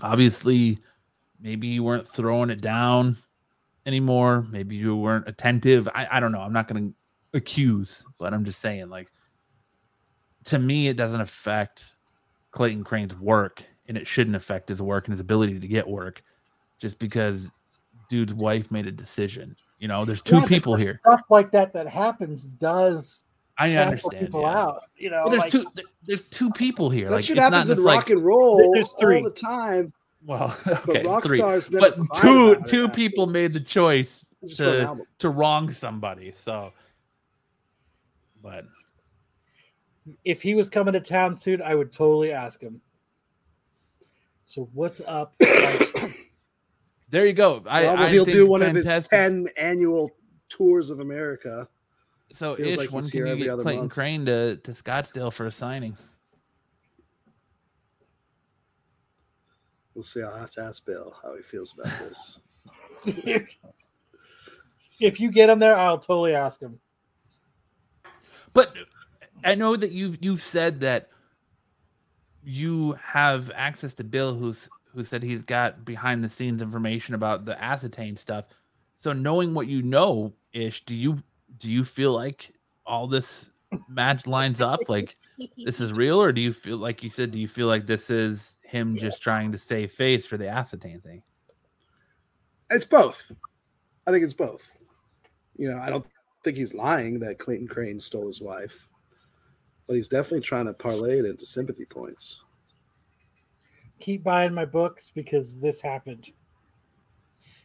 obviously 0.00 0.78
maybe 1.40 1.68
you 1.68 1.82
weren't 1.82 2.06
throwing 2.06 2.50
it 2.50 2.60
down 2.60 3.16
anymore. 3.86 4.46
Maybe 4.50 4.76
you 4.76 4.96
weren't 4.96 5.28
attentive. 5.28 5.88
I, 5.94 6.06
I 6.12 6.20
don't 6.20 6.32
know. 6.32 6.40
I'm 6.40 6.52
not 6.52 6.68
gonna 6.68 6.90
accuse, 7.32 8.04
but 8.18 8.32
I'm 8.34 8.44
just 8.44 8.60
saying, 8.60 8.88
like 8.88 9.08
to 10.44 10.58
me, 10.58 10.88
it 10.88 10.96
doesn't 10.96 11.20
affect 11.20 11.94
Clayton 12.50 12.84
Crain's 12.84 13.18
work, 13.18 13.64
and 13.88 13.96
it 13.96 14.06
shouldn't 14.06 14.36
affect 14.36 14.68
his 14.68 14.80
work 14.82 15.06
and 15.06 15.12
his 15.12 15.20
ability 15.20 15.58
to 15.58 15.68
get 15.68 15.86
work 15.88 16.22
just 16.78 16.98
because 16.98 17.50
dude's 18.08 18.34
wife 18.34 18.70
made 18.70 18.86
a 18.86 18.92
decision. 18.92 19.56
You 19.78 19.88
know, 19.88 20.04
there's 20.04 20.22
two 20.22 20.36
Yeah, 20.36 20.46
people 20.46 20.76
here. 20.76 21.00
Stuff 21.06 21.22
like 21.30 21.50
that 21.52 21.72
that 21.74 21.86
happens 21.88 22.44
does 22.44 23.24
I 23.58 23.68
cancel 23.68 24.08
understand. 24.10 24.26
people 24.26 24.40
yeah. 24.42 24.58
out. 24.58 24.82
You 24.96 25.10
know, 25.10 25.22
Well, 25.24 25.30
there's 25.30 25.42
like, 25.42 25.52
two. 25.52 25.64
There's 26.04 26.22
two 26.22 26.50
people 26.52 26.90
here. 26.90 27.08
That 27.08 27.16
like 27.16 27.24
shit 27.24 27.36
it's 27.36 27.42
not 27.42 27.52
happens 27.52 27.70
in 27.70 27.76
just 27.76 27.86
rock 27.86 27.96
like 27.96 28.10
and 28.10 28.24
roll 28.24 28.72
There's 28.74 28.92
three. 29.00 29.16
all 29.18 29.24
the 29.24 29.30
time. 29.30 29.92
Well, 30.24 30.56
okay, 30.88 31.04
rock 31.04 31.24
three. 31.24 31.40
But 31.40 31.96
two 32.20 32.56
two 32.66 32.86
actually. 32.86 32.88
people 32.90 33.26
made 33.26 33.52
the 33.52 33.60
choice 33.60 34.26
They 34.40 34.48
just 34.48 34.60
wrote 34.60 34.80
an 34.80 34.98
to 34.98 35.06
to 35.18 35.28
wrong 35.28 35.72
somebody. 35.72 36.32
So, 36.32 36.72
but 38.42 38.64
if 40.24 40.42
he 40.42 40.54
was 40.54 40.68
coming 40.68 40.94
to 40.94 41.00
town 41.00 41.36
soon, 41.36 41.62
I 41.62 41.74
would 41.74 41.92
totally 41.92 42.32
ask 42.32 42.60
him. 42.62 42.80
So 44.46 44.68
what's 44.72 45.00
up? 45.06 45.34
there 47.10 47.26
you 47.26 47.32
go. 47.32 47.62
I, 47.66 47.84
Well, 47.84 47.96
I 47.98 48.10
he'll 48.10 48.24
think 48.24 48.36
do 48.36 48.46
one 48.46 48.62
of 48.62 48.74
his 48.74 49.08
ten 49.08 49.48
annual 49.56 50.10
tours 50.48 50.90
of 50.90 51.00
America. 51.00 51.68
So, 52.32 52.56
feels 52.56 52.68
Ish, 52.70 52.76
like 52.78 52.90
when 52.90 53.02
he's 53.04 53.12
can 53.12 53.18
here 53.18 53.26
you 53.26 53.32
every 53.32 53.44
get 53.44 53.52
other 53.52 53.62
Clayton 53.62 53.82
month. 53.82 53.92
Crain 53.92 54.26
to, 54.26 54.56
to 54.56 54.72
Scottsdale 54.72 55.32
for 55.32 55.46
a 55.46 55.50
signing? 55.50 55.96
We'll 59.94 60.02
see. 60.02 60.22
I'll 60.22 60.36
have 60.36 60.50
to 60.52 60.62
ask 60.62 60.84
Bill 60.84 61.16
how 61.22 61.36
he 61.36 61.42
feels 61.42 61.74
about 61.78 61.92
this. 62.00 62.38
if 65.00 65.20
you 65.20 65.30
get 65.30 65.50
him 65.50 65.58
there, 65.58 65.76
I'll 65.76 65.98
totally 65.98 66.34
ask 66.34 66.60
him. 66.60 66.80
But 68.52 68.74
I 69.44 69.54
know 69.54 69.76
that 69.76 69.92
you've 69.92 70.18
you've 70.20 70.42
said 70.42 70.80
that 70.80 71.10
you 72.42 72.92
have 73.02 73.50
access 73.54 73.94
to 73.94 74.04
Bill, 74.04 74.34
who's 74.34 74.68
who 74.94 75.02
said 75.02 75.22
he's 75.22 75.42
got 75.42 75.84
behind 75.84 76.22
the 76.22 76.28
scenes 76.28 76.62
information 76.62 77.14
about 77.14 77.44
the 77.44 77.60
acetate 77.62 78.18
stuff. 78.18 78.46
So 78.96 79.12
knowing 79.12 79.54
what 79.54 79.66
you 79.66 79.82
know, 79.82 80.32
ish, 80.52 80.84
do 80.84 80.94
you 80.94 81.22
do 81.58 81.70
you 81.70 81.84
feel 81.84 82.12
like 82.12 82.52
all 82.86 83.06
this 83.06 83.50
match 83.88 84.26
lines 84.26 84.60
up? 84.60 84.80
Like 84.88 85.14
this 85.58 85.80
is 85.80 85.92
real, 85.92 86.20
or 86.22 86.32
do 86.32 86.40
you 86.40 86.52
feel 86.52 86.78
like 86.78 87.02
you 87.02 87.10
said? 87.10 87.32
Do 87.32 87.38
you 87.38 87.48
feel 87.48 87.66
like 87.66 87.86
this 87.86 88.08
is 88.08 88.53
him 88.74 88.96
just 88.96 89.22
trying 89.22 89.52
to 89.52 89.58
save 89.58 89.92
face 89.92 90.26
for 90.26 90.36
the 90.36 90.48
acetate 90.48 91.00
thing? 91.00 91.22
It's 92.70 92.84
both. 92.84 93.30
I 94.06 94.10
think 94.10 94.24
it's 94.24 94.34
both. 94.34 94.68
You 95.56 95.70
know, 95.70 95.78
I 95.78 95.90
don't 95.90 96.04
think 96.42 96.56
he's 96.56 96.74
lying 96.74 97.20
that 97.20 97.38
Clayton 97.38 97.68
Crain 97.68 98.00
stole 98.00 98.26
his 98.26 98.40
wife, 98.40 98.88
but 99.86 99.94
he's 99.94 100.08
definitely 100.08 100.40
trying 100.40 100.66
to 100.66 100.72
parlay 100.72 101.20
it 101.20 101.24
into 101.24 101.46
sympathy 101.46 101.84
points. 101.88 102.40
Keep 104.00 104.24
buying 104.24 104.52
my 104.52 104.64
books 104.64 105.10
because 105.14 105.60
this 105.60 105.80
happened. 105.80 106.30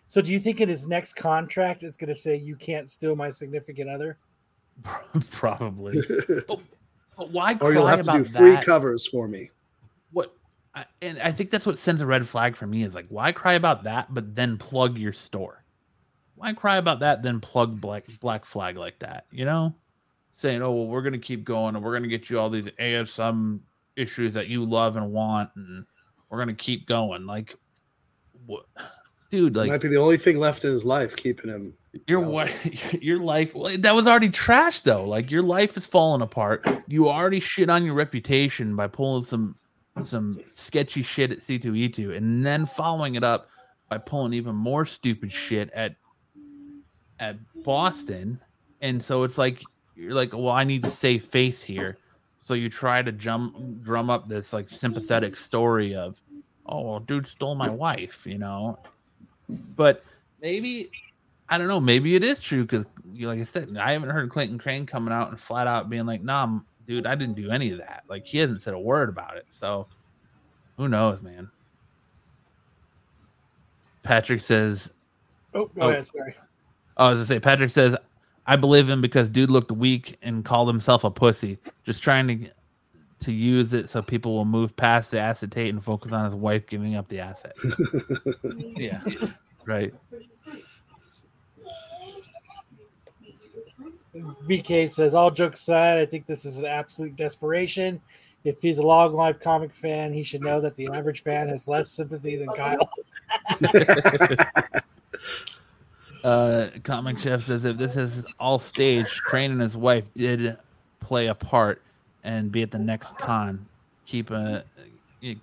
So, 0.06 0.22
do 0.22 0.32
you 0.32 0.40
think 0.40 0.62
in 0.62 0.70
his 0.70 0.86
next 0.86 1.16
contract 1.16 1.84
it's 1.84 1.98
going 1.98 2.10
to 2.10 2.16
say 2.16 2.36
you 2.36 2.56
can't 2.56 2.90
steal 2.90 3.16
my 3.16 3.32
significant 3.32 3.90
other? 3.90 4.18
Probably. 5.32 6.02
But 7.20 7.32
why 7.32 7.58
or 7.60 7.74
you'll 7.74 7.84
cry 7.84 7.98
have 7.98 8.06
to 8.06 8.12
do 8.14 8.24
free 8.24 8.52
that? 8.52 8.64
covers 8.64 9.06
for 9.06 9.28
me. 9.28 9.52
What 10.76 10.82
I- 10.82 11.06
and 11.06 11.20
I 11.20 11.32
think 11.32 11.50
that's 11.50 11.66
what 11.66 11.80
sends 11.80 12.02
a 12.02 12.06
red 12.06 12.28
flag 12.28 12.56
for 12.56 12.68
me 12.68 12.84
is 12.84 12.96
like 12.96 13.08
why 13.10 13.32
cry 13.32 13.54
about 13.54 13.84
that 13.84 14.14
but 14.14 14.36
then 14.36 14.58
plug 14.58 14.98
your 14.98 15.14
store 15.14 15.64
why 16.36 16.54
cry 16.54 16.78
about 16.78 17.00
that 17.02 17.22
then 17.24 17.40
plug 17.40 17.80
black 17.82 18.04
black 18.20 18.46
flag 18.46 18.78
like 18.78 19.00
that 19.00 19.26
you 19.32 19.46
know 19.46 19.74
saying 20.32 20.62
oh 20.62 20.72
well 20.72 20.88
we're 20.88 21.02
gonna 21.02 21.18
keep 21.18 21.44
going 21.44 21.76
and 21.76 21.84
we're 21.84 21.94
gonna 21.94 22.08
get 22.08 22.30
you 22.30 22.40
all 22.40 22.50
these 22.50 22.70
ASM 22.80 23.60
issues 23.96 24.34
that 24.34 24.48
you 24.48 24.64
love 24.64 24.96
and 24.96 25.12
want 25.12 25.50
and 25.56 25.86
we're 26.30 26.40
gonna 26.40 26.54
keep 26.54 26.86
going 26.88 27.26
like 27.26 27.56
what 28.46 28.66
dude 29.30 29.56
like 29.56 29.70
might 29.70 29.82
be 29.82 29.88
the 29.90 29.98
only 29.98 30.18
thing 30.18 30.40
left 30.40 30.64
in 30.66 30.72
his 30.72 30.86
life 30.86 31.16
keeping 31.16 31.50
him. 31.50 31.74
your 32.08 32.20
Well- 32.22 32.32
wife, 32.32 32.94
your 33.02 33.20
life 33.20 33.54
well, 33.54 33.76
that 33.78 33.94
was 33.96 34.08
already 34.08 34.30
trash 34.30 34.82
though. 34.82 35.06
Like 35.06 35.30
your 35.32 35.44
life 35.44 35.76
is 35.78 35.86
falling 35.86 36.22
apart. 36.22 36.66
You 36.88 37.10
already 37.10 37.40
shit 37.40 37.70
on 37.70 37.84
your 37.84 37.94
reputation 37.96 38.76
by 38.76 38.88
pulling 38.88 39.24
some 39.24 39.54
some 40.04 40.40
sketchy 40.52 41.02
shit 41.02 41.32
at 41.32 41.40
C2E2 41.40 42.16
and 42.16 42.46
then 42.46 42.66
following 42.66 43.16
it 43.16 43.24
up 43.24 43.50
by 43.90 43.98
pulling 43.98 44.34
even 44.34 44.56
more 44.56 44.86
stupid 44.86 45.32
shit 45.32 45.70
at 45.72 45.96
at 47.20 47.38
Boston. 47.64 48.40
And 48.82 49.04
so 49.04 49.24
it's 49.24 49.38
like 49.38 49.62
you're 49.96 50.14
like, 50.14 50.34
well, 50.34 50.50
I 50.50 50.64
need 50.64 50.84
to 50.84 50.90
save 50.90 51.26
face 51.26 51.62
here. 51.62 51.98
So 52.40 52.54
you 52.54 52.70
try 52.70 53.02
to 53.02 53.12
jump 53.12 53.84
drum 53.84 54.10
up 54.10 54.28
this 54.28 54.54
like 54.54 54.70
sympathetic 54.70 55.36
story 55.36 55.96
of, 55.96 56.22
oh, 56.66 56.82
well, 56.82 57.00
dude 57.00 57.28
stole 57.28 57.56
my 57.56 57.70
wife, 57.70 58.26
you 58.26 58.38
know. 58.38 58.80
But 59.76 60.04
maybe 60.42 60.90
I 61.50 61.58
don't 61.58 61.68
know. 61.68 61.80
Maybe 61.80 62.16
it 62.16 62.24
is 62.24 62.42
true 62.42 62.64
because, 62.64 62.86
like 63.20 63.40
I 63.40 63.44
said, 63.44 63.76
I 63.78 63.92
haven't 63.92 64.10
heard 64.10 64.30
Clinton 64.30 64.58
Crain 64.60 64.86
coming 64.86 65.14
out 65.14 65.30
and 65.30 65.40
flat 65.40 65.68
out 65.68 65.90
being 65.90 66.06
like, 66.06 66.24
"Nah, 66.24 66.60
dude, 66.90 67.06
I 67.06 67.14
didn't 67.16 67.36
do 67.36 67.52
any 67.52 67.72
of 67.72 67.78
that." 67.78 68.04
Like 68.10 68.26
he 68.26 68.40
hasn't 68.40 68.62
said 68.62 68.74
a 68.74 68.80
word 68.80 69.08
about 69.10 69.38
it. 69.38 69.46
So 69.50 69.88
who 70.76 70.88
knows, 70.90 71.22
man? 71.22 71.50
Patrick 74.04 74.42
says, 74.42 74.92
Oh, 75.54 75.66
go 75.66 75.82
Oh. 75.84 75.90
ahead. 75.90 76.06
Sorry. 76.06 76.36
"Oh, 76.98 77.06
I 77.08 77.10
was 77.12 77.20
gonna 77.20 77.26
say." 77.28 77.40
Patrick 77.40 77.70
says, 77.72 77.96
"I 78.46 78.56
believe 78.56 78.88
him 78.90 79.02
because 79.02 79.30
dude 79.30 79.50
looked 79.50 79.72
weak 79.72 80.18
and 80.22 80.44
called 80.46 80.68
himself 80.68 81.04
a 81.04 81.12
pussy, 81.12 81.58
just 81.84 82.02
trying 82.04 82.28
to 82.28 82.50
to 83.22 83.34
use 83.34 83.74
it 83.74 83.90
so 83.90 84.02
people 84.02 84.34
will 84.34 84.46
move 84.46 84.74
past 84.78 85.12
the 85.12 85.20
acetate 85.20 85.70
and 85.74 85.84
focus 85.84 86.14
on 86.14 86.24
his 86.24 86.36
wife 86.36 86.66
giving 86.68 86.96
up 86.96 87.08
the 87.08 87.20
asset." 87.20 87.54
yeah, 88.78 89.02
right. 89.66 89.94
BK 94.16 94.90
says, 94.90 95.14
all 95.14 95.32
jokes 95.32 95.62
aside, 95.62 96.00
I 96.00 96.06
think 96.06 96.26
this 96.26 96.46
is 96.46 96.58
an 96.58 96.66
absolute 96.66 97.16
desperation. 97.16 98.02
If 98.44 98.62
he's 98.62 98.78
a 98.78 98.84
long 98.84 99.14
life 99.14 99.40
comic 99.40 99.74
fan, 99.74 100.14
he 100.14 100.24
should 100.24 100.42
know 100.42 100.62
that 100.62 100.76
the 100.76 100.88
average 100.88 101.24
fan 101.24 101.50
has 101.50 101.68
less 101.68 101.92
sympathy 101.92 102.38
than 102.38 102.48
Kyle. 102.50 102.90
uh 106.24 106.68
comic 106.84 107.18
chef 107.18 107.44
says 107.44 107.64
if 107.64 107.78
this 107.78 107.96
is 107.96 108.26
all 108.40 108.60
staged 108.60 109.22
crain 109.24 109.52
and 109.52 109.62
his 109.62 109.78
wife 109.78 110.14
did 110.16 110.58
play 111.00 111.28
a 111.28 111.36
part 111.36 111.82
and 112.26 112.52
be 112.52 112.62
at 112.62 112.72
the 112.72 112.80
next 112.80 113.18
con 113.18 113.66
keep 114.06 114.30
a 114.32 114.66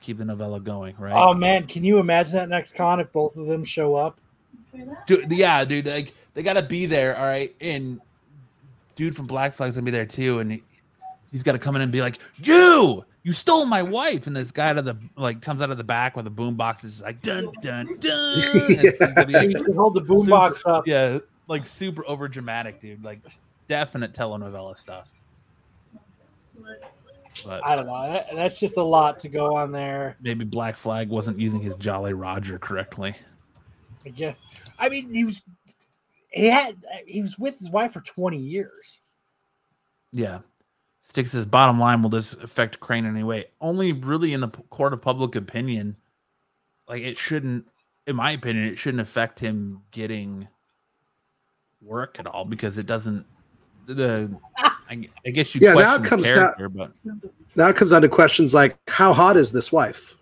keep 0.00 0.18
the 0.18 0.24
novella 0.24 0.60
going 0.60 0.94
right 0.98 1.14
Oh 1.14 1.32
man, 1.34 1.66
can 1.66 1.84
you 1.84 1.98
imagine 1.98 2.34
that 2.34 2.48
next 2.48 2.74
con 2.74 3.00
if 3.00 3.10
both 3.12 3.36
of 3.36 3.46
them 3.46 3.64
show 3.64 3.94
up? 3.94 4.18
Dude, 5.06 5.30
yeah, 5.32 5.64
dude, 5.64 5.86
like 5.86 6.12
they 6.34 6.42
gotta 6.42 6.62
be 6.62 6.86
there, 6.86 7.16
all 7.16 7.24
right. 7.24 7.54
And 7.60 8.00
dude 8.96 9.14
from 9.14 9.26
Black 9.26 9.54
Flag's 9.54 9.76
gonna 9.76 9.84
be 9.84 9.92
there 9.92 10.06
too, 10.06 10.40
and 10.40 10.50
he, 10.50 10.62
he's 11.30 11.44
gotta 11.44 11.58
come 11.58 11.76
in 11.76 11.82
and 11.82 11.92
be 11.92 12.00
like, 12.00 12.18
"You, 12.38 13.04
you 13.22 13.32
stole 13.32 13.66
my 13.66 13.82
wife!" 13.82 14.26
And 14.26 14.34
this 14.34 14.50
guy 14.50 14.70
out 14.70 14.78
of 14.78 14.84
the 14.84 14.96
like 15.16 15.40
comes 15.40 15.62
out 15.62 15.70
of 15.70 15.76
the 15.76 15.84
back 15.84 16.16
with 16.16 16.26
a 16.26 16.30
boombox, 16.30 16.84
is 16.84 17.02
like 17.02 17.20
dun 17.22 17.48
dun 17.62 17.96
dun. 18.00 18.42
And 18.42 18.80
he's 18.80 19.24
be 19.26 19.32
like, 19.32 19.50
You 19.50 19.62
can 19.62 19.76
hold 19.76 19.94
the 19.94 20.02
boombox 20.02 20.62
up. 20.66 20.88
Yeah, 20.88 21.18
like 21.46 21.64
super 21.64 22.04
over 22.08 22.26
dramatic, 22.26 22.80
dude. 22.80 23.04
Like 23.04 23.20
definite 23.68 24.12
telenovela 24.12 24.76
stuff. 24.76 25.14
But 27.44 27.64
I 27.64 27.76
don't 27.76 27.86
know. 27.86 28.10
That, 28.10 28.34
that's 28.34 28.58
just 28.58 28.76
a 28.76 28.82
lot 28.82 29.18
to 29.20 29.28
go 29.28 29.56
on 29.56 29.70
there. 29.72 30.16
maybe 30.20 30.44
Black 30.44 30.76
Flag 30.76 31.08
wasn't 31.10 31.38
using 31.38 31.60
his 31.60 31.74
Jolly 31.74 32.14
Roger 32.14 32.58
correctly. 32.58 33.14
Yeah, 34.14 34.34
I 34.78 34.88
mean, 34.88 35.12
he 35.12 35.24
was 35.24 35.42
he 36.36 36.46
had 36.46 36.76
he 37.06 37.22
was 37.22 37.38
with 37.38 37.58
his 37.58 37.70
wife 37.70 37.92
for 37.92 38.00
twenty 38.00 38.38
years. 38.38 39.00
Yeah. 40.12 40.40
Sticks 41.02 41.30
says 41.32 41.46
bottom 41.46 41.78
line, 41.78 42.02
will 42.02 42.10
this 42.10 42.32
affect 42.34 42.80
Crain 42.80 43.04
in 43.04 43.14
any 43.14 43.22
way? 43.24 43.44
Only 43.60 43.92
really 43.92 44.32
in 44.32 44.40
the 44.40 44.48
court 44.48 44.92
of 44.92 45.00
public 45.00 45.36
opinion. 45.36 45.96
Like 46.88 47.02
it 47.02 47.16
shouldn't, 47.16 47.66
in 48.06 48.16
my 48.16 48.32
opinion, 48.32 48.66
it 48.68 48.76
shouldn't 48.78 49.00
affect 49.00 49.38
him 49.38 49.82
getting 49.92 50.48
work 51.80 52.18
at 52.18 52.26
all 52.26 52.44
because 52.44 52.78
it 52.78 52.86
doesn't. 52.86 53.24
The 53.86 54.36
I, 54.88 55.08
I 55.24 55.30
guess 55.30 55.54
you 55.54 55.60
Yeah, 55.62 55.74
now 55.74 55.94
it 55.96 56.04
comes 56.04 56.24
down- 56.26 56.34
character, 56.34 56.68
but 56.68 56.92
Now 57.54 57.68
it 57.68 57.76
comes 57.76 57.92
down 57.92 58.02
to 58.02 58.08
questions 58.08 58.52
like 58.52 58.76
how 58.88 59.12
hot 59.12 59.36
is 59.36 59.52
this 59.52 59.70
wife? 59.70 60.16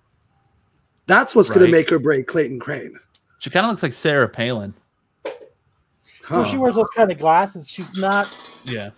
That's 1.07 1.35
what's 1.35 1.51
gonna 1.51 1.69
make 1.69 1.91
or 1.93 1.99
break 1.99 2.27
Clayton 2.27 2.61
Crain. 2.61 2.99
she 3.39 3.49
kind 3.51 3.65
of 3.65 3.71
looks 3.71 3.83
like 3.83 3.93
Sarah 3.95 4.29
Palin. 4.29 4.75
Huh. 6.25 6.37
Well, 6.37 6.45
she 6.45 6.57
wears 6.57 6.77
those 6.77 6.89
kind 6.89 7.13
of 7.13 7.19
glasses. 7.19 7.69
She's 7.69 7.97
not 7.99 8.35
Yeah, 8.65 8.91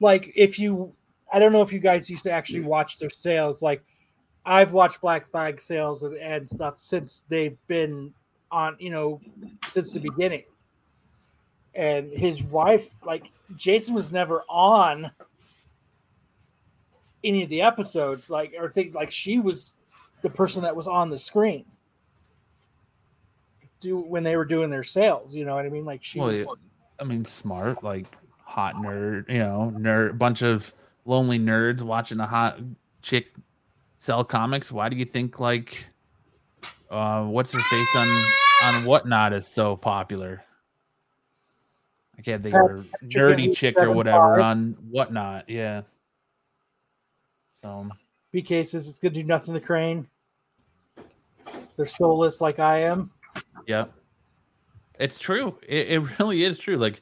like 0.00 0.32
if 0.34 0.58
you. 0.58 0.94
I 1.32 1.38
don't 1.38 1.52
know 1.52 1.62
if 1.62 1.72
you 1.72 1.78
guys 1.78 2.10
used 2.10 2.24
to 2.24 2.32
actually 2.32 2.62
watch 2.62 2.98
their 2.98 3.10
sales. 3.10 3.62
Like 3.62 3.82
I've 4.44 4.72
watched 4.72 5.00
Black 5.00 5.30
Flag 5.30 5.60
sales 5.60 6.02
and, 6.02 6.16
and 6.16 6.48
stuff 6.48 6.78
since 6.80 7.20
they've 7.20 7.56
been 7.68 8.12
on. 8.50 8.76
You 8.80 8.90
know, 8.90 9.20
since 9.68 9.92
the 9.92 10.00
beginning. 10.00 10.44
And 11.76 12.12
his 12.12 12.42
wife, 12.42 12.94
like 13.04 13.32
Jason, 13.56 13.94
was 13.94 14.12
never 14.12 14.42
on 14.48 15.10
any 17.24 17.42
of 17.44 17.48
the 17.50 17.62
episodes. 17.62 18.30
Like 18.30 18.54
or 18.58 18.70
think 18.70 18.94
like 18.94 19.10
she 19.10 19.38
was 19.38 19.76
the 20.22 20.30
person 20.30 20.62
that 20.62 20.74
was 20.74 20.88
on 20.88 21.10
the 21.10 21.18
screen. 21.18 21.66
Do 23.84 23.98
when 23.98 24.24
they 24.24 24.36
were 24.36 24.44
doing 24.46 24.70
their 24.70 24.82
sales, 24.82 25.34
you 25.34 25.44
know 25.44 25.54
what 25.54 25.66
I 25.66 25.68
mean? 25.68 25.84
Like 25.84 26.02
she 26.02 26.18
well, 26.18 26.28
was. 26.28 26.46
I 26.98 27.04
mean, 27.04 27.24
smart, 27.24 27.84
like 27.84 28.06
hot 28.38 28.76
nerd, 28.76 29.28
you 29.28 29.38
know, 29.40 29.74
nerd, 29.76 30.16
bunch 30.16 30.42
of 30.42 30.72
lonely 31.04 31.38
nerds 31.38 31.82
watching 31.82 32.18
a 32.18 32.26
hot 32.26 32.58
chick 33.02 33.32
sell 33.96 34.24
comics. 34.24 34.72
Why 34.72 34.88
do 34.88 34.96
you 34.96 35.04
think 35.04 35.38
like, 35.38 35.88
uh, 36.90 37.24
what's 37.24 37.52
her 37.52 37.60
face 37.60 37.94
on 37.94 38.24
on 38.62 38.84
whatnot 38.84 39.32
is 39.32 39.46
so 39.46 39.76
popular? 39.76 40.42
I 42.16 42.22
can't 42.22 42.42
think 42.42 42.54
of 42.54 42.70
her 42.70 42.84
nerdy 43.04 43.54
chick 43.54 43.76
or 43.78 43.90
whatever 43.90 44.40
on 44.40 44.76
whatnot. 44.90 45.50
Yeah. 45.50 45.82
So 47.50 47.88
BK 48.32 48.66
says 48.66 48.88
it's 48.88 48.98
gonna 48.98 49.14
do 49.14 49.24
nothing 49.24 49.52
to 49.54 49.60
Crain. 49.60 50.06
They're 51.76 51.86
soulless 51.86 52.40
like 52.40 52.58
I 52.58 52.82
am. 52.82 53.10
Yep. 53.66 53.92
It's 55.00 55.18
true. 55.18 55.58
It, 55.66 55.88
it 55.90 56.00
really 56.18 56.42
is 56.44 56.58
true. 56.58 56.76
Like, 56.76 57.00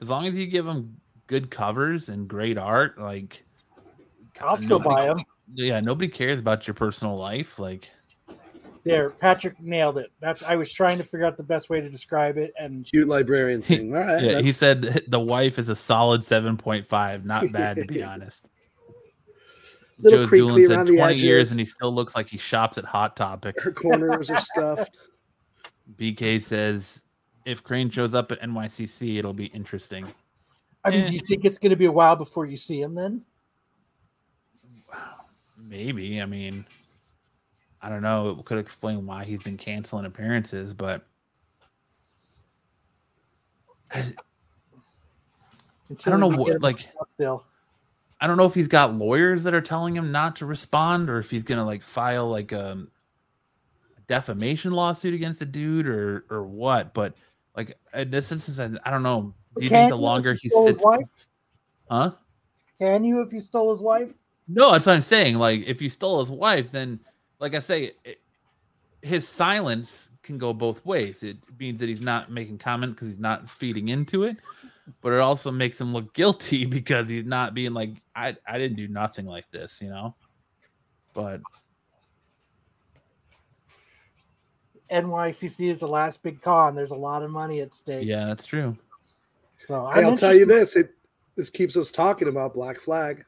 as 0.00 0.08
long 0.08 0.26
as 0.26 0.36
you 0.36 0.46
give 0.46 0.64
them 0.64 0.96
good 1.26 1.50
covers 1.50 2.08
and 2.08 2.26
great 2.28 2.58
art, 2.58 2.98
like, 2.98 3.44
I'll 4.40 4.56
still 4.56 4.78
nobody- 4.78 4.94
buy 5.02 5.06
them. 5.06 5.24
Yeah, 5.54 5.80
nobody 5.80 6.08
cares 6.08 6.40
about 6.40 6.66
your 6.66 6.72
personal 6.74 7.16
life. 7.16 7.58
Like, 7.58 7.90
There, 8.82 9.10
Patrick 9.10 9.60
nailed 9.60 9.98
it. 9.98 10.10
That's 10.18 10.42
I 10.42 10.56
was 10.56 10.72
trying 10.72 10.96
to 10.98 11.04
figure 11.04 11.26
out 11.26 11.36
the 11.36 11.42
best 11.42 11.68
way 11.68 11.82
to 11.82 11.88
describe 11.90 12.38
it, 12.38 12.52
and 12.58 12.86
Cute 12.86 13.06
librarian 13.08 13.60
thing. 13.60 13.94
All 13.94 14.00
right. 14.02 14.22
yeah, 14.22 14.40
he 14.40 14.50
said 14.52 15.02
the 15.08 15.20
wife 15.20 15.58
is 15.58 15.68
a 15.68 15.76
solid 15.76 16.22
7.5. 16.22 17.24
Not 17.24 17.52
bad, 17.52 17.76
to 17.76 17.84
be 17.84 18.02
honest. 18.02 18.48
Little 19.98 20.22
Joe 20.24 20.28
crinkly 20.28 20.62
Doolin 20.66 20.86
said 20.86 20.96
20 20.96 21.14
years 21.16 21.50
and 21.52 21.60
he 21.60 21.66
still 21.66 21.92
looks 21.92 22.16
like 22.16 22.26
he 22.28 22.36
shops 22.38 22.78
at 22.78 22.84
Hot 22.84 23.14
Topic. 23.16 23.54
her 23.62 23.70
corners 23.70 24.28
are 24.30 24.40
stuffed. 24.40 24.98
BK 25.96 26.42
says 26.42 27.02
if 27.44 27.62
Crain 27.62 27.90
shows 27.90 28.14
up 28.14 28.32
at 28.32 28.40
NYCC, 28.40 29.18
it'll 29.18 29.32
be 29.34 29.46
interesting. 29.46 30.06
I 30.84 30.90
mean, 30.90 31.04
Eh. 31.04 31.06
do 31.08 31.14
you 31.14 31.20
think 31.20 31.44
it's 31.44 31.58
gonna 31.58 31.76
be 31.76 31.86
a 31.86 31.92
while 31.92 32.16
before 32.16 32.46
you 32.46 32.56
see 32.56 32.80
him? 32.80 32.94
Then 32.94 33.22
Maybe. 35.66 36.20
I 36.20 36.26
mean, 36.26 36.64
I 37.82 37.88
don't 37.88 38.02
know. 38.02 38.36
It 38.38 38.44
could 38.44 38.58
explain 38.58 39.06
why 39.06 39.24
he's 39.24 39.42
been 39.42 39.56
canceling 39.56 40.04
appearances, 40.04 40.72
but 40.74 41.04
I, 43.90 44.12
Until 45.88 46.12
don't 46.12 46.20
know 46.20 46.28
what- 46.28 46.60
like- 46.62 46.78
still. 47.08 47.46
I 48.20 48.26
don't 48.26 48.36
know 48.36 48.46
if 48.46 48.54
he's 48.54 48.68
got 48.68 48.94
lawyers 48.94 49.42
that 49.44 49.54
are 49.54 49.60
telling 49.60 49.96
him 49.96 50.12
not 50.12 50.36
to 50.36 50.46
respond 50.46 51.10
or 51.10 51.18
if 51.18 51.30
he's 51.30 51.42
going 51.42 51.58
to 51.58 51.64
like 51.64 51.82
file 51.82 52.28
like 52.28 52.52
a 52.52 52.86
defamation 54.06 54.72
lawsuit 54.72 55.14
against 55.14 55.40
the 55.40 55.46
dude 55.46 55.86
or 55.86 56.24
or 56.30 56.44
what, 56.44 56.94
but 56.94 57.14
like 57.56 57.76
in 57.92 58.10
this 58.10 58.30
instance 58.32 58.58
I, 58.58 58.88
I 58.88 58.90
don't 58.90 59.02
know. 59.02 59.34
Do 59.56 59.62
you 59.64 59.70
Can 59.70 59.82
think 59.82 59.90
the 59.90 59.96
longer 59.96 60.34
he 60.34 60.48
sits? 60.48 60.84
Huh? 61.90 62.12
Can 62.78 63.04
you 63.04 63.22
if 63.22 63.32
you 63.32 63.40
stole 63.40 63.70
his 63.70 63.82
wife? 63.82 64.14
No, 64.48 64.72
that's 64.72 64.86
what 64.86 64.94
I'm 64.94 65.02
saying. 65.02 65.36
Like, 65.36 65.66
if 65.66 65.80
you 65.80 65.88
stole 65.88 66.20
his 66.20 66.30
wife, 66.30 66.70
then, 66.70 67.00
like 67.38 67.54
I 67.54 67.60
say, 67.60 67.92
it, 68.04 68.20
his 69.02 69.26
silence 69.26 70.10
can 70.22 70.38
go 70.38 70.52
both 70.52 70.84
ways. 70.84 71.22
It 71.22 71.36
means 71.58 71.80
that 71.80 71.88
he's 71.88 72.00
not 72.00 72.30
making 72.30 72.58
comment 72.58 72.94
because 72.94 73.08
he's 73.08 73.18
not 73.18 73.48
feeding 73.48 73.88
into 73.88 74.24
it, 74.24 74.40
but 75.00 75.12
it 75.12 75.20
also 75.20 75.50
makes 75.50 75.80
him 75.80 75.92
look 75.92 76.12
guilty 76.14 76.64
because 76.66 77.08
he's 77.08 77.24
not 77.24 77.54
being 77.54 77.72
like, 77.72 78.02
I, 78.14 78.36
I 78.46 78.58
didn't 78.58 78.76
do 78.76 78.88
nothing 78.88 79.26
like 79.26 79.50
this, 79.50 79.80
you 79.80 79.88
know. 79.88 80.14
But 81.14 81.40
NYCC 84.90 85.68
is 85.68 85.80
the 85.80 85.88
last 85.88 86.22
big 86.22 86.40
con. 86.42 86.74
There's 86.74 86.90
a 86.90 86.96
lot 86.96 87.22
of 87.22 87.30
money 87.30 87.60
at 87.60 87.74
stake. 87.74 88.06
yeah, 88.06 88.26
that's 88.26 88.46
true. 88.46 88.76
So 89.60 89.86
Hey, 89.92 90.00
I'm 90.00 90.06
I'll 90.06 90.16
tell 90.16 90.34
you 90.34 90.44
this: 90.46 90.76
it 90.76 90.90
this 91.36 91.50
keeps 91.50 91.76
us 91.76 91.90
talking 91.90 92.28
about 92.28 92.54
Black 92.54 92.78
Flag. 92.80 93.24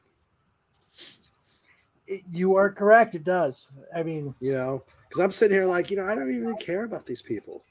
it- 2.05 2.23
You 2.31 2.55
are 2.55 2.69
correct. 2.71 3.15
It 3.15 3.23
does. 3.23 3.73
I 3.95 4.03
mean, 4.03 4.33
You 4.39 4.53
know, 4.53 4.83
because 5.09 5.19
I'm 5.19 5.31
sitting 5.31 5.57
here 5.57 5.65
like, 5.65 5.89
you 5.91 5.97
know, 5.97 6.05
I 6.05 6.15
don't 6.15 6.31
even 6.33 6.55
care 6.57 6.83
about 6.83 7.05
these 7.05 7.21
people. 7.21 7.63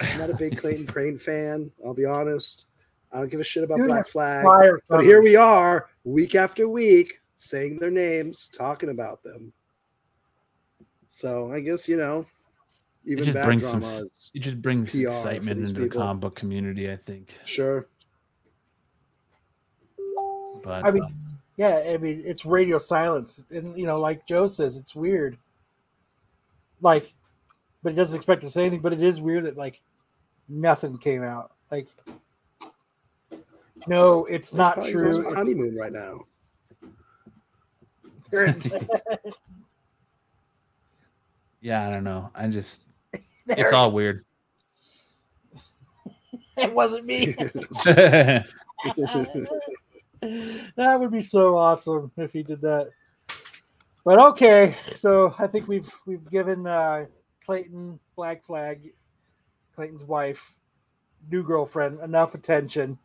I'm 0.00 0.18
not 0.18 0.30
a 0.30 0.36
big 0.36 0.56
Clayton 0.58 0.86
Crain 0.86 1.18
fan. 1.18 1.70
I'll 1.84 1.94
be 1.94 2.04
honest. 2.04 2.66
I 3.12 3.18
don't 3.18 3.30
give 3.30 3.40
a 3.40 3.44
shit 3.44 3.64
about 3.64 3.78
Dude, 3.78 3.88
Black 3.88 4.06
Flag. 4.08 4.44
fire 4.44 4.80
But 4.88 5.04
here 5.04 5.22
we 5.22 5.36
are, 5.36 5.90
week 6.04 6.34
after 6.34 6.68
week, 6.68 7.20
saying 7.36 7.78
their 7.78 7.90
names, 7.90 8.48
talking 8.56 8.88
about 8.88 9.22
them. 9.22 9.52
So 11.08 11.52
I 11.52 11.60
guess 11.60 11.88
you 11.88 11.96
know, 11.96 12.24
even 13.04 13.24
just 13.24 13.34
bad 13.34 13.44
brings 13.46 13.62
drama 13.62 13.82
some 13.82 14.00
s- 14.06 14.30
It 14.34 14.40
just 14.40 14.62
brings 14.62 14.90
PR 14.92 15.02
excitement 15.02 15.58
these 15.60 15.70
into 15.70 15.82
the 15.82 15.88
comic 15.88 16.20
book 16.20 16.34
community, 16.36 16.90
I 16.90 16.96
think. 16.96 17.36
sure. 17.44 17.86
But 20.62 20.84
I 20.84 20.90
mean, 20.92 21.02
uh, 21.02 21.08
yeah. 21.56 21.82
I 21.92 21.96
mean, 21.98 22.22
it's 22.24 22.46
radio 22.46 22.78
silence, 22.78 23.44
and 23.50 23.76
you 23.76 23.84
know, 23.86 23.98
like 24.00 24.26
Joe 24.26 24.46
says, 24.46 24.76
it's 24.76 24.94
weird. 24.94 25.36
Like, 26.80 27.12
but 27.82 27.90
he 27.92 27.96
doesn't 27.96 28.16
expect 28.16 28.42
to 28.42 28.50
say 28.50 28.62
anything. 28.62 28.80
But 28.80 28.92
it 28.92 29.02
is 29.02 29.20
weird 29.20 29.44
that 29.44 29.56
like 29.56 29.80
nothing 30.48 30.98
came 30.98 31.22
out. 31.24 31.52
Like, 31.72 31.88
no, 33.88 34.24
it's 34.26 34.50
He's 34.50 34.56
not 34.56 34.74
probably- 34.74 34.92
true. 34.92 35.06
He's 35.08 35.16
on 35.18 35.24
his 35.24 35.34
honeymoon 35.34 35.74
right 35.76 35.92
now. 35.92 36.20
yeah, 41.60 41.86
I 41.86 41.90
don't 41.90 42.04
know. 42.04 42.30
I 42.34 42.46
just, 42.48 42.82
There- 43.46 43.64
it's 43.64 43.72
all 43.72 43.92
weird. 43.92 44.24
it 46.58 46.72
wasn't 46.72 47.06
me. 47.06 47.26
that 50.22 50.96
would 50.98 51.10
be 51.10 51.22
so 51.22 51.56
awesome 51.56 52.10
if 52.16 52.32
he 52.32 52.42
did 52.42 52.60
that. 52.60 52.90
But 54.04 54.18
okay, 54.18 54.74
so 54.94 55.34
I 55.38 55.46
think 55.46 55.68
we've 55.68 55.88
we've 56.06 56.28
given 56.30 56.66
uh, 56.66 57.06
Clayton 57.44 58.00
Black 58.16 58.42
Flag, 58.42 58.92
Clayton's 59.74 60.04
wife, 60.04 60.56
new 61.30 61.42
girlfriend, 61.42 62.00
enough 62.00 62.34
attention. 62.34 62.98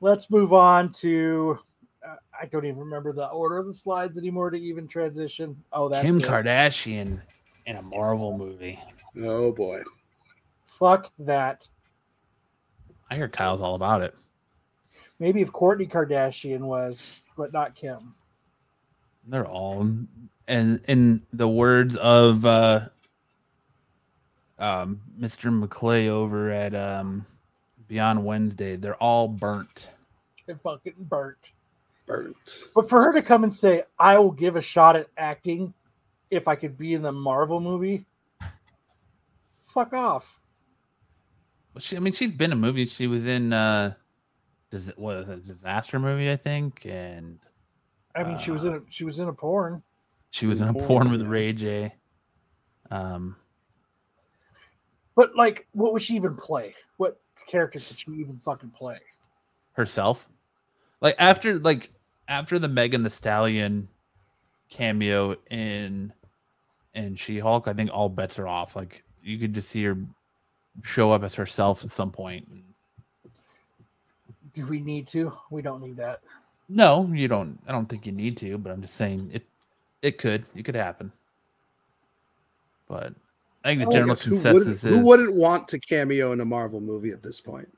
Let's 0.00 0.30
move 0.30 0.52
on 0.52 0.90
to. 0.92 1.58
Uh, 2.06 2.16
I 2.38 2.46
don't 2.46 2.66
even 2.66 2.80
remember 2.80 3.12
the 3.12 3.28
order 3.28 3.58
of 3.58 3.66
the 3.66 3.74
slides 3.74 4.18
anymore 4.18 4.50
to 4.50 4.58
even 4.58 4.88
transition. 4.88 5.62
Oh, 5.72 5.88
that's 5.88 6.04
Kim 6.04 6.18
it. 6.18 6.24
Kardashian 6.24 7.20
in 7.66 7.76
a 7.76 7.82
Marvel 7.82 8.36
movie. 8.36 8.78
Oh 9.20 9.52
boy. 9.52 9.82
Fuck 10.66 11.12
that. 11.20 11.68
I 13.10 13.16
hear 13.16 13.28
Kyle's 13.28 13.60
all 13.60 13.74
about 13.74 14.02
it. 14.02 14.14
Maybe 15.18 15.40
if 15.40 15.52
Kourtney 15.52 15.88
Kardashian 15.88 16.60
was, 16.60 17.16
but 17.36 17.52
not 17.52 17.74
Kim. 17.74 18.14
They're 19.26 19.46
all, 19.46 19.88
and 20.48 20.80
in 20.88 21.22
the 21.32 21.48
words 21.48 21.96
of 21.96 22.44
uh, 22.44 22.88
um, 24.58 25.00
Mr. 25.18 25.56
McClay 25.56 26.08
over 26.08 26.50
at 26.50 26.74
um, 26.74 27.24
Beyond 27.86 28.24
Wednesday, 28.24 28.76
they're 28.76 28.96
all 28.96 29.28
burnt. 29.28 29.90
They're 30.46 30.56
fucking 30.56 30.94
burnt. 30.98 31.52
Burnt. 32.06 32.64
But 32.74 32.88
for 32.88 33.02
her 33.02 33.12
to 33.12 33.22
come 33.22 33.44
and 33.44 33.54
say, 33.54 33.84
I 33.98 34.18
will 34.18 34.32
give 34.32 34.56
a 34.56 34.62
shot 34.62 34.96
at 34.96 35.08
acting 35.16 35.72
if 36.30 36.48
I 36.48 36.56
could 36.56 36.76
be 36.76 36.94
in 36.94 37.02
the 37.02 37.12
Marvel 37.12 37.60
movie, 37.60 38.04
fuck 39.74 39.92
off. 39.92 40.38
Well, 41.74 41.80
she, 41.80 41.96
I 41.96 42.00
mean, 42.00 42.12
she's 42.12 42.32
been 42.32 42.52
in 42.52 42.58
movies. 42.60 42.92
She 42.92 43.06
was 43.08 43.26
in 43.26 43.52
uh, 43.52 43.94
does 44.70 44.88
it 44.88 44.98
what 44.98 45.16
a 45.28 45.36
disaster 45.36 45.98
movie, 45.98 46.30
I 46.30 46.36
think, 46.36 46.86
and 46.86 47.40
I 48.14 48.22
mean, 48.22 48.38
she 48.38 48.50
was 48.52 48.64
in 48.64 48.74
a, 48.74 48.80
she 48.88 49.04
was 49.04 49.18
in 49.18 49.28
a 49.28 49.32
porn. 49.32 49.82
she 50.30 50.46
was 50.46 50.60
in 50.60 50.68
a 50.68 50.72
Porn, 50.72 50.86
porn 50.86 51.10
with. 51.10 51.22
Ray 51.22 51.52
J. 51.52 51.94
Um, 52.90 53.36
But 55.16 55.34
like, 55.36 55.66
what 55.72 55.92
would 55.92 56.02
she 56.02 56.14
even 56.14 56.36
play? 56.36 56.74
What 56.96 57.20
character 57.48 57.78
could 57.80 57.98
she 57.98 58.10
even 58.12 58.38
fucking 58.38 58.70
play? 58.70 58.98
herself, 59.72 60.28
like 61.00 61.16
after 61.18 61.58
like 61.58 61.90
after 62.28 62.60
the 62.60 62.68
Megan 62.68 63.02
Thee 63.02 63.10
Stallion 63.10 63.88
cameo 64.70 65.34
in 65.50 66.12
in 66.94 67.16
She 67.16 67.40
Hulk, 67.40 67.66
I 67.66 67.72
think 67.72 67.90
all 67.92 68.08
bets 68.08 68.38
are 68.38 68.46
off. 68.46 68.76
Like 68.76 69.02
you 69.24 69.38
could 69.38 69.54
just 69.54 69.70
see 69.70 69.84
her 69.84 69.96
show 70.82 71.10
up 71.10 71.22
as 71.22 71.34
herself 71.34 71.82
at 71.84 71.90
some 71.90 72.10
point. 72.10 72.46
Do 74.52 74.66
we 74.66 74.80
need 74.80 75.06
to? 75.08 75.32
We 75.50 75.62
don't 75.62 75.82
need 75.82 75.96
that. 75.96 76.20
No, 76.68 77.10
you 77.12 77.26
don't. 77.28 77.58
I 77.66 77.72
don't 77.72 77.86
think 77.86 78.06
you 78.06 78.12
need 78.12 78.36
to, 78.38 78.56
but 78.58 78.70
I'm 78.70 78.82
just 78.82 78.94
saying 78.94 79.30
it. 79.32 79.44
It 80.02 80.18
could. 80.18 80.44
It 80.54 80.64
could 80.64 80.74
happen. 80.74 81.10
But 82.88 83.14
I 83.64 83.68
think 83.68 83.80
the 83.80 83.90
general 83.90 84.14
guess 84.14 84.24
consensus 84.24 84.52
wouldn't, 84.52 84.74
is 84.76 84.82
who 84.82 84.98
wouldn't 85.00 85.34
want 85.34 85.68
to 85.68 85.78
cameo 85.78 86.32
in 86.32 86.40
a 86.40 86.44
Marvel 86.44 86.80
movie 86.80 87.10
at 87.10 87.22
this 87.22 87.40
point? 87.40 87.68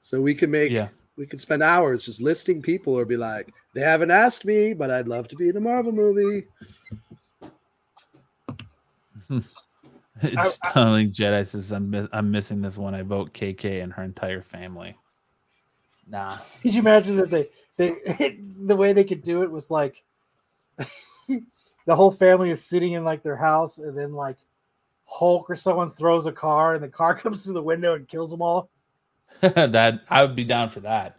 So 0.00 0.20
we 0.20 0.34
could 0.34 0.50
make 0.50 0.70
Yeah. 0.72 0.88
we 1.16 1.26
could 1.26 1.40
spend 1.40 1.62
hours 1.62 2.04
just 2.04 2.20
listing 2.20 2.60
people 2.60 2.92
or 2.98 3.04
be 3.04 3.16
like, 3.16 3.54
they 3.72 3.80
haven't 3.80 4.10
asked 4.10 4.44
me, 4.44 4.74
but 4.74 4.90
I'd 4.90 5.08
love 5.08 5.28
to 5.28 5.36
be 5.36 5.48
in 5.48 5.56
a 5.56 5.60
Marvel 5.60 5.92
movie. 5.92 6.46
It's 10.22 10.58
telling 10.72 11.10
Jedi 11.10 11.46
says 11.46 11.72
I'm 11.72 11.90
mi- 11.90 12.08
I'm 12.12 12.30
missing 12.30 12.62
this 12.62 12.78
one. 12.78 12.94
I 12.94 13.02
vote 13.02 13.34
KK 13.34 13.82
and 13.82 13.92
her 13.92 14.02
entire 14.02 14.42
family. 14.42 14.96
Nah, 16.06 16.36
Could 16.62 16.74
you 16.74 16.80
imagine 16.80 17.16
that 17.16 17.30
they 17.30 17.48
they 17.76 18.38
the 18.58 18.76
way 18.76 18.92
they 18.92 19.04
could 19.04 19.22
do 19.22 19.42
it 19.42 19.50
was 19.50 19.70
like 19.70 20.04
the 21.28 21.96
whole 21.96 22.12
family 22.12 22.50
is 22.50 22.62
sitting 22.64 22.92
in 22.92 23.04
like 23.04 23.22
their 23.22 23.36
house 23.36 23.78
and 23.78 23.96
then 23.96 24.12
like 24.12 24.36
Hulk 25.06 25.50
or 25.50 25.56
someone 25.56 25.90
throws 25.90 26.26
a 26.26 26.32
car 26.32 26.74
and 26.74 26.82
the 26.82 26.88
car 26.88 27.14
comes 27.14 27.44
through 27.44 27.54
the 27.54 27.62
window 27.62 27.94
and 27.94 28.08
kills 28.08 28.30
them 28.30 28.42
all. 28.42 28.70
that 29.40 30.02
I 30.08 30.22
would 30.22 30.36
be 30.36 30.44
down 30.44 30.68
for 30.68 30.80
that. 30.80 31.16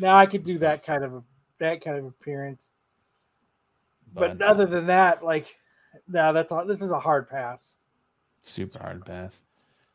Now 0.00 0.16
I 0.16 0.26
could 0.26 0.44
do 0.44 0.58
that 0.58 0.84
kind 0.84 1.02
of 1.04 1.24
that 1.58 1.80
kind 1.80 1.98
of 1.98 2.04
appearance. 2.06 2.70
But, 4.14 4.38
But, 4.38 4.46
other 4.46 4.64
than 4.66 4.86
that, 4.86 5.24
like 5.24 5.46
no, 6.08 6.32
that's 6.32 6.52
all 6.52 6.66
this 6.66 6.82
is 6.82 6.90
a 6.90 6.98
hard 6.98 7.28
pass. 7.28 7.76
super 8.40 8.78
hard 8.78 9.04
pass. 9.04 9.42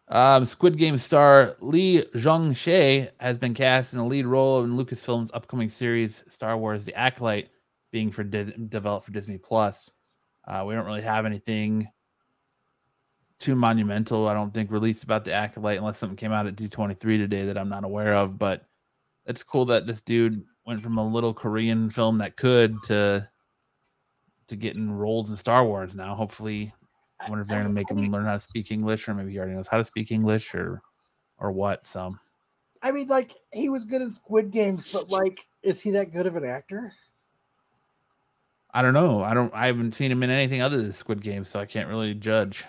Um, 0.10 0.46
Squid 0.46 0.78
Game 0.78 0.98
star 0.98 1.56
Lee 1.62 2.04
Jung-jae 2.14 3.10
has 3.20 3.38
been 3.38 3.54
cast 3.54 3.94
in 3.94 4.00
a 4.00 4.06
lead 4.06 4.26
role 4.26 4.64
in 4.64 4.78
Lucasfilm's 4.78 5.32
upcoming 5.34 5.70
series 5.70 6.24
Star 6.28 6.58
Wars: 6.58 6.86
The 6.86 6.94
Acolyte, 6.96 7.50
being 7.92 8.12
for 8.12 8.24
Dis- 8.24 8.52
developed 8.70 9.06
for 9.06 9.12
Disney 9.12 9.38
Plus. 9.38 9.92
Uh, 10.46 10.66
we 10.68 10.74
don't 10.74 10.86
really 10.86 11.02
have 11.02 11.26
anything 11.26 11.88
too 13.40 13.56
monumental, 13.56 14.28
I 14.28 14.34
don't 14.34 14.54
think, 14.54 14.72
released 14.72 15.04
about 15.04 15.26
the 15.26 15.34
Acolyte 15.34 15.78
unless 15.78 15.98
something 15.98 16.18
came 16.18 16.32
out 16.32 16.48
at 16.48 16.56
D23 16.56 17.00
today 17.00 17.46
that 17.46 17.58
I'm 17.58 17.70
not 17.70 17.84
aware 17.84 18.14
of. 18.14 18.38
But 18.38 18.66
it's 19.26 19.44
cool 19.44 19.66
that 19.66 19.88
this 19.88 20.02
dude 20.02 20.44
went 20.66 20.82
from 20.82 20.98
a 20.98 21.08
little 21.08 21.34
Korean 21.34 21.90
film 21.90 22.18
that 22.20 22.38
could 22.38 22.82
to 22.84 23.28
to 24.48 24.56
getting 24.56 24.92
roles 24.92 25.30
in 25.30 25.38
Star 25.38 25.66
Wars 25.66 25.96
now. 25.96 26.16
Hopefully, 26.16 26.74
I 27.20 27.30
wonder 27.30 27.44
if 27.44 27.48
they're 27.48 27.62
gonna 27.62 27.74
make 27.74 27.90
him 27.90 27.98
learn 28.12 28.26
how 28.26 28.34
to 28.34 28.40
speak 28.40 28.72
English, 28.72 29.08
or 29.08 29.14
maybe 29.14 29.32
he 29.32 29.38
already 29.38 29.54
knows 29.54 29.68
how 29.68 29.78
to 29.78 29.86
speak 29.86 30.12
English, 30.12 30.54
or 30.56 30.82
or 31.38 31.52
what. 31.52 31.86
So 31.88 32.10
I 32.82 32.92
mean, 32.92 33.08
like 33.08 33.32
he 33.54 33.70
was 33.70 33.86
good 33.86 34.02
in 34.02 34.12
Squid 34.12 34.52
Games, 34.52 34.92
but 34.92 35.10
like, 35.10 35.48
is 35.64 35.82
he 35.82 35.92
that 35.92 36.12
good 36.12 36.28
of 36.28 36.36
an 36.36 36.46
actor? 36.46 36.94
I 38.74 38.82
don't 38.82 38.94
know. 38.94 39.24
I 39.24 39.34
don't. 39.34 39.54
I 39.54 39.68
haven't 39.68 39.94
seen 39.94 40.12
him 40.12 40.24
in 40.24 40.30
anything 40.30 40.62
other 40.62 40.82
than 40.82 40.92
Squid 40.92 41.22
Game, 41.22 41.44
so 41.44 41.60
I 41.60 41.66
can't 41.66 41.88
really 41.88 42.14
judge. 42.14 42.66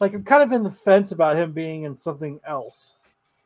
Like 0.00 0.14
I'm 0.14 0.24
kind 0.24 0.42
of 0.42 0.50
in 0.50 0.64
the 0.64 0.70
fence 0.70 1.12
about 1.12 1.36
him 1.36 1.52
being 1.52 1.84
in 1.84 1.96
something 1.96 2.40
else. 2.46 2.96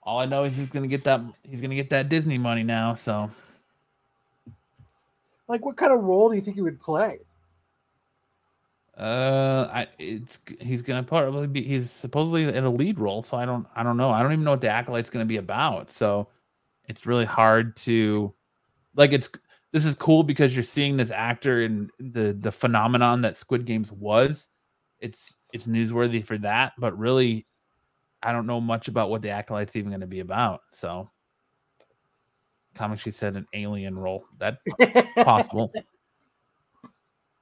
All 0.02 0.18
I 0.18 0.26
know 0.26 0.44
is 0.44 0.56
he's 0.56 0.68
gonna 0.68 0.86
get 0.86 1.04
that. 1.04 1.20
He's 1.42 1.60
gonna 1.60 1.74
get 1.74 1.90
that 1.90 2.08
Disney 2.08 2.38
money 2.38 2.62
now. 2.62 2.94
So 2.94 3.30
Like, 5.48 5.64
what 5.64 5.76
kind 5.76 5.92
of 5.92 6.02
role 6.02 6.28
do 6.28 6.34
you 6.34 6.40
think 6.40 6.56
he 6.56 6.62
would 6.62 6.80
play? 6.80 7.20
Uh, 8.96 9.68
I 9.72 9.88
it's 9.98 10.38
he's 10.58 10.80
gonna 10.80 11.02
probably 11.02 11.46
be 11.46 11.62
he's 11.62 11.90
supposedly 11.90 12.44
in 12.44 12.64
a 12.64 12.70
lead 12.70 12.98
role, 12.98 13.20
so 13.20 13.36
I 13.36 13.44
don't 13.44 13.66
I 13.76 13.82
don't 13.82 13.98
know. 13.98 14.10
I 14.10 14.22
don't 14.22 14.32
even 14.32 14.44
know 14.44 14.52
what 14.52 14.62
the 14.62 14.70
acolyte's 14.70 15.10
gonna 15.10 15.26
be 15.26 15.36
about. 15.36 15.90
So 15.90 16.28
it's 16.86 17.04
really 17.04 17.26
hard 17.26 17.76
to 17.76 18.32
like 18.94 19.12
it's 19.12 19.28
this 19.72 19.84
is 19.84 19.94
cool 19.94 20.22
because 20.22 20.56
you're 20.56 20.62
seeing 20.62 20.96
this 20.96 21.10
actor 21.10 21.62
and 21.62 21.90
the 21.98 22.32
the 22.32 22.50
phenomenon 22.50 23.20
that 23.20 23.36
Squid 23.36 23.66
Games 23.66 23.92
was. 23.92 24.48
It's 25.00 25.40
it's 25.52 25.66
newsworthy 25.66 26.24
for 26.24 26.38
that, 26.38 26.72
but 26.78 26.98
really 26.98 27.46
I 28.22 28.32
don't 28.32 28.46
know 28.46 28.62
much 28.62 28.88
about 28.88 29.10
what 29.10 29.20
the 29.20 29.30
acolyte's 29.30 29.76
even 29.76 29.90
gonna 29.90 30.06
be 30.06 30.20
about. 30.20 30.62
So 30.72 31.10
comic 32.76 32.98
she 33.00 33.10
said 33.10 33.34
an 33.36 33.46
alien 33.52 33.98
role. 33.98 34.24
That 34.38 34.58
possible. 35.16 35.72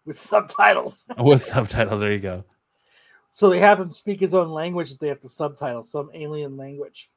With 0.07 0.17
subtitles. 0.17 1.05
With 1.19 1.43
subtitles, 1.43 2.01
there 2.01 2.13
you 2.13 2.19
go. 2.19 2.45
So 3.31 3.49
they 3.51 3.59
have 3.59 3.81
him 3.81 3.91
speak 3.91 4.21
his 4.21 4.35
own 4.35 4.49
language 4.51 4.91
that 4.91 5.01
they 5.01 5.09
have 5.09 5.21
to 5.21 5.29
subtitle, 5.29 5.83
some 5.83 6.11
alien 6.15 6.57
language. 6.57 7.11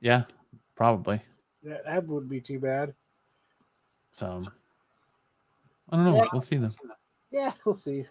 Yeah, 0.00 0.24
probably. 0.74 1.20
That, 1.62 1.84
that 1.86 2.06
would 2.06 2.28
be 2.28 2.40
too 2.40 2.58
bad. 2.58 2.92
So 4.10 4.38
I 5.90 5.96
don't 5.96 6.04
know. 6.04 6.16
Yeah. 6.16 6.26
We'll 6.32 6.42
see 6.42 6.56
them. 6.56 6.70
Yeah, 7.30 7.52
we'll 7.64 7.74
see. 7.74 8.04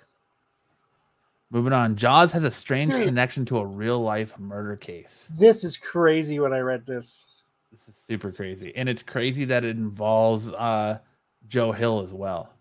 Moving 1.52 1.73
on. 1.73 1.95
Jaws 1.95 2.31
has 2.31 2.44
a 2.44 2.49
strange 2.52 2.95
Hmm. 2.95 3.03
connection 3.03 3.45
to 3.45 3.60
a 3.60 3.65
real 3.65 4.02
life 4.02 4.40
murder 4.40 4.76
case. 4.76 5.31
This 5.38 5.64
is 5.64 5.77
crazy 5.77 6.40
when 6.40 6.52
I 6.52 6.60
read 6.60 6.85
this. 6.85 7.27
This 7.73 7.87
is 7.87 7.95
super 7.95 8.31
crazy. 8.31 8.71
And 8.75 8.87
it's 8.87 9.01
crazy 9.01 9.45
that 9.45 9.63
it 9.63 9.75
involves 9.75 10.53
uh 10.53 10.99
Joe 11.47 11.71
Hill 11.71 12.01
as 12.01 12.13
well. 12.13 12.53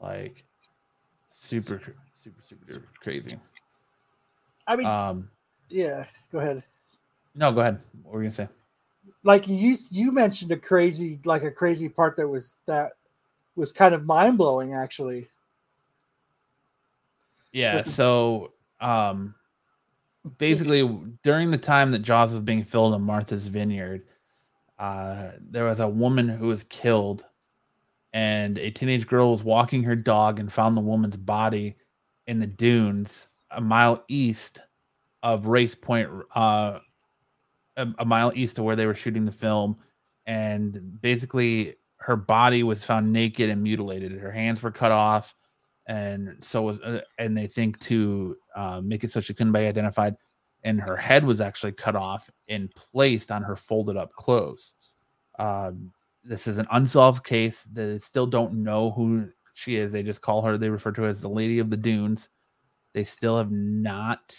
Like 0.00 0.44
super 1.28 1.82
super 2.14 2.40
super 2.40 2.88
crazy. 3.00 3.36
I 4.66 4.76
mean, 4.76 4.86
Um 4.86 5.28
yeah, 5.68 6.04
go 6.30 6.38
ahead. 6.38 6.62
no, 7.34 7.50
go 7.50 7.62
ahead. 7.62 7.80
What 8.04 8.14
were 8.14 8.22
you 8.22 8.28
gonna 8.28 8.34
say? 8.34 8.48
Like 9.24 9.48
you 9.48 9.76
you 9.90 10.12
mentioned 10.12 10.52
a 10.52 10.56
crazy 10.56 11.18
like 11.24 11.42
a 11.42 11.50
crazy 11.50 11.88
part 11.88 12.16
that 12.16 12.28
was 12.28 12.58
that 12.66 12.92
was 13.56 13.72
kind 13.72 13.92
of 13.92 14.06
mind 14.06 14.38
blowing 14.38 14.72
actually. 14.72 15.28
Yeah, 17.52 17.82
so 17.82 18.52
um 18.80 19.34
basically 20.38 20.88
during 21.24 21.50
the 21.50 21.58
time 21.58 21.90
that 21.90 22.00
Jaws 22.00 22.32
was 22.32 22.40
being 22.40 22.62
filmed 22.62 22.94
in 22.94 23.02
Martha's 23.02 23.48
Vineyard, 23.48 24.06
uh 24.78 25.32
there 25.40 25.64
was 25.64 25.80
a 25.80 25.88
woman 25.88 26.28
who 26.28 26.48
was 26.48 26.64
killed 26.64 27.26
and 28.12 28.58
a 28.58 28.70
teenage 28.70 29.06
girl 29.06 29.32
was 29.32 29.42
walking 29.42 29.82
her 29.82 29.96
dog 29.96 30.38
and 30.38 30.52
found 30.52 30.76
the 30.76 30.80
woman's 30.80 31.16
body 31.16 31.76
in 32.26 32.38
the 32.38 32.46
dunes 32.46 33.28
a 33.50 33.60
mile 33.60 34.04
east 34.08 34.60
of 35.22 35.46
Race 35.46 35.74
Point 35.74 36.10
uh 36.34 36.78
a, 37.76 37.88
a 37.98 38.04
mile 38.04 38.32
east 38.34 38.58
of 38.58 38.64
where 38.64 38.76
they 38.76 38.86
were 38.86 38.94
shooting 38.94 39.24
the 39.24 39.32
film 39.32 39.76
and 40.26 41.00
basically 41.00 41.74
her 41.96 42.16
body 42.16 42.62
was 42.62 42.84
found 42.84 43.12
naked 43.12 43.48
and 43.48 43.62
mutilated. 43.62 44.12
Her 44.12 44.32
hands 44.32 44.62
were 44.62 44.70
cut 44.72 44.92
off 44.92 45.34
and 45.86 46.36
so 46.40 46.62
was 46.62 46.80
uh, 46.80 47.00
and 47.18 47.36
they 47.36 47.46
think 47.46 47.78
to 47.80 48.36
uh, 48.54 48.80
make 48.82 49.04
it 49.04 49.10
so 49.10 49.20
she 49.20 49.34
couldn't 49.34 49.52
be 49.52 49.60
identified 49.60 50.14
and 50.64 50.80
her 50.80 50.96
head 50.96 51.24
was 51.24 51.40
actually 51.40 51.72
cut 51.72 51.96
off 51.96 52.30
and 52.48 52.72
placed 52.74 53.30
on 53.30 53.42
her 53.42 53.56
folded 53.56 53.96
up 53.96 54.12
clothes. 54.12 54.74
Um, 55.38 55.92
this 56.24 56.46
is 56.46 56.58
an 56.58 56.66
unsolved 56.70 57.24
case. 57.24 57.64
They 57.64 57.98
still 57.98 58.26
don't 58.26 58.62
know 58.62 58.90
who 58.92 59.28
she 59.54 59.76
is. 59.76 59.92
They 59.92 60.02
just 60.02 60.22
call 60.22 60.42
her 60.42 60.56
they 60.56 60.70
refer 60.70 60.92
to 60.92 61.02
her 61.02 61.08
as 61.08 61.20
the 61.20 61.28
lady 61.28 61.58
of 61.58 61.70
the 61.70 61.76
dunes. 61.76 62.28
They 62.92 63.04
still 63.04 63.38
have 63.38 63.50
not 63.50 64.36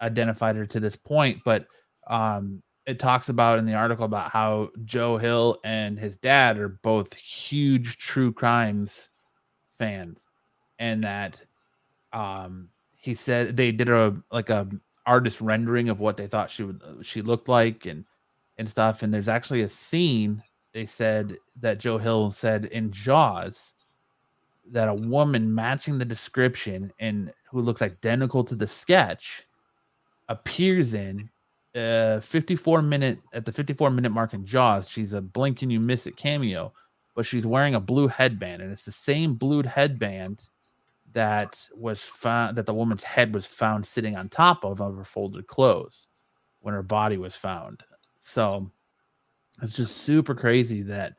identified 0.00 0.56
her 0.56 0.66
to 0.66 0.80
this 0.80 0.96
point, 0.96 1.40
but 1.44 1.66
um, 2.08 2.62
it 2.86 2.98
talks 2.98 3.28
about 3.28 3.58
in 3.58 3.64
the 3.64 3.74
article 3.74 4.04
about 4.04 4.30
how 4.30 4.70
Joe 4.84 5.16
Hill 5.16 5.58
and 5.64 5.98
his 5.98 6.16
dad 6.16 6.58
are 6.58 6.68
both 6.68 7.14
huge 7.14 7.98
true 7.98 8.32
crimes 8.32 9.10
fans, 9.78 10.28
and 10.78 11.04
that 11.04 11.42
um, 12.12 12.68
he 12.96 13.14
said 13.14 13.56
they 13.56 13.72
did 13.72 13.88
a 13.88 14.16
like 14.32 14.50
a 14.50 14.68
artist 15.08 15.40
rendering 15.40 15.88
of 15.88 16.00
what 16.00 16.18
they 16.18 16.26
thought 16.26 16.50
she 16.50 16.62
would 16.62 16.82
she 17.02 17.22
looked 17.22 17.48
like 17.48 17.86
and 17.86 18.04
and 18.58 18.68
stuff. 18.68 19.02
And 19.02 19.12
there's 19.12 19.28
actually 19.28 19.62
a 19.62 19.68
scene 19.68 20.42
they 20.74 20.84
said 20.84 21.38
that 21.60 21.78
Joe 21.78 21.98
Hill 21.98 22.30
said 22.30 22.66
in 22.66 22.92
Jaws 22.92 23.74
that 24.70 24.88
a 24.88 24.94
woman 24.94 25.54
matching 25.54 25.96
the 25.96 26.04
description 26.04 26.92
and 27.00 27.32
who 27.50 27.62
looks 27.62 27.80
identical 27.80 28.44
to 28.44 28.54
the 28.54 28.66
sketch 28.66 29.44
appears 30.28 30.92
in 30.92 31.30
uh 31.74 32.20
54 32.20 32.82
minute 32.82 33.18
at 33.32 33.46
the 33.46 33.52
54 33.52 33.90
minute 33.90 34.10
mark 34.10 34.34
in 34.34 34.44
Jaws. 34.44 34.88
She's 34.88 35.14
a 35.14 35.22
blink 35.22 35.62
and 35.62 35.72
you 35.72 35.80
miss 35.80 36.06
it 36.06 36.16
cameo, 36.16 36.72
but 37.14 37.24
she's 37.24 37.46
wearing 37.46 37.74
a 37.74 37.80
blue 37.80 38.08
headband, 38.08 38.60
and 38.60 38.70
it's 38.70 38.84
the 38.84 38.92
same 38.92 39.34
blue 39.34 39.62
headband 39.62 40.48
that 41.12 41.66
was 41.74 42.02
found 42.02 42.56
that 42.56 42.66
the 42.66 42.74
woman's 42.74 43.04
head 43.04 43.34
was 43.34 43.46
found 43.46 43.84
sitting 43.86 44.16
on 44.16 44.28
top 44.28 44.64
of 44.64 44.80
of 44.80 44.96
her 44.96 45.04
folded 45.04 45.46
clothes 45.46 46.08
when 46.60 46.74
her 46.74 46.82
body 46.82 47.16
was 47.16 47.36
found. 47.36 47.82
So 48.18 48.70
it's 49.62 49.76
just 49.76 49.98
super 49.98 50.34
crazy 50.34 50.82
that 50.82 51.14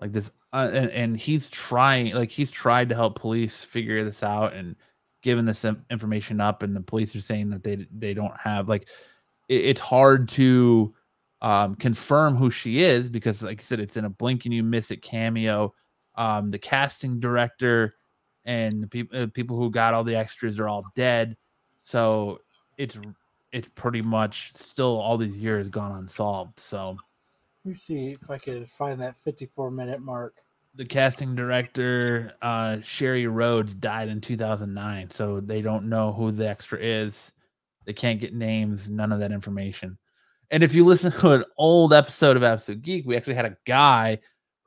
like 0.00 0.12
this 0.12 0.30
uh, 0.52 0.70
and, 0.72 0.90
and 0.90 1.16
he's 1.16 1.48
trying 1.50 2.12
like 2.12 2.30
he's 2.30 2.50
tried 2.50 2.88
to 2.88 2.94
help 2.94 3.18
police 3.18 3.62
figure 3.62 4.02
this 4.04 4.22
out 4.22 4.54
and 4.54 4.76
giving 5.22 5.44
this 5.44 5.64
information 5.90 6.40
up 6.40 6.62
and 6.62 6.74
the 6.74 6.80
police 6.80 7.14
are 7.14 7.20
saying 7.20 7.50
that 7.50 7.62
they 7.62 7.86
they 7.92 8.14
don't 8.14 8.36
have 8.38 8.68
like 8.68 8.88
it, 9.48 9.64
it's 9.64 9.80
hard 9.80 10.28
to 10.28 10.94
um, 11.42 11.74
confirm 11.74 12.36
who 12.36 12.50
she 12.50 12.82
is 12.82 13.08
because 13.08 13.42
like 13.42 13.60
i 13.60 13.62
said 13.62 13.80
it's 13.80 13.96
in 13.96 14.04
a 14.04 14.10
blink 14.10 14.44
and 14.44 14.54
you 14.54 14.62
miss 14.62 14.90
it 14.90 15.02
cameo 15.02 15.72
um, 16.16 16.48
the 16.48 16.58
casting 16.58 17.20
director 17.20 17.94
and 18.44 18.82
the 18.82 18.86
people 18.86 19.22
uh, 19.22 19.26
people 19.26 19.56
who 19.56 19.70
got 19.70 19.94
all 19.94 20.04
the 20.04 20.16
extras 20.16 20.58
are 20.58 20.68
all 20.68 20.84
dead. 20.94 21.36
So 21.78 22.40
it's 22.78 22.98
it's 23.52 23.68
pretty 23.68 24.02
much 24.02 24.52
still 24.54 24.98
all 25.00 25.16
these 25.16 25.38
years 25.38 25.68
gone 25.68 25.98
unsolved. 25.98 26.58
So 26.58 26.96
let 27.64 27.68
me 27.68 27.74
see 27.74 28.10
if 28.10 28.30
i 28.30 28.38
could 28.38 28.70
find 28.70 29.00
that 29.00 29.16
54 29.18 29.70
minute 29.70 30.00
mark. 30.00 30.38
The 30.74 30.84
casting 30.84 31.34
director 31.34 32.32
uh 32.42 32.78
shari 32.82 33.26
rhodes 33.26 33.74
died 33.74 34.08
in 34.08 34.20
2009 34.20 35.10
so 35.10 35.40
they 35.40 35.62
don't 35.62 35.88
know 35.88 36.12
who 36.12 36.30
the 36.30 36.48
extra 36.48 36.78
is. 36.78 37.32
They 37.84 37.92
can't 37.92 38.20
get 38.20 38.34
names 38.34 38.88
none 38.88 39.12
of 39.12 39.20
that 39.20 39.32
information. 39.32 39.98
And 40.52 40.62
if 40.64 40.74
you 40.74 40.84
listen 40.84 41.12
to 41.12 41.32
an 41.32 41.44
old 41.58 41.92
episode 41.92 42.36
of 42.36 42.42
absolute 42.42 42.82
geek 42.82 43.06
we 43.06 43.16
actually 43.16 43.34
had 43.34 43.46
a 43.46 43.56
guy 43.66 44.20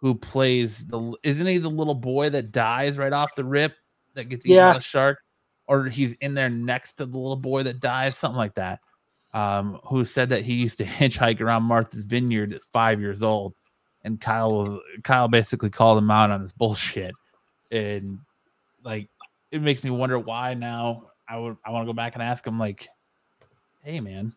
who 0.03 0.13
plays 0.13 0.85
the 0.85 1.15
isn't 1.23 1.47
he 1.47 1.57
the 1.59 1.69
little 1.69 1.95
boy 1.95 2.29
that 2.29 2.51
dies 2.51 2.97
right 2.97 3.13
off 3.13 3.33
the 3.35 3.43
rip 3.45 3.73
that 4.15 4.25
gets 4.25 4.45
eaten 4.45 4.57
Yeah. 4.57 4.73
by 4.73 4.79
a 4.79 4.81
shark? 4.81 5.17
Or 5.65 5.85
he's 5.85 6.13
in 6.15 6.33
there 6.33 6.49
next 6.49 6.95
to 6.95 7.05
the 7.05 7.17
little 7.17 7.37
boy 7.37 7.63
that 7.63 7.79
dies 7.79 8.17
something 8.17 8.37
like 8.37 8.55
that. 8.55 8.81
Um 9.33 9.79
who 9.85 10.03
said 10.03 10.27
that 10.29 10.43
he 10.43 10.55
used 10.55 10.77
to 10.79 10.83
hitchhike 10.99 11.39
around 11.39 11.63
martha's 11.63 12.03
vineyard 12.03 12.51
at 12.51 12.61
five 12.73 12.99
years 12.99 13.23
old 13.23 13.55
and 14.03 14.19
kyle 14.19 14.51
was 14.51 14.79
kyle 15.05 15.29
basically 15.29 15.69
called 15.69 15.97
him 15.97 16.11
out 16.11 16.31
on 16.31 16.41
his 16.41 16.51
bullshit. 16.61 17.15
And 17.71 18.19
like 18.83 19.09
it 19.51 19.61
makes 19.61 19.85
me 19.85 19.89
wonder 19.89 20.19
why 20.19 20.53
now 20.53 21.11
i 21.29 21.37
would 21.37 21.55
i 21.65 21.71
want 21.71 21.83
to 21.83 21.87
go 21.87 21.93
back 21.95 22.15
and 22.15 22.21
ask 22.21 22.45
him 22.45 22.59
like 22.59 22.89
hey 23.83 24.01
man 24.01 24.35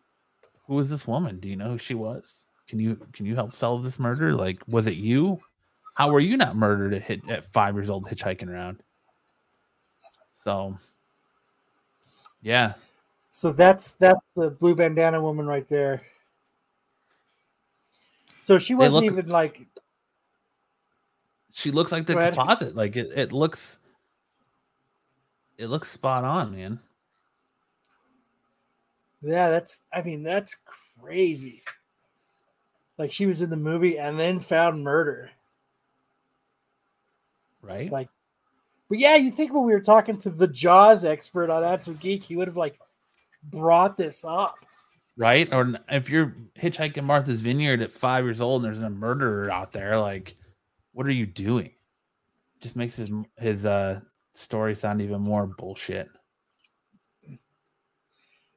who 0.65 0.75
was 0.75 0.89
this 0.89 1.05
woman? 1.07 1.39
Do 1.39 1.49
you 1.49 1.55
know 1.57 1.69
who 1.71 1.77
she 1.77 1.93
was? 1.93 2.45
Can 2.67 2.79
you 2.79 2.97
can 3.13 3.25
you 3.25 3.35
help 3.35 3.53
solve 3.53 3.83
this 3.83 3.99
murder? 3.99 4.33
Like 4.33 4.61
was 4.67 4.87
it 4.87 4.95
you 4.95 5.39
how 5.97 6.11
were 6.11 6.19
you 6.19 6.37
not 6.37 6.55
murdered 6.55 6.93
at 6.93 7.01
hit 7.01 7.21
at 7.29 7.43
five 7.45 7.75
years 7.75 7.89
old 7.89 8.05
hitchhiking 8.05 8.49
around 8.49 8.81
so 10.31 10.77
yeah 12.41 12.73
So 13.31 13.51
that's 13.51 13.91
that's 13.93 14.31
the 14.35 14.51
blue 14.51 14.75
bandana 14.75 15.21
woman 15.21 15.45
right 15.45 15.67
there. 15.67 16.01
So 18.39 18.57
she 18.57 18.75
wasn't 18.75 19.05
look- 19.05 19.13
even 19.13 19.27
like 19.29 19.65
she 21.51 21.71
looks 21.71 21.91
like 21.91 22.05
the 22.05 22.13
composite 22.13 22.75
like 22.75 22.95
it, 22.95 23.09
it 23.15 23.31
looks 23.31 23.79
it 25.57 25.67
looks 25.67 25.89
spot 25.89 26.23
on 26.23 26.55
man 26.55 26.79
yeah, 29.21 29.49
that's 29.49 29.81
I 29.91 30.03
mean, 30.03 30.23
that's 30.23 30.55
crazy. 30.99 31.63
Like 32.97 33.11
she 33.11 33.25
was 33.25 33.41
in 33.41 33.49
the 33.49 33.57
movie 33.57 33.97
and 33.97 34.19
then 34.19 34.39
found 34.39 34.83
murder. 34.83 35.31
Right 37.67 37.91
Like 37.91 38.09
but 38.89 38.99
yeah, 38.99 39.17
you 39.17 39.31
think 39.31 39.53
when 39.53 39.65
we 39.65 39.73
were 39.73 39.81
talking 39.81 40.17
to 40.19 40.29
the 40.29 40.47
Jaws 40.47 41.03
expert 41.03 41.49
on 41.49 41.61
Absolute 41.61 41.99
Geek, 41.99 42.23
he 42.23 42.37
would 42.37 42.47
have 42.47 42.55
like 42.55 42.79
brought 43.43 43.97
this 43.97 44.23
up. 44.25 44.55
right 45.17 45.47
or 45.51 45.73
if 45.89 46.09
you're 46.09 46.35
hitchhiking 46.57 47.03
martha's 47.03 47.41
vineyard 47.41 47.81
at 47.81 47.91
five 47.91 48.23
years 48.23 48.41
old 48.41 48.63
and 48.63 48.73
there's 48.73 48.83
a 48.85 48.89
murderer 48.89 49.49
out 49.51 49.71
there 49.71 49.99
like 49.99 50.35
what 50.93 51.05
are 51.05 51.11
you 51.11 51.25
doing 51.25 51.71
just 52.61 52.75
makes 52.75 52.95
his 52.95 53.11
his 53.37 53.65
uh 53.65 53.99
story 54.33 54.75
sound 54.75 55.01
even 55.01 55.21
more 55.21 55.47
bullshit 55.47 56.09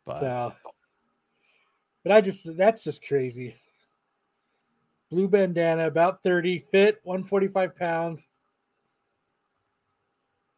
but 0.05 0.21
So 0.21 0.53
but 2.03 2.13
I 2.13 2.21
just 2.21 2.57
that's 2.57 2.85
just 2.85 3.07
crazy. 3.07 3.57
Blue 5.11 5.29
bandana, 5.29 5.87
about 5.87 6.23
30, 6.23 6.61
fit 6.71 7.01
145 7.03 7.77
pounds. 7.77 8.29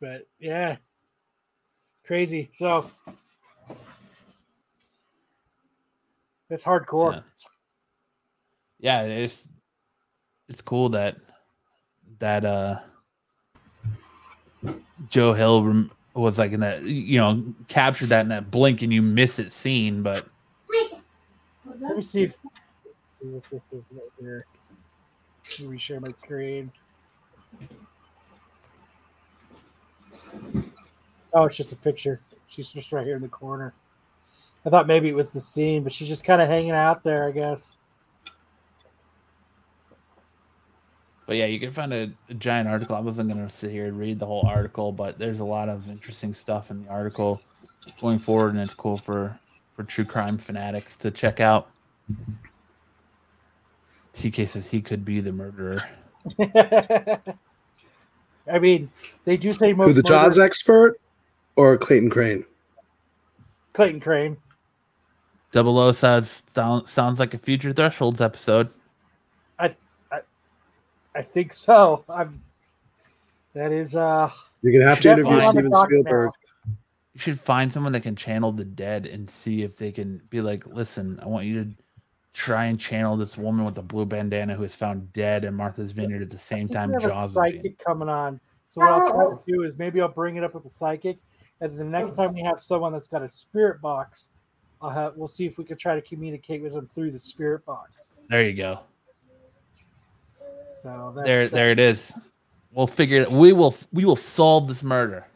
But 0.03 0.27
yeah, 0.41 0.79
crazy. 2.05 2.51
So 2.53 2.91
that's 6.51 6.65
hardcore. 6.65 7.23
So, 7.37 7.49
yeah, 8.81 9.03
it's 9.03 9.49
it's 10.49 10.61
cool 10.61 10.89
that 10.89 11.19
that 12.19 12.45
uh 12.45 12.81
Joe 15.09 15.35
Hill 15.35 15.89
was 16.15 16.37
like 16.37 16.51
in 16.51 16.61
that 16.61 16.83
you 16.83 17.21
know 17.21 17.55
captured 17.69 18.09
that 18.09 18.23
in 18.23 18.29
that 18.31 18.51
blink 18.51 18.83
and 18.83 18.93
you 18.93 19.03
miss 19.03 19.39
it 19.39 19.53
scene, 19.53 20.03
but 20.03 20.27
Let 21.81 21.95
me 21.95 22.03
see 22.03 22.25
if 22.25 22.33
see 22.33 23.29
what 23.29 23.45
this 23.53 23.63
is 23.71 23.85
right 23.93 24.03
here. 24.19 24.41
Let 25.61 25.71
me 25.71 25.79
share 25.79 26.01
my 26.01 26.11
screen. 26.25 26.73
Oh, 31.35 31.45
it's 31.45 31.57
just 31.57 31.73
a 31.73 31.77
picture. 31.77 32.21
She's 32.47 32.71
just 32.71 32.93
right 32.93 33.07
here 33.07 33.17
in 33.17 33.23
the 33.23 33.29
corner. 33.29 33.75
I 34.65 34.71
thought 34.71 34.87
maybe 34.87 35.09
it 35.09 35.15
was 35.15 35.31
the 35.31 35.41
scene, 35.41 35.83
but 35.83 35.93
she's 35.93 36.09
just 36.09 36.25
kind 36.25 36.43
of 36.43 36.49
hanging 36.49 36.73
out 36.73 37.03
there, 37.03 37.27
I 37.27 37.33
guess. 37.33 37.77
but 41.33 41.39
yeah, 41.39 41.47
you 41.47 41.59
can 41.59 41.71
find 41.71 41.95
a, 41.95 42.13
a 42.29 42.35
giant 42.35 42.69
article. 42.69 42.95
I 42.95 43.01
wasn't 43.01 43.31
gonna 43.31 43.49
sit 43.49 43.71
here 43.71 43.87
and 43.87 43.99
read 43.99 44.19
the 44.19 44.27
whole 44.27 44.47
article, 44.47 44.93
but 44.93 45.19
there's 45.19 45.41
a 45.41 45.45
lot 45.47 45.71
of 45.71 45.89
interesting 45.89 46.35
stuff 46.35 46.71
in 46.71 46.85
the 46.85 46.91
article 46.91 47.41
going 48.03 48.19
forward, 48.19 48.53
and 48.53 48.61
it's 48.61 48.75
cool 48.75 48.99
for 48.99 49.39
for 49.75 49.83
true 49.83 50.05
crime 50.05 50.37
fanatics 50.37 50.95
to 50.99 51.11
check 51.11 51.41
out. 51.41 51.71
TK 54.13 54.47
says 54.47 54.69
he 54.69 54.83
could 54.83 55.07
be 55.07 55.21
the 55.21 55.33
murderer. 55.33 55.79
I 58.51 58.59
mean, 58.59 58.91
they 59.25 59.37
do 59.37 59.53
say 59.53 59.73
most 59.73 59.89
Who 59.89 59.93
the 59.95 60.03
Jaws 60.03 60.39
expert 60.39 61.01
or 61.57 61.77
Clayton 61.79 62.11
Crain? 62.11 62.45
Clayton 63.73 64.01
Crain. 64.01 64.37
Double 65.53 65.79
O 65.79 65.93
says 65.93 66.43
sounds 66.87 67.21
like 67.21 67.35
a 67.35 67.39
future 67.39 67.73
thresholds 67.73 68.21
episode. 68.21 68.71
I 69.59 69.75
I, 70.11 70.21
I 71.15 71.23
think 71.23 71.53
so. 71.53 72.05
I'm. 72.09 72.43
That 73.55 73.71
is 73.71 73.95
uh. 73.95 74.31
You're 74.63 74.73
gonna 74.73 74.89
have 74.89 75.01
to 75.01 75.13
interview 75.13 75.41
Steven 75.41 75.71
dock 75.71 75.89
now. 75.91 76.01
Spielberg. 76.01 76.31
You 77.15 77.21
should 77.21 77.39
find 77.39 77.71
someone 77.71 77.93
that 77.93 78.03
can 78.03 78.17
channel 78.17 78.53
the 78.53 78.65
dead 78.65 79.05
and 79.05 79.29
see 79.29 79.63
if 79.63 79.77
they 79.77 79.93
can 79.93 80.23
be 80.31 80.41
like, 80.41 80.67
listen, 80.67 81.21
I 81.23 81.27
want 81.27 81.45
you 81.45 81.65
to 81.65 81.71
try 82.35 82.67
and 82.67 82.79
channel 82.79 83.17
this 83.17 83.37
woman 83.37 83.65
with 83.65 83.75
the 83.75 83.83
blue 83.83 84.07
bandana 84.07 84.55
who 84.55 84.63
was 84.63 84.75
found 84.75 85.13
dead 85.13 85.45
in 85.45 85.55
Martha's 85.55 85.93
Vineyard 85.93 86.23
at 86.23 86.31
the 86.31 86.39
same 86.39 86.57
I 86.57 86.61
think 86.61 86.73
time 86.73 86.89
we 86.89 86.95
have 86.95 87.05
a 87.05 87.09
Jaws 87.09 87.35
was 87.35 87.51
being. 87.51 87.63
psychic 87.63 87.79
coming 87.79 88.09
on. 88.09 88.41
So 88.69 88.81
what 88.81 88.91
I'll 88.91 89.13
try 89.13 89.37
to 89.37 89.53
do 89.53 89.63
is 89.65 89.77
maybe 89.77 90.01
I'll 90.01 90.09
bring 90.09 90.37
it 90.37 90.45
up 90.45 90.55
with 90.55 90.63
the 90.63 90.71
psychic, 90.71 91.19
and 91.61 91.79
the 91.79 91.85
next 91.85 92.13
oh. 92.13 92.17
time 92.17 92.35
we 92.35 92.43
have 92.43 92.59
someone 92.59 92.93
that's 92.93 93.07
got 93.07 93.23
a 93.23 93.29
spirit 93.29 93.81
box, 93.83 94.31
I'll 94.81 94.91
have 94.91 95.15
we'll 95.17 95.29
see 95.29 95.47
if 95.47 95.59
we 95.59 95.65
can 95.65 95.77
try 95.77 95.95
to 95.95 96.03
communicate 96.03 96.63
with 96.63 96.73
them 96.73 96.89
through 96.95 97.11
the 97.11 97.19
spirit 97.19 97.65
box. 97.67 98.17
There 98.31 98.43
you 98.47 98.55
go. 98.55 98.81
So 100.75 101.13
that's, 101.15 101.27
There, 101.27 101.49
there 101.49 101.71
it 101.71 101.79
is. 101.79 102.13
We'll 102.73 102.87
figure 102.87 103.21
it. 103.21 103.31
We 103.31 103.53
will. 103.53 103.77
We 103.93 104.05
will 104.05 104.17
solve 104.17 104.69
this 104.69 104.83
murder. 104.83 105.27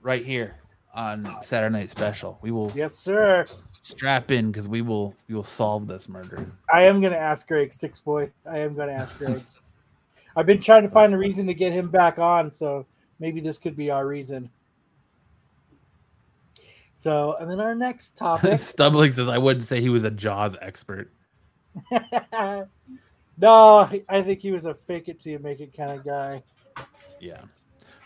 Right 0.00 0.24
here. 0.24 0.54
on 0.94 1.28
Saturday 1.42 1.72
Night 1.72 1.90
Special. 1.90 2.38
We 2.40 2.50
will 2.50 2.70
Yes, 2.74 2.94
sir. 2.94 3.44
Strap 3.84 4.30
in 4.30 4.50
because 4.50 4.66
we 4.66 4.80
will 4.80 5.14
we 5.28 5.34
will 5.34 5.42
solve 5.42 5.86
this 5.86 6.08
murder. 6.08 6.50
I 6.72 6.82
am 6.82 7.00
going 7.00 7.12
to 7.12 7.18
ask 7.18 7.46
Greg 7.46 7.72
Six 7.72 8.00
Boy. 8.00 8.32
I 8.50 8.58
am 8.58 8.74
going 8.74 8.88
to 8.88 8.94
ask 8.94 9.16
Greg. 9.18 9.42
I've 10.36 10.46
been 10.46 10.60
trying 10.60 10.82
to 10.82 10.88
find 10.88 11.14
a 11.14 11.18
reason 11.18 11.46
to 11.46 11.54
get 11.54 11.72
him 11.72 11.90
back 11.90 12.18
on, 12.18 12.50
so 12.50 12.86
maybe 13.20 13.40
this 13.40 13.58
could 13.58 13.76
be 13.76 13.90
our 13.90 14.06
reason. 14.06 14.50
So, 16.96 17.36
and 17.38 17.50
then 17.50 17.60
our 17.60 17.74
next 17.74 18.16
topic. 18.16 18.58
Stumbling 18.58 19.12
says 19.12 19.28
I 19.28 19.38
wouldn't 19.38 19.66
say 19.66 19.80
he 19.80 19.90
was 19.90 20.04
a 20.04 20.10
Jaws 20.10 20.56
expert. 20.62 21.12
no, 23.38 23.88
I 24.08 24.22
think 24.22 24.40
he 24.40 24.50
was 24.50 24.64
a 24.64 24.74
fake 24.74 25.08
it 25.08 25.20
till 25.20 25.32
you 25.32 25.38
make 25.38 25.60
it 25.60 25.76
kind 25.76 25.90
of 25.90 26.04
guy. 26.04 26.42
Yeah. 27.20 27.42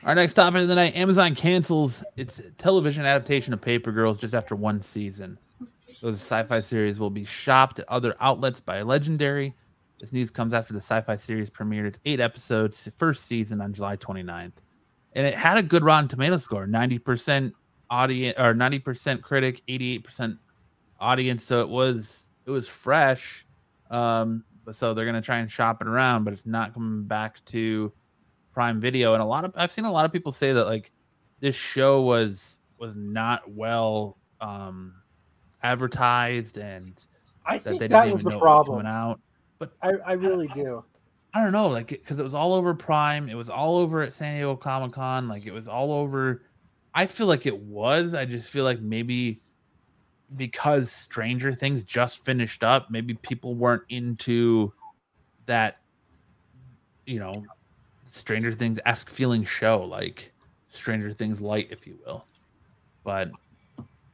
Our 0.05 0.14
next 0.14 0.34
topic 0.34 0.62
of 0.62 0.68
the 0.68 0.74
night 0.74 0.96
Amazon 0.96 1.34
cancels 1.34 2.05
its 2.16 2.40
television 2.56 3.05
adaptation 3.05 3.52
of 3.52 3.60
Paper 3.60 3.92
Girls 3.92 4.18
just 4.18 4.34
after 4.34 4.55
one 4.55 4.80
season. 4.80 5.38
The 6.00 6.12
sci 6.12 6.42
fi 6.44 6.60
series 6.60 7.00
will 7.00 7.10
be 7.10 7.24
shopped 7.24 7.80
at 7.80 7.88
other 7.88 8.14
outlets 8.20 8.60
by 8.60 8.82
Legendary. 8.82 9.54
This 9.98 10.12
news 10.12 10.30
comes 10.30 10.54
after 10.54 10.72
the 10.72 10.80
sci 10.80 11.00
fi 11.00 11.16
series 11.16 11.50
premiered 11.50 11.86
its 11.86 12.00
eight 12.04 12.20
episodes 12.20 12.88
first 12.96 13.26
season 13.26 13.60
on 13.60 13.72
July 13.72 13.96
29th. 13.96 14.52
And 15.14 15.26
it 15.26 15.34
had 15.34 15.58
a 15.58 15.62
good 15.62 15.82
Rotten 15.82 16.08
Tomato 16.08 16.36
score 16.36 16.66
90% 16.66 17.52
audience 17.90 18.38
or 18.38 18.54
90% 18.54 19.22
critic, 19.22 19.62
88% 19.68 20.44
audience. 21.00 21.42
So 21.42 21.62
it 21.62 21.68
was 21.68 22.28
it 22.46 22.50
was 22.50 22.68
fresh. 22.68 23.44
Um, 23.90 24.44
so 24.70 24.94
they're 24.94 25.06
gonna 25.06 25.20
try 25.22 25.38
and 25.38 25.50
shop 25.50 25.80
it 25.80 25.88
around, 25.88 26.24
but 26.24 26.32
it's 26.32 26.46
not 26.46 26.74
coming 26.74 27.04
back 27.04 27.44
to 27.46 27.92
Prime 28.52 28.80
Video, 28.80 29.14
and 29.14 29.22
a 29.22 29.26
lot 29.26 29.44
of 29.44 29.52
I've 29.56 29.72
seen 29.72 29.84
a 29.84 29.92
lot 29.92 30.04
of 30.04 30.12
people 30.12 30.32
say 30.32 30.52
that 30.52 30.66
like 30.66 30.92
this 31.40 31.56
show 31.56 32.02
was 32.02 32.60
was 32.78 32.94
not 32.94 33.50
well 33.50 34.18
um 34.40 34.94
advertised 35.62 36.59
and 36.59 37.06
I 37.47 37.59
that 37.59 37.64
think 37.64 37.80
they 37.80 37.89
that 37.89 38.05
didn't 38.05 38.14
was 38.14 38.22
even 38.22 38.32
the 38.32 38.39
know 38.39 38.44
it 38.44 38.48
was 38.48 38.66
problem. 38.66 38.86
out. 38.86 39.20
I, 39.82 39.93
I 40.06 40.12
really 40.12 40.47
do. 40.48 40.85
I 41.35 41.43
don't 41.43 41.52
know, 41.52 41.68
like 41.68 41.89
because 41.89 42.18
it 42.18 42.22
was 42.22 42.35
all 42.35 42.55
over 42.55 42.74
Prime, 42.74 43.28
it 43.28 43.35
was 43.35 43.48
all 43.48 43.78
over 43.78 44.02
at 44.02 44.14
San 44.14 44.35
Diego 44.35 44.56
Comic 44.56 44.93
Con, 44.93 45.28
like 45.28 45.47
it 45.47 45.52
was 45.52 45.68
all 45.68 45.93
over. 45.93 46.43
I 46.94 47.06
feel 47.06 47.26
like 47.26 47.47
it 47.47 47.59
was. 47.59 48.14
I 48.14 48.24
just 48.24 48.51
feel 48.51 48.64
like 48.64 48.80
maybe 48.80 49.39
because 50.36 50.90
Stranger 50.90 51.52
Things 51.52 51.85
just 51.85 52.24
finished 52.24 52.64
up, 52.64 52.90
maybe 52.90 53.14
people 53.14 53.55
weren't 53.55 53.85
into 53.89 54.72
that, 55.47 55.78
you 57.06 57.18
know, 57.18 57.44
Stranger 58.06 58.52
Things 58.52 58.78
esque 58.86 59.10
feeling 59.10 59.44
show, 59.44 59.82
like 59.85 60.32
Stranger 60.68 61.12
Things 61.12 61.40
light, 61.40 61.68
if 61.70 61.86
you 61.86 61.98
will. 62.06 62.26
But 63.05 63.30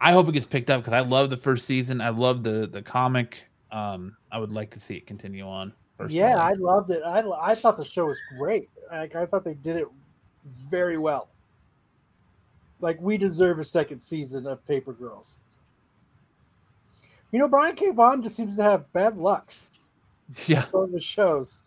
I 0.04 0.12
hope 0.12 0.28
it 0.28 0.32
gets 0.32 0.44
picked 0.44 0.68
up 0.68 0.82
because 0.82 0.92
I 0.92 1.00
love 1.00 1.30
the 1.30 1.36
first 1.38 1.64
season. 1.64 2.02
I 2.02 2.10
love 2.10 2.42
the 2.42 2.66
the 2.66 2.82
comic. 2.82 3.42
Um, 3.72 4.14
I 4.30 4.38
would 4.38 4.52
like 4.52 4.70
to 4.72 4.80
see 4.80 4.96
it 4.96 5.06
continue 5.06 5.48
on. 5.48 5.72
Yeah, 6.08 6.34
I 6.36 6.52
loved 6.52 6.90
it. 6.90 7.02
I, 7.02 7.22
I 7.40 7.54
thought 7.54 7.78
the 7.78 7.84
show 7.86 8.04
was 8.04 8.20
great. 8.38 8.68
Like 8.92 9.16
I 9.16 9.24
thought 9.24 9.44
they 9.44 9.54
did 9.54 9.76
it 9.76 9.88
very 10.44 10.98
well. 10.98 11.30
Like 12.80 13.00
we 13.00 13.16
deserve 13.16 13.58
a 13.58 13.64
second 13.64 13.98
season 13.98 14.46
of 14.46 14.64
Paper 14.66 14.92
Girls. 14.92 15.38
You 17.30 17.38
know, 17.38 17.48
Brian 17.48 17.74
K. 17.74 17.90
Vaughan 17.90 18.20
just 18.20 18.36
seems 18.36 18.56
to 18.56 18.62
have 18.62 18.92
bad 18.92 19.16
luck 19.16 19.54
yeah, 20.46 20.66
on 20.74 20.92
the 20.92 21.00
shows. 21.00 21.64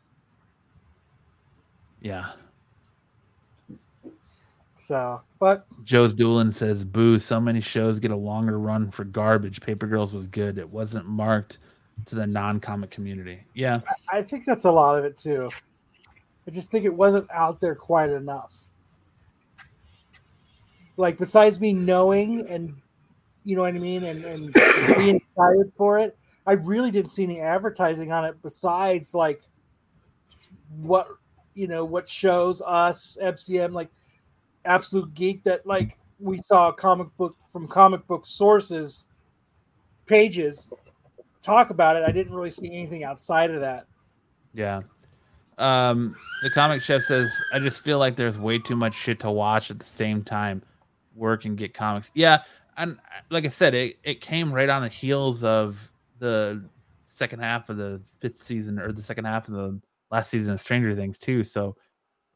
yeah. 2.02 2.30
So, 4.88 5.20
but 5.38 5.66
Joe's 5.84 6.14
Doolin 6.14 6.50
says, 6.50 6.86
"Boo! 6.86 7.20
So 7.20 7.42
many 7.42 7.60
shows 7.60 8.00
get 8.00 8.12
a 8.12 8.16
longer 8.16 8.58
run 8.58 8.90
for 8.90 9.04
garbage. 9.04 9.60
Paper 9.60 9.86
Girls 9.86 10.14
was 10.14 10.30
good. 10.30 10.58
It 10.58 10.70
wasn't 10.70 11.06
marked 11.06 11.58
to 12.06 12.16
the 12.16 12.26
non-comic 12.26 12.90
community. 12.90 13.42
Yeah, 13.54 13.82
I 14.10 14.22
think 14.22 14.46
that's 14.46 14.64
a 14.64 14.72
lot 14.72 14.98
of 14.98 15.04
it 15.04 15.18
too. 15.18 15.52
I 16.48 16.52
just 16.52 16.72
think 16.72 16.86
it 16.86 16.94
wasn't 16.94 17.30
out 17.32 17.60
there 17.60 17.76
quite 17.76 18.12
enough. 18.12 18.70
Like 20.96 21.18
besides 21.18 21.60
me 21.60 21.74
knowing 21.74 22.48
and 22.48 22.74
you 23.44 23.58
know 23.58 23.64
what 23.64 23.76
I 23.76 23.80
mean, 23.80 24.06
and, 24.06 24.24
and 24.24 24.54
being 24.96 25.18
excited 25.18 25.70
for 25.76 26.00
it, 26.00 26.18
I 26.46 26.54
really 26.54 26.92
didn't 26.92 27.12
see 27.12 27.26
any 27.26 27.42
advertising 27.42 28.14
on 28.14 28.24
it 28.24 28.42
besides 28.42 29.14
like 29.14 29.42
what 30.78 31.10
you 31.56 31.68
know, 31.68 31.84
what 31.84 32.08
shows 32.08 32.62
us 32.62 33.18
MCM 33.22 33.74
like 33.74 33.90
absolute 34.68 35.14
geek 35.14 35.44
that 35.44 35.66
like 35.66 35.98
we 36.20 36.38
saw 36.38 36.70
a 36.70 36.74
comic 36.74 37.08
book 37.18 37.36
from 37.52 37.68
comic 37.68 38.06
book 38.08 38.26
sources 38.26 39.08
pages 40.06 40.72
talk 41.42 41.70
about 41.70 41.96
it. 41.96 42.04
I 42.04 42.12
didn't 42.12 42.34
really 42.34 42.52
see 42.52 42.68
anything 42.72 43.04
outside 43.04 43.52
of 43.52 43.62
that. 43.62 43.88
yeah." 44.54 44.82
Um, 45.58 46.16
the 46.44 46.52
comic 46.52 46.82
chef 46.84 47.02
says, 47.02 47.34
"I 47.52 47.58
just 47.60 47.82
feel 47.82 47.98
like 47.98 48.16
there's 48.16 48.38
way 48.38 48.60
too 48.60 48.76
much 48.76 48.94
shit 48.94 49.20
to 49.22 49.32
watch 49.32 49.72
at 49.72 49.80
the 49.80 49.86
same 49.86 50.24
time. 50.24 50.62
Work 51.16 51.46
and 51.46 51.58
get 51.58 51.74
comics. 51.74 52.12
Yeah, 52.14 52.44
and 52.78 53.00
like 53.32 53.44
I 53.46 53.48
said, 53.48 53.74
it 53.74 53.98
it 54.04 54.22
came 54.22 54.54
right 54.54 54.70
on 54.70 54.84
the 54.84 54.88
heels 54.90 55.44
of 55.44 55.92
the 56.20 56.64
second 57.08 57.40
half 57.40 57.70
of 57.70 57.78
the 57.78 58.02
fifth 58.20 58.44
season 58.44 58.78
or 58.78 58.92
the 58.92 59.02
second 59.02 59.26
half 59.26 59.48
of 59.48 59.56
the 59.56 59.82
last 60.12 60.30
season 60.30 60.54
of 60.54 60.62
Stranger 60.62 60.94
Things 60.94 61.18
too. 61.18 61.44
So 61.44 61.76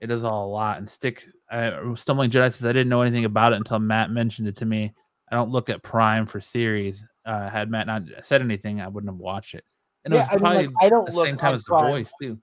it 0.01 0.11
is 0.11 0.23
all 0.23 0.47
a 0.47 0.51
lot. 0.51 0.79
And 0.79 0.89
stick, 0.89 1.25
uh, 1.49 1.95
stumbling 1.95 2.31
Jedi 2.31 2.51
says 2.51 2.65
I 2.65 2.73
didn't 2.73 2.89
know 2.89 3.01
anything 3.01 3.25
about 3.25 3.53
it 3.53 3.57
until 3.57 3.79
Matt 3.79 4.09
mentioned 4.11 4.47
it 4.47 4.57
to 4.57 4.65
me. 4.65 4.93
I 5.31 5.35
don't 5.35 5.51
look 5.51 5.69
at 5.69 5.83
Prime 5.83 6.25
for 6.25 6.41
series. 6.41 7.05
Uh, 7.23 7.49
had 7.49 7.69
Matt 7.69 7.87
not 7.87 8.03
said 8.23 8.41
anything, 8.41 8.81
I 8.81 8.87
wouldn't 8.87 9.11
have 9.13 9.19
watched 9.19 9.53
it. 9.53 9.63
And 10.03 10.13
Yeah, 10.13 10.23
it 10.23 10.31
I 10.31 10.33
was 10.33 10.41
mean, 10.41 10.41
probably 10.41 10.67
like, 10.67 10.75
I 10.81 10.89
don't 10.89 11.05
the 11.05 11.15
look 11.15 11.25
same 11.27 11.37
time 11.37 11.55
as 11.55 11.63
Prime. 11.63 11.85
the 11.85 11.91
boys 11.91 12.11
too. 12.21 12.39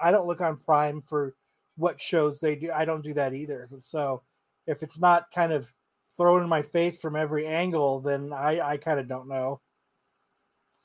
I 0.00 0.10
don't 0.12 0.26
look 0.26 0.40
on 0.40 0.56
Prime 0.56 1.02
for 1.02 1.34
what 1.76 2.00
shows 2.00 2.38
they 2.38 2.54
do. 2.54 2.70
I 2.72 2.84
don't 2.84 3.02
do 3.02 3.14
that 3.14 3.34
either. 3.34 3.68
So 3.80 4.22
if 4.66 4.82
it's 4.82 4.98
not 5.00 5.26
kind 5.34 5.52
of 5.52 5.72
thrown 6.16 6.42
in 6.42 6.48
my 6.48 6.62
face 6.62 6.98
from 6.98 7.16
every 7.16 7.46
angle, 7.46 8.00
then 8.00 8.32
I, 8.32 8.60
I 8.60 8.76
kind 8.76 9.00
of 9.00 9.08
don't 9.08 9.28
know. 9.28 9.60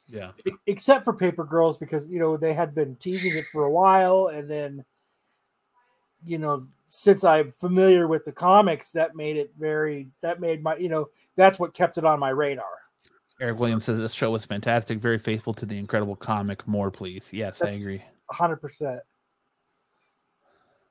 Yeah. 0.07 0.31
Except 0.65 1.03
for 1.03 1.13
Paper 1.13 1.43
Girls, 1.43 1.77
because 1.77 2.09
you 2.09 2.17
know 2.17 2.37
they 2.37 2.53
had 2.53 2.73
been 2.73 2.95
teasing 2.95 3.37
it 3.37 3.45
for 3.51 3.65
a 3.65 3.71
while, 3.71 4.27
and 4.27 4.49
then 4.49 4.83
you 6.25 6.37
know 6.37 6.65
since 6.87 7.23
I'm 7.23 7.51
familiar 7.51 8.07
with 8.07 8.23
the 8.23 8.31
comics, 8.31 8.91
that 8.91 9.15
made 9.15 9.37
it 9.37 9.51
very 9.57 10.09
that 10.21 10.39
made 10.39 10.63
my 10.63 10.75
you 10.77 10.89
know 10.89 11.09
that's 11.35 11.59
what 11.59 11.73
kept 11.73 11.97
it 11.97 12.05
on 12.05 12.19
my 12.19 12.29
radar. 12.29 12.65
Eric 13.39 13.59
Williams 13.59 13.85
says 13.85 13.99
this 13.99 14.13
show 14.13 14.31
was 14.31 14.45
fantastic, 14.45 14.99
very 14.99 15.19
faithful 15.19 15.53
to 15.53 15.65
the 15.65 15.77
incredible 15.77 16.15
comic. 16.15 16.67
More, 16.67 16.89
please. 16.89 17.31
Yes, 17.31 17.61
I 17.61 17.69
agree. 17.69 18.01
hundred 18.31 18.57
percent. 18.57 19.01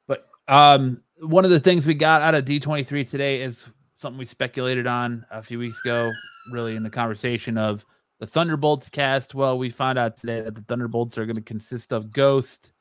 But 0.07 0.29
um, 0.47 1.03
one 1.19 1.45
of 1.45 1.51
the 1.51 1.61
things 1.61 1.87
we 1.87 1.95
got 1.95 2.23
out 2.23 2.35
of 2.35 2.45
D23 2.45 3.09
today 3.09 3.41
is 3.41 3.69
something 3.97 4.19
we 4.19 4.27
speculated 4.27 4.87
on 4.87 5.27
a 5.31 5.43
few 5.43 5.59
weeks 5.59 5.81
ago, 5.85 6.13
really 6.53 6.77
in 6.77 6.83
the 6.83 6.91
conversation 6.91 7.59
of 7.59 7.85
the 8.21 8.27
Thunderbolts 8.27 8.89
cast. 8.91 9.35
Well, 9.35 9.59
we 9.59 9.71
found 9.71 9.99
out 9.99 10.17
today 10.17 10.41
that 10.41 10.55
the 10.55 10.63
Thunderbolts 10.63 11.19
are 11.19 11.27
going 11.27 11.37
to 11.37 11.43
consist 11.43 11.93
of 11.93 12.13
Ghost, 12.13 12.73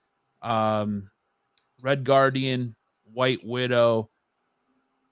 um, 0.42 1.10
Red 1.86 2.04
Guardian, 2.04 2.76
White 3.14 3.46
Widow, 3.46 4.10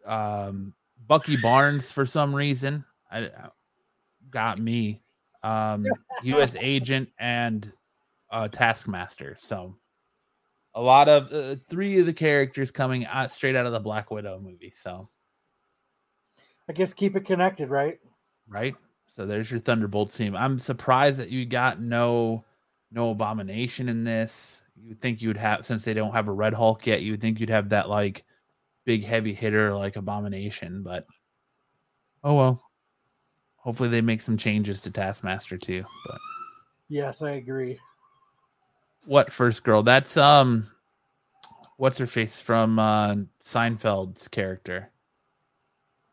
um, 0.08 0.74
Bucky 1.06 1.38
Barnes 1.38 1.92
for 1.92 2.04
some 2.04 2.34
reason. 2.34 2.84
I, 3.12 3.30
got 4.32 4.58
me. 4.58 5.00
Um, 5.44 5.86
U.S. 6.24 6.56
Agent 6.60 7.12
and 7.20 7.72
uh, 8.32 8.48
Taskmaster. 8.48 9.36
So 9.38 9.76
a 10.74 10.82
lot 10.82 11.08
of 11.10 11.32
uh, 11.32 11.58
three 11.70 12.00
of 12.00 12.08
the 12.08 12.14
characters 12.14 12.72
coming 12.72 13.06
out 13.06 13.32
straight 13.32 13.56
out 13.56 13.68
of 13.68 13.72
the 13.72 13.80
Black 13.80 14.10
Widow 14.10 14.40
movie. 14.40 14.74
So 14.76 15.08
I 16.68 16.74
guess 16.74 16.92
keep 16.92 17.16
it 17.16 17.26
connected, 17.26 17.70
right? 17.70 18.00
right. 18.48 18.74
So 19.08 19.28
there's 19.28 19.52
your 19.52 19.60
Thunderbolt 19.60 20.12
team. 20.12 20.36
I'm 20.36 20.58
surprised 20.58 21.20
that 21.20 21.30
you 21.30 21.46
got 21.46 21.80
no 21.80 22.44
no 22.92 23.12
abomination 23.12 23.90
in 23.90 24.04
this. 24.04 24.66
You 24.84 24.90
would 24.90 25.00
think 25.02 25.22
you 25.22 25.30
would 25.30 25.38
have 25.38 25.66
since 25.66 25.86
they 25.86 25.94
don't 25.94 26.12
have 26.12 26.28
a 26.28 26.32
Red 26.34 26.54
Hulk 26.54 26.86
yet. 26.86 27.02
You 27.02 27.12
would 27.12 27.22
think 27.22 27.40
you'd 27.40 27.50
have 27.50 27.70
that 27.70 27.88
like 27.90 28.26
big 28.86 29.06
heavy 29.06 29.34
hitter 29.34 29.74
like 29.74 29.96
abomination, 29.96 30.84
but 30.84 31.08
oh 32.22 32.34
well. 32.36 32.62
Hopefully 33.56 33.88
they 33.88 34.02
make 34.02 34.20
some 34.20 34.36
changes 34.36 34.82
to 34.82 34.92
Taskmaster 34.92 35.58
too. 35.58 35.86
But 36.06 36.18
Yes, 36.90 37.22
I 37.22 37.32
agree. 37.32 37.80
what 39.06 39.32
first 39.32 39.64
girl? 39.64 39.84
That's 39.84 40.18
um 40.18 40.68
what's 41.78 41.98
her 41.98 42.08
face 42.08 42.42
from 42.42 42.78
uh 42.78 43.16
Seinfeld's 43.42 44.28
character. 44.28 44.92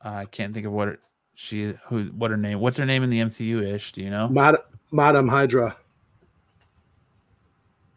Uh, 0.05 0.11
I 0.11 0.25
can't 0.27 0.55
think 0.55 0.65
of 0.67 0.73
what 0.73 0.87
her, 0.89 0.99
she 1.35 1.75
who 1.87 2.05
what 2.05 2.31
her 2.31 2.37
name 2.37 2.61
what's 2.61 2.77
her 2.77 2.87
name 2.87 3.03
in 3.03 3.11
the 3.11 3.19
MCU 3.19 3.65
ish, 3.67 3.91
do 3.91 4.03
you 4.03 4.11
know? 4.11 4.29
Mad- 4.29 4.59
Madam 4.93 5.27
Hydra. 5.27 5.77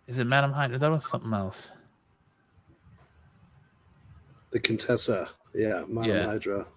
Is 0.08 0.18
it 0.18 0.26
Madam 0.26 0.52
Hyde? 0.52 0.72
That 0.74 0.92
was 0.92 1.06
something 1.08 1.34
else. 1.34 1.72
The 4.52 4.60
Contessa. 4.60 5.30
Yeah, 5.54 5.86
Madam 5.88 6.18
Yeah. 6.18 6.26
Hydra. 6.26 6.68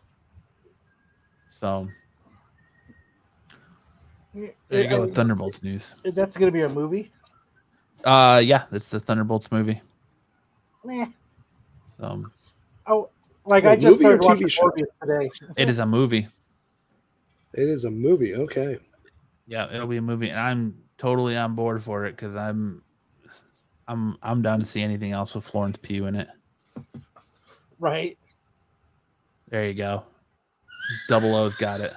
So 1.50 1.88
there 4.34 4.52
you 4.70 4.78
I 4.78 4.82
go 4.90 4.96
mean, 4.96 5.00
with 5.06 5.14
Thunderbolts 5.14 5.62
news. 5.62 5.94
That's 6.04 6.36
going 6.36 6.48
to 6.48 6.52
be 6.52 6.62
a 6.62 6.68
movie. 6.68 7.10
Uh, 8.04 8.40
yeah, 8.44 8.64
it's 8.72 8.90
the 8.90 9.00
Thunderbolts 9.00 9.50
movie. 9.50 9.80
Meh. 10.84 11.06
So 11.96 12.24
Oh, 12.86 13.10
like 13.44 13.64
Wait, 13.64 13.70
I 13.70 13.76
just 13.76 13.98
started 13.98 14.22
watching 14.22 14.46
TV 14.46 14.50
show? 14.50 14.62
Morbius 14.64 14.86
today. 15.00 15.30
it 15.56 15.68
is 15.68 15.78
a 15.78 15.86
movie. 15.86 16.28
It 17.54 17.68
is 17.68 17.84
a 17.84 17.90
movie. 17.90 18.34
Okay. 18.34 18.78
Yeah, 19.46 19.72
it'll 19.72 19.86
be 19.86 19.96
a 19.96 20.02
movie, 20.02 20.28
and 20.30 20.38
I'm 20.38 20.76
totally 20.98 21.36
on 21.36 21.54
board 21.54 21.82
for 21.82 22.04
it 22.04 22.12
because 22.12 22.36
I'm, 22.36 22.82
I'm, 23.88 24.16
I'm 24.22 24.42
down 24.42 24.58
to 24.60 24.64
see 24.66 24.82
anything 24.82 25.12
else 25.12 25.34
with 25.34 25.44
Florence 25.48 25.78
Pugh 25.80 26.06
in 26.06 26.16
it. 26.16 26.28
Right. 27.78 28.18
There 29.48 29.64
you 29.66 29.74
go. 29.74 30.04
Double 31.08 31.34
O's 31.34 31.54
got 31.54 31.80
it. 31.80 31.94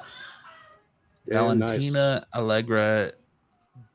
Yeah, 1.26 1.53
nice. 1.53 1.60
Valentina 1.70 2.28
Allegra 2.36 3.11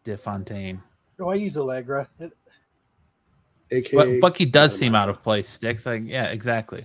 de 0.04 0.16
Fontaine. 0.16 0.82
Oh, 1.20 1.30
I 1.30 1.34
use 1.34 1.56
Allegra. 1.56 2.08
It, 2.18 2.32
AKA 3.70 3.96
But 3.96 4.20
Bucky 4.20 4.44
does 4.44 4.76
seem 4.76 4.92
mind. 4.92 5.02
out 5.04 5.08
of 5.08 5.22
place. 5.22 5.48
Sticks 5.48 5.86
like 5.86 6.02
yeah, 6.04 6.26
exactly. 6.26 6.84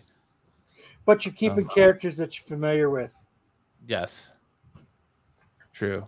but 1.05 1.25
you're 1.25 1.33
keeping 1.33 1.65
Uh-huh. 1.65 1.73
characters 1.75 2.17
that 2.17 2.37
you're 2.37 2.45
familiar 2.45 2.89
with. 2.89 3.15
Yes, 3.87 4.31
true. 5.73 6.07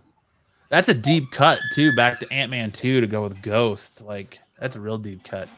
That's 0.70 0.88
a 0.88 0.94
deep 0.94 1.30
cut 1.30 1.58
too. 1.74 1.94
Back 1.94 2.18
to 2.20 2.32
Ant 2.32 2.50
Man 2.50 2.70
two 2.72 3.00
to 3.00 3.06
go 3.06 3.22
with 3.22 3.42
Ghost. 3.42 4.00
Like 4.00 4.40
that's 4.62 4.76
a 4.76 4.80
real 4.80 4.96
deep 4.96 5.24
cut. 5.24 5.48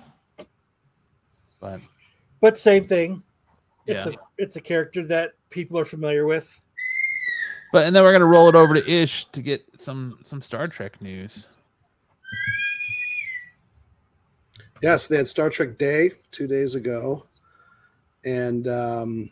But 1.61 1.81
But 2.41 2.57
same 2.57 2.89
thing. 2.89 3.23
It's 3.87 4.07
yeah, 4.07 4.13
a 4.13 4.17
it's 4.39 4.57
a 4.57 4.63
character 4.63 5.03
that 5.05 5.33
people 5.51 5.79
are 5.79 5.85
familiar 5.85 6.25
with. 6.25 6.59
but 7.71 7.85
and 7.87 7.95
then 7.95 8.03
we're 8.03 8.13
gonna 8.13 8.25
roll 8.25 8.49
it 8.49 8.55
over 8.55 8.73
to 8.73 8.91
Ish 8.91 9.27
to 9.27 9.43
get 9.43 9.63
some 9.77 10.21
some 10.25 10.41
Star 10.41 10.67
Trek 10.67 11.03
news. 11.03 11.49
Yes, 14.81 15.07
they 15.07 15.19
had 15.19 15.29
Star 15.29 15.51
Trek 15.51 15.77
Day 15.77 16.13
two 16.31 16.47
days 16.47 16.75
ago, 16.75 17.27
and 18.25 18.67
um, 18.69 19.31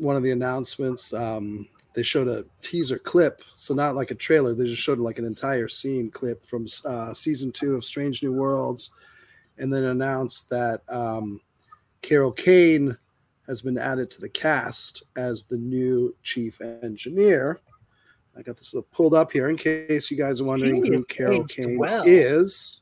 one 0.00 0.16
of 0.16 0.24
the 0.24 0.32
announcements 0.32 1.14
um, 1.14 1.68
they 1.94 2.02
showed 2.02 2.28
a 2.28 2.44
teaser 2.62 2.98
clip, 2.98 3.42
so 3.56 3.74
not 3.74 3.94
like 3.94 4.10
a 4.10 4.14
trailer. 4.14 4.54
They 4.54 4.64
just 4.64 4.82
showed 4.82 4.98
like 4.98 5.18
an 5.18 5.24
entire 5.24 5.68
scene 5.68 6.10
clip 6.10 6.44
from 6.46 6.66
uh, 6.84 7.12
season 7.14 7.52
two 7.52 7.74
of 7.74 7.84
Strange 7.84 8.22
New 8.22 8.32
Worlds, 8.32 8.90
and 9.58 9.72
then 9.72 9.84
announced 9.84 10.48
that 10.50 10.82
um, 10.88 11.40
Carol 12.00 12.32
Kane 12.32 12.96
has 13.46 13.60
been 13.60 13.76
added 13.76 14.10
to 14.12 14.20
the 14.20 14.28
cast 14.28 15.02
as 15.16 15.44
the 15.44 15.58
new 15.58 16.14
chief 16.22 16.60
engineer. 16.60 17.58
I 18.36 18.42
got 18.42 18.56
this 18.56 18.72
little 18.72 18.88
pulled 18.92 19.12
up 19.14 19.30
here 19.30 19.50
in 19.50 19.56
case 19.58 20.10
you 20.10 20.16
guys 20.16 20.40
are 20.40 20.44
wondering 20.44 20.84
who 20.86 21.04
Carol 21.04 21.44
Kane 21.44 21.76
well. 21.76 22.04
is. 22.06 22.80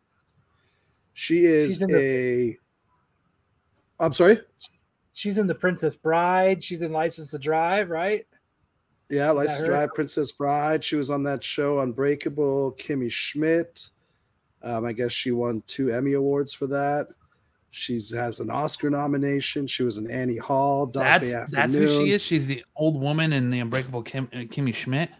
She 1.14 1.44
is 1.46 1.66
She's 1.72 1.82
in 1.82 1.88
the- 1.90 1.98
a. 1.98 2.58
I'm 3.98 4.12
sorry. 4.12 4.40
She's 5.12 5.36
in 5.38 5.46
The 5.46 5.54
Princess 5.54 5.96
Bride. 5.96 6.62
She's 6.64 6.80
in 6.82 6.92
License 6.92 7.32
to 7.32 7.38
Drive, 7.38 7.90
right? 7.90 8.26
Yeah, 9.10 9.30
License 9.32 9.58
to 9.58 9.64
her? 9.64 9.70
Drive, 9.72 9.94
Princess 9.94 10.32
Bride. 10.32 10.84
She 10.84 10.96
was 10.96 11.10
on 11.10 11.24
that 11.24 11.42
show 11.42 11.80
Unbreakable. 11.80 12.76
Kimmy 12.78 13.10
Schmidt. 13.10 13.88
Um, 14.62 14.84
I 14.84 14.92
guess 14.92 15.10
she 15.10 15.32
won 15.32 15.62
two 15.66 15.90
Emmy 15.90 16.12
awards 16.12 16.54
for 16.54 16.66
that. 16.68 17.08
She 17.72 18.00
has 18.14 18.40
an 18.40 18.50
Oscar 18.50 18.90
nomination. 18.90 19.66
She 19.66 19.82
was 19.82 19.96
an 19.96 20.10
Annie 20.10 20.36
Hall. 20.36 20.86
Dog 20.86 21.02
That's 21.02 21.30
Day 21.30 21.44
that's 21.50 21.74
who 21.74 21.86
she 21.86 22.10
is. 22.12 22.22
She's 22.22 22.46
the 22.46 22.64
old 22.76 23.00
woman 23.00 23.32
in 23.32 23.50
the 23.50 23.60
Unbreakable 23.60 24.02
Kim, 24.02 24.28
uh, 24.32 24.38
Kimmy 24.38 24.74
Schmidt. 24.74 25.10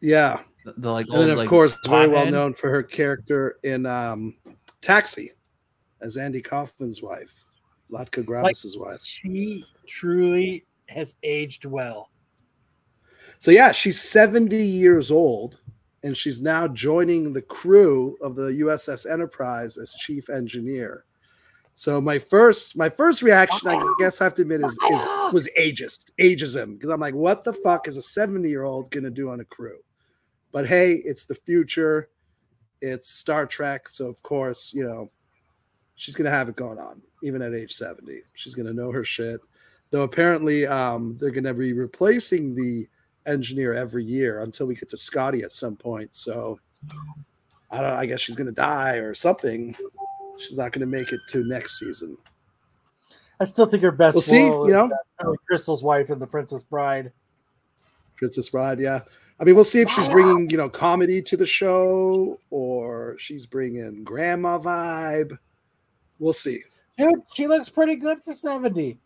Yeah, 0.00 0.40
The, 0.64 0.74
the 0.76 0.90
like 0.92 1.06
and 1.06 1.14
old 1.14 1.24
then 1.24 1.30
of 1.30 1.38
like, 1.38 1.48
course 1.48 1.76
very 1.86 2.08
well 2.08 2.26
pothead. 2.26 2.32
known 2.32 2.52
for 2.52 2.70
her 2.70 2.82
character 2.82 3.58
in 3.62 3.86
um, 3.86 4.34
Taxi 4.80 5.30
as 6.00 6.16
Andy 6.16 6.42
Kaufman's 6.42 7.02
wife, 7.02 7.44
Latka 7.90 8.24
Gravas's 8.24 8.76
wife. 8.76 9.00
She 9.02 9.64
truly 9.86 10.66
has 10.88 11.14
aged 11.22 11.64
well. 11.64 12.10
So 13.38 13.50
yeah, 13.50 13.72
she's 13.72 14.00
70 14.00 14.56
years 14.56 15.10
old 15.10 15.58
and 16.02 16.16
she's 16.16 16.40
now 16.40 16.68
joining 16.68 17.32
the 17.32 17.42
crew 17.42 18.16
of 18.22 18.36
the 18.36 18.50
USS 18.62 19.10
Enterprise 19.10 19.76
as 19.76 19.94
chief 19.94 20.30
engineer. 20.30 21.04
So 21.74 22.00
my 22.00 22.18
first 22.18 22.74
my 22.76 22.88
first 22.88 23.22
reaction, 23.22 23.68
I 23.68 23.94
guess 23.98 24.20
I 24.20 24.24
have 24.24 24.34
to 24.36 24.42
admit, 24.42 24.60
is, 24.60 24.72
is 24.72 25.32
was 25.32 25.48
ageist, 25.58 26.10
ageism, 26.18 26.74
because 26.74 26.88
I'm 26.88 27.00
like, 27.00 27.14
what 27.14 27.44
the 27.44 27.52
fuck 27.52 27.86
is 27.86 27.98
a 27.98 28.02
70 28.02 28.48
year 28.48 28.62
old 28.62 28.90
gonna 28.90 29.10
do 29.10 29.30
on 29.30 29.40
a 29.40 29.44
crew? 29.44 29.78
But 30.52 30.66
hey, 30.66 30.94
it's 30.94 31.26
the 31.26 31.34
future, 31.34 32.08
it's 32.80 33.10
Star 33.10 33.44
Trek, 33.44 33.90
so 33.90 34.06
of 34.06 34.22
course, 34.22 34.72
you 34.74 34.86
know, 34.86 35.10
she's 35.96 36.14
gonna 36.16 36.30
have 36.30 36.48
it 36.48 36.56
going 36.56 36.78
on, 36.78 37.02
even 37.22 37.42
at 37.42 37.52
age 37.52 37.74
70. 37.74 38.22
She's 38.34 38.54
gonna 38.54 38.72
know 38.72 38.90
her 38.90 39.04
shit. 39.04 39.40
Though 39.90 40.02
apparently, 40.02 40.66
um, 40.66 41.18
they're 41.20 41.30
gonna 41.30 41.52
be 41.52 41.74
replacing 41.74 42.54
the 42.54 42.88
engineer 43.26 43.74
every 43.74 44.04
year 44.04 44.42
until 44.42 44.66
we 44.66 44.74
get 44.74 44.88
to 44.90 44.96
Scotty 44.96 45.42
at 45.42 45.52
some 45.52 45.76
point. 45.76 46.14
So 46.14 46.58
I 47.70 47.80
don't. 47.80 47.92
I 47.92 48.06
guess 48.06 48.20
she's 48.20 48.36
gonna 48.36 48.52
die 48.52 48.96
or 48.96 49.14
something. 49.14 49.76
She's 50.38 50.56
not 50.56 50.72
gonna 50.72 50.86
make 50.86 51.12
it 51.12 51.20
to 51.30 51.44
next 51.44 51.78
season. 51.78 52.16
I 53.38 53.44
still 53.44 53.66
think 53.66 53.82
her 53.82 53.90
best 53.92 54.14
We'll 54.14 54.22
see. 54.22 54.44
You 54.44 54.68
know, 54.68 54.90
Crystal's 55.46 55.82
wife 55.82 56.10
in 56.10 56.18
The 56.18 56.26
Princess 56.26 56.62
Bride. 56.62 57.12
Princess 58.16 58.48
Bride. 58.48 58.80
Yeah. 58.80 59.00
I 59.38 59.44
mean, 59.44 59.54
we'll 59.54 59.64
see 59.64 59.80
if 59.80 59.90
she's 59.90 60.08
bringing 60.08 60.48
you 60.48 60.56
know 60.56 60.68
comedy 60.68 61.20
to 61.22 61.36
the 61.36 61.46
show 61.46 62.38
or 62.50 63.16
she's 63.18 63.44
bringing 63.46 64.04
grandma 64.04 64.58
vibe. 64.58 65.38
We'll 66.18 66.32
see. 66.32 66.62
Dude, 66.96 67.22
she 67.34 67.46
looks 67.46 67.68
pretty 67.68 67.96
good 67.96 68.22
for 68.24 68.32
70. 68.32 68.98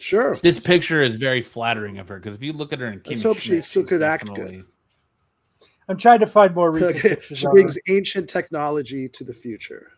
Sure. 0.00 0.34
This 0.36 0.58
picture 0.58 1.02
is 1.02 1.16
very 1.16 1.42
flattering 1.42 1.98
of 1.98 2.08
her 2.08 2.18
because 2.18 2.36
if 2.36 2.42
you 2.42 2.52
look 2.54 2.72
at 2.72 2.78
her 2.80 2.86
in 2.86 3.02
Let's 3.06 3.20
Kimmy 3.20 3.22
hope 3.22 3.36
she 3.38 3.48
Schmidt, 3.50 3.64
still 3.64 3.84
could 3.84 4.02
act 4.02 4.26
good. 4.34 4.64
I'm 5.88 5.98
trying 5.98 6.20
to 6.20 6.26
find 6.26 6.54
more 6.54 6.70
recent 6.70 6.96
Okay, 6.96 7.08
pictures. 7.10 7.38
she 7.38 7.46
brings 7.48 7.74
her. 7.74 7.82
ancient 7.88 8.28
technology 8.30 9.08
to 9.10 9.24
the 9.24 9.34
future. 9.34 9.92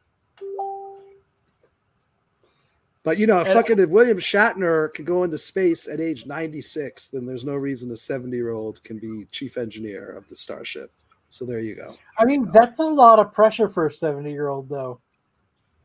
But 3.05 3.19
you 3.19 3.27
know, 3.27 3.41
if 3.41 3.47
And- 3.49 3.55
fucking 3.55 3.79
if 3.79 3.91
William 3.91 4.19
Shatner 4.19 4.93
can 4.95 5.05
go 5.05 5.25
into 5.25 5.37
space 5.39 5.89
at 5.89 6.01
age 6.01 6.27
96, 6.27 7.09
then 7.09 7.27
there's 7.27 7.45
no 7.45 7.55
reason 7.57 7.91
a 7.91 7.97
70 7.97 8.37
year 8.37 8.51
old 8.51 8.83
can 8.85 8.99
be 8.99 9.27
chief 9.33 9.57
engineer 9.57 10.11
of 10.11 10.29
the 10.29 10.37
starship. 10.37 10.91
So 11.31 11.45
there 11.45 11.61
you 11.61 11.75
go. 11.75 11.95
I 12.19 12.25
mean, 12.25 12.49
that's 12.53 12.79
a 12.79 12.85
lot 12.85 13.19
of 13.19 13.33
pressure 13.33 13.69
for 13.69 13.87
a 13.87 13.91
70 13.91 14.31
year 14.31 14.49
old, 14.49 14.69
though, 14.69 15.01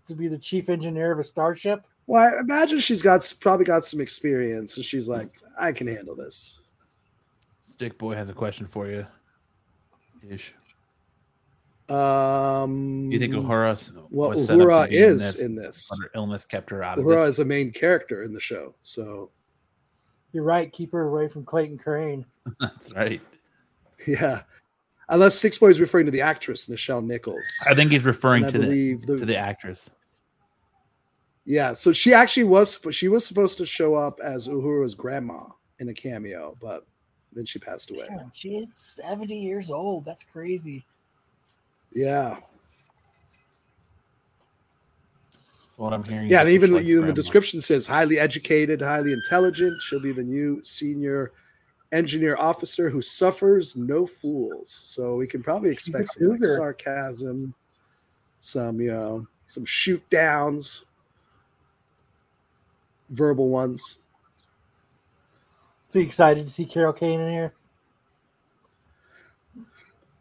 to 0.08 0.16
be 0.16 0.28
the 0.28 0.38
chief 0.38 0.70
engineer 0.70 1.12
of 1.12 1.20
a 1.20 1.24
starship. 1.24 1.86
Well, 2.08 2.24
I 2.34 2.40
imagine 2.40 2.80
she's 2.80 3.02
got 3.02 3.32
probably 3.42 3.66
got 3.66 3.84
some 3.86 4.00
experience, 4.00 4.78
and 4.78 4.86
she's 4.86 5.08
like, 5.10 5.30
I 5.60 5.72
can 5.74 5.88
handle 5.88 6.16
this. 6.16 6.60
Stick 7.70 7.98
Boy 7.98 8.16
has 8.16 8.30
a 8.30 8.34
question 8.34 8.66
for 8.66 8.88
you. 8.88 9.06
Ish. 10.28 10.56
Um, 11.90 13.10
You 13.12 13.20
think 13.20 13.34
Uhura 13.34 13.78
what 14.10 14.32
was 14.32 14.46
set 14.48 14.56
up 14.56 14.60
to 14.60 14.66
Uhura 14.66 14.90
be 14.90 14.98
in 14.98 15.04
is 15.04 15.22
this, 15.22 15.42
in 15.42 15.56
this? 15.56 15.88
but 15.90 16.00
her 16.04 16.12
illness 16.16 16.46
kept 16.46 16.70
her 16.70 16.84
out 16.84 16.98
of 17.00 17.06
Uhura 17.06 17.28
is 17.28 17.40
a 17.40 17.46
main 17.46 17.72
character 17.72 18.24
in 18.24 18.34
the 18.34 18.40
show, 18.40 18.76
so 18.82 19.30
You're 20.34 20.44
right. 20.44 20.72
Keep 20.72 20.92
her 20.94 21.08
away 21.08 21.28
from 21.30 21.46
Clayton 21.46 21.78
Crain. 21.78 22.26
That's 22.60 22.94
right. 22.94 23.22
yeah. 24.06 24.42
Unless 25.10 25.36
Six 25.36 25.58
Boy 25.58 25.68
is 25.70 25.80
referring 25.80 26.06
to 26.08 26.12
the 26.12 26.20
actress 26.22 26.68
Nichelle 26.68 27.06
Nichols. 27.06 27.42
I 27.66 27.74
think 27.74 27.92
he's 27.94 28.04
referring 28.04 28.44
And 28.44 28.56
I 28.56 28.60
to 28.60 28.66
the 28.68 28.94
the, 28.96 29.18
to 29.20 29.26
the 29.26 29.38
actress. 29.38 29.90
Yeah, 31.48 31.72
so 31.72 31.94
she 31.94 32.14
actually 32.14 32.44
was 32.44 32.78
she 32.92 33.08
was 33.08 33.26
supposed 33.26 33.58
to 33.60 33.66
show 33.66 33.96
up 33.96 34.20
as 34.22 34.50
Uhura's 34.50 34.94
grandma 34.94 35.46
in 35.80 35.88
a 35.88 35.94
cameo, 35.94 36.58
but 36.62 36.86
then 37.32 37.46
she 37.46 37.58
passed 37.58 37.90
away. 37.90 38.06
Damn, 38.10 38.30
she 38.36 38.58
is 38.58 38.76
70 38.76 39.34
years 39.34 39.72
old. 39.72 40.04
That's 40.04 40.26
crazy. 40.26 40.86
Yeah, 41.94 42.36
That's 45.78 45.78
what 45.78 45.94
I'm 45.94 46.04
hearing. 46.04 46.28
yeah, 46.28 46.42
and 46.42 46.50
even 46.50 46.72
she 46.72 46.96
likes 46.96 47.08
the 47.08 47.14
description 47.14 47.62
says 47.62 47.86
highly 47.86 48.20
educated, 48.20 48.82
highly 48.82 49.14
intelligent. 49.14 49.82
She'll 49.82 50.02
be 50.02 50.12
the 50.12 50.24
new 50.24 50.62
senior 50.64 51.32
engineer 51.94 52.36
officer 52.36 52.90
who 52.90 53.02
suffers 53.02 53.78
no 53.78 54.06
fools. 54.06 54.70
So 54.70 55.16
we 55.16 55.28
can 55.28 55.42
probably 55.42 55.70
expect 55.70 56.10
some 56.10 56.28
like, 56.28 56.44
sarcasm, 56.44 57.54
some 58.40 58.82
you 58.82 58.92
know, 58.92 59.26
some 59.46 59.64
shoot 59.64 60.04
downs, 60.10 60.84
verbal 63.10 63.50
ones. 63.50 63.98
So 65.88 66.00
you 66.00 66.06
excited 66.06 66.46
to 66.46 66.52
see 66.52 66.66
Carol 66.66 66.94
Kane 66.94 67.22
in 67.22 67.32
here? 67.32 67.54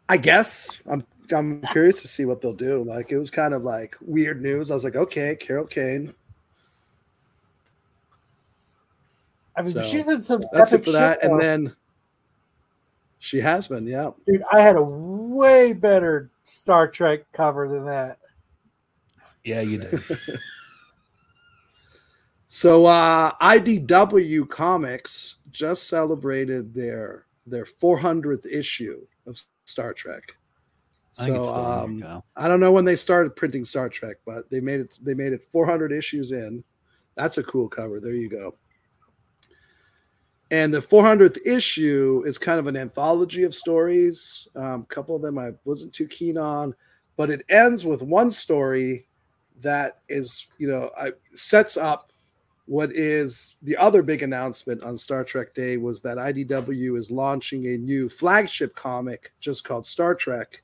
I 0.09 0.17
guess 0.17 0.81
I'm 0.89 1.05
I'm 1.35 1.61
curious 1.73 2.01
to 2.01 2.07
see 2.07 2.25
what 2.25 2.41
they'll 2.41 2.53
do. 2.53 2.83
Like 2.83 3.11
it 3.11 3.17
was 3.17 3.29
kind 3.29 3.53
of 3.53 3.63
like 3.63 3.95
weird 4.01 4.41
news. 4.41 4.71
I 4.71 4.75
was 4.75 4.83
like, 4.83 4.95
okay, 4.95 5.35
Carol 5.35 5.65
Kane. 5.65 6.13
I 9.55 9.63
mean, 9.63 9.73
So, 9.73 9.81
she's 9.81 10.07
in 10.07 10.21
some. 10.21 10.43
That's 10.53 10.71
it 10.71 10.85
for 10.85 10.91
that. 10.91 11.19
shit, 11.19 11.29
though. 11.29 11.33
And 11.33 11.41
then 11.41 11.75
she 13.19 13.39
has 13.41 13.67
been, 13.67 13.87
yeah. 13.87 14.11
dude, 14.25 14.43
I 14.51 14.61
had 14.61 14.75
a 14.75 14.81
way 14.83 15.73
better 15.73 16.29
Star 16.43 16.87
Trek 16.87 17.21
cover 17.33 17.67
than 17.67 17.85
that. 17.85 18.19
Yeah, 19.43 19.61
you 19.61 19.79
did. 19.79 20.01
So 22.57 22.87
uh 22.87 23.33
IDW 23.33 24.49
Comics 24.49 25.35
just 25.51 25.87
celebrated 25.87 26.73
their 26.73 27.27
their 27.45 27.65
400th 27.65 28.47
issue 28.47 29.05
of 29.27 29.39
Star 29.65 29.93
Trek. 29.93 30.23
I 31.19 31.25
So 31.25 31.35
in 31.35 32.03
um. 32.03 32.23
I 32.35 32.47
don't 32.47 32.59
know 32.59 32.71
when 32.71 32.83
they 32.83 32.95
started 32.95 33.35
printing 33.35 33.63
Star 33.63 33.89
Trek, 33.89 34.17
but 34.25 34.49
they 34.49 34.59
made 34.59 34.79
it 34.79 34.97
they 35.03 35.13
made 35.13 35.33
it 35.33 35.43
400 35.43 35.91
issues 35.91 36.31
in. 36.31 36.63
That's 37.13 37.37
a 37.37 37.43
cool 37.43 37.69
cover. 37.69 37.99
There 37.99 38.13
you 38.13 38.27
go. 38.27 38.55
And 40.49 40.73
the 40.73 40.79
400th 40.79 41.37
issue 41.45 42.23
is 42.25 42.39
kind 42.39 42.57
of 42.59 42.65
an 42.65 42.75
anthology 42.75 43.43
of 43.43 43.53
stories. 43.53 44.47
Um, 44.55 44.81
a 44.81 44.85
couple 44.85 45.15
of 45.15 45.21
them 45.21 45.37
I 45.37 45.51
wasn't 45.63 45.93
too 45.93 46.07
keen 46.07 46.39
on, 46.39 46.73
but 47.17 47.29
it 47.29 47.45
ends 47.49 47.85
with 47.85 48.01
one 48.01 48.31
story 48.31 49.05
that 49.61 49.99
is, 50.09 50.47
you 50.57 50.67
know, 50.67 50.89
I, 50.97 51.11
sets 51.35 51.77
up 51.77 52.11
what 52.67 52.91
is 52.93 53.55
the 53.63 53.75
other 53.77 54.03
big 54.03 54.23
announcement 54.23 54.83
on 54.83 54.97
Star 54.97 55.23
Trek 55.23 55.53
Day 55.53 55.77
was 55.77 56.01
that 56.01 56.17
IDW 56.17 56.97
is 56.97 57.09
launching 57.09 57.65
a 57.67 57.77
new 57.77 58.07
flagship 58.09 58.75
comic 58.75 59.31
just 59.39 59.63
called 59.63 59.85
Star 59.85 60.13
Trek 60.13 60.61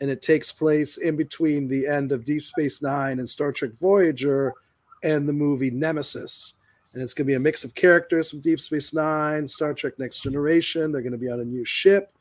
and 0.00 0.10
it 0.10 0.22
takes 0.22 0.52
place 0.52 0.98
in 0.98 1.16
between 1.16 1.68
the 1.68 1.86
end 1.86 2.12
of 2.12 2.24
Deep 2.24 2.42
Space 2.42 2.82
Nine 2.82 3.18
and 3.18 3.28
Star 3.28 3.52
Trek 3.52 3.72
Voyager 3.80 4.54
and 5.02 5.28
the 5.28 5.32
movie 5.32 5.70
Nemesis. 5.70 6.54
And 6.92 7.02
it's 7.02 7.14
going 7.14 7.26
to 7.26 7.30
be 7.30 7.34
a 7.34 7.40
mix 7.40 7.64
of 7.64 7.74
characters 7.74 8.30
from 8.30 8.40
Deep 8.40 8.60
Space 8.60 8.94
Nine, 8.94 9.46
Star 9.46 9.74
Trek 9.74 9.98
Next 9.98 10.22
Generation. 10.22 10.92
They're 10.92 11.02
going 11.02 11.12
to 11.12 11.18
be 11.18 11.30
on 11.30 11.40
a 11.40 11.44
new 11.44 11.64
ship, 11.64 12.12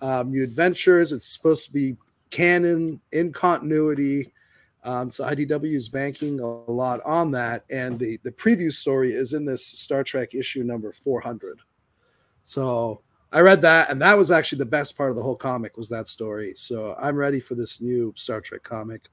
um, 0.00 0.30
new 0.30 0.44
adventures. 0.44 1.12
It's 1.12 1.28
supposed 1.28 1.66
to 1.66 1.72
be 1.72 1.96
canon 2.30 3.00
in 3.12 3.32
continuity. 3.32 4.32
Um, 4.84 5.08
so 5.08 5.24
IDW 5.24 5.74
is 5.74 5.88
banking 5.88 6.40
a 6.40 6.46
lot 6.46 7.00
on 7.04 7.30
that. 7.32 7.64
And 7.70 7.98
the, 7.98 8.18
the 8.22 8.30
preview 8.30 8.72
story 8.72 9.12
is 9.12 9.34
in 9.34 9.44
this 9.44 9.64
Star 9.64 10.04
Trek 10.04 10.34
issue 10.34 10.62
number 10.62 10.92
400. 10.92 11.58
So 12.42 13.02
I 13.30 13.40
read 13.40 13.60
that, 13.62 13.90
and 13.90 14.00
that 14.00 14.16
was 14.16 14.30
actually 14.30 14.58
the 14.58 14.66
best 14.66 14.96
part 14.96 15.10
of 15.10 15.16
the 15.16 15.22
whole 15.22 15.36
comic 15.36 15.76
was 15.76 15.88
that 15.90 16.08
story. 16.08 16.54
So 16.56 16.94
I'm 16.98 17.16
ready 17.16 17.40
for 17.40 17.54
this 17.54 17.80
new 17.80 18.14
Star 18.16 18.40
Trek 18.40 18.62
comic. 18.62 19.08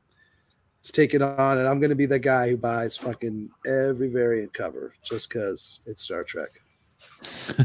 Let's 0.80 0.92
take 0.92 1.14
it 1.14 1.22
on, 1.22 1.58
and 1.58 1.68
I'm 1.68 1.80
going 1.80 1.90
to 1.90 1.96
be 1.96 2.06
the 2.06 2.20
guy 2.20 2.50
who 2.50 2.58
buys 2.58 2.96
fucking 2.96 3.50
every 3.66 4.08
variant 4.08 4.54
cover 4.54 4.94
just 5.02 5.30
because 5.30 5.80
it's 5.86 6.04
Star 6.04 6.24
Trek. 6.24 6.62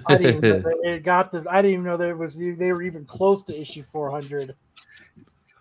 I 0.06 0.16
didn't 0.16 0.44
even 0.44 0.50
know 0.50 0.58
that 0.58 0.80
it 0.82 1.02
got 1.04 1.30
the. 1.30 1.46
I 1.48 1.62
didn't 1.62 1.72
even 1.72 1.84
know 1.84 1.96
that 1.96 2.08
it 2.08 2.18
was. 2.18 2.36
They 2.36 2.72
were 2.72 2.82
even 2.82 3.04
close 3.04 3.44
to 3.44 3.58
issue 3.58 3.82
400. 3.82 4.54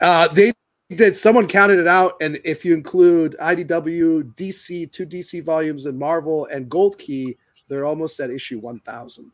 Uh, 0.01 0.27
they 0.29 0.53
did. 0.95 1.15
Someone 1.15 1.47
counted 1.47 1.79
it 1.79 1.87
out, 1.87 2.15
and 2.21 2.39
if 2.43 2.65
you 2.65 2.73
include 2.73 3.35
IDW, 3.39 4.33
DC, 4.35 4.91
two 4.91 5.05
DC 5.05 5.43
volumes, 5.43 5.85
and 5.85 5.97
Marvel 5.97 6.45
and 6.47 6.69
Gold 6.69 6.97
Key, 6.97 7.37
they're 7.67 7.85
almost 7.85 8.19
at 8.19 8.31
issue 8.31 8.59
1,000. 8.59 9.31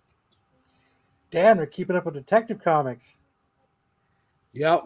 Damn, 1.31 1.57
they're 1.57 1.65
keeping 1.65 1.95
up 1.95 2.05
with 2.05 2.13
Detective 2.13 2.61
Comics. 2.61 3.15
Yep. 4.53 4.85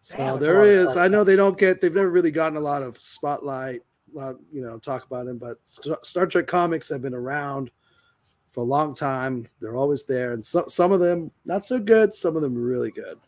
So 0.00 0.16
Damn, 0.16 0.40
there 0.40 0.60
is. 0.60 0.96
I 0.96 1.08
know 1.08 1.24
they 1.24 1.36
don't 1.36 1.58
get. 1.58 1.80
They've 1.80 1.94
never 1.94 2.10
really 2.10 2.30
gotten 2.30 2.56
a 2.56 2.60
lot 2.60 2.82
of 2.82 3.00
spotlight. 3.00 3.82
A 4.14 4.18
lot, 4.18 4.36
you 4.50 4.62
know, 4.62 4.78
talk 4.78 5.04
about 5.04 5.26
them. 5.26 5.38
But 5.38 5.58
Star 6.04 6.26
Trek 6.26 6.46
comics 6.46 6.88
have 6.88 7.02
been 7.02 7.14
around 7.14 7.70
for 8.50 8.60
a 8.60 8.64
long 8.64 8.94
time. 8.94 9.46
They're 9.60 9.76
always 9.76 10.04
there, 10.04 10.32
and 10.32 10.44
some 10.44 10.68
some 10.68 10.90
of 10.92 11.00
them 11.00 11.30
not 11.44 11.66
so 11.66 11.78
good. 11.78 12.14
Some 12.14 12.34
of 12.34 12.42
them 12.42 12.54
really 12.54 12.90
good. 12.90 13.18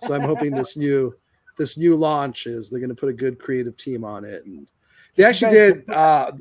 So 0.00 0.14
I'm 0.14 0.22
hoping 0.22 0.52
this 0.52 0.76
new 0.76 1.14
this 1.56 1.76
new 1.76 1.96
launch 1.96 2.46
is 2.46 2.70
they're 2.70 2.80
going 2.80 2.90
to 2.90 2.96
put 2.96 3.08
a 3.08 3.14
good 3.14 3.38
creative 3.38 3.76
team 3.76 4.04
on 4.04 4.24
it, 4.24 4.44
and 4.46 4.66
they 5.14 5.24
actually 5.24 5.52
did. 5.52 5.90
Uh, 5.90 6.32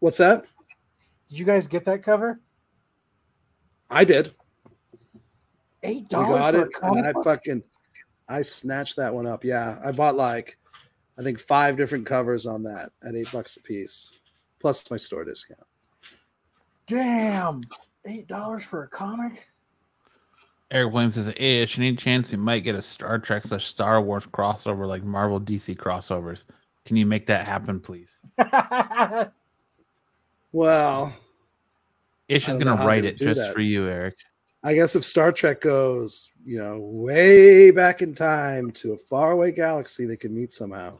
what's 0.00 0.18
that? 0.18 0.44
Did 1.28 1.38
you 1.38 1.44
guys 1.44 1.66
get 1.66 1.84
that 1.86 2.02
cover? 2.02 2.40
I 3.90 4.04
did. 4.04 4.34
Eight 5.82 6.08
dollars 6.08 6.54
for 6.54 6.66
it, 6.66 6.70
and 6.82 7.06
I 7.06 7.12
fucking 7.22 7.62
I 8.28 8.42
snatched 8.42 8.96
that 8.96 9.14
one 9.14 9.26
up. 9.26 9.44
Yeah, 9.44 9.78
I 9.84 9.92
bought 9.92 10.16
like 10.16 10.58
I 11.18 11.22
think 11.22 11.38
five 11.38 11.76
different 11.76 12.06
covers 12.06 12.46
on 12.46 12.62
that 12.64 12.92
at 13.02 13.14
eight 13.14 13.30
bucks 13.32 13.56
a 13.56 13.60
piece, 13.62 14.10
plus 14.60 14.90
my 14.90 14.96
store 14.96 15.24
discount. 15.24 15.60
Damn, 16.86 17.62
eight 18.06 18.26
dollars 18.26 18.64
for 18.64 18.84
a 18.84 18.88
comic. 18.88 19.51
Eric 20.72 20.92
Williams 20.92 21.14
says, 21.14 21.32
"Ish, 21.36 21.78
any 21.78 21.94
chance 21.94 22.32
you 22.32 22.38
might 22.38 22.60
get 22.60 22.74
a 22.74 22.82
Star 22.82 23.20
Trek 23.20 23.44
slash 23.44 23.66
Star 23.66 24.00
Wars 24.02 24.26
crossover 24.26 24.86
like 24.86 25.04
Marvel 25.04 25.38
DC 25.38 25.76
crossovers? 25.76 26.46
Can 26.84 26.96
you 26.96 27.06
make 27.06 27.26
that 27.26 27.46
happen, 27.46 27.78
please?" 27.78 28.20
Well, 30.52 31.14
Ish 32.28 32.48
is 32.48 32.58
gonna 32.58 32.84
write 32.86 33.04
it 33.04 33.16
just 33.16 33.40
that. 33.40 33.54
for 33.54 33.60
you, 33.60 33.88
Eric. 33.88 34.16
I 34.62 34.74
guess 34.74 34.94
if 34.94 35.04
Star 35.04 35.32
Trek 35.32 35.62
goes, 35.62 36.30
you 36.44 36.58
know, 36.58 36.78
way 36.78 37.70
back 37.70 38.02
in 38.02 38.14
time 38.14 38.70
to 38.72 38.92
a 38.92 38.98
faraway 38.98 39.50
galaxy, 39.50 40.04
they 40.04 40.16
can 40.16 40.34
meet 40.34 40.52
somehow. 40.52 40.92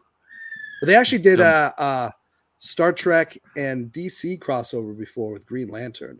But 0.80 0.86
they 0.86 0.96
actually 0.96 1.22
did 1.22 1.38
a, 1.38 1.72
a 1.78 2.12
Star 2.58 2.92
Trek 2.92 3.38
and 3.56 3.92
DC 3.92 4.40
crossover 4.40 4.98
before 4.98 5.32
with 5.32 5.46
Green 5.46 5.68
Lantern. 5.68 6.18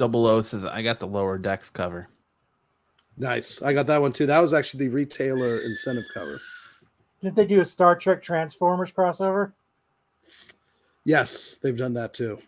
Double 0.00 0.26
O 0.26 0.40
says, 0.40 0.64
"I 0.64 0.80
got 0.80 0.98
the 0.98 1.06
lower 1.06 1.36
decks 1.36 1.68
cover." 1.68 2.08
Nice. 3.18 3.60
I 3.60 3.74
got 3.74 3.86
that 3.88 4.00
one 4.00 4.12
too. 4.12 4.24
That 4.24 4.38
was 4.38 4.54
actually 4.54 4.86
the 4.86 4.94
retailer 4.94 5.58
incentive 5.58 6.06
cover. 6.14 6.40
Didn't 7.20 7.36
they 7.36 7.44
do 7.44 7.60
a 7.60 7.64
Star 7.66 7.94
Trek 7.94 8.22
Transformers 8.22 8.90
crossover? 8.90 9.52
Yes, 11.04 11.58
they've 11.62 11.76
done 11.76 11.92
that 11.92 12.14
too. 12.14 12.38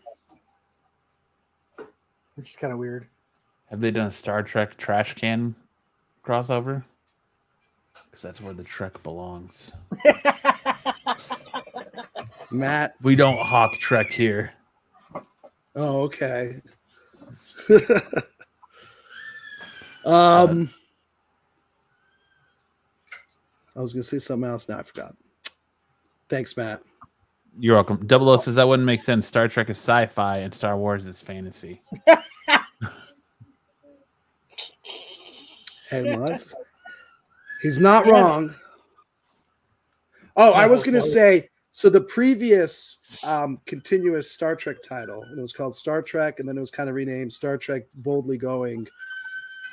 Which 2.33 2.49
is 2.49 2.55
kind 2.55 2.73
of 2.73 2.79
weird. 2.79 3.05
Have 3.69 3.81
they 3.81 3.91
done 3.91 4.07
a 4.07 4.11
Star 4.11 4.41
Trek 4.41 4.75
trash 4.77 5.13
can 5.13 5.53
crossover? 6.25 6.83
Because 8.09 8.23
that's 8.23 8.41
where 8.41 8.53
the 8.53 8.63
Trek 8.63 9.03
belongs. 9.03 9.73
Matt. 12.51 12.95
We 13.03 13.15
don't 13.15 13.37
hawk 13.37 13.73
Trek 13.73 14.11
here. 14.11 14.53
Oh, 15.75 16.01
okay. 16.01 16.59
um, 20.05 20.69
I 23.75 23.79
was 23.79 23.93
gonna 23.93 24.03
say 24.03 24.19
something 24.19 24.49
else. 24.49 24.69
Now 24.69 24.79
I 24.79 24.83
forgot. 24.83 25.15
Thanks, 26.29 26.55
Matt. 26.57 26.81
You're 27.59 27.75
welcome. 27.75 28.05
Double 28.07 28.29
O 28.29 28.37
says 28.37 28.55
that 28.55 28.67
wouldn't 28.67 28.85
make 28.85 29.01
sense. 29.01 29.27
Star 29.27 29.47
Trek 29.47 29.69
is 29.69 29.77
sci-fi 29.77 30.37
and 30.37 30.53
Star 30.53 30.75
Wars 30.77 31.07
is 31.07 31.21
fantasy. 31.21 31.79
Hey, 35.93 36.17
what? 36.17 36.43
He's 37.61 37.79
not 37.79 38.07
wrong. 38.07 38.55
Oh, 40.35 40.53
I 40.53 40.65
was 40.65 40.81
gonna 40.81 40.99
say. 40.99 41.49
So 41.75 41.89
the 41.89 42.01
previous 42.01 42.99
um, 43.23 43.59
continuous 43.65 44.29
Star 44.31 44.55
Trek 44.55 44.77
title, 44.87 45.23
it 45.35 45.41
was 45.41 45.53
called 45.53 45.75
Star 45.75 46.03
Trek, 46.03 46.39
and 46.39 46.47
then 46.47 46.55
it 46.55 46.59
was 46.59 46.69
kind 46.71 46.87
of 46.87 46.93
renamed 46.95 47.33
Star 47.33 47.57
Trek 47.57 47.83
Boldly 47.95 48.37
Going, 48.37 48.87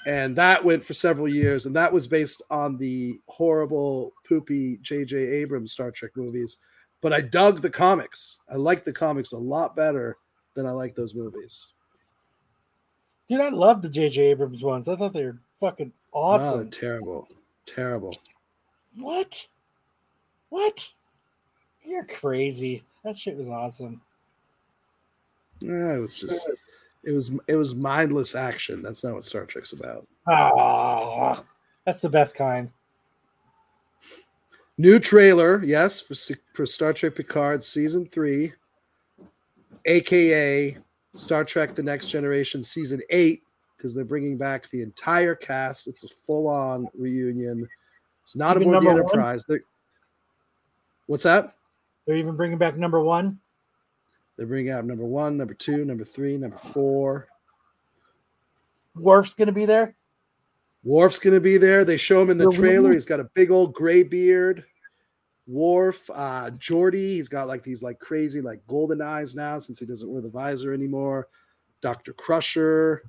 and 0.07 0.35
that 0.35 0.65
went 0.65 0.83
for 0.83 0.95
several 0.95 1.29
years, 1.29 1.67
and 1.67 1.77
that 1.77 1.93
was 1.93 2.07
based 2.07 2.41
on 2.51 2.79
the 2.79 3.21
horrible, 3.29 4.15
poopy 4.27 4.79
J.J. 4.81 5.15
Abrams 5.19 5.73
Star 5.73 5.91
Trek 5.91 6.13
movies. 6.17 6.57
But 7.03 7.13
I 7.13 7.21
dug 7.21 7.61
the 7.61 7.69
comics. 7.71 8.39
I 8.51 8.57
like 8.57 8.85
the 8.87 8.93
comics 8.93 9.33
a 9.33 9.39
lot 9.39 9.77
better 9.77 10.17
than 10.55 10.67
I 10.67 10.71
like 10.71 10.95
those 10.95 11.15
movies. 11.15 11.75
Dude, 13.29 13.41
I 13.41 13.51
love 13.51 13.83
the 13.83 13.91
J.J. 13.91 14.23
Abrams 14.23 14.63
ones. 14.63 14.89
I 14.89 14.97
thought 14.97 15.13
they 15.13 15.25
were 15.25 15.39
fucking 15.61 15.93
Oh, 16.15 16.21
awesome. 16.23 16.71
terrible, 16.71 17.29
terrible. 17.67 18.17
What? 18.97 19.47
What? 20.49 20.93
You're 21.85 22.05
crazy. 22.05 22.83
That 23.05 23.19
shit 23.19 23.37
was 23.37 23.49
awesome. 23.49 24.01
Yeah, 25.61 25.95
it 25.95 25.99
was 25.99 26.17
just 26.17 26.49
it 27.05 27.13
was 27.13 27.33
it 27.47 27.57
was 27.57 27.75
mindless 27.75 28.35
action. 28.35 28.83
That's 28.83 29.05
not 29.05 29.15
what 29.15 29.25
Star 29.25 29.45
Trek's 29.45 29.73
about. 29.73 30.07
Ah, 30.27 31.43
that's 31.85 32.03
the 32.03 32.09
best 32.09 32.35
kind. 32.35 32.71
New 34.79 34.99
trailer, 34.99 35.63
yes, 35.65 36.01
for 36.01 36.15
for 36.55 36.65
Star 36.65 36.93
Trek 36.93 37.15
Picard 37.15 37.63
season 37.63 38.07
three, 38.07 38.53
aka 39.85 40.77
Star 41.15 41.45
Trek: 41.45 41.75
The 41.75 41.83
Next 41.83 42.09
Generation 42.09 42.63
season 42.65 43.03
eight, 43.11 43.43
because 43.77 43.95
they're 43.95 44.05
bringing 44.05 44.39
back 44.39 44.71
the 44.71 44.83
entire 44.83 45.35
cast. 45.35 45.89
It's 45.89 46.05
a 46.05 46.09
full 46.09 46.49
on 46.49 46.89
reunion. 46.95 47.69
It's 48.23 48.37
not 48.37 48.57
Even 48.57 48.69
aboard 48.69 48.85
the? 48.85 48.91
Enterprise. 48.91 49.45
What's 51.07 51.25
that? 51.25 51.55
They're 52.07 52.17
even 52.17 52.37
bringing 52.37 52.59
back 52.59 52.77
number 52.77 53.01
one. 53.01 53.39
They're 54.37 54.47
bringing 54.47 54.73
out 54.73 54.85
number 54.85 55.05
one, 55.05 55.37
number 55.37 55.55
two, 55.55 55.85
number 55.85 56.05
three, 56.05 56.37
number 56.37 56.57
four. 56.57 57.29
Worf's 58.95 59.35
going 59.35 59.47
to 59.47 59.53
be 59.53 59.67
there. 59.67 59.97
Worf's 60.83 61.19
going 61.19 61.35
to 61.35 61.41
be 61.41 61.59
there. 61.59 61.85
They 61.85 61.97
show 61.97 62.23
him 62.23 62.31
in 62.31 62.39
the 62.39 62.51
trailer. 62.51 62.93
He's 62.93 63.05
got 63.05 63.21
a 63.21 63.31
big 63.35 63.51
old 63.51 63.75
gray 63.75 64.03
beard. 64.03 64.65
Worf, 65.47 66.09
uh, 66.11 66.51
Geordi, 66.53 67.15
he's 67.15 67.29
got 67.29 67.49
like 67.49 67.63
these 67.63 67.83
like 67.83 67.99
crazy 67.99 68.41
like 68.41 68.61
golden 68.67 69.03
eyes 69.03 69.35
now 69.35 69.59
since 69.59 69.79
he 69.79 69.87
doesn't 69.87 70.11
wear 70.11 70.23
the 70.23 70.31
visor 70.31 70.73
anymore. 70.73 71.29
Dr. 71.83 72.13
Crusher, 72.13 73.03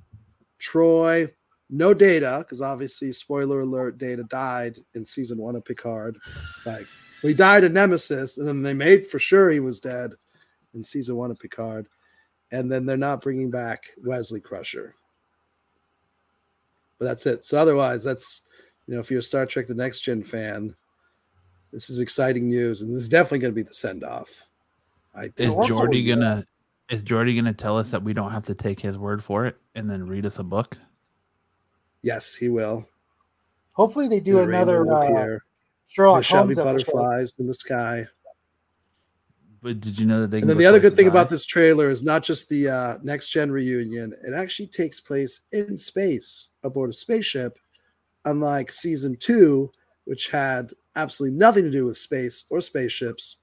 Troi, 0.60 1.30
no 1.70 1.94
data 1.94 2.38
because 2.40 2.60
obviously, 2.60 3.12
spoiler 3.12 3.60
alert, 3.60 3.96
Data 3.96 4.24
died 4.24 4.78
in 4.94 5.04
season 5.04 5.38
one 5.38 5.56
of 5.56 5.64
Picard. 5.64 6.18
Like 6.66 6.86
well, 7.22 7.28
he 7.28 7.34
died 7.34 7.64
in 7.64 7.72
Nemesis, 7.72 8.38
and 8.38 8.46
then 8.46 8.62
they 8.62 8.74
made 8.74 9.06
for 9.06 9.18
sure 9.18 9.50
he 9.50 9.60
was 9.60 9.80
dead 9.80 10.14
in 10.74 10.82
season 10.82 11.16
one 11.16 11.30
of 11.30 11.38
Picard. 11.38 11.86
And 12.50 12.70
then 12.70 12.84
they're 12.84 12.96
not 12.96 13.22
bringing 13.22 13.50
back 13.50 13.86
Wesley 14.04 14.40
Crusher 14.40 14.94
but 17.02 17.08
that's 17.08 17.26
it. 17.26 17.44
So 17.44 17.58
otherwise, 17.58 18.04
that's 18.04 18.42
you 18.86 18.94
know, 18.94 19.00
if 19.00 19.10
you're 19.10 19.18
a 19.18 19.22
Star 19.24 19.44
Trek: 19.44 19.66
The 19.66 19.74
Next 19.74 20.02
Gen 20.02 20.22
fan, 20.22 20.72
this 21.72 21.90
is 21.90 21.98
exciting 21.98 22.48
news, 22.48 22.80
and 22.82 22.94
this 22.94 23.02
is 23.02 23.08
definitely 23.08 23.40
going 23.40 23.50
to 23.52 23.56
be 23.56 23.64
the 23.64 23.74
send 23.74 24.04
off. 24.04 24.48
I 25.12 25.24
Is 25.24 25.32
think. 25.34 25.56
also- 25.56 25.80
Geordi 25.80 26.06
gonna 26.06 26.46
is 26.90 27.02
Geordi 27.02 27.34
gonna 27.34 27.52
tell 27.54 27.76
us 27.76 27.90
that 27.90 28.04
we 28.04 28.12
don't 28.12 28.30
have 28.30 28.44
to 28.44 28.54
take 28.54 28.78
his 28.78 28.98
word 28.98 29.24
for 29.24 29.46
it 29.46 29.56
and 29.74 29.90
then 29.90 30.06
read 30.06 30.24
us 30.26 30.38
a 30.38 30.44
book? 30.44 30.78
Yes, 32.02 32.36
he 32.36 32.48
will. 32.48 32.86
Hopefully, 33.74 34.06
they 34.06 34.20
do 34.20 34.34
The 34.36 34.42
another 34.44 34.86
uh, 34.88 35.38
appear. 35.92 36.04
There 36.04 36.22
Sherlock 36.22 36.24
shall 36.24 36.46
be 36.46 36.54
Holmes 36.54 36.58
episode. 36.58 36.92
butterflies 36.92 37.38
in 37.38 37.46
the 37.46 37.54
sky. 37.54 38.06
But 39.62 39.80
did 39.80 39.96
you 39.96 40.06
know 40.06 40.20
that 40.20 40.30
they? 40.32 40.38
And 40.38 40.42
can 40.42 40.48
then 40.48 40.58
the 40.58 40.66
other 40.66 40.80
good 40.80 40.96
thing 40.96 41.06
as 41.06 41.10
about 41.10 41.28
this 41.28 41.46
trailer 41.46 41.88
is 41.88 42.02
not 42.02 42.24
just 42.24 42.48
the 42.48 42.68
uh, 42.68 42.98
next 43.04 43.30
gen 43.30 43.50
reunion, 43.50 44.12
it 44.26 44.34
actually 44.34 44.66
takes 44.66 45.00
place 45.00 45.42
in 45.52 45.76
space 45.76 46.50
aboard 46.64 46.90
a 46.90 46.92
spaceship, 46.92 47.58
unlike 48.24 48.72
season 48.72 49.16
two, 49.16 49.70
which 50.04 50.30
had 50.30 50.72
absolutely 50.96 51.38
nothing 51.38 51.62
to 51.62 51.70
do 51.70 51.84
with 51.84 51.96
space 51.96 52.44
or 52.50 52.60
spaceships, 52.60 53.36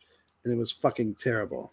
and 0.44 0.54
it 0.54 0.58
was 0.58 0.74
fucking 0.74 1.16
terrible. 1.16 1.72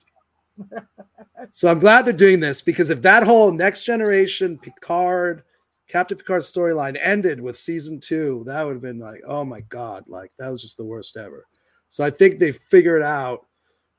so 1.50 1.68
I'm 1.68 1.80
glad 1.80 2.04
they're 2.04 2.12
doing 2.12 2.38
this 2.38 2.60
because 2.60 2.90
if 2.90 3.02
that 3.02 3.24
whole 3.24 3.50
next 3.50 3.82
generation 3.82 4.58
Picard, 4.58 5.42
Captain 5.88 6.18
Picard's 6.18 6.52
storyline 6.52 6.98
ended 7.00 7.40
with 7.40 7.58
season 7.58 8.00
two, 8.00 8.42
that 8.46 8.64
would 8.64 8.74
have 8.74 8.82
been 8.82 8.98
like, 8.98 9.20
oh 9.26 9.44
my 9.44 9.60
God, 9.62 10.04
like 10.08 10.32
that 10.38 10.48
was 10.48 10.60
just 10.60 10.76
the 10.76 10.84
worst 10.84 11.16
ever. 11.16 11.46
So 11.88 12.04
I 12.04 12.10
think 12.10 12.38
they 12.38 12.52
figured 12.52 13.02
out 13.02 13.46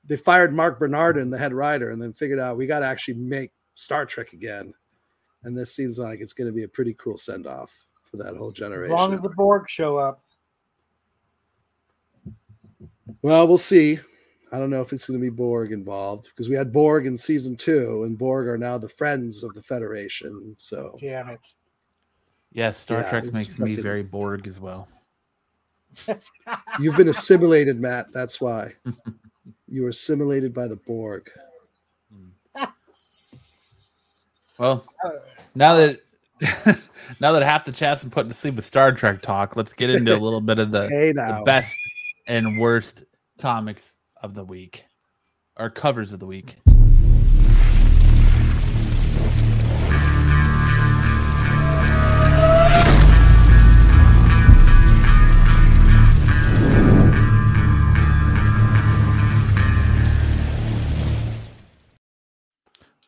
they 0.06 0.18
fired 0.18 0.54
Mark 0.54 0.80
Bernardin, 0.80 1.30
the 1.30 1.38
head 1.38 1.54
writer, 1.54 1.92
and 1.92 2.02
then 2.02 2.14
figured 2.14 2.40
out 2.40 2.58
we 2.58 2.68
got 2.68 2.80
to 2.80 2.86
actually 2.86 3.16
make 3.16 3.52
Star 3.76 4.06
Trek 4.06 4.34
again. 4.34 4.74
And 5.44 5.58
this 5.58 5.74
seems 5.74 6.00
like 6.00 6.20
it's 6.20 6.34
going 6.34 6.50
to 6.50 6.56
be 6.56 6.64
a 6.64 6.68
pretty 6.68 6.94
cool 6.96 7.18
send 7.18 7.46
off 7.46 7.86
for 8.04 8.18
that 8.18 8.36
whole 8.36 8.52
generation. 8.52 8.94
As 8.94 9.00
long 9.00 9.14
as 9.14 9.22
the 9.22 9.30
Borg 9.30 9.70
show 9.70 9.98
up. 9.98 10.24
well, 13.22 13.48
we'll 13.48 13.58
see. 13.58 14.00
I 14.52 14.60
don't 14.60 14.70
know 14.70 14.82
if 14.82 14.94
it's 14.94 15.08
going 15.08 15.20
to 15.20 15.24
be 15.24 15.30
Borg 15.30 15.74
involved 15.74 16.30
because 16.30 16.48
we 16.48 16.56
had 16.56 16.72
Borg 16.72 17.06
in 17.06 17.18
season 17.18 17.56
two, 17.58 18.04
and 18.04 18.18
Borg 18.18 18.48
are 18.48 18.58
now 18.58 18.78
the 18.78 18.90
friends 18.90 19.44
of 19.44 19.54
the 19.54 19.62
Federation. 19.62 20.56
So 20.58 20.96
Damn 21.00 21.30
it. 21.30 21.54
Yes, 22.52 22.78
Star 22.78 23.02
Yeah, 23.02 23.10
Trek 23.10 23.34
makes 23.34 23.60
me 23.60 23.76
very 23.76 24.04
Borg 24.04 24.48
as 24.48 24.60
well. 24.60 24.88
you've 26.80 26.96
been 26.96 27.10
assimilated, 27.10 27.80
Matt. 27.80 28.12
That's 28.12 28.42
why 28.42 28.74
you 29.68 29.84
were 29.84 29.90
assimilated 29.90 30.54
by 30.54 30.68
the 30.68 30.76
Borg. 30.76 31.30
Well, 34.60 34.86
uh, 35.06 35.12
now 35.54 35.76
that 35.76 36.00
now 37.20 37.32
that 37.32 37.44
half 37.44 37.66
the 37.66 37.72
chat's 37.72 38.04
been 38.04 38.10
put 38.10 38.28
to 38.28 38.34
sleep 38.34 38.56
with 38.56 38.66
Star 38.66 38.92
Trek 38.92 39.22
talk, 39.22 39.56
let's 39.56 39.74
get 39.74 39.92
into 39.92 40.14
a 40.14 40.18
little 40.18 40.42
bit 40.42 40.58
of 40.58 40.72
the, 40.72 40.90
Hey 40.90 41.12
the 41.12 41.44
best 41.46 41.78
and 42.28 42.60
worst 42.60 43.04
comics 43.38 43.94
of 44.24 44.34
the 44.34 44.44
week, 44.44 44.86
or 45.58 45.70
covers 45.70 46.12
of 46.12 46.20
the 46.20 46.26
week. 46.26 46.58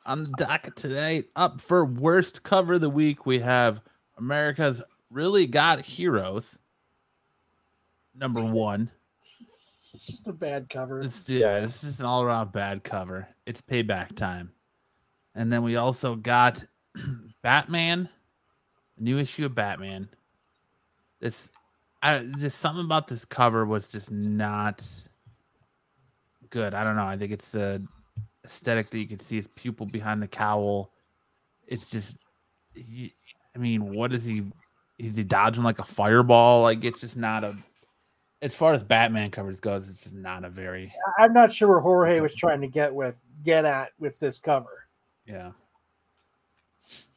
On 0.10 0.24
the 0.24 0.32
docket 0.32 0.76
today, 0.76 1.26
up 1.36 1.62
for 1.62 1.86
worst 1.86 2.42
cover 2.42 2.74
of 2.74 2.82
the 2.82 2.90
week, 2.90 3.28
we 3.28 3.38
have 3.38 3.80
America's 4.18 4.82
Really 5.12 5.46
Got 5.46 5.82
Heroes. 5.82 6.58
Number 8.16 8.44
one. 8.44 8.90
It's 9.18 10.08
just 10.08 10.28
a 10.28 10.34
bad 10.34 10.68
cover. 10.68 11.04
It's, 11.04 11.30
yeah, 11.30 11.60
this 11.60 11.84
is 11.84 12.00
an 12.00 12.08
all 12.08 12.24
around 12.24 12.52
bad 12.52 12.84
cover. 12.84 13.28
It's 13.46 13.62
payback 13.62 14.16
time. 14.16 14.52
And 15.36 15.54
then 15.54 15.62
we 15.62 15.76
also 15.76 16.16
got 16.16 16.64
Batman, 17.44 18.10
a 18.98 19.04
new 19.04 19.20
issue 19.20 19.46
of 19.46 19.54
Batman. 19.54 20.10
This, 21.20 21.52
I 22.02 22.24
just 22.40 22.58
something 22.58 22.84
about 22.84 23.10
this 23.10 23.26
cover 23.26 23.64
was 23.64 23.92
just 23.92 24.10
not 24.10 24.84
good. 26.50 26.74
I 26.74 26.84
don't 26.84 26.96
know. 26.96 27.06
I 27.06 27.16
think 27.16 27.32
it's 27.32 27.52
the 27.52 27.88
aesthetic 28.46 28.90
that 28.90 29.00
you 29.00 29.08
can 29.08 29.20
see 29.20 29.38
his 29.38 29.48
pupil 29.48 29.86
behind 29.86 30.22
the 30.22 30.28
cowl. 30.28 30.92
It's 31.68 31.90
just, 31.90 32.18
he, 32.74 33.14
I 33.56 33.60
mean, 33.60 33.94
what 33.94 34.14
is 34.14 34.26
he? 34.26 34.44
Is 34.98 35.16
he 35.16 35.24
dodging 35.24 35.64
like 35.64 35.80
a 35.80 35.86
fireball? 35.86 36.64
Like 36.64 36.84
it's 36.84 37.00
just 37.00 37.18
not 37.18 37.44
a. 37.44 37.56
As 38.42 38.56
far 38.56 38.74
as 38.74 38.84
Batman 38.84 39.32
covers 39.32 39.60
goes, 39.60 39.90
it's 39.90 40.04
just 40.04 40.16
not 40.16 40.46
a 40.46 40.50
very 40.50 40.94
I'm 41.18 41.34
not 41.34 41.52
sure 41.52 41.68
where 41.68 41.80
Jorge 41.80 42.22
was 42.22 42.36
trying 42.36 42.62
to 42.62 42.68
get 42.68 42.94
with 42.94 43.20
get 43.44 43.66
at 43.66 43.92
with 44.00 44.20
this 44.20 44.40
cover. 44.40 44.88
Yeah. 45.26 45.52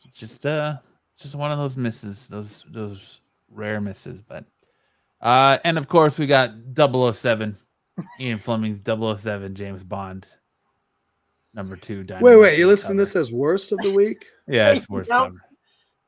It's 0.05 0.19
just 0.19 0.44
uh 0.47 0.78
just 1.16 1.36
one 1.36 1.53
of 1.53 1.59
those 1.59 1.77
misses, 1.77 2.27
those 2.27 2.65
those 2.69 3.20
rare 3.51 3.81
misses, 3.81 4.20
but 4.20 4.44
uh 5.20 5.59
and 5.65 5.78
of 5.78 5.89
course 5.89 6.19
we 6.19 6.27
got 6.27 6.53
007 6.77 7.57
Ian 8.19 8.39
Fleming's 8.39 8.81
007 8.85 9.55
James 9.55 9.85
Bond 9.85 10.27
number 11.55 11.77
2 11.77 12.05
Diamond 12.05 12.24
wait, 12.24 12.37
wait, 12.37 12.41
Legacy 12.43 12.59
you 12.61 12.66
listing 12.66 12.89
cover. 12.91 12.99
this 12.99 13.16
as 13.16 13.33
worst 13.33 13.73
of 13.73 13.79
the 13.79 13.93
week? 13.97 14.27
Yeah, 14.47 14.73
it's 14.73 14.89
worst 14.89 15.11
No. 15.11 15.33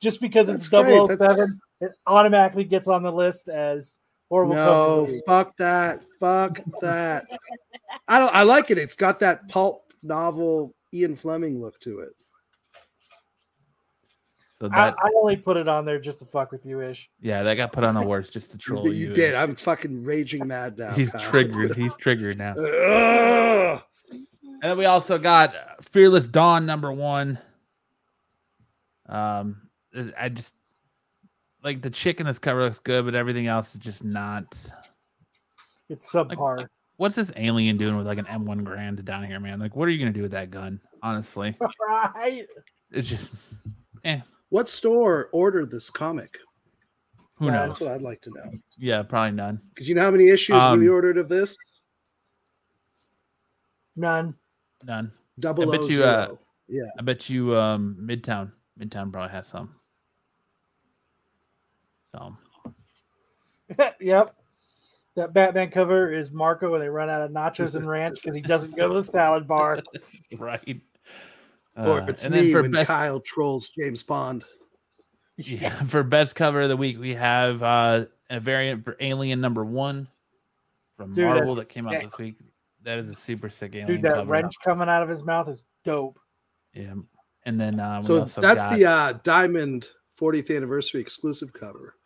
Just 0.00 0.20
because 0.20 0.46
That's 0.48 0.58
it's 0.58 0.68
great, 0.68 0.86
007, 0.86 1.18
that's- 1.18 1.48
it 1.80 1.92
automatically 2.06 2.64
gets 2.64 2.88
on 2.88 3.02
the 3.02 3.12
list 3.12 3.48
as 3.48 3.98
horrible. 4.28 4.54
No, 4.54 5.00
of 5.00 5.06
the 5.08 5.12
week. 5.14 5.22
fuck 5.26 5.56
that. 5.58 6.00
Fuck 6.20 6.60
that. 6.80 7.24
I 8.08 8.18
don't 8.18 8.34
I 8.34 8.42
like 8.44 8.70
it. 8.70 8.78
It's 8.78 8.94
got 8.94 9.18
that 9.20 9.48
pulp 9.48 9.92
novel 10.02 10.74
Ian 10.92 11.16
Fleming 11.16 11.60
look 11.60 11.78
to 11.80 12.00
it. 12.00 12.10
So 14.54 14.66
I, 14.66 14.68
that 14.90 14.96
I 15.02 15.10
only 15.20 15.36
put 15.36 15.56
it 15.56 15.68
on 15.68 15.84
there 15.84 15.98
just 15.98 16.20
to 16.20 16.24
fuck 16.26 16.52
with 16.52 16.64
you, 16.64 16.80
Ish. 16.80 17.10
yeah, 17.20 17.42
that 17.42 17.56
got 17.56 17.72
put 17.72 17.82
on 17.82 17.94
the 17.94 18.06
worst 18.06 18.32
just 18.32 18.50
to 18.52 18.56
You, 18.56 18.60
troll 18.60 18.86
you. 18.86 19.08
you 19.08 19.12
did. 19.14 19.34
I'm 19.34 19.56
fucking 19.56 20.04
raging 20.04 20.46
mad 20.46 20.78
now. 20.78 20.92
He's 20.92 21.10
Kyle. 21.10 21.20
triggered. 21.20 21.74
He's 21.74 21.94
triggered 21.98 22.38
now. 22.38 22.54
Ugh. 22.56 23.82
And 24.64 24.70
then 24.70 24.78
we 24.78 24.86
also 24.86 25.18
got 25.18 25.54
Fearless 25.84 26.26
Dawn 26.26 26.64
number 26.64 26.90
one. 26.90 27.38
Um, 29.06 29.68
I 30.18 30.30
just 30.30 30.54
like 31.62 31.82
the 31.82 31.90
chick 31.90 32.18
in 32.18 32.24
this 32.24 32.38
cover 32.38 32.62
looks 32.62 32.78
good, 32.78 33.04
but 33.04 33.14
everything 33.14 33.46
else 33.46 33.74
is 33.74 33.80
just 33.80 34.02
not. 34.02 34.44
It's 35.90 36.10
subpar. 36.10 36.66
What's 36.96 37.14
this 37.14 37.30
alien 37.36 37.76
doing 37.76 37.94
with 37.98 38.06
like 38.06 38.16
an 38.16 38.24
M1 38.24 38.62
Garand 38.62 39.04
down 39.04 39.24
here, 39.24 39.38
man? 39.38 39.60
Like, 39.60 39.76
what 39.76 39.86
are 39.86 39.90
you 39.90 39.98
gonna 39.98 40.12
do 40.14 40.22
with 40.22 40.30
that 40.30 40.50
gun? 40.50 40.80
Honestly, 41.02 41.54
right? 41.86 42.46
it's 42.90 43.06
just 43.06 43.34
What 44.48 44.70
store 44.70 45.28
ordered 45.34 45.70
this 45.70 45.90
comic? 45.90 46.38
who 47.34 47.48
Yeah, 47.48 47.66
That's 47.66 47.82
knows. 47.82 47.88
what 47.90 47.96
I'd 47.96 48.02
like 48.02 48.22
to 48.22 48.30
know. 48.30 48.50
Yeah, 48.78 49.02
probably 49.02 49.32
none. 49.32 49.60
Because 49.74 49.90
you 49.90 49.94
know 49.94 50.04
how 50.04 50.10
many 50.10 50.30
issues 50.30 50.56
Um, 50.56 50.80
we 50.80 50.88
ordered 50.88 51.18
of 51.18 51.28
this? 51.28 51.54
None. 53.96 54.34
None. 54.84 55.12
Double 55.38 55.68
I 55.68 55.76
bet 55.76 55.86
O 55.86 55.88
you, 55.88 56.04
uh. 56.04 56.28
Yeah. 56.68 56.82
I 56.98 57.02
bet 57.02 57.28
you 57.28 57.56
um 57.56 57.96
Midtown. 58.00 58.52
Midtown 58.78 59.12
probably 59.12 59.30
has 59.30 59.46
some. 59.46 59.70
Some. 62.04 62.38
yep. 64.00 64.36
That 65.16 65.32
Batman 65.32 65.70
cover 65.70 66.12
is 66.12 66.32
Marco 66.32 66.70
when 66.70 66.80
they 66.80 66.88
run 66.88 67.08
out 67.08 67.22
of 67.22 67.30
nachos 67.30 67.76
and 67.76 67.88
ranch 67.88 68.16
because 68.16 68.34
he 68.34 68.40
doesn't 68.40 68.76
go 68.76 68.88
to 68.88 68.94
the 68.94 69.04
salad 69.04 69.46
bar. 69.46 69.80
right. 70.38 70.80
Or 71.76 72.00
Uh, 72.00 72.06
it's 72.06 72.24
and 72.24 72.34
then 72.34 72.44
me 72.44 72.52
for 72.52 72.62
when 72.62 72.72
best 72.72 72.88
Kyle 72.88 73.20
trolls 73.20 73.68
James 73.68 74.02
Bond. 74.02 74.44
Yeah, 75.36 75.70
for 75.70 76.04
best 76.04 76.36
cover 76.36 76.60
of 76.60 76.68
the 76.68 76.76
week, 76.76 77.00
we 77.00 77.14
have 77.14 77.60
uh, 77.60 78.04
a 78.30 78.38
variant 78.38 78.84
for 78.84 78.96
Alien 79.00 79.40
number 79.40 79.64
one 79.64 80.06
from 80.96 81.12
Dude, 81.12 81.24
Marvel 81.24 81.56
that 81.56 81.62
that's 81.62 81.72
came 81.72 81.88
out 81.88 82.00
this 82.00 82.16
week. 82.16 82.36
That 82.84 82.98
is 82.98 83.10
a 83.10 83.14
super 83.14 83.48
sick 83.48 83.72
alien 83.74 83.86
Dude, 83.88 84.02
that 84.02 84.14
cover. 84.14 84.30
wrench 84.30 84.52
coming 84.62 84.88
out 84.88 85.02
of 85.02 85.08
his 85.08 85.24
mouth 85.24 85.48
is 85.48 85.66
dope. 85.84 86.18
Yeah, 86.72 86.94
and 87.44 87.60
then 87.60 87.80
uh, 87.80 87.98
we 88.00 88.06
So 88.06 88.18
also 88.20 88.40
that's 88.40 88.62
got- 88.62 88.76
the 88.76 88.84
uh, 88.86 89.12
Diamond 89.24 89.88
40th 90.20 90.54
anniversary 90.54 91.00
exclusive 91.00 91.52
cover 91.52 91.96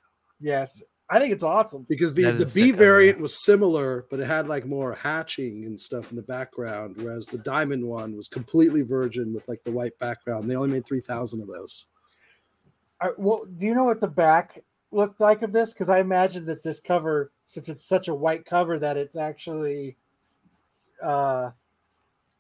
Yes, 0.41 0.83
I 1.11 1.19
think 1.19 1.33
it's 1.33 1.43
awesome. 1.43 1.85
because 1.89 2.15
the, 2.15 2.23
That 2.25 2.35
is 2.37 2.53
the 2.55 2.61
B 2.61 2.67
sick 2.69 2.73
cover, 2.75 2.85
variant 2.85 3.19
was 3.21 3.43
similar, 3.43 4.07
but 4.11 4.21
it 4.21 4.27
had 4.27 4.47
like 4.47 4.67
more 4.67 4.93
hatching 4.95 5.65
and 5.65 5.79
stuff 5.81 6.11
in 6.11 6.17
the 6.17 6.23
background, 6.23 6.97
whereas 7.01 7.27
the 7.27 7.39
Diamond 7.39 7.85
one 7.85 8.17
was 8.17 8.29
completely 8.29 8.83
virgin 8.83 9.33
with 9.35 9.47
like 9.49 9.65
the 9.65 9.73
white 9.73 9.99
background. 9.99 10.49
They 10.51 10.55
only 10.55 10.69
made 10.69 10.87
3,000 10.87 11.41
of 11.41 11.49
those. 11.49 11.87
I, 13.01 13.11
well, 13.17 13.47
do 13.57 13.65
you 13.67 13.75
know 13.75 13.85
what 13.85 14.01
the 14.01 14.09
back 14.09 14.59
looked 14.91 15.21
like 15.21 15.43
of 15.43 15.53
this? 15.53 15.73
Because 15.73 15.89
I 15.89 15.99
imagine 16.01 16.45
that 16.47 16.63
this 16.63 16.79
cover, 16.81 17.33
since 17.47 17.69
it's 17.69 17.87
such 17.87 18.09
a 18.09 18.15
white 18.15 18.45
cover, 18.45 18.79
that 18.79 18.97
it's 18.97 19.17
actually 19.17 19.97
uh, 21.03 21.51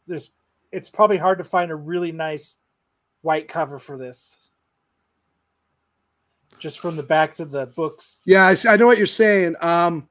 there's 0.06 0.30
it's 0.72 0.90
probably 0.90 1.16
hard 1.16 1.38
to 1.38 1.44
find 1.44 1.70
a 1.70 1.76
really 1.76 2.12
nice 2.12 2.58
white 3.22 3.48
cover 3.48 3.78
for 3.78 3.96
this. 3.96 4.36
Just 6.58 6.80
from 6.80 6.96
the 6.96 7.02
backs 7.02 7.40
of 7.40 7.50
the 7.50 7.66
books. 7.66 8.18
Yeah, 8.26 8.46
I, 8.46 8.54
see- 8.54 8.68
I 8.68 8.76
know 8.76 8.86
what 8.86 8.98
you're 8.98 9.06
saying. 9.06 9.54
Um, 9.60 10.08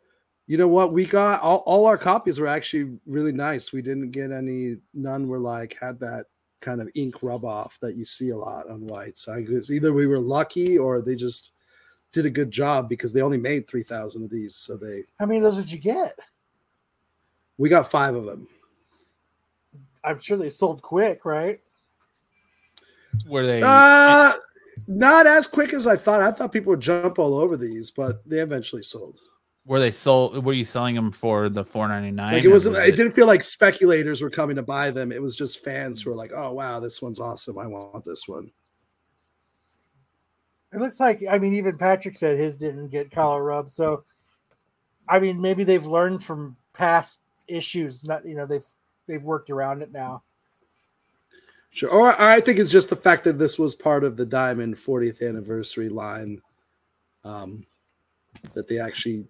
you 0.48 0.58
know 0.58 0.68
what? 0.68 0.94
We 0.94 1.06
got 1.06 1.42
all, 1.42 1.58
all 1.66 1.86
our 1.86 1.98
copies 1.98 2.40
were 2.40 2.48
actually 2.48 3.00
really 3.06 3.34
nice. 3.34 3.74
We 3.74 3.82
didn't 3.82 4.12
get 4.12 4.32
any, 4.32 4.78
none 4.94 5.28
were 5.28 5.40
like 5.40 5.78
had 5.80 6.00
that 6.00 6.28
kind 6.62 6.82
of 6.82 6.90
ink 6.96 7.16
rub 7.22 7.44
off 7.44 7.78
that 7.82 7.96
you 7.96 8.06
see 8.06 8.30
a 8.30 8.38
lot 8.38 8.70
on 8.70 8.88
whites. 8.88 9.28
I 9.28 9.42
guess 9.42 9.70
either 9.70 9.92
we 9.92 10.08
were 10.08 10.20
lucky 10.20 10.78
or 10.78 11.02
they 11.02 11.16
just 11.16 11.52
did 12.14 12.26
a 12.26 12.30
good 12.30 12.50
job 12.50 12.88
because 12.88 13.12
they 13.12 13.22
only 13.22 13.38
made 13.38 13.68
3,000 13.68 14.24
of 14.24 14.30
these. 14.30 14.56
So 14.56 14.78
they, 14.78 15.04
How 15.20 15.26
many 15.26 15.38
of 15.38 15.44
those 15.44 15.58
did 15.58 15.72
you 15.72 15.80
get? 15.80 16.18
We 17.58 17.70
got 17.70 17.92
five 17.92 18.16
of 18.16 18.26
them. 18.26 18.48
I'm 20.04 20.20
sure 20.20 20.38
they 20.38 20.50
sold 20.50 20.82
quick, 20.82 21.26
right? 21.26 21.60
were 23.28 23.46
they 23.46 23.62
Uh, 23.64 24.34
not 24.88 25.26
as 25.26 25.48
quick 25.48 25.74
as 25.74 25.88
I 25.88 25.98
thought. 25.98 26.22
I 26.22 26.32
thought 26.32 26.52
people 26.52 26.70
would 26.72 26.80
jump 26.80 27.20
all 27.20 27.34
over 27.34 27.58
these, 27.58 27.92
but 27.92 28.28
they 28.30 28.40
eventually 28.40 28.84
sold. 28.84 29.20
were 29.66 29.80
they 29.80 29.92
sold? 29.92 30.46
Were 30.46 30.54
you 30.54 30.64
selling 30.64 30.96
them 30.96 31.12
for 31.12 31.50
the 31.50 31.66
four 31.66 31.88
ninety 31.88 32.12
nine? 32.12 32.34
Like 32.34 32.46
it 32.46 32.50
wasn't. 32.50 32.78
It 32.78 32.96
didn't 32.96 33.12
feel 33.12 33.28
like 33.28 33.42
speculators 33.42 34.22
were 34.22 34.30
coming 34.30 34.56
to 34.56 34.64
buy 34.64 34.92
them. 34.92 35.12
It 35.12 35.22
was 35.22 35.36
just 35.36 35.64
fans 35.64 36.02
who 36.02 36.12
were 36.12 36.16
like, 36.16 36.32
"Oh 36.34 36.54
wow, 36.54 36.80
this 36.80 37.02
one's 37.02 37.20
awesome. 37.20 37.58
I 37.58 37.68
want 37.68 38.06
this 38.06 38.28
one." 38.28 38.50
It 40.74 40.80
looks 40.80 41.00
like 41.00 41.24
I 41.30 41.38
mean, 41.38 41.54
even 41.54 41.78
Patrick 41.78 42.16
said 42.16 42.38
his 42.38 42.56
didn't 42.56 42.90
get 42.90 43.12
collar 43.12 43.44
rub. 43.44 43.70
So, 43.70 44.04
I 45.10 45.20
mean, 45.20 45.42
maybe 45.42 45.64
they've 45.64 45.86
learned 45.86 46.24
from 46.24 46.56
past 46.74 47.20
issues. 47.48 48.04
Not 48.04 48.26
you 48.26 48.36
know 48.36 48.46
they've 48.46 48.66
they've 49.08 49.24
worked 49.24 49.50
around 49.50 49.82
it 49.82 49.92
now. 49.92 50.24
Sure. 51.72 51.90
Or 51.90 52.20
I 52.20 52.40
think 52.42 52.60
it's 52.60 52.72
just 52.72 52.90
the 52.90 52.96
fact 52.96 53.24
that 53.26 53.38
this 53.38 53.60
was 53.60 53.76
part 53.76 54.04
of 54.04 54.18
the 54.18 54.26
Diamond 54.26 54.78
40th 54.78 55.22
anniversary 55.28 55.90
line, 55.90 56.42
um, 57.24 57.66
that 58.56 58.68
they 58.68 58.80
actually 58.80 59.28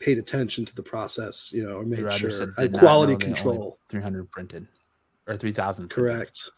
paid 0.00 0.18
attention 0.18 0.64
to 0.64 0.74
the 0.74 0.82
process, 0.82 1.52
you 1.52 1.64
know, 1.64 1.76
or 1.76 1.84
made 1.84 2.00
Roger 2.00 2.18
sure 2.18 2.30
said 2.30 2.52
had 2.56 2.62
did 2.62 2.72
not 2.72 2.80
quality 2.80 3.12
know 3.12 3.18
they 3.18 3.26
only 3.26 3.34
control. 3.34 3.78
Three 3.88 4.02
hundred 4.02 4.30
printed 4.30 4.66
or 5.26 5.36
three 5.36 5.52
thousand. 5.52 5.88
Correct. 5.88 6.50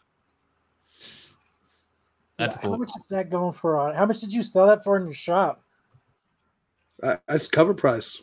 That's 2.39 2.57
How 2.57 2.63
cool. 2.63 2.79
much 2.79 2.93
is 2.99 3.09
that 3.09 3.31
going 3.31 3.53
for? 3.53 3.79
On 3.79 3.95
how 3.95 4.07
much 4.07 4.21
did 4.21 4.33
you 4.33 4.43
sell 4.43 4.67
that 4.69 4.85
for 4.85 4.97
in 4.97 5.05
your 5.05 5.15
shop? 5.15 5.63
Uh, 7.03 7.17
That's 7.27 7.47
cover 7.47 7.75
price. 7.75 8.23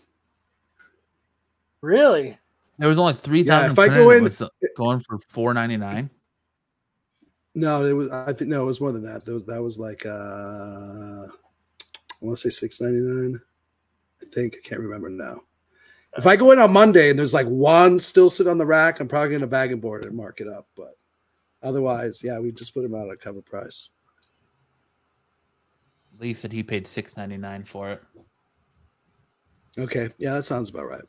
Really? 1.81 2.38
There 2.80 2.90
was 2.90 2.98
only 3.00 3.14
three 3.14 3.41
Yeah, 3.41 3.70
if 3.72 3.78
I 3.78 3.88
go 3.88 4.10
in- 4.12 4.24
was 4.24 4.41
going 4.76 5.00
for 5.02 5.20
four 5.30 5.54
ninety 5.54 5.78
nine. 5.78 6.10
No, 7.56 7.86
it 7.86 7.94
was. 7.94 8.10
I 8.10 8.34
think 8.34 8.50
no, 8.50 8.64
it 8.64 8.66
was 8.66 8.82
more 8.82 8.91
than 8.91 9.04
that. 9.04 9.26
That 9.26 9.34
was 9.34 9.45
that 9.45 9.62
was 9.62 9.78
like 9.78 10.06
uh, 10.06 11.28
I 11.28 11.28
want 12.20 12.38
to 12.38 12.41
say 12.41 12.50
six 12.50 12.82
ninety 12.82 13.00
nine. 13.00 13.40
I 14.22 14.26
think 14.34 14.56
I 14.58 14.68
can't 14.68 14.82
remember 14.82 15.10
now. 15.10 15.41
If 16.18 16.26
I 16.26 16.36
go 16.36 16.52
in 16.52 16.60
on 16.60 16.74
Monday 16.74 17.10
and 17.10 17.18
there's 17.18 17.34
like 17.34 17.48
one 17.48 18.00
still 18.00 18.30
sitting 18.30 18.50
on 18.50 18.58
the 18.58 18.66
rack, 18.66 19.00
I'm 19.00 19.08
probably 19.08 19.34
gonna 19.34 19.48
bag 19.48 19.72
and 19.72 19.82
board 19.82 20.04
it 20.04 20.08
and 20.08 20.18
mark 20.18 20.41
it 20.41 20.48
up. 20.48 20.68
But 20.76 20.98
otherwise, 21.62 22.24
yeah, 22.24 22.40
we 22.40 22.52
just 22.52 22.74
put 22.74 22.82
them 22.82 22.95
out 22.95 23.12
at 23.12 23.20
cover 23.20 23.41
price. 23.41 23.90
Lee 26.20 26.34
said 26.34 26.52
he 26.52 26.64
paid 26.64 26.88
six 26.88 27.16
ninety 27.18 27.38
nine 27.38 27.64
for 27.64 27.91
it. 27.91 28.02
Okay, 29.78 30.10
yeah, 30.18 30.34
that 30.34 30.45
sounds 30.45 30.70
about 30.70 30.88
right. 30.88 31.04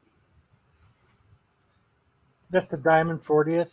That's 2.50 2.68
the 2.68 2.78
Diamond 2.78 3.20
40th. 3.22 3.70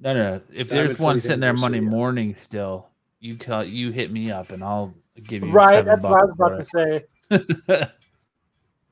No, 0.00 0.14
no. 0.14 0.30
no. 0.30 0.34
If 0.52 0.68
Diamond 0.68 0.88
there's 0.88 0.98
one 0.98 1.20
sitting 1.20 1.40
there 1.40 1.52
Monday 1.52 1.78
anniversary, 1.78 1.96
morning 1.98 2.34
still, 2.34 2.88
you 3.20 3.36
call 3.36 3.64
you 3.64 3.90
hit 3.90 4.10
me 4.10 4.30
up 4.30 4.50
and 4.52 4.62
I'll 4.64 4.94
give 5.22 5.42
you 5.44 5.50
Right. 5.52 5.74
seven 5.74 5.86
That's 5.86 6.02
what 6.02 6.20
I 6.20 6.24
was 6.24 6.32
about 6.32 6.56
to 6.58 6.64
say. 6.64 7.90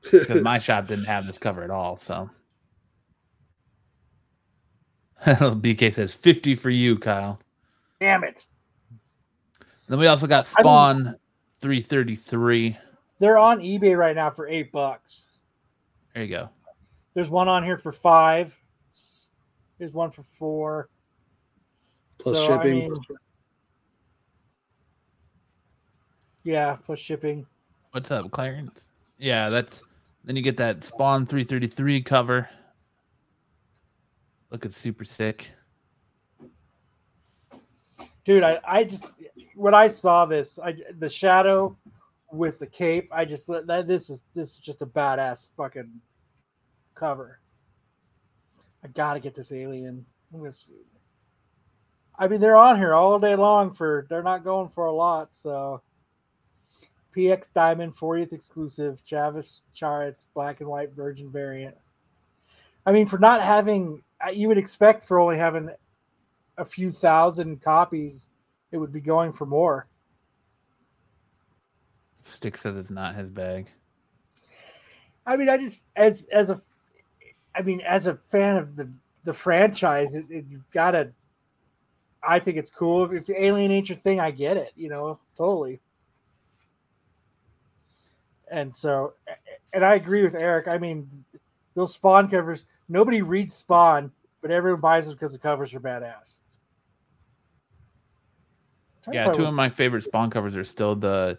because 0.11 0.41
my 0.41 0.59
shop 0.59 0.87
didn't 0.87 1.05
have 1.05 1.25
this 1.25 1.37
cover 1.37 1.63
at 1.63 1.71
all. 1.71 1.97
So 1.97 2.29
BK 5.25 5.93
says 5.93 6.13
fifty 6.13 6.55
for 6.55 6.69
you, 6.69 6.97
Kyle. 6.97 7.39
Damn 7.99 8.23
it. 8.23 8.45
Then 9.87 9.99
we 9.99 10.07
also 10.07 10.27
got 10.27 10.45
I 10.45 10.61
mean- 10.61 10.63
Spawn 10.63 11.15
three 11.59 11.81
thirty 11.81 12.15
three. 12.15 12.77
They're 13.19 13.37
on 13.37 13.59
eBay 13.59 13.97
right 13.97 14.15
now 14.15 14.29
for 14.29 14.47
eight 14.47 14.71
bucks. 14.71 15.27
There 16.13 16.23
you 16.23 16.29
go. 16.29 16.49
There's 17.13 17.29
one 17.29 17.47
on 17.49 17.63
here 17.63 17.77
for 17.77 17.91
five. 17.91 18.57
There's 19.79 19.93
one 19.93 20.11
for 20.11 20.23
four. 20.23 20.89
Plus 22.19 22.37
So, 22.37 22.53
I 22.53 22.57
shipping. 22.57 22.79
mean, 22.79 22.95
yeah, 26.43 26.75
plus 26.75 26.99
shipping. 26.99 27.45
What's 27.91 28.11
up, 28.11 28.29
Clarence? 28.31 28.89
Yeah, 29.17 29.49
that's 29.49 29.83
then 30.25 30.35
you 30.35 30.41
get 30.41 30.57
that 30.57 30.83
Spawn 30.83 31.25
three 31.25 31.45
thirty 31.45 31.67
three 31.67 32.01
cover. 32.01 32.49
Looking 34.51 34.71
super 34.71 35.05
sick. 35.05 35.51
Dude, 38.25 38.43
I, 38.43 38.59
I 38.65 38.83
just 38.83 39.09
when 39.55 39.73
I 39.73 39.87
saw 39.87 40.25
this, 40.25 40.59
I 40.59 40.75
the 40.97 41.09
shadow 41.09 41.77
with 42.31 42.59
the 42.59 42.67
cape, 42.67 43.09
I 43.11 43.25
just 43.25 43.47
that 43.47 43.85
this 43.87 44.09
is 44.09 44.25
this 44.33 44.51
is 44.51 44.57
just 44.57 44.81
a 44.81 44.85
badass 44.85 45.51
fucking 45.55 46.01
cover. 46.95 47.38
I 48.83 48.87
gotta 48.87 49.19
get 49.19 49.35
this 49.35 49.51
alien. 49.51 50.05
I'm 50.33 50.39
gonna 50.39 50.51
see. 50.51 50.73
I 52.17 52.27
mean, 52.27 52.41
they're 52.41 52.57
on 52.57 52.77
here 52.77 52.93
all 52.93 53.19
day 53.19 53.35
long 53.35 53.71
for 53.73 54.05
they're 54.09 54.23
not 54.23 54.43
going 54.43 54.69
for 54.69 54.85
a 54.85 54.91
lot, 54.91 55.35
so 55.35 55.81
PX 57.15 57.51
Diamond 57.53 57.95
40th 57.95 58.33
exclusive, 58.33 59.01
Chavis 59.03 59.61
Charts, 59.73 60.27
black 60.33 60.59
and 60.59 60.69
white 60.69 60.91
virgin 60.93 61.31
variant. 61.31 61.75
I 62.85 62.91
mean, 62.91 63.05
for 63.05 63.19
not 63.19 63.41
having 63.41 64.03
uh, 64.25 64.31
you 64.31 64.47
would 64.47 64.57
expect 64.57 65.03
for 65.03 65.19
only 65.19 65.37
having 65.37 65.69
a 66.57 66.65
few 66.65 66.91
thousand 66.91 67.61
copies, 67.61 68.29
it 68.71 68.77
would 68.77 68.91
be 68.91 69.01
going 69.01 69.31
for 69.31 69.45
more. 69.45 69.87
Stick 72.21 72.57
says 72.57 72.75
it's 72.75 72.89
not 72.89 73.15
his 73.15 73.29
bag. 73.29 73.69
I 75.25 75.37
mean, 75.37 75.49
I 75.49 75.57
just 75.57 75.85
as 75.95 76.25
as 76.31 76.49
a, 76.49 76.59
I 77.59 77.61
mean, 77.61 77.81
as 77.81 78.07
a 78.07 78.15
fan 78.15 78.55
of 78.55 78.77
the 78.77 78.89
the 79.25 79.33
franchise, 79.33 80.15
it, 80.15 80.25
it, 80.29 80.45
you've 80.49 80.69
got 80.71 80.91
to. 80.91 81.11
I 82.23 82.39
think 82.39 82.55
it's 82.55 82.71
cool 82.71 83.03
if, 83.03 83.11
if 83.11 83.27
you 83.27 83.35
alienate 83.37 83.89
your 83.89 83.97
thing. 83.97 84.21
I 84.21 84.31
get 84.31 84.55
it, 84.55 84.71
you 84.77 84.87
know, 84.87 85.19
totally. 85.35 85.81
And 88.49 88.75
so, 88.75 89.13
and 89.73 89.83
I 89.83 89.95
agree 89.95 90.23
with 90.23 90.35
Eric. 90.35 90.69
I 90.69 90.77
mean, 90.77 91.09
those 91.75 91.93
Spawn 91.93 92.29
covers. 92.29 92.63
Nobody 92.87 93.21
reads 93.21 93.53
Spawn, 93.53 94.09
but 94.41 94.51
everyone 94.51 94.79
buys 94.79 95.05
them 95.05 95.15
because 95.15 95.33
the 95.33 95.37
covers 95.37 95.75
are 95.75 95.81
badass. 95.81 96.37
Yeah, 99.11 99.33
two 99.33 99.45
of 99.45 99.53
my 99.53 99.69
favorite 99.69 100.03
Spawn 100.03 100.29
covers 100.29 100.55
are 100.55 100.63
still 100.63 100.95
the 100.95 101.37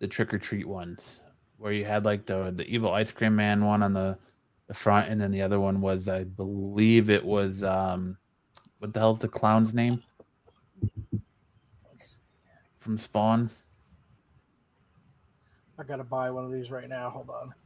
the 0.00 0.06
trick 0.06 0.34
or 0.34 0.38
treat 0.38 0.68
ones, 0.68 1.22
where 1.56 1.72
you 1.72 1.86
had 1.86 2.04
like 2.04 2.26
the 2.26 2.52
the 2.54 2.68
evil 2.68 2.92
ice 2.92 3.10
cream 3.10 3.34
man 3.34 3.64
one 3.64 3.82
on 3.82 3.94
the 3.94 4.18
the 4.66 4.74
front, 4.74 5.08
and 5.08 5.20
then 5.20 5.30
the 5.30 5.42
other 5.42 5.60
one 5.60 5.80
was 5.80 6.08
I 6.08 6.24
believe 6.24 7.10
it 7.10 7.24
was 7.24 7.62
um 7.62 8.16
what 8.78 8.92
the 8.92 9.00
hell's 9.00 9.20
the 9.20 9.28
clown's 9.28 9.74
name 9.74 10.02
from 12.78 12.98
Spawn? 12.98 13.50
I 15.78 15.82
gotta 15.82 16.04
buy 16.04 16.30
one 16.30 16.44
of 16.44 16.52
these 16.52 16.70
right 16.70 16.88
now. 16.88 17.10
Hold 17.10 17.30
on. 17.30 17.54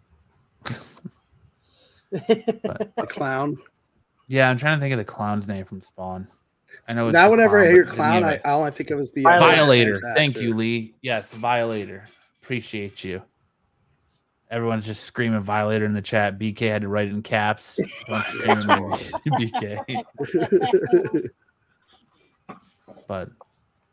The 2.10 3.06
clown. 3.08 3.56
Yeah, 4.26 4.50
I'm 4.50 4.58
trying 4.58 4.78
to 4.78 4.80
think 4.80 4.92
of 4.92 4.98
the 4.98 5.04
clown's 5.04 5.46
name 5.46 5.64
from 5.64 5.80
Spawn. 5.80 6.26
I 6.88 6.92
know. 6.92 7.10
Now, 7.10 7.30
whenever 7.30 7.58
clown, 7.58 7.66
I 7.66 7.70
hear 7.70 7.84
clown, 7.84 8.24
I 8.24 8.34
of 8.34 8.40
all 8.44 8.62
I 8.64 8.70
think 8.70 8.90
of 8.90 8.98
is 8.98 9.12
the 9.12 9.22
Violator. 9.22 9.94
Violator. 9.94 10.00
Thank 10.16 10.40
you, 10.40 10.54
Lee. 10.54 10.94
Yes, 11.02 11.34
Violator. 11.34 12.04
Appreciate 12.42 13.04
you. 13.04 13.22
Everyone's 14.50 14.86
just 14.86 15.04
screaming 15.04 15.40
violator 15.40 15.84
in 15.84 15.92
the 15.94 16.02
chat. 16.02 16.38
BK 16.38 16.68
had 16.68 16.82
to 16.82 16.88
write 16.88 17.08
it 17.08 17.12
in 17.12 17.22
caps. 17.22 17.76
Don't 18.06 18.24
scream 18.24 18.58
at 18.58 18.66
me, 18.66 18.94
BK. 19.26 20.04
But 23.06 23.30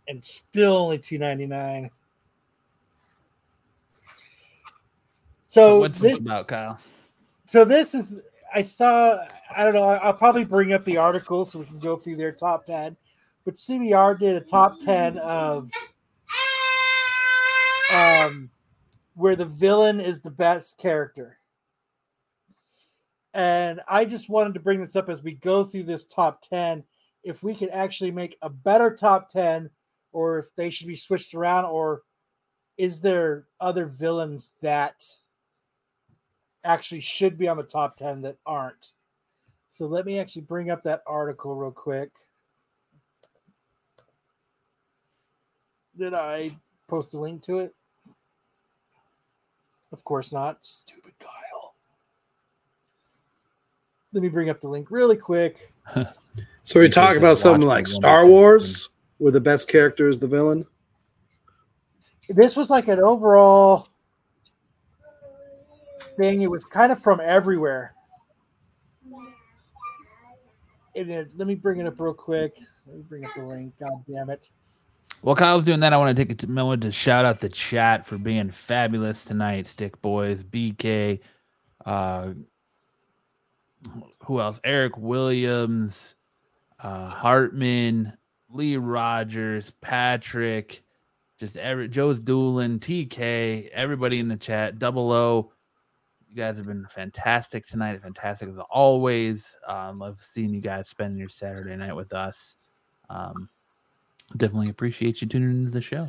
and 0.07 0.23
still 0.23 0.75
only 0.75 0.97
two 0.99 1.17
ninety 1.17 1.45
nine. 1.45 1.91
so 5.47 5.67
So, 5.67 5.79
what's 5.79 5.99
this, 5.99 6.13
this 6.13 6.21
about, 6.21 6.47
Kyle? 6.47 6.79
so 7.45 7.63
this 7.65 7.93
is 7.95 8.21
I 8.53 8.61
saw 8.61 9.19
I 9.55 9.63
don't 9.63 9.73
know 9.73 9.83
I- 9.83 9.97
I'll 9.97 10.13
probably 10.13 10.45
bring 10.45 10.73
up 10.73 10.83
the 10.85 10.97
article 10.97 11.45
so 11.45 11.59
we 11.59 11.65
can 11.65 11.79
go 11.79 11.95
through 11.95 12.15
their 12.17 12.31
top 12.31 12.65
ten. 12.65 12.95
But 13.45 13.55
CBR 13.55 14.19
did 14.19 14.35
a 14.35 14.41
top 14.41 14.79
ten 14.79 15.17
of 15.17 15.69
um 17.93 18.49
where 19.17 19.35
the 19.35 19.45
villain 19.45 19.99
is 19.99 20.21
the 20.21 20.29
best 20.29 20.77
character. 20.77 21.39
And 23.33 23.81
I 23.87 24.05
just 24.05 24.29
wanted 24.29 24.53
to 24.53 24.59
bring 24.59 24.79
this 24.79 24.95
up 24.95 25.09
as 25.09 25.23
we 25.23 25.33
go 25.33 25.63
through 25.63 25.83
this 25.83 26.05
top 26.05 26.43
10 26.43 26.83
if 27.23 27.41
we 27.41 27.55
could 27.55 27.69
actually 27.69 28.11
make 28.11 28.37
a 28.43 28.49
better 28.49 28.95
top 28.95 29.29
10 29.29 29.71
or 30.11 30.37
if 30.37 30.55
they 30.55 30.69
should 30.69 30.85
be 30.85 30.95
switched 30.95 31.33
around 31.33 31.65
or 31.65 32.03
is 32.77 33.01
there 33.01 33.47
other 33.59 33.87
villains 33.87 34.53
that 34.61 35.03
actually 36.63 37.01
should 37.01 37.39
be 37.39 37.47
on 37.47 37.57
the 37.57 37.63
top 37.63 37.97
10 37.97 38.21
that 38.21 38.37
aren't. 38.45 38.93
So 39.67 39.87
let 39.87 40.05
me 40.05 40.19
actually 40.19 40.43
bring 40.43 40.69
up 40.69 40.83
that 40.83 41.01
article 41.07 41.55
real 41.55 41.71
quick. 41.71 42.11
Did 45.97 46.13
I 46.13 46.51
post 46.87 47.15
a 47.15 47.19
link 47.19 47.41
to 47.45 47.57
it? 47.59 47.73
Of 49.91 50.03
course 50.03 50.31
not. 50.33 50.65
Stupid 50.65 51.13
Kyle. 51.19 51.75
Let 54.13 54.21
me 54.21 54.29
bring 54.29 54.49
up 54.49 54.59
the 54.59 54.69
link 54.69 54.91
really 54.91 55.17
quick. 55.17 55.73
So 56.63 56.79
we 56.79 56.89
talk 56.89 57.15
about 57.15 57.37
something 57.37 57.67
like 57.67 57.87
Star 57.87 58.25
Wars, 58.25 58.89
where 59.17 59.31
the 59.31 59.41
best 59.41 59.69
character 59.69 60.09
is 60.09 60.19
the 60.19 60.27
villain. 60.27 60.65
This 62.29 62.55
was 62.55 62.69
like 62.69 62.87
an 62.87 62.99
overall 62.99 63.87
thing. 66.17 66.41
It 66.41 66.51
was 66.51 66.63
kind 66.65 66.91
of 66.91 66.99
from 66.99 67.21
everywhere. 67.21 67.93
And 70.95 71.11
it, 71.11 71.29
let 71.37 71.47
me 71.47 71.55
bring 71.55 71.79
it 71.79 71.85
up 71.85 72.01
real 72.01 72.13
quick. 72.13 72.57
Let 72.87 72.97
me 72.97 73.03
bring 73.07 73.23
up 73.23 73.31
the 73.35 73.45
link. 73.45 73.73
God 73.79 74.03
damn 74.09 74.29
it. 74.29 74.49
While 75.21 75.35
Kyle's 75.35 75.63
doing 75.63 75.79
that, 75.79 75.93
I 75.93 75.97
want 75.97 76.15
to 76.15 76.25
take 76.25 76.43
a 76.43 76.47
moment 76.47 76.83
to 76.83 76.91
shout 76.91 77.25
out 77.25 77.39
the 77.39 77.49
chat 77.49 78.05
for 78.05 78.17
being 78.17 78.51
fabulous 78.51 79.25
tonight. 79.25 79.65
Stick 79.65 79.99
Boys, 80.01 80.43
BK, 80.43 81.19
uh, 81.85 82.29
who 84.23 84.39
else? 84.39 84.59
Eric 84.63 84.97
Williams, 84.97 86.15
uh, 86.79 87.07
Hartman, 87.07 88.13
Lee 88.49 88.77
Rogers, 88.77 89.71
Patrick, 89.81 90.83
just 91.39 91.57
every 91.57 91.87
Joe's 91.87 92.19
Doolin, 92.19 92.79
TK, 92.79 93.69
everybody 93.69 94.19
in 94.19 94.27
the 94.27 94.37
chat, 94.37 94.79
Double 94.79 95.11
O. 95.11 95.51
You 96.29 96.35
guys 96.35 96.57
have 96.57 96.67
been 96.67 96.85
fantastic 96.87 97.65
tonight. 97.65 98.01
Fantastic 98.01 98.49
as 98.49 98.59
always. 98.69 99.55
Um, 99.67 99.99
love 99.99 100.19
seeing 100.21 100.53
you 100.53 100.61
guys 100.61 100.89
spending 100.89 101.17
your 101.17 101.29
Saturday 101.29 101.75
night 101.75 101.95
with 101.95 102.13
us. 102.13 102.67
Um, 103.09 103.49
definitely 104.35 104.69
appreciate 104.69 105.21
you 105.21 105.27
tuning 105.27 105.49
into 105.49 105.71
the 105.71 105.81
show. 105.81 106.07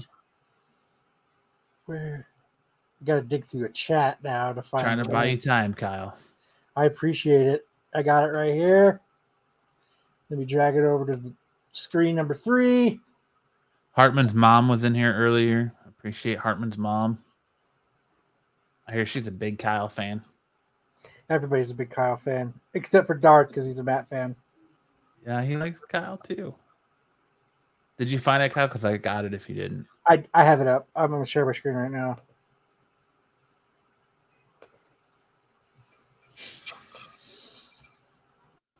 Where? 1.87 2.27
You 3.01 3.07
got 3.07 3.15
to 3.17 3.23
dig 3.23 3.45
through 3.45 3.67
a 3.67 3.71
chat 3.71 4.23
now 4.25 4.53
to 4.53 4.63
find. 4.63 4.83
Trying 4.83 5.03
to 5.03 5.11
buy 5.11 5.27
you 5.27 5.39
time, 5.39 5.73
Kyle. 5.73 6.17
I 6.75 6.87
appreciate 6.87 7.47
it. 7.47 7.67
I 7.95 8.03
got 8.03 8.25
it 8.25 8.33
right 8.33 8.55
here. 8.55 9.01
Let 10.31 10.39
me 10.39 10.45
drag 10.45 10.75
it 10.75 10.85
over 10.85 11.07
to 11.07 11.17
the 11.17 11.33
screen 11.73 12.17
number 12.17 12.35
three. 12.35 13.01
Hartman's 13.93 14.35
mom 14.35 14.69
was 14.69 14.85
in 14.85 14.95
here 14.95 15.15
earlier. 15.15 15.73
Appreciate 15.87 16.39
Hartman's 16.39 16.79
mom. 16.79 17.19
I 18.87 18.93
hear 18.93 19.07
she's 19.07 19.27
a 19.27 19.33
big 19.33 19.59
Kyle 19.59 19.89
fan. 19.89 20.23
Everybody's 21.31 21.71
a 21.71 21.75
big 21.75 21.91
Kyle 21.91 22.17
fan, 22.17 22.55
except 22.75 23.07
for 23.07 23.15
Darth 23.15 23.49
because 23.49 23.67
he's 23.67 23.81
a 23.81 23.85
Matt 23.85 24.09
fan. 24.09 24.35
Yeah, 25.27 25.43
he 25.43 25.57
likes 25.57 25.81
Kyle 25.89 26.17
too. 26.17 26.55
Did 27.99 28.11
you 28.11 28.21
find 28.21 28.43
it, 28.43 28.53
Kyle? 28.53 28.69
Because 28.69 28.85
I 28.85 28.97
got 28.97 29.25
it 29.25 29.35
if 29.35 29.49
you 29.49 29.57
didn't. 29.57 29.87
I, 30.07 30.23
I 30.33 30.45
have 30.45 30.61
it 30.61 30.69
up. 30.69 30.89
I'm 30.95 31.11
to 31.11 31.29
share 31.29 31.45
my 31.45 31.53
screen 31.53 31.75
right 31.75 31.91
now. 31.91 32.17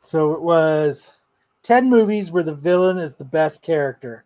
So 0.01 0.33
it 0.33 0.41
was 0.41 1.17
10 1.65 1.91
movies 1.91 2.31
where 2.31 2.45
the 2.45 2.55
villain 2.55 2.97
is 2.97 3.17
the 3.17 3.25
best 3.25 3.61
character. 3.61 4.25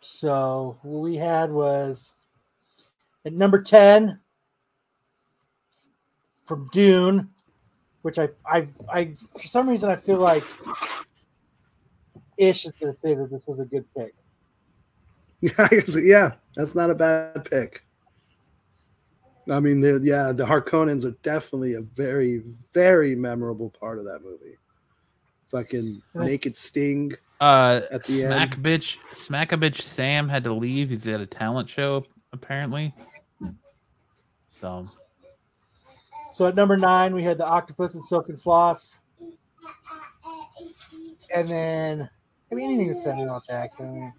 So 0.00 0.78
what 0.82 1.00
we 1.00 1.16
had 1.16 1.50
was 1.50 2.16
at 3.24 3.32
number 3.32 3.62
10 3.62 4.20
from 6.44 6.68
Dune, 6.70 7.30
which 8.02 8.18
I 8.18 8.28
I 8.46 8.66
I 8.92 9.14
for 9.40 9.46
some 9.46 9.68
reason 9.68 9.90
I 9.90 9.96
feel 9.96 10.18
like 10.18 10.44
Ish 12.38 12.66
is 12.66 12.72
going 12.72 12.92
to 12.92 12.98
say 12.98 13.14
that 13.14 13.30
this 13.30 13.46
was 13.46 13.60
a 13.60 13.64
good 13.64 13.84
pick. 13.94 14.14
yeah, 15.96 16.32
that's 16.54 16.74
not 16.74 16.90
a 16.90 16.94
bad 16.94 17.44
pick. 17.50 17.84
I 19.50 19.58
mean, 19.60 19.80
they're- 19.80 20.02
yeah, 20.02 20.32
the 20.32 20.44
Harkonnens 20.46 21.04
are 21.04 21.16
definitely 21.22 21.74
a 21.74 21.80
very, 21.80 22.42
very 22.72 23.14
memorable 23.16 23.70
part 23.70 23.98
of 23.98 24.04
that 24.04 24.22
movie. 24.22 24.56
Fucking 25.50 26.00
naked 26.14 26.56
Sting. 26.56 27.12
Uh, 27.40 27.80
At 27.90 28.04
the 28.04 28.12
smack 28.12 28.54
end. 28.54 28.64
bitch, 28.64 28.98
smack 29.14 29.52
a 29.52 29.56
bitch. 29.56 29.80
Sam 29.80 30.28
had 30.28 30.44
to 30.44 30.52
leave. 30.52 30.90
He's 30.90 31.06
at 31.08 31.20
a 31.20 31.26
talent 31.26 31.68
show 31.68 32.04
apparently. 32.32 32.94
So 34.60 34.86
So 36.32 36.46
at 36.46 36.54
number 36.54 36.76
nine, 36.76 37.14
we 37.14 37.22
had 37.22 37.38
the 37.38 37.46
octopus 37.46 37.94
and 37.94 38.04
Silken 38.04 38.36
Floss. 38.36 39.00
And 41.34 41.48
then, 41.48 42.10
I 42.50 42.54
mean, 42.54 42.66
anything 42.66 42.88
with 42.88 42.98
Samuel 42.98 43.28
L. 43.28 43.42
Jackson. 43.46 44.12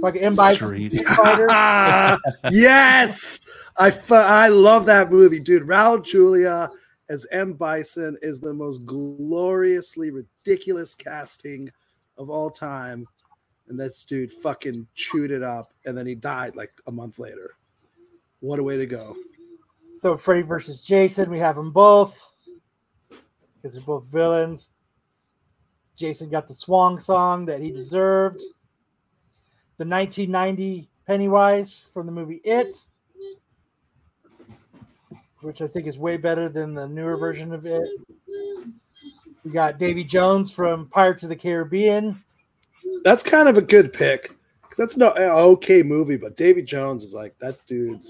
Like 0.00 0.16
M. 0.16 0.34
Bison 0.34 0.90
yes, 2.50 3.48
I 3.78 3.90
fu- 3.90 4.14
I 4.14 4.48
love 4.48 4.84
that 4.86 5.10
movie, 5.10 5.40
dude. 5.40 5.66
Raul 5.66 6.04
Julia 6.04 6.70
as 7.08 7.26
M 7.32 7.54
Bison 7.54 8.16
is 8.20 8.40
the 8.40 8.52
most 8.52 8.84
gloriously 8.84 10.10
ridiculous 10.10 10.94
casting 10.94 11.70
of 12.18 12.28
all 12.28 12.50
time, 12.50 13.06
and 13.68 13.80
this 13.80 14.04
dude 14.04 14.30
fucking 14.30 14.86
chewed 14.94 15.30
it 15.30 15.42
up, 15.42 15.72
and 15.86 15.96
then 15.96 16.06
he 16.06 16.14
died 16.14 16.56
like 16.56 16.72
a 16.86 16.92
month 16.92 17.18
later. 17.18 17.52
What 18.40 18.58
a 18.58 18.62
way 18.62 18.76
to 18.76 18.86
go! 18.86 19.16
So 20.04 20.18
Freddy 20.18 20.42
versus 20.42 20.82
Jason, 20.82 21.30
we 21.30 21.38
have 21.38 21.56
them 21.56 21.70
both 21.70 22.30
because 23.56 23.72
they're 23.72 23.82
both 23.82 24.04
villains. 24.04 24.68
Jason 25.96 26.28
got 26.28 26.46
the 26.46 26.52
swang 26.52 27.00
song 27.00 27.46
that 27.46 27.62
he 27.62 27.70
deserved. 27.70 28.42
The 29.78 29.86
1990 29.86 30.90
Pennywise 31.06 31.88
from 31.90 32.04
the 32.04 32.12
movie 32.12 32.42
It, 32.44 32.84
which 35.40 35.62
I 35.62 35.66
think 35.66 35.86
is 35.86 35.98
way 35.98 36.18
better 36.18 36.50
than 36.50 36.74
the 36.74 36.86
newer 36.86 37.16
version 37.16 37.54
of 37.54 37.64
It. 37.64 37.88
We 39.42 39.52
got 39.52 39.78
Davy 39.78 40.04
Jones 40.04 40.50
from 40.50 40.86
Pirates 40.88 41.22
of 41.22 41.30
the 41.30 41.36
Caribbean. 41.36 42.22
That's 43.04 43.22
kind 43.22 43.48
of 43.48 43.56
a 43.56 43.62
good 43.62 43.90
pick 43.90 44.32
because 44.60 44.76
that's 44.76 44.98
no 44.98 45.12
an 45.12 45.30
okay 45.30 45.82
movie, 45.82 46.18
but 46.18 46.36
Davy 46.36 46.60
Jones 46.60 47.04
is 47.04 47.14
like 47.14 47.38
that 47.38 47.64
dude. 47.64 48.02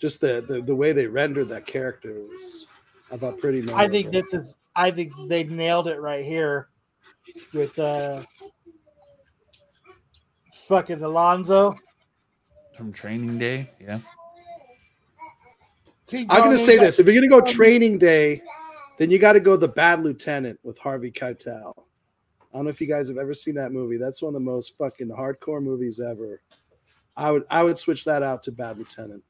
Just 0.00 0.20
the 0.20 0.40
the, 0.40 0.62
the 0.62 0.74
way 0.74 0.92
they 0.92 1.06
rendered 1.06 1.48
that 1.50 1.66
character 1.66 2.14
was, 2.28 2.66
I 3.12 3.16
thought, 3.18 3.38
pretty. 3.38 3.70
I 3.72 3.86
think 3.86 4.10
this 4.10 4.32
is. 4.32 4.56
I 4.74 4.90
think 4.90 5.12
they 5.28 5.44
nailed 5.44 5.88
it 5.88 6.00
right 6.00 6.24
here 6.24 6.68
with 7.52 7.78
uh, 7.78 8.22
fucking 10.66 11.02
Alonzo. 11.02 11.76
from 12.74 12.92
Training 12.92 13.38
Day. 13.38 13.70
Yeah. 13.78 13.98
I'm 16.12 16.26
gonna 16.26 16.58
say 16.58 16.78
this: 16.78 16.98
if 16.98 17.06
you're 17.06 17.14
gonna 17.14 17.28
go 17.28 17.40
Training 17.40 17.98
Day, 17.98 18.42
then 18.96 19.10
you 19.10 19.18
got 19.18 19.34
to 19.34 19.40
go 19.40 19.56
The 19.56 19.68
Bad 19.68 20.02
Lieutenant 20.02 20.58
with 20.62 20.78
Harvey 20.78 21.10
Keitel. 21.10 21.72
I 22.52 22.56
don't 22.56 22.64
know 22.64 22.70
if 22.70 22.80
you 22.80 22.86
guys 22.86 23.08
have 23.08 23.18
ever 23.18 23.32
seen 23.32 23.54
that 23.54 23.70
movie. 23.70 23.96
That's 23.96 24.22
one 24.22 24.30
of 24.30 24.34
the 24.34 24.40
most 24.40 24.76
fucking 24.76 25.08
hardcore 25.08 25.62
movies 25.62 26.00
ever. 26.00 26.40
I 27.16 27.30
would 27.30 27.44
I 27.50 27.62
would 27.62 27.78
switch 27.78 28.04
that 28.06 28.22
out 28.22 28.42
to 28.44 28.52
Bad 28.52 28.78
Lieutenant. 28.78 29.22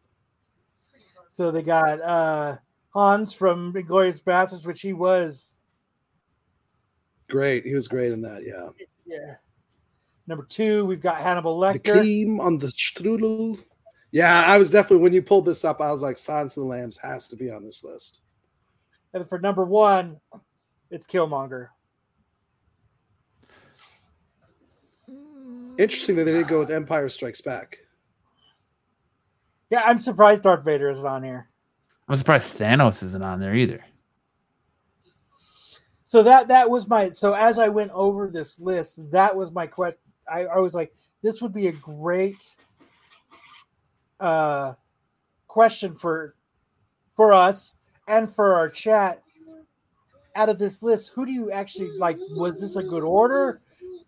So 1.31 1.51
they 1.51 1.63
got 1.63 2.01
uh 2.03 2.57
Hans 2.91 3.33
from 3.33 3.73
Inglourious 3.73 4.23
Basterds, 4.23 4.67
which 4.67 4.81
he 4.83 4.93
was. 4.93 5.59
Great, 7.29 7.65
he 7.65 7.75
was 7.75 7.87
great 7.89 8.13
in 8.13 8.21
that. 8.23 8.45
Yeah, 8.45 8.69
Yeah. 9.07 9.35
Number 10.27 10.45
two, 10.49 10.85
we've 10.85 11.01
got 11.01 11.21
Hannibal 11.21 11.59
The 11.59 11.67
Lecter. 11.79 12.01
cream 12.01 12.41
on 12.41 12.59
the 12.59 12.67
strudel. 12.69 13.59
Yeah, 14.13 14.43
I 14.45 14.59
was 14.59 14.71
definitely 14.71 15.03
when 15.05 15.13
you 15.13 15.23
pulled 15.23 15.45
this 15.47 15.65
up, 15.65 15.81
I 15.81 15.93
was 15.93 16.03
like, 16.03 16.19
Silence 16.19 16.57
of 16.57 16.65
the 16.65 16.69
Lambs 16.69 16.99
has 16.99 17.29
to 17.29 17.37
be 17.37 17.51
on 17.51 17.65
this 17.65 17.85
list. 17.85 18.21
And 19.15 19.29
for 19.29 19.39
number 19.39 19.65
one, 19.65 20.21
it's 20.91 21.07
Killmonger. 21.07 21.69
Interesting 25.79 26.17
that 26.17 26.25
they 26.25 26.33
didn't 26.33 26.49
go 26.49 26.59
with 26.59 26.71
Empire 26.71 27.09
Strikes 27.09 27.41
Back. 27.41 27.79
Yeah, 29.71 29.83
I'm 29.85 29.99
surprised 29.99 30.43
Darth 30.43 30.65
Vader 30.65 30.91
isn't 30.91 31.07
on 31.07 31.23
here. 31.23 31.49
I'm 32.09 32.17
surprised 32.17 32.59
Thanos 32.59 33.03
isn't 33.05 33.23
on 33.25 33.39
there 33.39 33.55
either. 33.55 33.85
So 36.05 36.25
that 36.25 36.49
that 36.49 36.69
was 36.69 36.89
my 36.89 37.13
so 37.13 37.35
as 37.35 37.57
I 37.57 37.69
went 37.69 37.93
over 37.93 38.27
this 38.27 38.59
list, 38.59 39.13
that 39.13 39.35
was 39.35 39.53
my 39.53 39.69
question. 39.69 40.01
I, 40.29 40.45
I 40.47 40.59
was 40.59 40.75
like, 40.75 40.93
this 41.23 41.41
would 41.41 41.55
be 41.55 41.69
a 41.69 41.73
great 41.73 42.57
uh 44.19 44.75
question 45.47 45.95
for 45.95 46.35
for 47.15 47.33
us 47.33 47.77
and 48.09 48.29
for 48.29 48.55
our 48.55 48.69
chat. 48.69 49.23
Out 50.35 50.49
of 50.49 50.59
this 50.59 50.83
list, 50.83 51.13
who 51.15 51.25
do 51.27 51.33
you 51.33 51.53
actually 51.53 51.91
like? 51.97 52.19
Was 52.31 52.61
this 52.61 52.77
a 52.77 52.83
good 52.83 53.05
order? 53.05 53.61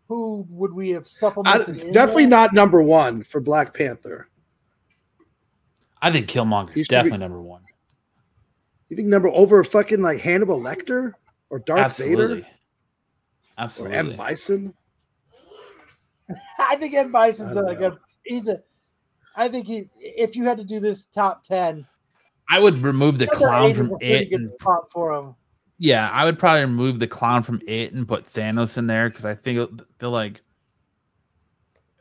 Who 0.08 0.44
would 0.50 0.72
we 0.72 0.90
have 0.90 1.06
supplemented? 1.06 1.80
in 1.80 1.92
definitely 1.92 2.24
there? 2.24 2.30
not 2.30 2.52
number 2.52 2.82
one 2.82 3.22
for 3.22 3.40
Black 3.40 3.74
Panther. 3.74 4.28
I 6.02 6.10
think 6.10 6.26
Killmonger 6.28 6.74
He 6.74 6.80
is 6.80 6.86
should 6.86 6.90
be- 6.90 6.96
definitely 6.96 7.18
number 7.18 7.40
one. 7.40 7.62
You 8.88 8.96
think 8.96 9.08
number 9.08 9.28
over 9.28 9.64
fucking 9.64 10.02
like 10.02 10.20
Hannibal 10.20 10.60
Lecter 10.60 11.12
or 11.48 11.60
Darth 11.60 11.80
Absolutely. 11.80 12.26
Vader 12.26 12.40
or 12.40 12.46
Absolutely. 13.58 13.96
M 13.96 14.16
Bison? 14.16 14.74
I 16.58 16.76
think 16.76 16.92
M 16.94 17.10
Bison's 17.12 17.52
I 17.52 17.54
don't 17.54 17.68
a 17.70 17.74
good. 17.74 17.98
He's 18.24 18.48
a. 18.48 18.62
I 19.36 19.48
think 19.48 19.66
he. 19.66 19.88
If 19.98 20.36
you 20.36 20.44
had 20.44 20.58
to 20.58 20.64
do 20.64 20.78
this 20.80 21.04
top 21.06 21.44
ten, 21.44 21.86
I 22.50 22.58
would 22.60 22.76
remove 22.78 23.18
the 23.18 23.26
clown 23.28 23.72
from 23.72 23.96
it. 24.00 24.30
good 24.30 24.40
And, 24.40 24.52
spot 24.60 24.90
for 24.90 25.12
him. 25.14 25.34
yeah, 25.78 26.10
I 26.12 26.24
would 26.24 26.38
probably 26.38 26.62
remove 26.62 26.98
the 26.98 27.06
clown 27.06 27.42
from 27.42 27.60
it 27.66 27.92
and 27.94 28.06
put 28.06 28.24
Thanos 28.24 28.76
in 28.76 28.86
there 28.86 29.08
because 29.08 29.24
I 29.24 29.34
feel 29.36 29.70
feel 29.98 30.10
like 30.10 30.42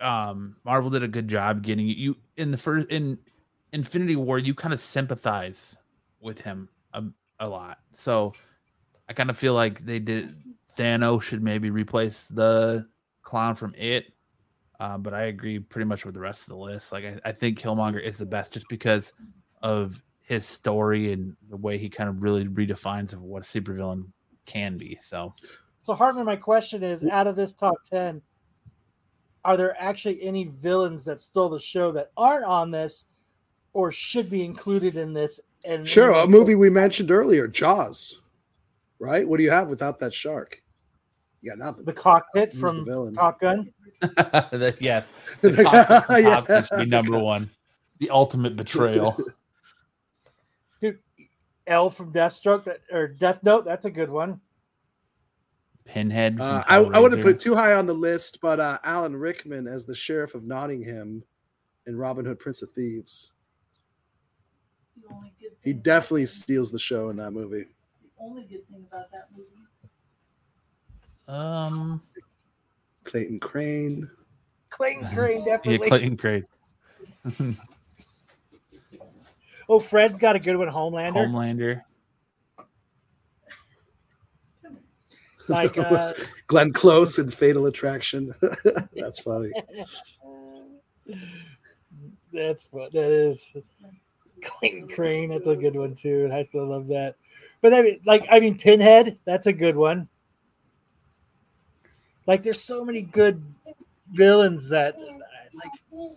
um 0.01 0.55
Marvel 0.65 0.89
did 0.89 1.03
a 1.03 1.07
good 1.07 1.27
job 1.27 1.61
getting 1.61 1.87
you 1.87 2.17
in 2.35 2.51
the 2.51 2.57
first 2.57 2.87
in 2.89 3.17
Infinity 3.73 4.15
War. 4.15 4.39
You 4.39 4.53
kind 4.53 4.73
of 4.73 4.79
sympathize 4.79 5.77
with 6.19 6.41
him 6.41 6.69
a, 6.93 7.03
a 7.39 7.47
lot, 7.47 7.79
so 7.93 8.33
I 9.09 9.13
kind 9.13 9.29
of 9.29 9.37
feel 9.37 9.53
like 9.53 9.85
they 9.85 9.99
did. 9.99 10.35
Thanos 10.77 11.21
should 11.21 11.43
maybe 11.43 11.69
replace 11.69 12.23
the 12.23 12.87
clown 13.23 13.55
from 13.55 13.75
it. 13.77 14.13
Uh, 14.79 14.97
but 14.97 15.13
I 15.13 15.23
agree 15.23 15.59
pretty 15.59 15.85
much 15.85 16.05
with 16.05 16.15
the 16.15 16.19
rest 16.21 16.41
of 16.41 16.47
the 16.47 16.57
list. 16.57 16.91
Like 16.91 17.05
I, 17.05 17.15
I 17.25 17.31
think 17.33 17.59
Killmonger 17.59 18.01
is 18.01 18.17
the 18.17 18.25
best 18.25 18.53
just 18.53 18.67
because 18.67 19.13
of 19.61 20.01
his 20.21 20.45
story 20.45 21.11
and 21.11 21.35
the 21.49 21.57
way 21.57 21.77
he 21.77 21.89
kind 21.89 22.09
of 22.09 22.23
really 22.23 22.45
redefines 22.45 23.13
of 23.13 23.21
what 23.21 23.43
a 23.43 23.45
supervillain 23.45 24.05
can 24.45 24.77
be. 24.77 24.97
So 25.01 25.33
So 25.81 25.93
Hartman, 25.93 26.25
my 26.25 26.35
question 26.35 26.83
is: 26.83 27.03
out 27.03 27.27
of 27.27 27.35
this 27.35 27.53
top 27.53 27.75
ten, 27.91 28.21
are 29.43 29.57
there 29.57 29.75
actually 29.79 30.23
any 30.23 30.45
villains 30.45 31.05
that 31.05 31.19
stole 31.19 31.49
the 31.49 31.59
show 31.59 31.91
that 31.91 32.11
aren't 32.15 32.45
on 32.45 32.71
this, 32.71 33.05
or 33.73 33.91
should 33.91 34.29
be 34.29 34.43
included 34.43 34.95
in 34.95 35.13
this? 35.13 35.39
And 35.63 35.87
Sure, 35.87 36.11
a 36.11 36.27
movie 36.27 36.55
we 36.55 36.69
mentioned 36.69 37.11
earlier, 37.11 37.47
Jaws. 37.47 38.19
Right? 38.99 39.27
What 39.27 39.37
do 39.37 39.43
you 39.43 39.51
have 39.51 39.67
without 39.67 39.99
that 39.99 40.13
shark? 40.13 40.61
Yeah, 41.41 41.53
got 41.55 41.59
nothing. 41.59 41.85
the 41.85 41.93
cockpit 41.93 42.49
Who's 42.51 42.61
the 42.61 42.67
from 42.67 42.85
villain? 42.85 43.13
Top 43.13 43.39
Gun. 43.39 43.71
that, 44.01 44.77
yes, 44.79 45.11
the 45.41 45.63
cockpit 45.63 46.05
from 46.05 46.23
Top 46.23 46.47
Gun 46.47 46.63
should 46.63 46.79
be 46.79 46.85
number 46.85 47.17
one. 47.17 47.49
The 47.99 48.09
ultimate 48.09 48.55
betrayal. 48.55 49.17
L 51.67 51.89
from 51.89 52.11
Deathstroke 52.11 52.63
that 52.65 52.81
or 52.91 53.07
Death 53.07 53.43
Note. 53.43 53.65
That's 53.65 53.85
a 53.85 53.91
good 53.91 54.09
one. 54.09 54.41
Pinhead. 55.85 56.39
Uh, 56.39 56.63
I, 56.67 56.77
I 56.77 56.99
wouldn't 56.99 57.21
put 57.21 57.35
it 57.35 57.39
too 57.39 57.55
high 57.55 57.73
on 57.73 57.85
the 57.85 57.93
list, 57.93 58.39
but 58.41 58.59
uh, 58.59 58.77
Alan 58.83 59.15
Rickman 59.15 59.67
as 59.67 59.85
the 59.85 59.95
sheriff 59.95 60.35
of 60.35 60.45
Nottingham 60.47 61.23
in 61.87 61.97
Robin 61.97 62.25
Hood, 62.25 62.39
Prince 62.39 62.61
of 62.61 62.69
Thieves. 62.71 63.31
The 64.97 65.13
only 65.13 65.33
good 65.39 65.51
He 65.61 65.73
thing- 65.73 65.81
definitely 65.81 66.25
steals 66.25 66.71
the 66.71 66.79
show 66.79 67.09
in 67.09 67.15
that 67.17 67.31
movie. 67.31 67.65
The 68.17 68.23
only 68.23 68.43
good 68.43 68.67
thing 68.69 68.85
about 68.91 69.11
that 69.11 69.27
movie. 69.35 69.47
Um, 71.27 72.01
Clayton 73.03 73.39
Crain. 73.39 74.09
Clayton 74.69 75.05
Crain 75.13 75.39
yeah, 75.45 75.57
definitely. 75.57 75.87
Clayton 75.89 76.17
Crain, 76.17 76.45
Oh, 79.69 79.79
Fred's 79.79 80.19
got 80.19 80.35
a 80.35 80.39
good 80.39 80.57
one. 80.57 80.67
Homelander. 80.69 81.13
Homelander. 81.13 81.81
Like 85.47 85.77
uh, 85.77 86.13
Glenn 86.47 86.71
Close 86.71 87.19
in 87.19 87.29
Fatal 87.29 87.65
Attraction. 87.65 88.33
That's 88.95 89.19
funny. 89.19 89.51
that's 92.31 92.67
what 92.71 92.93
that 92.93 93.11
is. 93.11 93.53
Clayton 94.41 94.87
Crain. 94.89 95.29
That's 95.29 95.47
a 95.47 95.55
good 95.55 95.75
one 95.75 95.95
too. 95.95 96.29
I 96.31 96.43
still 96.43 96.67
love 96.67 96.87
that. 96.87 97.15
But 97.61 97.73
I 97.73 97.81
mean, 97.81 97.99
like, 98.05 98.25
I 98.29 98.39
mean, 98.39 98.57
Pinhead. 98.57 99.17
That's 99.25 99.47
a 99.47 99.53
good 99.53 99.75
one. 99.75 100.07
Like, 102.27 102.43
there's 102.43 102.61
so 102.61 102.85
many 102.85 103.01
good 103.01 103.43
villains 104.11 104.69
that, 104.69 104.95
like, 105.53 106.11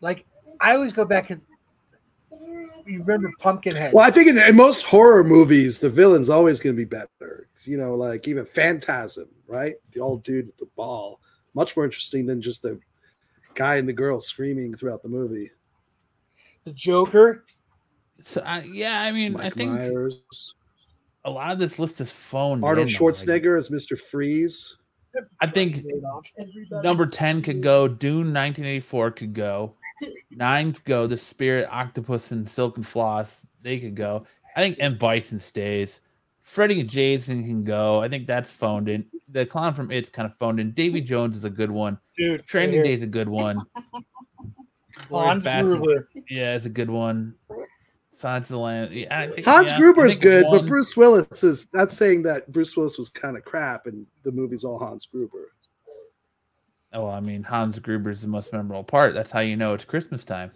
like 0.00 0.26
I 0.60 0.74
always 0.74 0.92
go 0.92 1.04
back 1.04 1.28
because 1.28 1.44
you 2.86 3.00
remember 3.00 3.30
Pumpkinhead. 3.38 3.92
Well, 3.92 4.04
I 4.04 4.10
think 4.10 4.28
in, 4.28 4.38
in 4.38 4.56
most 4.56 4.82
horror 4.82 5.24
movies, 5.24 5.78
the 5.78 5.90
villain's 5.90 6.30
always 6.30 6.60
going 6.60 6.74
to 6.74 6.80
be 6.80 6.84
better. 6.84 7.48
You 7.64 7.78
know, 7.78 7.94
like 7.94 8.28
even 8.28 8.44
Phantasm, 8.44 9.28
right? 9.46 9.76
The 9.92 10.00
old 10.00 10.22
dude 10.22 10.46
with 10.46 10.58
the 10.58 10.68
ball. 10.76 11.20
Much 11.54 11.76
more 11.76 11.84
interesting 11.84 12.26
than 12.26 12.42
just 12.42 12.62
the 12.62 12.78
guy 13.54 13.76
and 13.76 13.88
the 13.88 13.92
girl 13.92 14.20
screaming 14.20 14.74
throughout 14.74 15.02
the 15.02 15.08
movie. 15.08 15.50
The 16.64 16.72
Joker. 16.72 17.44
So 18.22 18.42
I, 18.44 18.62
yeah, 18.62 19.02
I 19.02 19.12
mean, 19.12 19.36
I 19.36 19.50
think 19.50 19.72
Myers. 19.72 20.54
a 21.24 21.30
lot 21.30 21.52
of 21.52 21.58
this 21.58 21.78
list 21.78 22.00
is 22.00 22.10
phoned. 22.10 22.64
Arnold 22.64 22.88
in, 22.88 22.92
though, 22.92 22.98
Schwarzenegger 22.98 23.58
as 23.58 23.68
Mr. 23.68 23.98
Freeze. 23.98 24.76
I 25.40 25.46
think 25.46 25.84
number 26.82 27.06
10 27.06 27.42
could 27.42 27.62
go 27.62 27.86
dune 27.86 28.32
1984 28.34 29.10
could 29.12 29.32
go 29.32 29.74
nine 30.32 30.72
could 30.72 30.84
go 30.84 31.06
the 31.06 31.16
spirit 31.16 31.68
octopus 31.70 32.32
and 32.32 32.48
Silken 32.48 32.82
Floss 32.82 33.46
they 33.62 33.78
could 33.78 33.94
go 33.94 34.26
i 34.56 34.60
think 34.60 34.76
m 34.80 34.98
bison 34.98 35.38
stays 35.38 36.00
freddie 36.42 36.80
and 36.80 36.88
jason 36.88 37.44
can 37.44 37.62
go 37.62 38.02
i 38.02 38.08
think 38.08 38.26
that's 38.26 38.50
phoned 38.50 38.88
in 38.88 39.06
the 39.28 39.46
clown 39.46 39.72
from 39.72 39.90
it's 39.90 40.08
kind 40.08 40.26
of 40.26 40.36
phoned 40.36 40.58
in 40.58 40.72
davy 40.72 41.00
jones 41.00 41.36
is 41.36 41.44
a 41.44 41.50
good 41.50 41.70
one 41.70 41.98
Dude, 42.16 42.44
training 42.44 42.82
day 42.82 42.92
is 42.92 43.02
a 43.02 43.06
good 43.06 43.28
one 43.28 43.62
Hans 44.96 45.08
Glorious 45.08 45.44
Bastards- 45.44 45.76
Gruber. 45.84 46.04
yeah 46.30 46.54
it's 46.56 46.66
a 46.66 46.70
good 46.70 46.90
one 46.90 47.34
Silence 48.16 48.46
of 48.46 48.50
the 48.50 48.58
Lambs. 48.58 48.92
Yeah, 48.94 49.26
think, 49.26 49.44
Hans 49.44 49.70
yeah, 49.70 49.76
I 49.76 49.78
Gruber's 49.80 50.16
good, 50.16 50.46
but 50.48 50.66
Bruce 50.66 50.96
Willis 50.96 51.42
is 51.42 51.66
that's 51.72 51.96
saying 51.96 52.22
that 52.22 52.50
Bruce 52.52 52.76
Willis 52.76 52.96
was 52.96 53.08
kind 53.08 53.36
of 53.36 53.44
crap 53.44 53.86
and 53.86 54.06
the 54.22 54.30
movie's 54.30 54.62
all 54.64 54.78
Hans 54.78 55.04
Gruber. 55.06 55.50
Oh, 56.92 57.08
I 57.08 57.18
mean, 57.18 57.42
Hans 57.42 57.76
Gruber 57.80 58.10
is 58.10 58.22
the 58.22 58.28
most 58.28 58.52
memorable 58.52 58.84
part. 58.84 59.14
That's 59.14 59.32
how 59.32 59.40
you 59.40 59.56
know 59.56 59.74
it's 59.74 59.84
Christmas 59.84 60.24
time. 60.24 60.52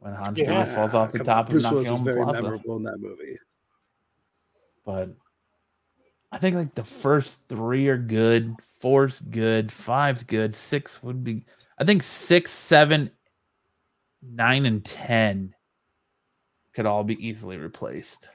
When 0.00 0.12
Hans 0.12 0.36
Yeah. 0.38 0.44
Gruber 0.46 0.66
falls 0.66 0.94
off 0.94 1.12
the 1.12 1.20
top 1.20 1.46
on, 1.46 1.52
Bruce 1.52 1.64
of 1.64 1.72
Willis 1.72 1.88
is 1.88 1.94
Nakion 2.00 2.04
very 2.04 2.22
Plaza. 2.24 2.42
memorable 2.42 2.76
in 2.76 2.82
that 2.82 2.98
movie. 3.00 3.38
But 4.84 5.10
I 6.30 6.36
think 6.38 6.56
like 6.56 6.74
the 6.74 6.84
first 6.84 7.40
three 7.48 7.88
are 7.88 7.96
good, 7.96 8.54
four's 8.80 9.18
good, 9.20 9.72
five's 9.72 10.24
good, 10.24 10.54
six 10.54 11.02
would 11.02 11.24
be. 11.24 11.44
I 11.78 11.84
think 11.84 12.02
six, 12.02 12.50
seven, 12.52 13.10
nine, 14.22 14.66
and 14.66 14.84
ten 14.84 15.54
could 16.74 16.86
all 16.86 17.04
be 17.04 17.26
easily 17.26 17.56
replaced. 17.56 18.28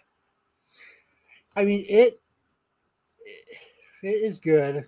I 1.55 1.65
mean, 1.65 1.85
it 1.87 2.21
it 4.03 4.07
is 4.07 4.39
good. 4.39 4.87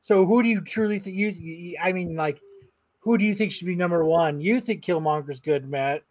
So, 0.00 0.26
who 0.26 0.42
do 0.42 0.48
you 0.48 0.60
truly 0.60 0.98
think 0.98 1.16
you? 1.16 1.28
you- 1.28 1.76
I 1.80 1.92
mean, 1.92 2.16
like, 2.16 2.40
who 3.00 3.16
do 3.18 3.24
you 3.24 3.34
think 3.34 3.52
should 3.52 3.66
be 3.66 3.76
number 3.76 4.04
one? 4.04 4.40
You 4.40 4.60
think 4.60 4.84
Killmonger's 4.84 5.40
good, 5.40 5.68
Matt? 5.68 6.02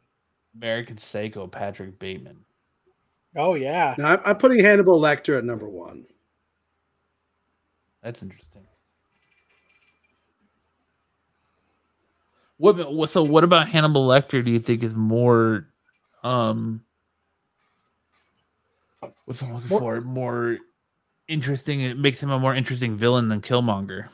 American 0.56 0.98
Psycho, 0.98 1.48
Patrick 1.48 1.98
Bateman. 2.00 2.46
Oh 3.38 3.54
yeah, 3.56 3.96
Now 3.98 4.08
I'm, 4.14 4.20
I'm 4.26 4.38
putting 4.38 4.60
Hannibal 4.64 5.00
Lecter 5.00 5.38
at 5.38 5.46
number 5.46 5.68
one. 5.70 6.06
That's 8.04 8.22
interesting. 8.22 8.66
What, 12.62 12.94
what 12.94 13.10
so 13.10 13.24
what 13.24 13.44
about 13.44 13.70
Hannibal 13.70 14.08
Lecter 14.08 14.44
do 14.46 14.52
you 14.52 14.60
think 14.60 14.84
is 14.84 14.96
more 14.96 15.66
um 16.24 16.84
what's 19.26 19.42
I'm 19.42 19.56
looking 19.56 19.70
More- 19.70 19.80
for 19.80 20.02
more 20.02 20.58
interesting. 21.28 21.82
It 21.82 21.98
makes 21.98 22.22
him 22.22 22.30
a 22.30 22.38
more 22.38 22.54
interesting 22.54 22.96
villain 22.96 23.30
than 23.30 23.42
Killmonger. 23.42 24.10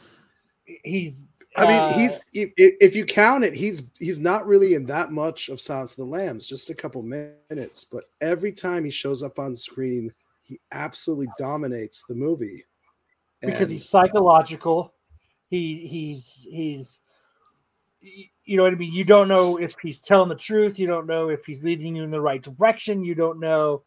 He's. 0.83 1.27
I 1.57 1.61
mean, 1.63 1.71
uh, 1.81 1.93
he's 1.93 2.23
if, 2.33 2.51
if 2.55 2.95
you 2.95 3.03
count 3.03 3.43
it, 3.43 3.53
he's 3.53 3.81
he's 3.99 4.19
not 4.19 4.45
really 4.47 4.75
in 4.75 4.85
that 4.85 5.11
much 5.11 5.49
of 5.49 5.59
Silence 5.59 5.91
of 5.91 5.97
the 5.97 6.05
Lambs, 6.05 6.47
just 6.47 6.69
a 6.69 6.75
couple 6.75 7.01
minutes. 7.01 7.83
But 7.83 8.05
every 8.21 8.51
time 8.53 8.85
he 8.85 8.91
shows 8.91 9.23
up 9.23 9.39
on 9.39 9.55
screen, 9.55 10.13
he 10.43 10.59
absolutely 10.71 11.27
dominates 11.37 12.03
the 12.07 12.15
movie. 12.15 12.63
because 13.41 13.61
And- 13.69 13.71
he's 13.71 13.89
psychological. 13.89 14.93
He 15.49 15.87
he's 15.87 16.47
he's 16.49 17.01
y- 17.06 17.06
you 18.01 18.57
know 18.57 18.63
what 18.63 18.73
I 18.73 18.77
mean. 18.77 18.93
You 18.93 19.03
don't 19.03 19.27
know 19.27 19.57
if 19.57 19.75
he's 19.81 19.99
telling 19.99 20.29
the 20.29 20.35
truth. 20.35 20.79
You 20.79 20.87
don't 20.87 21.07
know 21.07 21.29
if 21.29 21.45
he's 21.45 21.63
leading 21.63 21.95
you 21.95 22.03
in 22.03 22.11
the 22.11 22.21
right 22.21 22.41
direction. 22.41 23.03
You 23.03 23.15
don't 23.15 23.39
know. 23.39 23.83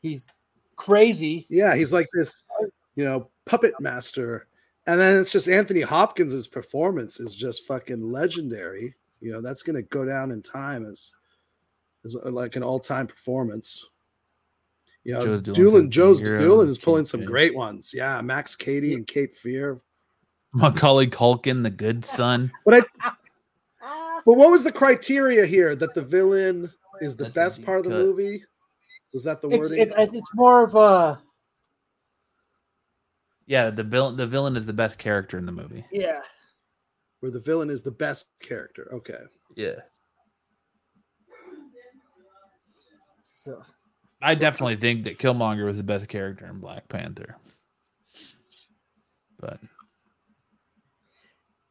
He's 0.00 0.28
crazy. 0.76 1.46
yeah, 1.48 1.74
he's 1.74 1.92
like 1.92 2.06
this, 2.14 2.46
you 2.94 3.04
know, 3.04 3.28
puppet 3.46 3.74
master. 3.80 4.46
And 4.86 4.98
then 4.98 5.18
it's 5.18 5.32
just 5.32 5.48
Anthony 5.48 5.80
Hopkins' 5.80 6.46
performance 6.46 7.20
is 7.20 7.34
just 7.34 7.66
fucking 7.66 8.00
legendary. 8.00 8.94
You 9.20 9.32
know, 9.32 9.40
that's 9.40 9.62
gonna 9.62 9.82
go 9.82 10.04
down 10.04 10.30
in 10.30 10.40
time 10.40 10.86
as 10.86 11.12
as 12.04 12.16
uh, 12.16 12.30
like 12.30 12.56
an 12.56 12.62
all-time 12.62 13.06
performance. 13.06 13.86
You 15.04 15.14
know, 15.14 15.20
Joe's 15.20 15.42
Doolin 15.42 15.56
Doolin, 15.56 15.90
Joe's 15.90 16.20
De 16.20 16.38
Doolin 16.38 16.68
is 16.68 16.78
pulling 16.78 17.04
some 17.04 17.20
Fear. 17.20 17.28
great 17.28 17.54
ones. 17.54 17.92
Yeah, 17.94 18.20
Max 18.20 18.54
Cady 18.54 18.94
and 18.94 19.06
Cape 19.06 19.34
Fear. 19.34 19.80
Macaulay 20.52 21.06
Culkin, 21.06 21.62
the 21.62 21.70
good 21.70 22.04
son. 22.04 22.50
But 22.64 22.84
I 23.00 23.12
But 24.24 24.34
what 24.34 24.50
was 24.50 24.64
the 24.64 24.72
criteria 24.72 25.46
here 25.46 25.76
that 25.76 25.94
the 25.94 26.02
villain 26.02 26.72
is 27.00 27.16
the 27.16 27.24
That's 27.24 27.34
best 27.34 27.58
easy 27.58 27.66
part 27.66 27.78
of 27.80 27.84
the 27.84 27.90
cut. 27.90 28.04
movie? 28.06 28.44
Was 29.12 29.24
that 29.24 29.40
the 29.40 29.48
It's 29.48 29.70
wording? 29.70 29.78
it, 29.80 29.94
it's 30.14 30.30
more 30.34 30.64
of 30.64 30.74
a 30.74 31.20
Yeah, 33.46 33.70
the 33.70 33.84
villain. 33.84 34.16
The 34.16 34.26
villain 34.26 34.56
is 34.56 34.66
the 34.66 34.72
best 34.72 34.98
character 34.98 35.38
in 35.38 35.46
the 35.46 35.52
movie. 35.52 35.84
yeah. 35.90 36.20
Where 37.20 37.32
the 37.32 37.40
villain 37.40 37.70
is 37.70 37.82
the 37.82 37.90
best 37.90 38.26
character. 38.42 38.88
Okay. 38.94 39.18
Yeah, 39.56 39.80
So 43.22 43.62
I 44.22 44.34
definitely 44.34 44.76
think 44.76 45.04
that 45.04 45.18
Killmonger 45.18 45.64
was 45.64 45.78
the 45.78 45.82
best 45.82 46.06
character 46.08 46.46
in 46.46 46.58
Black 46.60 46.88
Panther. 46.88 47.36
But 49.40 49.58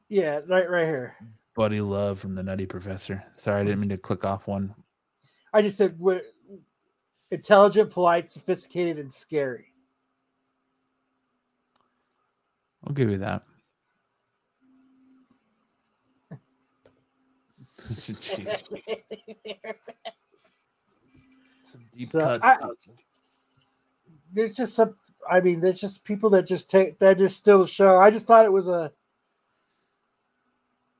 yeah, 0.10 0.40
right 0.48 0.70
right 0.70 0.86
here. 0.86 1.16
Buddy 1.56 1.82
Love 1.82 2.20
from 2.20 2.36
the 2.36 2.44
Nutty 2.44 2.66
Professor. 2.66 3.24
Sorry, 3.34 3.62
I 3.62 3.64
didn't 3.64 3.80
mean 3.80 3.90
to 3.90 3.98
click 3.98 4.26
off 4.26 4.48
one. 4.48 4.74
I 5.54 5.62
just 5.62 5.78
said 5.78 5.98
what 6.00 6.24
intelligent, 7.32 7.90
polite, 7.90 8.30
sophisticated, 8.32 9.00
and 9.00 9.12
scary. 9.12 9.74
I'll 12.86 12.94
give 12.94 13.10
you 13.10 13.18
that. 13.18 13.44
Some 17.90 18.16
deep 21.96 22.10
So, 22.10 22.20
cuts. 22.20 22.44
I- 22.44 22.58
there's 24.34 24.56
just 24.56 24.76
some 24.76 24.96
I 25.30 25.42
mean, 25.42 25.60
there's 25.60 25.80
just 25.80 26.04
people 26.06 26.30
that 26.32 26.48
just 26.48 26.70
take 26.70 27.00
that 27.00 27.18
just 27.18 27.36
still 27.38 27.66
show. 27.66 27.98
I 27.98 28.10
just 28.12 28.28
thought 28.28 28.46
it 28.46 28.52
was 28.52 28.68
a 28.68 28.92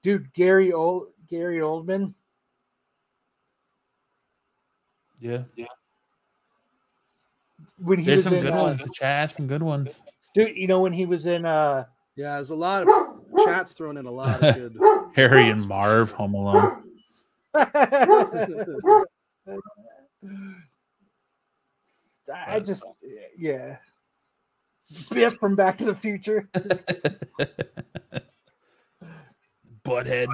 dude, 0.08 0.32
Gary 0.34 0.72
Old 0.72 1.10
Gary 1.30 1.58
Oldman. 1.58 2.14
yeah, 5.20 5.44
Yeah. 5.56 5.66
When 7.80 8.00
he 8.00 8.06
there's 8.06 8.20
was 8.20 8.24
some 8.26 8.34
in 8.36 8.42
good 8.44 8.54
uh, 8.54 8.64
ones. 8.64 8.84
The 8.84 8.90
chat, 8.94 9.32
some 9.32 9.48
good 9.48 9.62
ones. 9.62 10.06
dude, 10.34 10.56
you 10.56 10.68
know 10.68 10.80
when 10.82 10.94
he 10.94 11.06
was 11.06 11.26
in 11.26 11.46
uh 11.46 11.84
Yeah, 12.16 12.36
there's 12.36 12.52
a 12.52 12.56
lot 12.56 12.88
of 12.88 13.46
chats 13.46 13.74
thrown 13.74 13.98
in 13.98 14.06
a 14.06 14.12
lot 14.12 14.42
of 14.42 14.56
good. 14.56 14.78
Harry 15.16 15.50
and 15.50 15.68
Marv, 15.68 16.12
Home 16.12 16.36
Alone. 16.36 16.84
I 22.34 22.62
just 22.64 22.86
yeah. 23.38 23.78
Biff 25.12 25.34
from 25.36 25.58
Back 25.58 25.78
to 25.80 25.86
the 25.86 25.96
Future. 25.96 26.50
Butthead. 29.88 30.28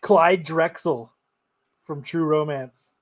Clyde 0.00 0.42
Drexel 0.42 1.12
from 1.80 2.02
True 2.02 2.24
Romance. 2.24 2.92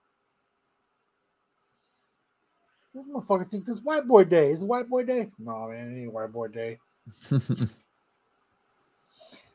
This 2.95 3.05
motherfucker 3.07 3.47
thinks 3.47 3.69
it's 3.69 3.83
white 3.83 4.07
boy 4.07 4.25
day. 4.25 4.51
Is 4.53 4.63
it 4.63 4.67
white 4.67 4.89
boy 4.89 5.05
day? 5.05 5.31
No, 5.39 5.69
man, 5.69 5.97
it 5.97 6.01
ain't 6.03 6.13
white 6.13 6.33
boy 6.33 6.49
day. 6.49 6.79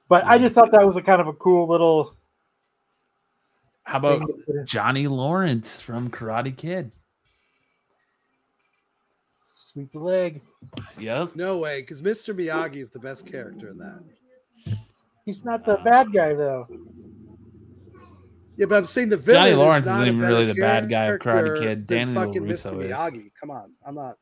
But 0.09 0.25
I 0.25 0.37
just 0.37 0.53
thought 0.53 0.71
that 0.73 0.85
was 0.85 0.95
a 0.95 1.01
kind 1.01 1.21
of 1.21 1.27
a 1.27 1.33
cool 1.33 1.67
little 1.67 2.15
How 3.83 3.97
about 3.97 4.21
to 4.21 4.33
put 4.45 4.55
in. 4.57 4.65
Johnny 4.65 5.07
Lawrence 5.07 5.81
from 5.81 6.11
Karate 6.11 6.55
Kid? 6.55 6.91
sweep 9.55 9.89
the 9.91 9.97
leg. 9.97 10.41
Yep. 10.99 11.35
No 11.35 11.57
way, 11.57 11.81
because 11.81 12.03
Mr. 12.03 12.31
Miyagi 12.37 12.75
is 12.75 12.91
the 12.91 12.99
best 12.99 13.25
character 13.25 13.69
in 13.69 13.79
that. 13.79 14.03
He's 15.25 15.45
not 15.45 15.65
the 15.65 15.77
bad 15.77 16.11
guy 16.11 16.33
though. 16.33 16.67
Yeah, 18.55 18.67
but 18.67 18.75
I'm 18.77 18.85
saying 18.85 19.09
the 19.09 19.17
villain. 19.17 19.39
Johnny 19.41 19.51
is 19.51 19.57
Lawrence 19.57 19.85
not 19.87 20.01
isn't 20.01 20.15
even 20.15 20.27
really 20.27 20.45
the 20.45 20.53
bad 20.53 20.89
guy 20.89 21.05
of 21.05 21.19
Karate 21.19 21.23
character 21.23 21.57
Kid. 21.57 21.87
than 21.87 21.97
Daniel 22.07 22.23
fucking 22.25 22.43
LaRusso 22.43 22.73
Mr. 22.73 22.85
is. 22.85 22.91
Miyagi. 22.91 23.31
Come 23.39 23.51
on, 23.51 23.73
I'm 23.85 23.95
not. 23.95 24.17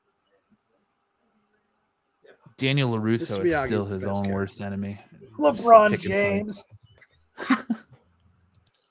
Daniel 2.58 2.94
LaRusso 2.94 3.44
is 3.44 3.58
still 3.66 3.86
his 3.86 4.06
own 4.06 4.14
character. 4.14 4.34
worst 4.34 4.62
enemy. 4.62 5.00
LeBron 5.40 6.00
James. 6.00 6.64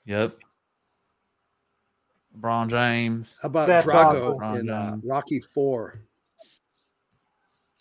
Yep. 0.05 0.35
LeBron 2.37 2.69
James. 2.69 3.37
How 3.41 3.47
about 3.47 3.67
That's 3.67 3.87
Drago 3.87 4.41
awesome. 4.41 4.59
in 4.59 4.69
uh, 4.69 4.97
Rocky 5.03 5.39
Four? 5.39 5.99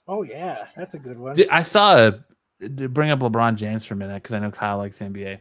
Oh 0.07 0.23
yeah, 0.23 0.67
that's 0.77 0.95
a 0.95 0.99
good 0.99 1.19
one. 1.19 1.35
I 1.51 1.63
saw 1.63 1.97
a 1.97 2.25
to 2.61 2.89
bring 2.89 3.11
up 3.11 3.21
LeBron 3.21 3.57
James 3.57 3.85
for 3.85 3.95
a 3.95 3.97
minute 3.97 4.23
because 4.23 4.35
I 4.35 4.39
know 4.39 4.51
Kyle 4.51 4.79
likes 4.79 4.99
NBA. 4.99 5.41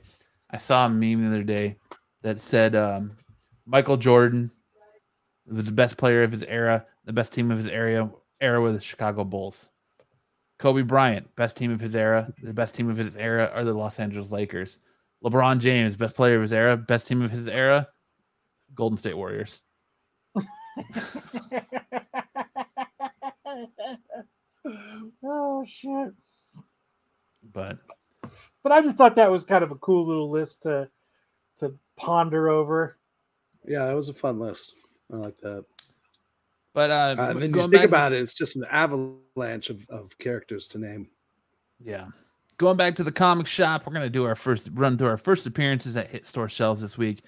I 0.49 0.57
saw 0.57 0.85
a 0.85 0.89
meme 0.89 1.21
the 1.21 1.27
other 1.27 1.43
day 1.43 1.75
that 2.21 2.39
said 2.39 2.75
um, 2.75 3.17
Michael 3.65 3.97
Jordan 3.97 4.51
was 5.45 5.65
the 5.65 5.71
best 5.71 5.97
player 5.97 6.23
of 6.23 6.31
his 6.31 6.43
era, 6.43 6.85
the 7.05 7.13
best 7.13 7.33
team 7.33 7.51
of 7.51 7.57
his 7.57 7.67
era, 7.67 8.11
era 8.41 8.61
were 8.61 8.71
the 8.71 8.79
Chicago 8.79 9.23
Bulls. 9.23 9.69
Kobe 10.57 10.81
Bryant, 10.81 11.35
best 11.35 11.55
team 11.55 11.71
of 11.71 11.79
his 11.79 11.95
era, 11.95 12.33
the 12.41 12.53
best 12.53 12.75
team 12.75 12.89
of 12.89 12.97
his 12.97 13.15
era 13.15 13.49
are 13.53 13.63
the 13.63 13.73
Los 13.73 13.99
Angeles 13.99 14.31
Lakers. 14.31 14.79
LeBron 15.23 15.59
James, 15.59 15.95
best 15.97 16.15
player 16.15 16.35
of 16.35 16.41
his 16.41 16.53
era, 16.53 16.75
best 16.77 17.07
team 17.07 17.21
of 17.21 17.31
his 17.31 17.47
era, 17.47 17.87
Golden 18.73 18.97
State 18.97 19.17
Warriors. 19.17 19.61
oh 25.23 25.65
shit. 25.65 26.13
But 27.53 27.77
But 28.63 28.71
I 28.71 28.81
just 28.81 28.97
thought 28.97 29.15
that 29.15 29.31
was 29.31 29.43
kind 29.43 29.63
of 29.63 29.71
a 29.71 29.75
cool 29.75 30.05
little 30.05 30.29
list 30.29 30.63
to 30.63 30.89
to 31.57 31.73
ponder 31.97 32.49
over. 32.49 32.97
Yeah, 33.65 33.85
that 33.85 33.95
was 33.95 34.09
a 34.09 34.13
fun 34.13 34.39
list. 34.39 34.73
I 35.11 35.17
like 35.17 35.37
that. 35.39 35.65
but 36.73 36.89
uh, 36.91 37.15
Uh, 37.17 37.29
and 37.31 37.41
then 37.41 37.53
you 37.53 37.59
think 37.61 37.71
back 37.71 37.81
to- 37.81 37.87
about 37.87 38.13
it, 38.13 38.21
it's 38.21 38.33
just 38.33 38.55
an 38.55 38.65
avalanche 38.69 39.69
of, 39.69 39.85
of 39.89 40.17
characters 40.19 40.67
to 40.69 40.77
name. 40.77 41.09
Yeah. 41.83 42.07
Going 42.57 42.77
back 42.77 42.95
to 42.95 43.03
the 43.03 43.11
comic 43.11 43.47
shop, 43.47 43.85
we're 43.85 43.93
gonna 43.93 44.09
do 44.09 44.25
our 44.25 44.35
first 44.35 44.69
run 44.73 44.97
through 44.97 45.07
our 45.07 45.17
first 45.17 45.45
appearances 45.47 45.95
at 45.97 46.09
hit 46.09 46.25
store 46.27 46.49
shelves 46.49 46.81
this 46.81 46.97
week. 46.97 47.23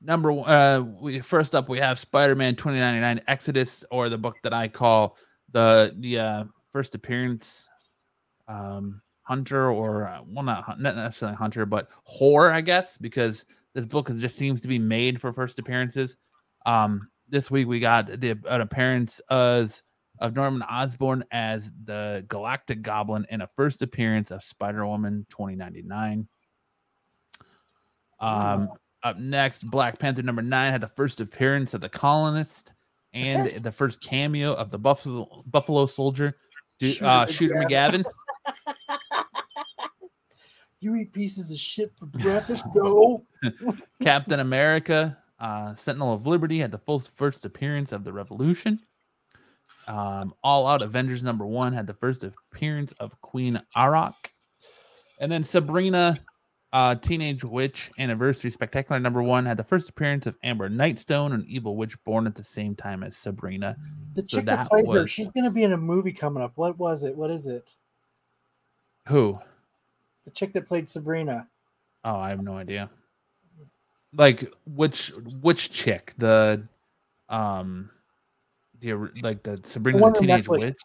Number 0.00 0.32
one, 0.32 0.48
uh, 0.48 0.80
we 0.80 1.20
first 1.20 1.54
up 1.56 1.68
we 1.68 1.78
have 1.80 1.98
Spider-Man 1.98 2.54
2099 2.54 3.20
Exodus, 3.26 3.84
or 3.90 4.08
the 4.08 4.18
book 4.18 4.36
that 4.44 4.52
I 4.54 4.68
call 4.68 5.16
the 5.50 5.92
the 5.98 6.18
uh, 6.20 6.44
first 6.72 6.94
appearance 6.94 7.68
um, 8.46 9.02
hunter, 9.28 9.70
or 9.70 10.08
uh, 10.08 10.20
well, 10.26 10.44
not 10.44 10.80
not 10.80 10.96
necessarily 10.96 11.36
hunter, 11.36 11.66
but 11.66 11.88
whore 12.08 12.50
I 12.50 12.62
guess, 12.62 12.96
because 12.96 13.44
this 13.74 13.86
book 13.86 14.08
is, 14.10 14.20
just 14.20 14.36
seems 14.36 14.62
to 14.62 14.68
be 14.68 14.78
made 14.78 15.20
for 15.20 15.32
first 15.32 15.58
appearances. 15.58 16.16
Um, 16.66 17.08
this 17.28 17.50
week 17.50 17.68
we 17.68 17.78
got 17.78 18.20
the 18.20 18.30
an 18.48 18.62
appearance 18.62 19.20
as 19.30 19.82
of 20.20 20.34
Norman 20.34 20.62
Osborn 20.62 21.22
as 21.30 21.70
the 21.84 22.24
Galactic 22.28 22.82
Goblin 22.82 23.26
in 23.30 23.42
a 23.42 23.48
first 23.54 23.82
appearance 23.82 24.30
of 24.30 24.42
Spider 24.42 24.84
Woman 24.86 25.26
2099. 25.30 26.26
Um, 28.20 28.68
up 29.04 29.18
next, 29.18 29.70
Black 29.70 29.98
Panther 29.98 30.22
number 30.22 30.42
nine 30.42 30.72
had 30.72 30.80
the 30.80 30.88
first 30.88 31.20
appearance 31.20 31.74
of 31.74 31.80
the 31.80 31.88
Colonist 31.88 32.72
and 33.12 33.48
the 33.62 33.70
first 33.70 34.00
cameo 34.00 34.54
of 34.54 34.70
the 34.70 34.78
Buffalo 34.78 35.44
Buffalo 35.46 35.86
Soldier, 35.86 36.34
uh, 37.00 37.26
Shooter 37.26 37.54
McGavin. 37.54 38.04
You 40.80 40.94
eat 40.94 41.12
pieces 41.12 41.50
of 41.50 41.58
shit 41.58 41.92
for 41.96 42.06
breakfast? 42.06 42.64
No. 42.74 43.24
Captain 44.02 44.40
America, 44.40 45.18
uh, 45.40 45.74
Sentinel 45.74 46.12
of 46.12 46.26
Liberty 46.26 46.58
had 46.58 46.70
the 46.70 46.78
full 46.78 47.00
first 47.00 47.44
appearance 47.44 47.92
of 47.92 48.04
the 48.04 48.12
Revolution. 48.12 48.80
Um, 49.88 50.34
All 50.44 50.66
Out 50.66 50.82
Avengers 50.82 51.24
number 51.24 51.46
one 51.46 51.72
had 51.72 51.86
the 51.86 51.94
first 51.94 52.22
appearance 52.24 52.92
of 53.00 53.18
Queen 53.22 53.60
Arak. 53.74 54.32
And 55.18 55.32
then 55.32 55.42
Sabrina, 55.42 56.20
uh, 56.72 56.94
Teenage 56.96 57.42
Witch 57.42 57.90
Anniversary 57.98 58.50
Spectacular 58.50 59.00
number 59.00 59.22
one 59.22 59.46
had 59.46 59.56
the 59.56 59.64
first 59.64 59.88
appearance 59.88 60.26
of 60.26 60.36
Amber 60.44 60.68
Nightstone, 60.68 61.32
an 61.32 61.44
evil 61.48 61.76
witch 61.76 61.96
born 62.04 62.26
at 62.26 62.34
the 62.34 62.44
same 62.44 62.76
time 62.76 63.02
as 63.02 63.16
Sabrina. 63.16 63.76
The 64.12 64.20
So 64.28 64.36
chick 64.36 64.46
that, 64.46 64.68
played 64.68 64.86
her, 64.94 65.06
she's 65.06 65.30
gonna 65.30 65.50
be 65.50 65.62
in 65.64 65.72
a 65.72 65.76
movie 65.78 66.12
coming 66.12 66.42
up. 66.42 66.52
What 66.56 66.78
was 66.78 67.02
it? 67.02 67.16
What 67.16 67.30
is 67.30 67.46
it? 67.46 67.74
Who? 69.08 69.38
The 70.28 70.34
chick 70.34 70.52
that 70.52 70.68
played 70.68 70.90
Sabrina. 70.90 71.48
Oh, 72.04 72.16
I 72.16 72.28
have 72.28 72.42
no 72.42 72.52
idea. 72.52 72.90
Like 74.12 74.52
which 74.66 75.10
which 75.40 75.70
chick? 75.70 76.12
The 76.18 76.68
um 77.30 77.88
the 78.80 78.92
like 79.22 79.42
the 79.42 79.58
Sabrina 79.62 79.98
the 79.98 80.10
Teenage 80.10 80.44
Netflix. 80.44 80.58
Witch. 80.58 80.80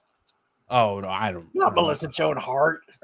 Oh 0.70 1.02
no, 1.02 1.10
I 1.10 1.34
don't. 1.34 1.44
I 1.44 1.50
Not 1.56 1.66
don't 1.66 1.76
know. 1.76 1.82
Melissa 1.82 2.08
Joan 2.08 2.38
Hart. 2.38 2.84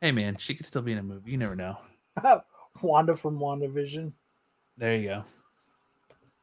hey 0.00 0.12
man, 0.12 0.36
she 0.36 0.54
could 0.54 0.66
still 0.66 0.82
be 0.82 0.92
in 0.92 0.98
a 0.98 1.02
movie. 1.02 1.32
You 1.32 1.36
never 1.36 1.56
know. 1.56 1.76
Wanda 2.82 3.16
from 3.16 3.40
WandaVision. 3.40 4.12
There 4.78 4.96
you 4.96 5.08
go. 5.08 5.24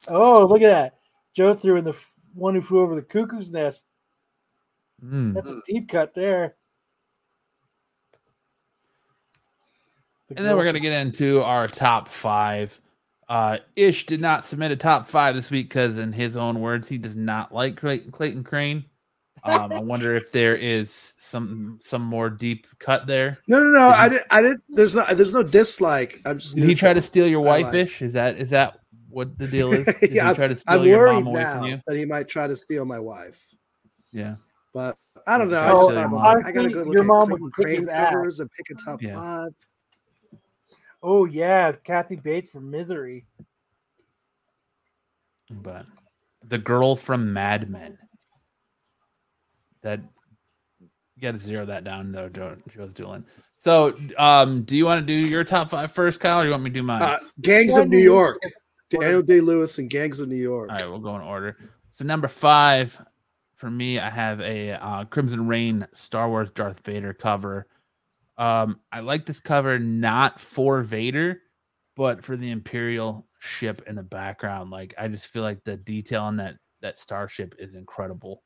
Oh, 0.09 0.45
look 0.45 0.61
at 0.61 0.71
that. 0.71 0.97
Joe 1.33 1.53
threw 1.53 1.77
in 1.77 1.85
the 1.85 1.91
f- 1.91 2.11
one 2.33 2.53
who 2.53 2.61
flew 2.61 2.81
over 2.81 2.95
the 2.95 3.01
cuckoo's 3.01 3.49
nest. 3.49 3.85
Mm. 5.01 5.35
That's 5.35 5.51
a 5.51 5.61
deep 5.65 5.87
cut 5.87 6.13
there. 6.13 6.55
The 10.31 10.37
And 10.39 10.47
then 10.47 10.57
we're 10.57 10.65
gonna 10.65 10.79
get 10.79 10.93
into 10.93 11.41
our 11.43 11.67
top 11.67 12.07
five. 12.09 12.79
Uh, 13.29 13.59
Ish 13.75 14.05
did 14.07 14.19
not 14.19 14.43
submit 14.43 14.71
a 14.71 14.75
top 14.75 15.05
five 15.05 15.35
this 15.35 15.49
week 15.51 15.69
because, 15.69 15.97
in 15.97 16.11
his 16.11 16.35
own 16.35 16.59
words, 16.59 16.89
he 16.89 16.97
does 16.97 17.15
not 17.15 17.53
like 17.53 17.77
Clayton, 17.77 18.11
Clayton 18.11 18.43
Crain. 18.43 18.85
Um, 19.43 19.71
I 19.71 19.79
wonder 19.79 20.13
if 20.15 20.31
there 20.31 20.55
is 20.55 21.15
some 21.17 21.79
some 21.81 22.01
more 22.03 22.29
deep 22.29 22.67
cut 22.79 23.07
there. 23.07 23.39
No, 23.47 23.59
no, 23.59 23.69
no. 23.69 23.89
Did 23.89 23.95
I 23.99 24.09
didn't. 24.09 24.27
I 24.29 24.41
didn't. 24.41 24.63
There's 24.69 24.95
no. 24.95 25.05
There's 25.13 25.33
no 25.33 25.43
dislike. 25.43 26.19
I'm 26.25 26.39
just. 26.39 26.55
Did 26.55 26.65
he 26.65 26.75
try 26.75 26.93
to 26.93 27.01
steal 27.01 27.25
your 27.27 27.41
I 27.41 27.61
wife, 27.61 27.65
like- 27.67 27.75
Ish? 27.75 28.01
Is 28.01 28.13
that 28.13 28.37
is 28.37 28.49
that 28.51 28.77
what 29.09 29.37
the 29.39 29.47
deal 29.47 29.73
is? 29.73 29.85
Did 29.99 30.11
Yeah, 30.11 30.29
he 30.29 30.35
try 30.35 30.47
to 30.47 30.55
steal 30.55 30.79
I'm 30.81 30.85
your 30.87 30.99
worried 30.99 31.13
mom 31.23 31.27
away 31.27 31.43
now 31.43 31.53
from 31.59 31.67
you? 31.67 31.81
that 31.87 31.97
he 31.97 32.05
might 32.05 32.27
try 32.27 32.47
to 32.47 32.55
steal 32.55 32.85
my 32.85 32.99
wife. 32.99 33.41
Yeah. 34.11 34.35
But 34.73 34.95
I 35.25 35.37
don't 35.37 35.49
know. 35.49 35.57
Try 35.57 35.69
I 35.69 35.71
to 35.73 35.79
just 35.79 35.93
your 35.93 36.07
mom. 36.09 36.21
I 36.21 36.33
gotta 36.33 36.59
Honestly, 36.59 36.73
go 36.73 36.79
look 36.83 36.93
your 36.93 37.01
at 37.03 37.07
mom 37.07 37.27
Clayton 37.29 37.43
would 37.43 37.55
kick 37.55 37.65
Crain 37.65 37.75
his 37.77 37.87
ass. 37.87 38.39
and 38.39 38.49
pick 38.51 38.65
a 38.69 38.75
top 38.85 39.01
Yeah. 39.01 39.15
five. 39.15 39.49
Oh 41.03 41.25
yeah, 41.25 41.71
Kathy 41.71 42.15
Bates 42.15 42.51
from 42.51 42.69
Misery. 42.69 43.25
But 45.49 45.85
the 46.47 46.57
girl 46.57 46.95
from 46.95 47.33
Mad 47.33 47.69
Men. 47.69 47.97
That 49.81 50.01
you 50.79 51.21
got 51.21 51.31
to 51.31 51.39
zero 51.39 51.65
that 51.65 51.83
down 51.83 52.11
though, 52.11 52.29
Joe, 52.29 52.55
Joe's 52.69 52.93
doing. 52.93 53.25
So, 53.57 53.93
um, 54.17 54.63
do 54.63 54.75
you 54.75 54.85
want 54.85 55.01
to 55.01 55.05
do 55.05 55.13
your 55.13 55.43
top 55.43 55.69
five 55.69 55.91
first, 55.91 56.19
Kyle, 56.19 56.39
or 56.39 56.43
do 56.43 56.47
you 56.47 56.51
want 56.51 56.63
me 56.63 56.69
to 56.69 56.73
do 56.73 56.83
mine? 56.83 57.01
Uh, 57.01 57.17
Gangs 57.41 57.77
of 57.77 57.89
New 57.89 57.97
no, 57.97 58.03
York. 58.03 58.41
Daniel 58.89 59.21
Day 59.21 59.39
Lewis 59.39 59.77
and 59.77 59.89
Gangs 59.89 60.19
of 60.19 60.29
New 60.29 60.35
York. 60.35 60.69
All 60.69 60.77
right, 60.77 60.87
we'll 60.87 60.99
go 60.99 61.15
in 61.15 61.21
order. 61.21 61.57
So 61.91 62.05
number 62.05 62.27
five 62.27 62.99
for 63.55 63.69
me, 63.69 63.99
I 63.99 64.09
have 64.09 64.41
a 64.41 64.71
uh, 64.71 65.05
Crimson 65.05 65.47
Rain 65.47 65.87
Star 65.93 66.27
Wars 66.27 66.49
Darth 66.55 66.83
Vader 66.83 67.13
cover. 67.13 67.67
Um, 68.41 68.79
I 68.91 69.01
like 69.01 69.27
this 69.27 69.39
cover 69.39 69.77
not 69.77 70.39
for 70.39 70.81
Vader, 70.81 71.41
but 71.95 72.25
for 72.25 72.35
the 72.35 72.49
Imperial 72.49 73.27
ship 73.37 73.83
in 73.85 73.95
the 73.95 74.01
background. 74.01 74.71
Like 74.71 74.95
I 74.97 75.07
just 75.09 75.27
feel 75.27 75.43
like 75.43 75.63
the 75.63 75.77
detail 75.77 76.23
on 76.23 76.37
that 76.37 76.55
that 76.81 76.97
starship 76.97 77.53
is 77.59 77.75
incredible, 77.75 78.41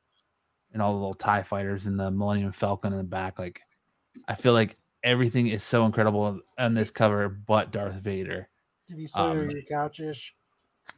and 0.73 0.81
all 0.81 0.91
the 0.91 0.99
little 0.99 1.13
Tie 1.13 1.43
fighters 1.43 1.85
and 1.85 1.97
the 1.97 2.11
Millennium 2.11 2.51
Falcon 2.51 2.91
in 2.91 2.97
the 2.97 3.05
back. 3.05 3.39
Like 3.39 3.61
I 4.27 4.35
feel 4.35 4.51
like 4.51 4.75
everything 5.01 5.47
is 5.47 5.63
so 5.63 5.85
incredible 5.85 6.41
on 6.59 6.73
this 6.73 6.91
cover, 6.91 7.29
but 7.29 7.71
Darth 7.71 7.95
Vader. 7.95 8.49
Did 8.89 8.97
you 8.97 9.07
say 9.07 9.21
Um, 9.21 9.49
your 9.49 9.61
couchish? 9.71 10.31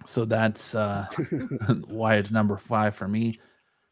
So 0.06 0.26
that's 0.26 0.74
uh 0.74 1.06
why 1.86 2.15
it's 2.15 2.32
number 2.32 2.57
five 2.57 2.95
for 2.95 3.07
me. 3.07 3.38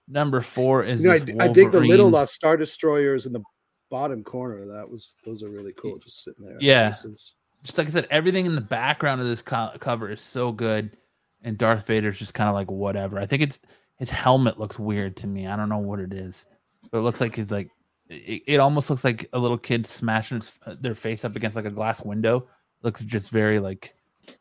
Number 0.08 0.42
four 0.42 0.84
is 0.84 1.04
You 1.04 1.10
know, 1.10 1.14
I, 1.14 1.20
this 1.20 1.36
I 1.42 1.48
dig 1.50 1.72
the 1.72 1.80
little 1.80 2.16
uh, 2.16 2.26
Star 2.26 2.58
Destroyers 2.58 3.28
in 3.28 3.34
the 3.34 3.44
bottom 3.90 4.24
corner. 4.24 4.66
That 4.66 4.90
was 4.90 5.18
those 5.26 5.44
are 5.44 5.50
really 5.50 5.74
cool. 5.74 5.98
Just 6.00 6.24
sitting 6.24 6.46
there. 6.46 6.58
Yeah. 6.60 6.90
just 6.90 7.78
like 7.78 7.88
I 7.88 7.92
said, 7.92 8.08
everything 8.10 8.46
in 8.46 8.56
the 8.56 8.62
background 8.62 9.22
of 9.22 9.28
this 9.28 9.42
co- 9.42 9.72
cover 9.80 10.10
is 10.10 10.22
so 10.22 10.52
good, 10.52 10.98
and 11.44 11.58
Darth 11.58 11.86
Vader's 11.88 12.20
just 12.20 12.34
kind 12.34 12.50
of 12.50 12.56
like 12.56 12.70
whatever. 12.70 13.20
I 13.20 13.26
think 13.26 13.42
it's 13.42 13.60
his 13.98 14.10
helmet 14.10 14.60
looks 14.60 14.78
weird 14.78 15.16
to 15.18 15.28
me. 15.28 15.48
I 15.48 15.56
don't 15.56 15.70
know 15.70 15.78
what 15.80 16.00
it 16.00 16.14
is, 16.14 16.46
but 16.92 17.00
it 17.00 17.02
looks 17.02 17.22
like 17.22 17.36
he's 17.36 17.52
like 17.52 17.70
it, 18.10 18.44
it 18.46 18.60
almost 18.60 18.90
looks 18.90 19.04
like 19.04 19.28
a 19.34 19.40
little 19.40 19.58
kid 19.58 19.88
smashing 19.88 20.38
his, 20.38 20.60
their 20.82 20.96
face 20.96 21.26
up 21.26 21.36
against 21.36 21.56
like 21.56 21.66
a 21.66 21.72
glass 21.72 22.04
window. 22.04 22.48
Looks 22.84 23.04
just 23.04 23.32
very 23.32 23.60
like 23.60 23.96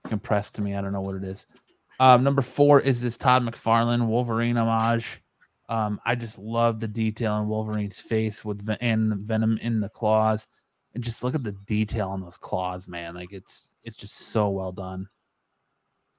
compressed 0.06 0.54
to 0.56 0.62
me. 0.62 0.74
I 0.74 0.80
don't 0.80 0.92
know 0.92 1.00
what 1.00 1.16
it 1.16 1.24
is. 1.24 1.46
Um, 2.00 2.24
number 2.24 2.42
four 2.42 2.80
is 2.80 3.00
this 3.00 3.16
Todd 3.16 3.42
McFarlane 3.42 4.06
Wolverine 4.08 4.56
homage. 4.56 5.22
Um, 5.68 6.00
I 6.04 6.14
just 6.14 6.38
love 6.38 6.80
the 6.80 6.88
detail 6.88 7.40
in 7.40 7.48
Wolverine's 7.48 8.00
face 8.00 8.44
with 8.44 8.66
ve- 8.66 8.76
and 8.80 9.10
the 9.10 9.16
venom 9.16 9.58
in 9.58 9.80
the 9.80 9.88
claws 9.88 10.46
and 10.94 11.02
just 11.02 11.24
look 11.24 11.34
at 11.34 11.42
the 11.42 11.56
detail 11.66 12.10
on 12.10 12.20
those 12.20 12.36
claws, 12.36 12.86
man. 12.86 13.14
Like 13.14 13.32
it's 13.32 13.68
it's 13.82 13.96
just 13.96 14.14
so 14.14 14.50
well 14.50 14.72
done. 14.72 15.08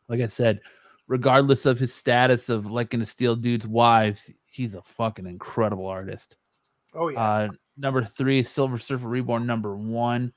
Like 0.09 0.21
I 0.21 0.27
said, 0.27 0.61
regardless 1.07 1.65
of 1.65 1.79
his 1.79 1.93
status 1.93 2.49
of 2.49 2.71
liking 2.71 2.99
to 2.99 3.05
steal 3.05 3.35
dudes' 3.35 3.67
wives, 3.67 4.31
he's 4.45 4.75
a 4.75 4.81
fucking 4.81 5.25
incredible 5.25 5.87
artist. 5.87 6.37
Oh 6.93 7.09
yeah. 7.09 7.21
Uh, 7.21 7.49
number 7.77 8.03
three, 8.03 8.43
Silver 8.43 8.77
Surfer 8.77 9.07
Reborn. 9.07 9.45
Number 9.45 9.75
one, 9.75 10.33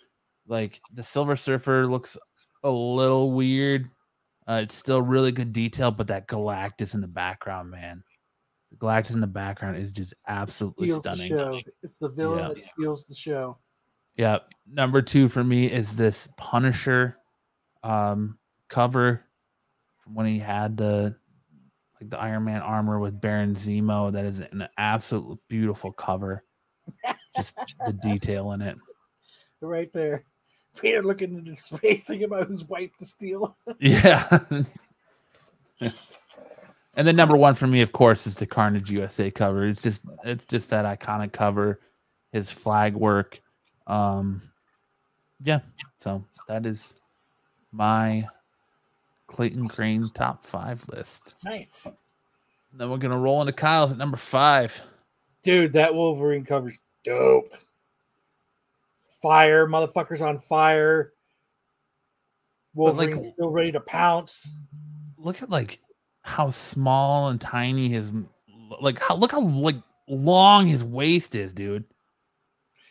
like 0.46 0.80
the 0.92 1.02
Silver 1.02 1.36
Surfer 1.36 1.86
looks 1.86 2.16
a 2.62 2.70
little 2.70 3.32
weird. 3.32 3.90
Uh, 4.46 4.60
it's 4.62 4.76
still 4.76 5.02
really 5.02 5.30
good 5.30 5.52
detail, 5.52 5.90
but 5.90 6.06
that 6.06 6.26
Galactus 6.26 6.94
in 6.94 7.02
the 7.02 7.06
background, 7.06 7.70
man, 7.70 8.02
the 8.70 8.76
Galactus 8.76 9.12
in 9.14 9.20
the 9.20 9.26
background 9.26 9.76
is 9.76 9.92
just 9.92 10.14
absolutely 10.26 10.88
steals 10.88 11.02
the 11.02 11.10
stunning. 11.16 11.28
show. 11.28 11.60
It's 11.82 11.96
the 11.96 12.08
villain 12.10 12.38
Yeah. 12.40 12.48
that 12.48 12.62
steals 12.62 13.04
the 13.06 13.14
show. 13.14 13.58
Yeah. 14.16 14.38
Number 14.70 15.00
two 15.02 15.28
for 15.28 15.42
me 15.44 15.66
is 15.66 15.94
this 15.96 16.28
Punisher 16.36 17.16
um 17.84 18.38
cover 18.68 19.24
from 20.02 20.14
when 20.14 20.26
he 20.26 20.38
had 20.38 20.76
the 20.76 21.16
like 22.00 22.10
the 22.10 22.18
Iron 22.20 22.44
Man 22.44 22.60
armor 22.60 22.98
with 23.00 23.20
Baron 23.20 23.54
Zemo. 23.54 24.12
That 24.12 24.24
is 24.24 24.40
an 24.40 24.68
absolute 24.76 25.38
beautiful 25.48 25.92
cover. 25.92 26.44
Just 27.36 27.56
the 27.86 27.92
detail 27.92 28.52
in 28.52 28.62
it. 28.62 28.76
Right 29.60 29.92
there. 29.92 30.24
Peter 30.80 31.02
looking 31.02 31.34
into 31.34 31.52
space, 31.56 32.04
thinking 32.04 32.26
about 32.26 32.46
whose 32.46 32.64
wife 32.64 32.90
to 33.00 33.04
steal. 33.04 33.56
Yeah. 33.80 34.38
and 36.98 37.06
then 37.06 37.14
number 37.16 37.36
one 37.36 37.54
for 37.54 37.68
me, 37.68 37.80
of 37.80 37.92
course, 37.92 38.26
is 38.26 38.34
the 38.34 38.44
Carnage 38.46 38.90
USA 38.90 39.30
cover. 39.30 39.66
It's 39.68 39.80
just 39.80 40.04
it's 40.24 40.44
just 40.44 40.68
that 40.70 40.84
iconic 40.84 41.32
cover, 41.32 41.80
his 42.32 42.50
flag 42.50 42.94
work. 42.96 43.40
Um 43.86 44.42
yeah, 45.40 45.60
so 45.98 46.24
that 46.48 46.66
is 46.66 46.96
my 47.70 48.26
Clayton 49.28 49.68
Crain 49.68 50.10
top 50.12 50.44
five 50.44 50.84
list. 50.88 51.38
nice. 51.44 51.86
And 51.86 52.80
Then 52.80 52.90
we're 52.90 52.96
gonna 52.98 53.16
roll 53.18 53.40
into 53.40 53.52
Kyle's 53.52 53.92
at 53.92 53.98
number 53.98 54.16
five. 54.16 54.78
Dude, 55.42 55.74
that 55.74 55.94
Wolverine 55.94 56.44
cover's 56.44 56.80
dope. 57.04 57.54
Fire, 59.22 59.68
motherfuckers 59.68 60.20
on 60.20 60.40
fire. 60.40 61.12
But, 62.74 62.96
like- 62.96 63.10
Wolverine's 63.10 63.28
still 63.28 63.50
ready 63.50 63.70
to 63.72 63.80
pounce. 63.80 64.48
Look 65.16 65.42
at 65.42 65.50
like 65.50 65.78
how 66.22 66.50
small 66.50 67.28
and 67.28 67.40
tiny 67.40 67.88
his 67.88 68.12
like 68.80 68.98
how 68.98 69.16
look 69.16 69.32
how 69.32 69.40
like 69.40 69.76
long 70.08 70.66
his 70.66 70.84
waist 70.84 71.34
is, 71.34 71.52
dude. 71.52 71.84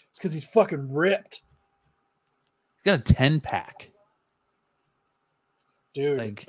It's 0.10 0.18
because 0.20 0.34
he's 0.34 0.45
fucking 0.45 0.91
ripped. 0.91 1.41
He's 2.76 2.84
got 2.91 2.99
a 2.99 3.14
10 3.14 3.40
pack. 3.40 3.91
Dude, 5.94 6.18
Like, 6.18 6.45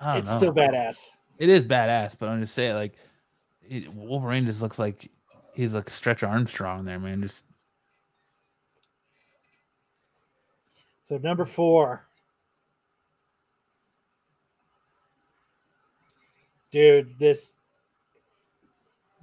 I- 0.00 0.18
it's 0.18 0.30
know. 0.30 0.36
still 0.36 0.54
badass. 0.54 1.06
It 1.38 1.48
is 1.48 1.64
badass, 1.64 2.16
but 2.18 2.28
I'm 2.28 2.40
just 2.40 2.54
saying, 2.54 2.74
like, 2.74 2.94
it, 3.62 3.92
Wolverine 3.92 4.46
just 4.46 4.60
looks 4.62 4.78
like 4.78 5.10
he's 5.54 5.74
like 5.74 5.88
Stretch 5.90 6.22
Armstrong 6.22 6.84
there, 6.84 6.98
man. 6.98 7.22
Just 7.22 7.44
So 11.02 11.18
number 11.18 11.44
four. 11.44 12.06
Dude, 16.70 17.18
this 17.18 17.54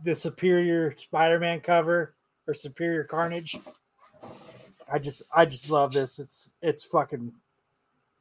the 0.03 0.15
superior 0.15 0.95
Spider-Man 0.95 1.61
cover 1.61 2.13
or 2.47 2.53
superior 2.53 3.03
Carnage. 3.03 3.57
I 4.91 4.99
just 4.99 5.23
I 5.33 5.45
just 5.45 5.69
love 5.69 5.93
this. 5.93 6.19
It's 6.19 6.53
it's 6.61 6.83
fucking 6.83 7.33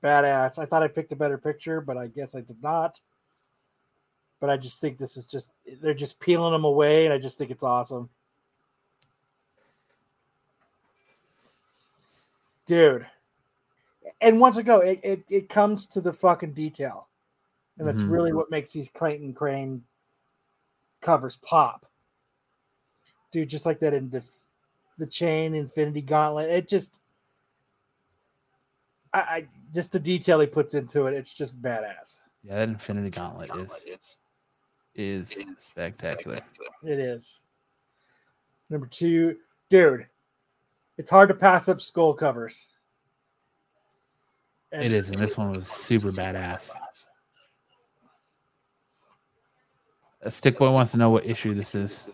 badass. 0.03 0.59
I 0.59 0.65
thought 0.65 0.83
I 0.83 0.89
picked 0.89 1.13
a 1.13 1.17
better 1.17 1.39
picture, 1.39 1.81
but 1.81 1.97
I 1.97 2.07
guess 2.07 2.35
I 2.35 2.41
did 2.41 2.63
not. 2.63 3.01
But 4.41 4.51
I 4.51 4.57
just 4.57 4.81
think 4.81 4.99
this 4.99 5.17
is 5.17 5.27
just 5.27 5.53
they're 5.81 5.95
just 5.95 6.21
peeling 6.21 6.53
them 6.53 6.65
away, 6.65 7.05
and 7.05 7.15
I 7.15 7.19
just 7.19 7.39
think 7.39 7.51
it's 7.51 7.65
awesome. 7.65 8.09
Dude. 12.67 13.07
And 14.21 14.41
once 14.41 14.57
again, 14.57 14.81
it, 14.85 15.01
it, 15.03 15.25
it 15.29 15.49
comes 15.49 15.87
to 15.87 16.01
the 16.01 16.13
fucking 16.13 16.53
detail. 16.53 17.09
And 17.83 17.89
that's 17.89 18.03
Mhm. 18.05 18.13
really 18.13 18.33
what 18.33 18.49
makes 18.49 18.71
these 18.71 18.89
Clayton 18.89 19.35
Crain 19.35 19.85
covers 21.01 21.37
pop. 21.39 21.85
Dude, 23.33 23.49
just 23.49 23.67
like 23.67 23.81
that 23.81 23.93
in 23.93 24.09
the, 24.09 24.25
the 24.99 25.07
chain 25.07 25.53
Infinity 25.53 26.03
Gauntlet. 26.03 26.49
It 26.49 26.69
just 26.69 27.01
I, 29.13 29.21
I 29.21 29.49
just 29.75 29.91
the 29.91 29.99
detail 29.99 30.39
he 30.39 30.47
puts 30.47 30.75
into 30.75 31.07
it, 31.07 31.15
it's 31.15 31.35
just 31.35 31.61
badass. 31.61 32.23
Yeah, 32.45 32.55
that 32.55 32.69
Infinity 32.69 33.11
Gauntlet 33.11 33.51
is 33.57 34.21
is 34.95 35.45
spectacular. 35.57 36.41
It 36.85 37.01
is. 37.01 37.43
Number 38.71 38.87
two, 38.87 39.39
dude, 39.71 40.09
it's 40.99 41.11
hard 41.11 41.31
to 41.31 41.35
pass 41.35 41.69
up 41.69 41.81
skull 41.81 42.15
covers. 42.15 42.69
And 44.71 44.85
It 44.85 44.93
is, 44.93 45.11
and 45.11 45.21
this 45.21 45.37
one 45.37 45.51
was 45.51 45.67
super 45.67 46.13
badass. 46.13 46.77
A 50.23 50.31
stick 50.31 50.59
boy 50.59 50.71
wants 50.73 50.93
to 50.93 50.99
know 50.99 51.11
what 51.11 51.27
issue 51.27 51.55
this 51.55 51.75
is. 51.75 52.09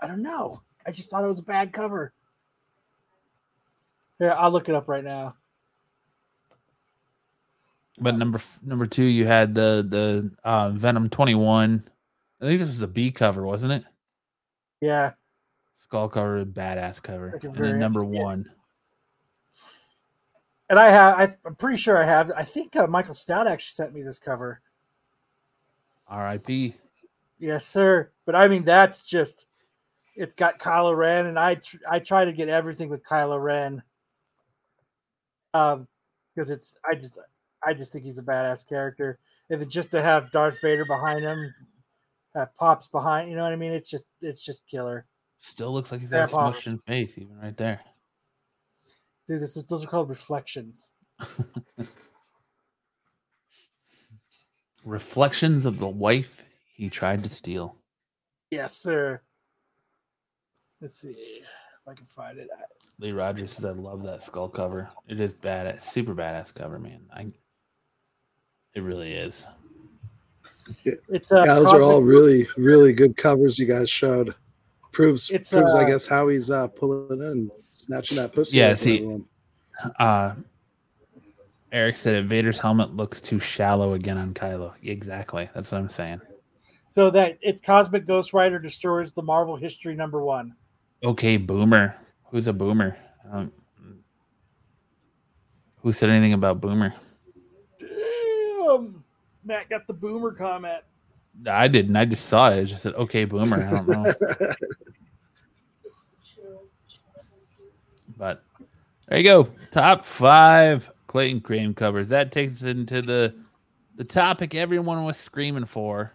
I 0.00 0.06
don't 0.06 0.22
know. 0.22 0.62
I 0.86 0.92
just 0.92 1.10
thought 1.10 1.24
it 1.24 1.28
was 1.28 1.40
a 1.40 1.44
bad 1.44 1.72
cover. 1.72 2.12
Here, 4.18 4.34
I'll 4.36 4.50
look 4.50 4.68
it 4.68 4.74
up 4.74 4.88
right 4.88 5.02
now. 5.02 5.34
But 7.98 8.16
number 8.16 8.40
number 8.62 8.86
two, 8.86 9.04
you 9.04 9.26
had 9.26 9.54
the 9.54 9.86
the 9.88 10.30
uh, 10.44 10.70
Venom 10.70 11.08
twenty 11.08 11.34
one. 11.34 11.84
I 12.40 12.46
think 12.46 12.60
this 12.60 12.68
was 12.68 12.82
a 12.82 12.88
B 12.88 13.10
cover, 13.10 13.44
wasn't 13.44 13.72
it? 13.72 13.84
Yeah, 14.80 15.12
Skull 15.76 16.08
cover, 16.08 16.44
badass 16.44 17.02
cover, 17.02 17.38
and 17.42 17.54
then 17.54 17.78
number 17.78 18.04
one. 18.04 18.46
and 20.68 20.78
I 20.78 20.90
have. 20.90 21.36
I'm 21.44 21.54
pretty 21.54 21.78
sure 21.78 21.96
I 21.96 22.04
have. 22.04 22.32
I 22.36 22.42
think 22.44 22.74
uh, 22.76 22.86
Michael 22.86 23.14
Stout 23.14 23.46
actually 23.46 23.72
sent 23.72 23.94
me 23.94 24.02
this 24.02 24.18
cover. 24.18 24.60
R.I.P. 26.08 26.74
Yes, 27.38 27.66
sir. 27.66 28.10
But 28.26 28.34
I 28.36 28.48
mean, 28.48 28.64
that's 28.64 29.02
just. 29.02 29.46
It's 30.16 30.34
got 30.34 30.60
Kylo 30.60 30.96
Ren, 30.96 31.26
and 31.26 31.36
I 31.38 31.56
tr- 31.56 31.76
I 31.90 31.98
try 31.98 32.24
to 32.24 32.32
get 32.32 32.48
everything 32.48 32.88
with 32.88 33.02
Kylo 33.02 33.42
Ren. 33.42 33.82
Um, 35.52 35.88
because 36.34 36.50
it's 36.50 36.76
I 36.88 36.94
just 36.94 37.18
I 37.66 37.74
just 37.74 37.92
think 37.92 38.04
he's 38.04 38.18
a 38.18 38.22
badass 38.22 38.66
character. 38.68 39.18
If 39.50 39.60
it's 39.60 39.72
just 39.72 39.90
to 39.90 40.00
have 40.02 40.30
Darth 40.30 40.60
Vader 40.60 40.84
behind 40.84 41.22
him, 41.24 41.52
have 42.34 42.54
pops 42.54 42.88
behind, 42.88 43.28
you 43.30 43.36
know 43.36 43.42
what 43.42 43.52
I 43.52 43.56
mean? 43.56 43.72
It's 43.72 43.90
just 43.90 44.06
it's 44.20 44.40
just 44.40 44.66
killer, 44.68 45.06
Still 45.38 45.72
looks 45.72 45.90
like 45.92 46.00
he's 46.00 46.10
got 46.10 46.16
a 46.16 46.20
Yeah, 46.20 46.26
Pops. 46.26 46.58
smush 46.62 46.66
in 46.68 46.78
face, 46.78 47.18
even 47.18 47.36
right 47.38 47.56
there. 47.56 47.80
dude. 49.28 49.40
This 49.40 49.56
is, 49.56 49.64
those 49.64 49.84
are 49.84 49.88
called 49.88 50.08
reflections. 50.10 50.90
Reflections 54.84 55.64
of 55.66 55.78
the 55.78 55.88
wife 55.88 56.44
he 56.74 56.90
tried 56.90 57.22
to 57.24 57.30
steal. 57.30 57.76
Yes, 58.50 58.76
sir. 58.76 59.20
Let's 60.80 60.98
see 61.00 61.08
if 61.40 61.88
I 61.88 61.94
can 61.94 62.06
find 62.06 62.38
it. 62.38 62.48
Lee 62.98 63.12
Rogers 63.12 63.54
says, 63.54 63.64
"I 63.64 63.70
love 63.70 64.02
that 64.04 64.22
skull 64.22 64.48
cover. 64.48 64.88
It 65.08 65.18
is 65.20 65.34
badass, 65.34 65.82
super 65.82 66.14
badass 66.14 66.54
cover, 66.54 66.78
man. 66.78 67.00
I, 67.12 67.26
it 68.74 68.82
really 68.82 69.12
is. 69.14 69.46
It's 70.84 71.32
uh, 71.32 71.44
Yeah, 71.46 71.54
those 71.54 71.72
are 71.72 71.82
all 71.82 72.02
really, 72.02 72.46
really 72.56 72.92
good 72.92 73.16
covers 73.16 73.58
you 73.58 73.66
guys 73.66 73.88
showed. 73.90 74.34
Proves 74.92 75.30
It's, 75.30 75.50
proves, 75.50 75.74
I 75.74 75.82
uh, 75.82 75.86
guess, 75.86 76.06
how 76.06 76.28
he's 76.28 76.50
uh, 76.50 76.68
pulling 76.68 77.20
in, 77.20 77.50
snatching 77.70 78.16
that 78.18 78.34
pussy. 78.34 78.58
Yeah, 78.58 78.74
see- 78.74 79.22
Uh, 79.98 80.34
Eric 81.74 81.96
said 81.96 82.14
it. 82.14 82.26
Vader's 82.26 82.60
helmet 82.60 82.94
looks 82.96 83.20
too 83.20 83.40
shallow 83.40 83.94
again 83.94 84.16
on 84.16 84.32
Kylo. 84.32 84.74
Exactly. 84.84 85.48
That's 85.54 85.72
what 85.72 85.78
I'm 85.78 85.88
saying. 85.88 86.20
So 86.88 87.10
that 87.10 87.36
it's 87.42 87.60
Cosmic 87.60 88.06
Ghost 88.06 88.32
Rider 88.32 88.60
destroys 88.60 89.12
the 89.12 89.24
Marvel 89.24 89.56
history 89.56 89.96
number 89.96 90.22
one. 90.22 90.54
Okay, 91.02 91.36
boomer. 91.36 91.96
Who's 92.30 92.46
a 92.46 92.52
boomer? 92.52 92.96
I 93.28 93.32
don't- 93.36 93.52
who 95.82 95.92
said 95.92 96.10
anything 96.10 96.32
about 96.32 96.60
boomer? 96.60 96.94
Damn, 97.78 99.04
Matt 99.44 99.68
got 99.68 99.86
the 99.88 99.92
boomer 99.92 100.30
comment. 100.32 100.82
I 101.46 101.66
didn't. 101.66 101.96
I 101.96 102.04
just 102.04 102.26
saw 102.26 102.50
it. 102.50 102.60
I 102.60 102.64
just 102.64 102.82
said, 102.84 102.94
okay, 102.94 103.24
boomer. 103.24 103.66
I 103.66 103.70
don't 103.70 103.88
know. 103.88 104.14
But 108.16 108.44
there 109.08 109.18
you 109.18 109.24
go. 109.24 109.48
Top 109.72 110.04
five 110.04 110.88
Clayton 111.14 111.42
Crain 111.42 111.74
covers. 111.74 112.08
That 112.08 112.32
takes 112.32 112.54
us 112.54 112.62
into 112.62 113.00
the 113.00 113.36
the 113.94 114.02
topic 114.02 114.52
everyone 114.52 115.04
was 115.04 115.16
screaming 115.16 115.64
for. 115.64 116.10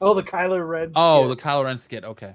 Oh, 0.00 0.14
the 0.14 0.22
Kylo 0.22 0.66
Ren. 0.66 0.92
Oh, 0.96 1.26
skit. 1.26 1.36
the 1.36 1.42
Kylo 1.44 1.64
Ren 1.64 1.76
skit. 1.76 2.04
Okay. 2.06 2.34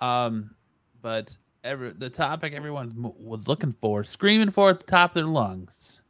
Um, 0.00 0.54
but 1.02 1.36
every 1.64 1.90
the 1.90 2.08
topic 2.08 2.54
everyone 2.54 2.92
was 3.18 3.48
looking 3.48 3.72
for, 3.72 4.04
screaming 4.04 4.50
for 4.50 4.70
at 4.70 4.78
the 4.78 4.86
top 4.86 5.10
of 5.10 5.14
their 5.14 5.24
lungs. 5.24 6.00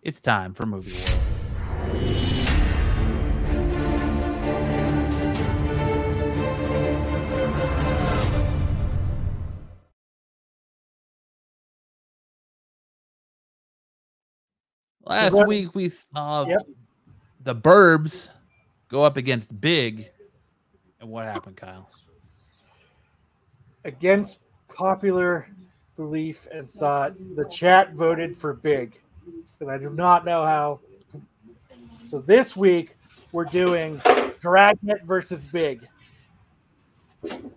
It's 0.00 0.20
time 0.20 0.54
for 0.54 0.64
movie 0.64 0.92
world. 0.92 2.37
Last 15.08 15.32
that- 15.36 15.48
week 15.48 15.74
we 15.74 15.88
saw 15.88 16.46
Yep. 16.46 16.66
the 17.44 17.54
Burbs 17.54 18.28
go 18.88 19.02
up 19.02 19.16
against 19.16 19.58
Big, 19.60 20.10
and 21.00 21.08
what 21.10 21.24
happened, 21.24 21.56
Kyle? 21.56 21.90
against 23.84 24.42
popular 24.68 25.48
belief 25.96 26.46
and 26.52 26.68
thought, 26.68 27.14
the 27.36 27.44
chat 27.46 27.94
voted 27.94 28.36
for 28.36 28.52
Big, 28.52 29.00
and 29.60 29.70
I 29.70 29.78
do 29.78 29.88
not 29.88 30.26
know 30.26 30.44
how. 30.44 30.80
So 32.04 32.20
this 32.20 32.54
week 32.54 32.96
we're 33.32 33.44
doing 33.46 34.00
Dragnet 34.40 35.04
versus 35.04 35.44
Big, 35.44 35.86
and 37.22 37.50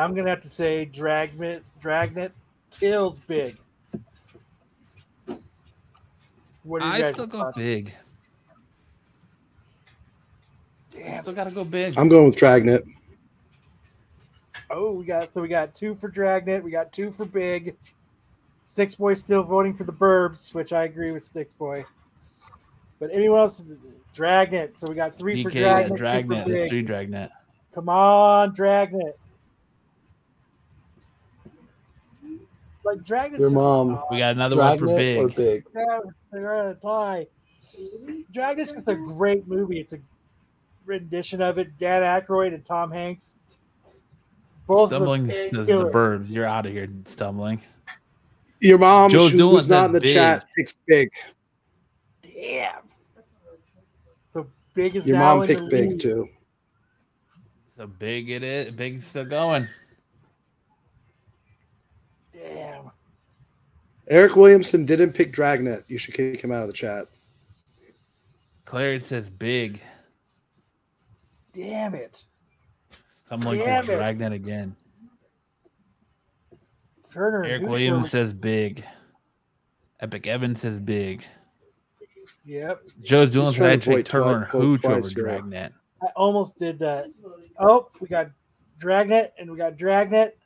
I'm 0.00 0.14
gonna 0.14 0.30
have 0.30 0.40
to 0.40 0.50
say 0.50 0.86
Dragnet 0.86 1.62
Dragnet 1.80 2.32
kills 2.70 3.18
Big. 3.18 3.58
What 6.64 6.82
do 6.82 6.88
you 6.88 6.92
I 6.92 7.00
guys 7.00 7.14
still 7.14 7.26
go 7.26 7.40
thoughts? 7.40 7.58
big. 7.58 7.92
Damn. 10.90 11.22
Still 11.22 11.34
gotta 11.34 11.50
go 11.50 11.64
big. 11.64 11.98
I'm 11.98 12.08
going 12.08 12.26
with 12.26 12.36
Dragnet. 12.36 12.84
Oh, 14.70 14.92
we 14.92 15.04
got 15.04 15.32
so 15.32 15.42
we 15.42 15.48
got 15.48 15.74
two 15.74 15.94
for 15.94 16.08
Dragnet, 16.08 16.62
we 16.62 16.70
got 16.70 16.92
two 16.92 17.10
for 17.10 17.26
Big. 17.26 17.76
Sticks 18.64 18.94
Boy 18.94 19.14
still 19.14 19.42
voting 19.42 19.74
for 19.74 19.84
the 19.84 19.92
Burbs, 19.92 20.54
which 20.54 20.72
I 20.72 20.84
agree 20.84 21.10
with 21.10 21.24
Sticks 21.24 21.52
Boy. 21.52 21.84
But 22.98 23.10
anyone 23.12 23.40
else? 23.40 23.62
Dragnet. 24.14 24.76
So 24.76 24.86
we 24.88 24.94
got 24.94 25.18
three 25.18 25.42
for 25.42 25.50
DK, 25.50 25.54
yeah, 25.54 25.62
Dragnet. 25.62 25.82
two 25.82 25.88
for 25.88 25.96
Dragnet. 25.98 26.46
There's 26.46 26.68
three 26.68 26.82
Dragnet. 26.82 27.30
Come 27.74 27.88
on, 27.88 28.54
Dragnet. 28.54 29.18
Like 32.84 33.04
Dragnet. 33.04 33.38
Your 33.40 33.50
mom. 33.50 34.02
We 34.10 34.18
got 34.18 34.34
another 34.34 34.56
one 34.56 34.78
for 34.78 34.86
Big. 34.86 35.18
or 35.18 35.28
big. 35.28 35.64
Big? 35.72 35.84
They're 36.32 36.52
at 36.56 36.70
a 36.70 36.74
tie. 36.74 37.26
Dragnet's 38.32 38.72
just 38.72 38.88
a 38.88 38.94
great 38.96 39.46
movie. 39.46 39.80
It's 39.80 39.92
a 39.92 39.98
rendition 40.84 41.40
of 41.40 41.58
it. 41.58 41.78
Dan 41.78 42.02
Aykroyd 42.02 42.54
and 42.54 42.64
Tom 42.64 42.90
Hanks. 42.90 43.36
Both 44.66 44.90
Stumbling 44.90 45.26
says 45.30 45.50
the 45.52 45.64
killer. 45.64 45.90
Burbs. 45.92 46.30
You're 46.30 46.46
out 46.46 46.66
of 46.66 46.72
here, 46.72 46.88
stumbling. 47.04 47.60
Your 48.60 48.78
mom, 48.78 49.10
Joe 49.10 49.28
who- 49.28 49.36
Doolin 49.38 49.54
who's 49.56 49.68
not 49.68 49.86
in 49.86 49.92
the 49.92 50.00
Big. 50.00 50.14
chat, 50.14 50.46
picks 50.56 50.74
Big. 50.86 51.10
Damn. 52.22 52.82
So 54.30 54.46
big 54.74 54.94
is 54.96 55.06
Your 55.06 55.18
mom 55.18 55.46
picked 55.46 55.68
Big 55.68 55.90
lead. 55.90 56.00
too. 56.00 56.28
So 57.76 57.86
big 57.86 58.30
it 58.30 58.42
is. 58.42 58.70
Big's 58.72 59.06
still 59.06 59.24
going. 59.24 59.66
Damn. 62.42 62.90
Eric 64.08 64.36
Williamson 64.36 64.84
didn't 64.84 65.12
pick 65.12 65.32
Dragnet. 65.32 65.84
You 65.88 65.98
should 65.98 66.14
kick 66.14 66.40
him 66.42 66.50
out 66.52 66.62
of 66.62 66.66
the 66.66 66.72
chat. 66.72 67.06
Claire 68.64 69.00
says 69.00 69.30
big. 69.30 69.80
Damn 71.52 71.94
it. 71.94 72.24
Someone 73.24 73.56
Damn 73.58 73.84
says 73.84 73.94
it. 73.94 73.96
Dragnet 73.96 74.32
again. 74.32 74.76
Turner. 77.10 77.42
and 77.42 77.46
Eric 77.50 77.60
Hoover 77.62 77.72
Williams 77.72 78.02
were- 78.04 78.08
says 78.08 78.32
big. 78.32 78.84
Epic 80.00 80.26
Evans 80.26 80.60
says 80.60 80.80
big. 80.80 81.24
Yep. 82.44 82.82
Joe 83.02 83.26
Doolin 83.26 83.52
said 83.52 83.58
trying 83.58 83.70
I'd 83.72 83.82
to 83.82 83.86
take 83.86 83.92
avoid 83.94 84.06
Turtle 84.06 84.28
twi- 84.30 84.42
and 84.42 84.50
vote 84.50 84.60
Hooch 84.62 84.84
over. 84.84 85.08
Dragnet. 85.10 85.72
I 86.02 86.06
almost 86.16 86.58
did 86.58 86.78
that. 86.80 87.06
Oh, 87.58 87.88
we 88.00 88.08
got 88.08 88.30
Dragnet 88.78 89.32
and 89.38 89.48
we 89.50 89.56
got 89.56 89.76
Dragnet. 89.76 90.36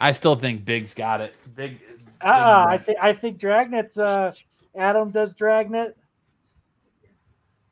I 0.00 0.12
still 0.12 0.34
think 0.34 0.64
Big's 0.64 0.94
got 0.94 1.20
it. 1.20 1.34
Big. 1.54 1.78
Uh, 2.22 2.66
I 2.68 2.78
think 2.78 2.98
I 3.00 3.12
think 3.12 3.38
Dragnet's 3.38 3.98
uh 3.98 4.32
Adam 4.74 5.10
does 5.10 5.34
Dragnet. 5.34 5.96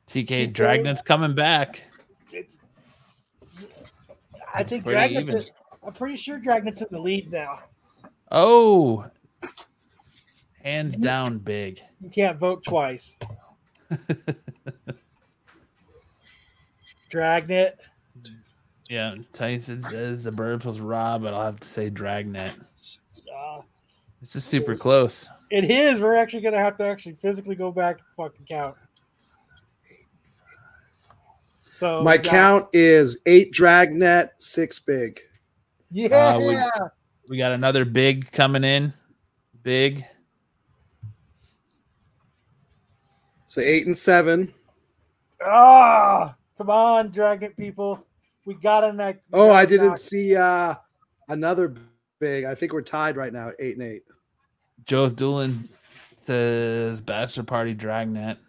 TK 0.07 0.27
TK. 0.27 0.53
Dragnet's 0.53 1.01
coming 1.01 1.33
back. 1.35 1.83
It's, 2.31 2.59
I 4.53 4.63
think 4.63 4.85
Dragnet's. 4.85 5.49
I'm 5.83 5.93
pretty 5.93 6.17
sure 6.17 6.39
Dragnet's 6.39 6.81
in 6.81 6.87
the 6.91 6.99
lead 6.99 7.31
now. 7.31 7.59
Oh, 8.31 9.05
hands 10.63 10.97
down, 10.97 11.39
Big. 11.39 11.81
You 12.01 12.09
can't 12.09 12.37
vote 12.37 12.63
twice. 12.63 13.17
Dragnet. 17.09 17.79
Yeah, 18.89 19.15
Tyson 19.33 19.83
says 19.83 20.23
the 20.23 20.31
Burbs 20.31 20.65
was 20.65 20.79
Rob, 20.79 21.21
but 21.21 21.33
I'll 21.33 21.45
have 21.45 21.59
to 21.59 21.67
say 21.67 21.89
Dragnet. 21.91 22.53
Uh, 23.31 23.61
It's 24.21 24.33
just 24.33 24.47
super 24.47 24.75
close. 24.75 25.29
it 25.51 25.69
is. 25.69 26.01
We're 26.01 26.15
actually 26.15 26.41
gonna 26.41 26.57
have 26.57 26.77
to 26.79 26.85
actually 26.85 27.13
physically 27.21 27.55
go 27.55 27.71
back 27.71 27.97
and 27.99 28.07
fucking 28.17 28.45
count. 28.47 28.75
So 31.63 32.03
My 32.03 32.17
count 32.17 32.65
is 32.73 33.17
eight 33.25 33.51
dragnet, 33.53 34.31
six 34.39 34.79
big. 34.79 35.19
Yeah. 35.91 36.07
Uh, 36.35 36.39
we- 36.39 36.89
We 37.29 37.37
got 37.37 37.51
another 37.51 37.85
Big 37.85 38.31
coming 38.31 38.63
in. 38.63 38.91
Big. 39.61 40.03
So 43.45 43.61
eight 43.61 43.85
and 43.85 43.95
seven. 43.95 44.51
Ah, 45.45 46.35
come 46.57 46.71
on, 46.71 47.11
Dragnet 47.11 47.55
people. 47.55 48.03
We 48.49 48.55
got 48.55 48.83
a 48.83 48.91
neck. 48.91 49.21
Oh, 49.31 49.51
I 49.51 49.63
didn't 49.63 49.89
knock. 49.89 49.97
see 49.99 50.35
uh 50.35 50.73
another 51.27 51.75
big. 52.19 52.45
I 52.45 52.55
think 52.55 52.73
we're 52.73 52.81
tied 52.81 53.15
right 53.15 53.31
now, 53.31 53.51
eight 53.59 53.77
and 53.77 53.85
eight. 53.85 54.01
Joe 54.85 55.07
Doolin 55.07 55.69
says 56.17 56.99
Bachelor 56.99 57.43
Party 57.43 57.75
Dragnet. 57.75 58.39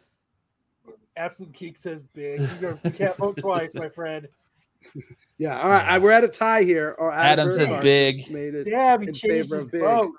Absolute 1.19 1.53
Geek 1.53 1.77
says 1.77 2.03
big. 2.03 2.41
You, 2.63 2.79
can't 2.93 3.15
vote 3.19 3.37
twice, 3.37 3.69
my 3.75 3.91
friend. 3.91 4.27
Yeah, 5.37 5.61
all 5.61 5.69
right. 5.69 5.87
I, 5.87 5.99
we're 5.99 6.11
at 6.13 6.25
a 6.25 6.29
tie 6.29 6.63
here. 6.63 6.95
Or 6.99 7.13
Adam 7.13 7.51
Adam 7.51 7.59
says 7.59 7.83
big. 7.83 8.17
just 8.17 8.31
Made 8.31 8.55
it. 8.55 8.65
Damn, 8.65 9.03
he 9.03 9.09
in 9.09 9.15
changed 9.15 9.51
favor 9.51 9.57
his 9.57 9.65
of 9.65 9.71
big. 9.71 9.81
vote. 9.83 10.13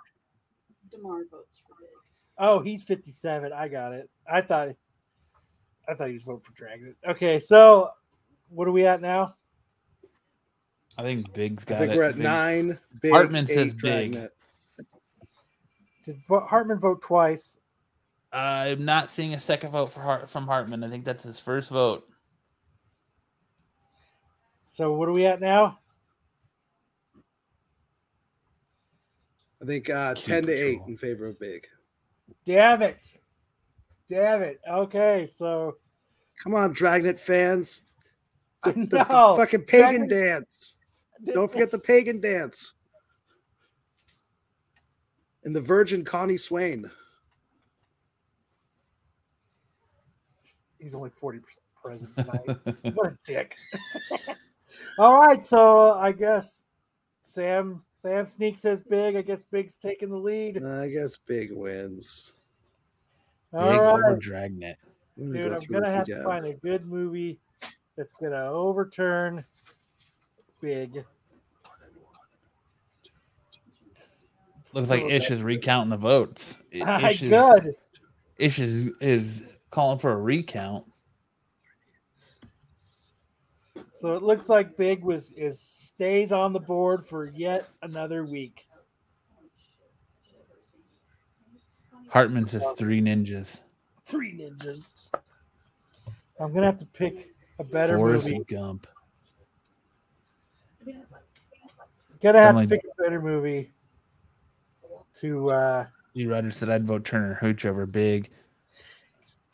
Demar 0.91 1.21
votes 1.31 1.57
for 1.67 1.75
big. 1.79 1.89
Oh, 2.37 2.59
he's 2.59 2.83
57. 2.83 3.51
I 3.53 3.67
got 3.67 3.93
it. 3.93 4.09
I 4.31 4.41
thought 4.41 4.69
I 5.89 5.95
thought 5.95 6.07
he 6.07 6.13
was 6.13 6.23
voting 6.23 6.41
for 6.41 6.53
Dragnet. 6.53 6.95
Okay, 7.07 7.39
so 7.39 7.89
what 8.49 8.67
are 8.67 8.71
we 8.71 8.85
at 8.85 9.01
now? 9.01 9.35
I 11.01 11.03
think 11.03 11.33
Big's 11.33 11.65
got 11.65 11.77
I 11.77 11.79
think 11.79 11.93
it. 11.93 11.97
we're 11.97 12.03
at 12.03 12.15
Big. 12.15 12.23
nine. 12.23 12.77
Big, 13.01 13.11
Hartman 13.11 13.45
eight, 13.49 13.53
says 13.53 13.73
big. 13.73 14.27
Did 16.05 16.17
Hartman 16.29 16.79
vote 16.79 17.01
twice? 17.01 17.57
I'm 18.31 18.85
not 18.85 19.09
seeing 19.09 19.33
a 19.33 19.39
second 19.39 19.71
vote 19.71 19.91
for 19.93 19.99
Hart- 20.01 20.29
from 20.29 20.45
Hartman. 20.45 20.83
I 20.83 20.89
think 20.89 21.03
that's 21.05 21.23
his 21.23 21.39
first 21.39 21.71
vote. 21.71 22.07
So 24.69 24.93
what 24.93 25.09
are 25.09 25.11
we 25.11 25.25
at 25.25 25.41
now? 25.41 25.79
I 29.61 29.65
think 29.65 29.89
uh, 29.89 30.13
Keep 30.15 30.23
ten 30.25 30.45
to 30.45 30.53
eight 30.53 30.79
in 30.87 30.97
favor 30.97 31.25
of 31.27 31.39
big. 31.39 31.67
Damn 32.45 32.81
it. 32.83 33.17
Damn 34.09 34.41
it. 34.43 34.59
Okay, 34.69 35.27
so 35.31 35.77
Come 36.41 36.55
on, 36.55 36.73
Dragnet 36.73 37.19
fans. 37.19 37.85
I 38.63 38.71
The, 38.71 38.85
the 38.85 39.03
know. 39.09 39.35
fucking 39.37 39.63
pagan 39.63 40.07
Dragnet- 40.07 40.09
dance. 40.09 40.73
Don't 41.25 41.51
forget 41.51 41.71
the 41.71 41.79
pagan 41.79 42.19
dance. 42.19 42.73
And 45.43 45.55
the 45.55 45.61
Virgin 45.61 46.03
Connie 46.03 46.37
Swail. 46.37 46.83
He's 50.79 50.95
only 50.95 51.09
40% 51.09 51.41
present 51.81 52.15
tonight. 52.15 52.45
what 52.95 53.07
a 53.07 53.17
dick. 53.23 53.55
All 54.97 55.19
right, 55.19 55.45
so 55.45 55.93
I 55.93 56.11
guess 56.11 56.65
Sam 57.19 57.83
Sam 57.93 58.25
sneaks 58.25 58.61
says 58.61 58.81
big. 58.81 59.15
I 59.15 59.21
guess 59.21 59.45
Big's 59.45 59.75
taking 59.75 60.09
the 60.09 60.17
lead. 60.17 60.63
I 60.63 60.89
guess 60.89 61.17
big 61.17 61.51
wins. 61.51 62.33
Big 63.53 63.61
All 63.61 63.95
over 63.95 64.15
Dragnet. 64.15 64.77
I'm 65.17 65.33
dude, 65.33 65.49
go 65.49 65.55
I'm 65.55 65.63
gonna 65.65 65.85
this 65.85 65.93
have 65.93 66.05
to 66.05 66.23
find 66.23 66.45
a 66.45 66.53
good 66.55 66.85
movie 66.85 67.39
that's 67.95 68.13
gonna 68.13 68.45
overturn 68.45 69.43
Big. 70.61 71.03
Looks 74.73 74.89
like 74.89 75.03
Ish 75.03 75.31
is 75.31 75.41
recounting 75.41 75.89
the 75.89 75.97
votes. 75.97 76.57
I- 76.85 77.09
Ish 77.11 77.23
is, 77.23 77.29
Good. 77.29 77.75
Ish 78.37 78.59
is, 78.59 78.87
is 79.01 79.43
calling 79.69 79.99
for 79.99 80.11
a 80.11 80.17
recount. 80.17 80.85
So 83.93 84.15
it 84.15 84.23
looks 84.23 84.49
like 84.49 84.77
Big 84.77 85.03
was 85.03 85.31
is 85.37 85.59
stays 85.59 86.31
on 86.31 86.53
the 86.53 86.59
board 86.59 87.05
for 87.05 87.25
yet 87.25 87.67
another 87.83 88.23
week. 88.23 88.65
Hartman 92.07 92.47
says 92.47 92.65
three 92.77 92.99
ninjas. 93.01 93.61
Three 94.05 94.33
ninjas. 94.33 95.07
I'm 96.39 96.51
gonna 96.51 96.65
have 96.65 96.77
to 96.77 96.87
pick 96.87 97.27
a 97.59 97.63
better 97.63 97.97
Forrest 97.97 98.31
movie. 98.31 98.43
Gump. 98.45 98.87
Gonna 102.21 102.39
have 102.39 102.55
Something 102.55 102.69
to 102.69 102.75
like 102.75 102.81
pick 102.83 102.91
a 102.99 103.01
better 103.03 103.21
movie 103.21 103.71
to 105.15 105.49
uh 105.51 105.85
Lee 106.13 106.25
Rogers 106.27 106.57
said 106.57 106.69
I'd 106.69 106.85
vote 106.85 107.05
Turner 107.05 107.33
Hooch 107.35 107.65
over 107.65 107.85
Big. 107.85 108.29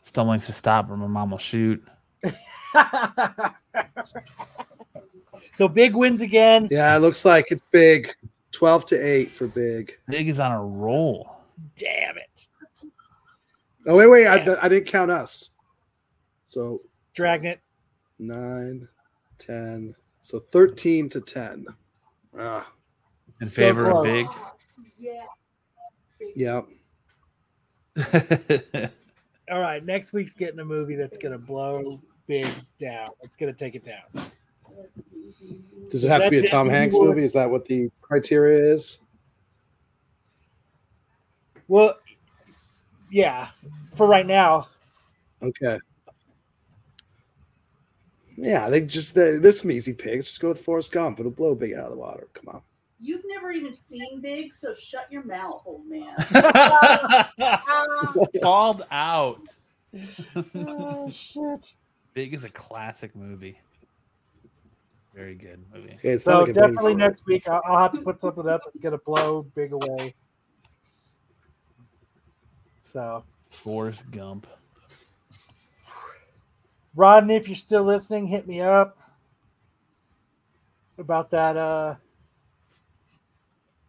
Stumbling 0.00 0.40
to 0.40 0.52
stop 0.52 0.90
or 0.90 0.96
my 0.96 1.06
mom 1.06 1.30
will 1.30 1.38
shoot. 1.38 1.82
so 5.54 5.68
big 5.68 5.94
wins 5.94 6.20
again. 6.20 6.68
Yeah, 6.70 6.96
it 6.96 7.00
looks 7.00 7.24
like 7.24 7.50
it's 7.50 7.64
big. 7.70 8.12
12 8.52 8.86
to 8.86 8.96
8 8.96 9.30
for 9.30 9.46
big. 9.46 9.98
Big 10.08 10.28
is 10.28 10.40
on 10.40 10.52
a 10.52 10.62
roll. 10.62 11.30
Damn 11.76 12.16
it. 12.18 12.48
Oh, 13.86 13.96
wait, 13.96 14.08
wait. 14.08 14.26
I, 14.26 14.56
I 14.60 14.68
didn't 14.68 14.86
count 14.86 15.10
us. 15.10 15.50
So 16.44 16.80
Dragnet. 17.14 17.60
9, 18.18 18.88
10. 19.38 19.94
So 20.22 20.40
13 20.50 21.08
to 21.10 21.20
10. 21.20 21.66
Ah, 22.38 22.70
In 23.40 23.48
So 23.48 23.60
favor 23.60 23.90
of. 23.90 24.04
Big. 24.04 24.26
Yeah. 24.98 25.24
Big 26.18 26.32
yeah. 26.36 26.60
All 29.50 29.60
right, 29.60 29.84
next 29.84 30.12
week's 30.12 30.34
getting 30.34 30.60
a 30.60 30.64
movie 30.64 30.94
that's 30.94 31.18
gonna 31.18 31.38
blow 31.38 32.00
big 32.26 32.46
down. 32.78 33.08
It's 33.22 33.34
gonna 33.36 33.52
take 33.52 33.74
it 33.74 33.84
down. 33.84 34.30
Does 35.90 36.04
it 36.04 36.08
have 36.08 36.22
to 36.22 36.30
be 36.30 36.38
a 36.38 36.40
That's 36.42 36.52
it. 36.52 36.54
Tom 36.54 36.68
Hanks 36.68 36.94
movie? 36.96 37.24
Is 37.24 37.32
that 37.32 37.50
what 37.50 37.64
the 37.64 37.90
criteria 38.02 38.72
is? 38.72 38.98
Well, 41.66 41.98
yeah, 43.10 43.48
for 43.94 44.06
right 44.06 44.26
now. 44.26 44.68
Okay. 45.42 45.78
Yeah, 48.40 48.70
they 48.70 48.82
just 48.82 49.14
they, 49.14 49.36
there's 49.36 49.60
some 49.60 49.70
easy 49.72 49.92
picks. 49.92 50.26
Just 50.26 50.40
go 50.40 50.48
with 50.48 50.60
Forrest 50.60 50.92
Gump. 50.92 51.18
It'll 51.18 51.32
blow 51.32 51.56
big 51.56 51.74
out 51.74 51.86
of 51.86 51.90
the 51.90 51.96
water. 51.96 52.28
Come 52.34 52.54
on. 52.54 52.62
You've 53.00 53.24
never 53.26 53.50
even 53.50 53.76
seen 53.76 54.20
Big, 54.20 54.52
so 54.52 54.74
shut 54.74 55.10
your 55.10 55.22
mouth, 55.24 55.62
old 55.66 55.86
man. 55.86 56.14
Uh, 57.40 58.24
Called 58.42 58.84
out. 58.90 59.42
oh 60.54 61.10
shit. 61.12 61.74
Big 62.14 62.34
is 62.34 62.44
a 62.44 62.48
classic 62.50 63.14
movie. 63.14 63.58
Very 65.14 65.34
good 65.34 65.64
movie. 65.72 65.94
Okay, 65.94 66.18
So 66.18 66.42
like 66.42 66.54
definitely 66.54 66.94
next 66.94 67.24
week 67.26 67.48
I'll, 67.48 67.62
I'll 67.64 67.78
have 67.78 67.92
to 67.92 68.00
put 68.02 68.20
something 68.20 68.48
up 68.48 68.62
that's 68.64 68.78
gonna 68.78 68.98
blow 68.98 69.42
big 69.54 69.72
away. 69.72 70.14
So 72.82 73.24
Forrest 73.50 74.08
Gump. 74.10 74.46
Rodney, 76.94 77.36
if 77.36 77.48
you're 77.48 77.56
still 77.56 77.84
listening, 77.84 78.26
hit 78.26 78.46
me 78.46 78.60
up 78.60 78.98
about 80.98 81.30
that 81.30 81.56
uh 81.56 81.94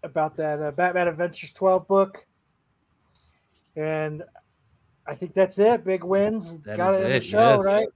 about 0.03 0.35
that 0.37 0.61
uh, 0.61 0.71
Batman 0.71 1.07
Adventures 1.07 1.51
12 1.53 1.87
book. 1.87 2.25
And 3.75 4.23
I 5.05 5.15
think 5.15 5.33
that's 5.33 5.59
it. 5.59 5.83
Big 5.83 6.03
wins. 6.03 6.55
That 6.59 6.77
Got 6.77 6.95
it 6.95 7.03
in 7.05 7.09
the 7.11 7.19
show, 7.19 7.55
yes. 7.55 7.65
right? 7.65 7.87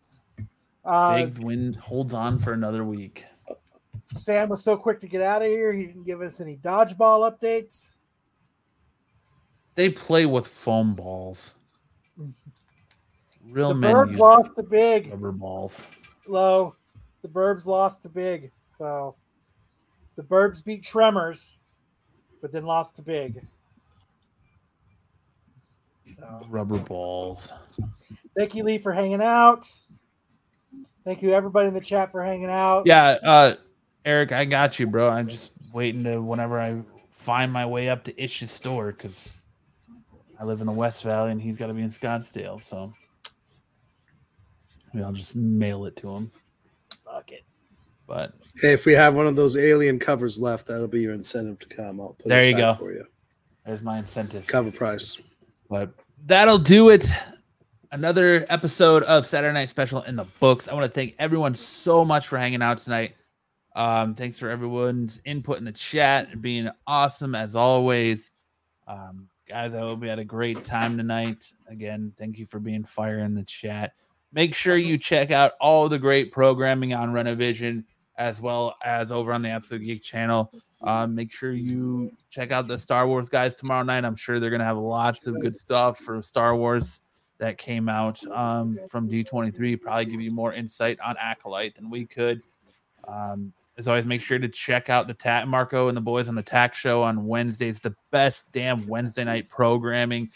Uh, 0.83 1.25
Big 1.25 1.37
win 1.39 1.73
holds 1.73 2.13
on 2.13 2.39
for 2.39 2.53
another 2.53 2.83
week. 2.83 3.25
Sam 4.15 4.49
was 4.49 4.63
so 4.63 4.75
quick 4.75 4.99
to 5.01 5.07
get 5.07 5.21
out 5.21 5.41
of 5.41 5.47
here. 5.47 5.71
He 5.73 5.85
didn't 5.85 6.03
give 6.03 6.21
us 6.21 6.41
any 6.41 6.57
dodgeball 6.57 7.31
updates. 7.31 7.93
They 9.75 9.89
play 9.89 10.25
with 10.25 10.47
foam 10.47 10.93
balls. 10.93 11.55
Real 13.49 13.73
the 13.73 13.87
Burbs 13.87 14.17
lost 14.17 14.55
to 14.55 14.63
Big. 14.63 15.11
rubber 15.11 15.31
balls. 15.31 15.85
Low. 16.27 16.75
The 17.21 17.27
Burbs 17.27 17.65
lost 17.65 18.01
to 18.03 18.09
Big. 18.09 18.51
So 18.77 19.15
the 20.15 20.23
Burbs 20.23 20.63
beat 20.63 20.83
Tremors, 20.83 21.57
but 22.41 22.51
then 22.51 22.65
lost 22.65 22.95
to 22.97 23.01
Big. 23.01 23.45
So 26.11 26.41
Rubber 26.49 26.77
balls. 26.77 27.51
thank 28.37 28.53
you, 28.53 28.63
Lee, 28.63 28.77
for 28.77 28.91
hanging 28.91 29.21
out. 29.21 29.65
Thank 31.03 31.21
you, 31.21 31.31
everybody 31.31 31.67
in 31.67 31.73
the 31.73 31.81
chat, 31.81 32.11
for 32.11 32.23
hanging 32.23 32.49
out. 32.49 32.83
Yeah, 32.85 33.17
uh, 33.23 33.55
Eric, 34.05 34.31
I 34.31 34.45
got 34.45 34.79
you, 34.79 34.87
bro. 34.87 35.09
I'm 35.09 35.27
just 35.27 35.51
waiting 35.73 36.03
to 36.03 36.21
whenever 36.21 36.59
I 36.59 36.81
find 37.11 37.51
my 37.51 37.65
way 37.65 37.89
up 37.89 38.03
to 38.05 38.23
Ish's 38.23 38.51
store 38.51 38.91
because 38.91 39.35
I 40.39 40.43
live 40.43 40.61
in 40.61 40.67
the 40.67 40.73
West 40.73 41.03
Valley 41.03 41.31
and 41.31 41.41
he's 41.41 41.57
got 41.57 41.67
to 41.67 41.73
be 41.73 41.81
in 41.81 41.89
Scottsdale. 41.89 42.61
So 42.61 42.93
maybe 44.93 45.03
I'll 45.03 45.11
just 45.11 45.35
mail 45.35 45.85
it 45.85 45.95
to 45.97 46.09
him. 46.15 46.31
Fuck 47.05 47.31
it. 47.31 47.43
But 48.07 48.33
Hey, 48.57 48.73
if 48.73 48.85
we 48.85 48.93
have 48.93 49.15
one 49.15 49.27
of 49.27 49.35
those 49.35 49.57
alien 49.57 49.97
covers 49.99 50.39
left, 50.39 50.67
that'll 50.67 50.87
be 50.87 51.01
your 51.01 51.13
incentive 51.13 51.59
to 51.59 51.67
come. 51.67 51.99
I'll 51.99 52.09
put 52.19 52.27
There 52.27 52.43
you 52.45 52.55
go. 52.55 52.73
for 52.73 52.91
you. 52.93 53.05
there's 53.65 53.81
my 53.81 53.97
incentive. 53.99 54.45
Cover 54.47 54.71
price. 54.71 55.19
But 55.69 55.93
that'll 56.25 56.59
do 56.59 56.89
it. 56.89 57.07
Another 57.91 58.45
episode 58.49 59.03
of 59.03 59.25
Saturday 59.25 59.53
Night 59.53 59.69
Special 59.69 60.01
in 60.03 60.15
the 60.15 60.25
books. 60.39 60.67
I 60.67 60.73
want 60.73 60.85
to 60.85 60.91
thank 60.91 61.15
everyone 61.19 61.53
so 61.55 62.03
much 62.03 62.27
for 62.27 62.37
hanging 62.37 62.61
out 62.61 62.79
tonight. 62.79 63.15
Um, 63.75 64.13
thanks 64.13 64.37
for 64.37 64.49
everyone's 64.49 65.19
input 65.25 65.57
in 65.59 65.63
the 65.65 65.71
chat 65.71 66.29
and 66.31 66.41
being 66.41 66.69
awesome 66.87 67.35
as 67.35 67.55
always. 67.55 68.31
Um, 68.87 69.29
guys, 69.47 69.73
I 69.73 69.79
hope 69.79 69.99
we 69.99 70.09
had 70.09 70.19
a 70.19 70.25
great 70.25 70.63
time 70.63 70.97
tonight. 70.97 71.51
Again, 71.67 72.13
thank 72.17 72.37
you 72.37 72.45
for 72.45 72.59
being 72.59 72.83
fire 72.83 73.19
in 73.19 73.33
the 73.35 73.43
chat. 73.43 73.93
Make 74.33 74.55
sure 74.55 74.77
you 74.77 74.97
check 74.97 75.31
out 75.31 75.53
all 75.61 75.87
the 75.87 75.99
great 75.99 76.31
programming 76.31 76.93
on 76.93 77.13
Renovision 77.13 77.83
as 78.17 78.41
well 78.41 78.75
as 78.83 79.11
over 79.11 79.31
on 79.31 79.41
the 79.41 79.49
Absolute 79.49 79.83
Geek 79.83 80.01
channel. 80.03 80.51
Um, 80.81 81.15
make 81.15 81.31
sure 81.31 81.51
you 81.51 82.11
check 82.29 82.51
out 82.51 82.67
the 82.67 82.77
Star 82.77 83.07
Wars 83.07 83.29
guys 83.29 83.55
tomorrow 83.55 83.83
night. 83.83 84.03
I'm 84.03 84.15
sure 84.15 84.39
they're 84.39 84.49
gonna 84.49 84.63
have 84.65 84.77
lots 84.77 85.27
of 85.27 85.39
good 85.39 85.55
stuff 85.55 85.99
for 85.99 86.21
Star 86.21 86.55
Wars 86.55 87.01
that 87.37 87.57
came 87.57 87.87
out 87.89 88.25
um, 88.27 88.79
from 88.89 89.09
D23. 89.09 89.79
Probably 89.79 90.05
give 90.05 90.21
you 90.21 90.31
more 90.31 90.53
insight 90.53 90.99
on 90.99 91.15
Acolyte 91.19 91.75
than 91.75 91.89
we 91.89 92.05
could. 92.05 92.41
Um, 93.07 93.53
as 93.77 93.87
always, 93.87 94.05
make 94.05 94.21
sure 94.21 94.37
to 94.37 94.47
check 94.47 94.89
out 94.89 95.07
the 95.07 95.13
Tat 95.13 95.47
Marco 95.47 95.87
and 95.87 95.97
the 95.97 96.01
boys 96.01 96.29
on 96.29 96.35
the 96.35 96.43
Tack 96.43 96.73
Show 96.75 97.01
on 97.01 97.25
Wednesdays. 97.25 97.79
The 97.79 97.95
best 98.11 98.45
damn 98.51 98.87
Wednesday 98.87 99.23
night 99.23 99.49
programming 99.49 100.29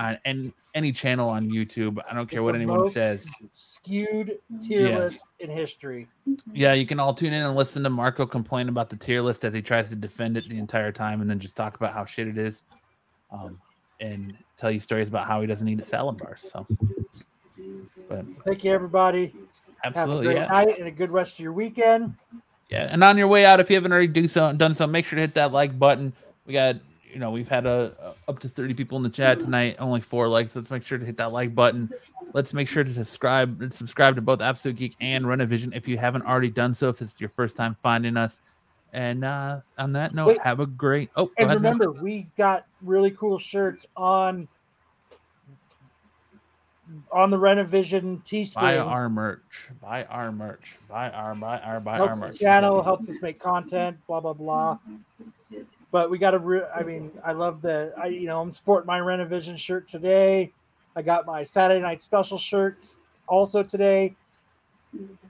on 0.00 0.18
and 0.24 0.52
any 0.74 0.92
channel 0.92 1.28
on 1.28 1.48
YouTube. 1.48 1.98
I 2.08 2.14
don't 2.14 2.28
care 2.28 2.42
what 2.42 2.52
The 2.52 2.58
anyone 2.58 2.88
says. 2.90 3.26
Skewed 3.50 4.38
tier 4.60 4.88
Yes. 4.88 4.98
list 5.00 5.24
in 5.40 5.50
history. 5.50 6.08
Yeah, 6.52 6.72
you 6.74 6.86
can 6.86 7.00
all 7.00 7.14
tune 7.14 7.32
in 7.32 7.42
and 7.42 7.54
listen 7.54 7.82
to 7.84 7.90
Marco 7.90 8.26
complain 8.26 8.68
about 8.68 8.90
the 8.90 8.96
tier 8.96 9.20
list 9.20 9.44
as 9.44 9.54
he 9.54 9.62
tries 9.62 9.88
to 9.90 9.96
defend 9.96 10.36
it 10.36 10.48
the 10.48 10.58
entire 10.58 10.92
time, 10.92 11.20
and 11.20 11.28
then 11.28 11.38
just 11.38 11.56
talk 11.56 11.76
about 11.76 11.92
how 11.92 12.04
shit 12.04 12.28
it 12.28 12.38
is, 12.38 12.64
um, 13.32 13.58
and 14.00 14.36
tell 14.56 14.70
you 14.70 14.80
stories 14.80 15.08
about 15.08 15.26
how 15.26 15.40
he 15.40 15.46
doesn't 15.46 15.68
eat 15.68 15.80
a 15.80 15.84
salad 15.84 16.18
bar. 16.18 16.36
So, 16.36 16.66
but 18.08 18.24
Thank 18.46 18.64
you, 18.64 18.72
everybody. 18.72 19.34
Have 19.82 19.96
a 19.96 19.98
absolutely, 19.98 20.26
great 20.26 20.36
yeah, 20.38 20.46
night 20.46 20.78
and 20.78 20.88
a 20.88 20.92
good 20.92 21.10
rest 21.10 21.34
of 21.34 21.40
your 21.40 21.52
weekend. 21.52 22.14
yeah. 22.70 22.88
And 22.90 23.02
on 23.02 23.18
your 23.18 23.28
way 23.28 23.44
out, 23.44 23.60
if 23.60 23.70
you 23.70 23.76
haven't 23.76 23.92
already 23.92 24.08
do 24.08 24.28
so 24.28 24.52
done 24.52 24.74
so, 24.74 24.86
make 24.86 25.04
sure 25.04 25.16
to 25.16 25.22
hit 25.22 25.34
that 25.34 25.52
like 25.52 25.78
button. 25.78 26.12
We 26.46 26.52
got, 26.52 26.76
you 27.12 27.18
know, 27.18 27.30
we've 27.30 27.48
had 27.48 27.66
a, 27.66 27.94
a- 28.28 28.30
up 28.30 28.38
to 28.40 28.48
thirty 28.48 28.74
people 28.74 28.96
in 28.96 29.02
the 29.02 29.10
chat 29.10 29.40
tonight, 29.40 29.76
only 29.78 30.00
four 30.00 30.28
likes. 30.28 30.54
Let's 30.56 30.70
make 30.70 30.82
sure 30.82 30.98
to 30.98 31.04
hit 31.04 31.16
that 31.18 31.32
like 31.32 31.54
button. 31.54 31.90
Let's 32.32 32.52
make 32.54 32.68
sure 32.68 32.84
to 32.84 32.92
subscribe 32.92 33.72
subscribe 33.72 34.14
to 34.16 34.22
both 34.22 34.40
Absolute 34.40 34.76
Geek 34.76 34.96
and 35.00 35.24
Renovision 35.24 35.74
if 35.74 35.88
you 35.88 35.98
haven't 35.98 36.22
already 36.26 36.50
done 36.50 36.74
so. 36.74 36.88
If 36.88 36.98
this 36.98 37.14
is 37.14 37.20
your 37.20 37.30
first 37.30 37.56
time 37.56 37.76
finding 37.82 38.16
us. 38.16 38.40
And 38.92 39.24
uh, 39.24 39.60
on 39.78 39.92
that 39.92 40.14
note, 40.14 40.26
Wait. 40.28 40.40
have 40.40 40.58
a 40.58 40.66
great. 40.66 41.10
Oh, 41.14 41.30
And 41.38 41.48
remember, 41.50 41.92
we've 41.92 42.34
got 42.36 42.66
really 42.82 43.12
cool 43.12 43.38
shirts 43.38 43.86
on 43.96 44.48
on 47.12 47.30
the 47.30 47.38
Renovision 47.38 48.16
buy 48.54 48.74
Teespring. 48.76 48.86
our 48.86 49.08
merch. 49.08 49.70
Buy 49.80 50.04
our 50.04 50.32
merch. 50.32 50.76
Buy 50.88 51.10
our 51.10 51.34
buy 51.34 51.58
our 51.60 51.78
buy 51.80 51.96
helps 51.96 52.20
our 52.20 52.30
the 52.32 52.38
channel, 52.38 52.82
helps 52.82 53.08
us 53.08 53.22
make 53.22 53.38
content, 53.38 53.96
blah 54.08 54.20
blah 54.20 54.32
blah. 54.32 54.78
But 55.92 56.10
we 56.10 56.18
got 56.18 56.32
to. 56.32 56.38
Re- 56.38 56.66
I 56.74 56.82
mean, 56.82 57.10
I 57.24 57.32
love 57.32 57.62
the. 57.62 57.92
I 57.96 58.06
you 58.06 58.26
know 58.26 58.40
I'm 58.40 58.50
sporting 58.50 58.86
my 58.86 59.00
Renovision 59.00 59.56
shirt 59.58 59.88
today. 59.88 60.52
I 60.96 61.02
got 61.02 61.26
my 61.26 61.42
Saturday 61.42 61.80
Night 61.80 62.00
Special 62.02 62.38
shirt 62.38 62.86
also 63.26 63.62
today. 63.62 64.14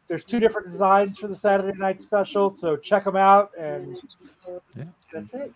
There's 0.06 0.24
two 0.24 0.40
different 0.40 0.68
designs 0.68 1.18
for 1.18 1.28
the 1.28 1.34
Saturday 1.36 1.76
Night 1.78 2.00
Special, 2.00 2.48
so 2.50 2.76
check 2.76 3.04
them 3.04 3.16
out. 3.16 3.50
And 3.58 3.96
Yeah. 4.76 4.84
that's 5.12 5.34
it. 5.34 5.52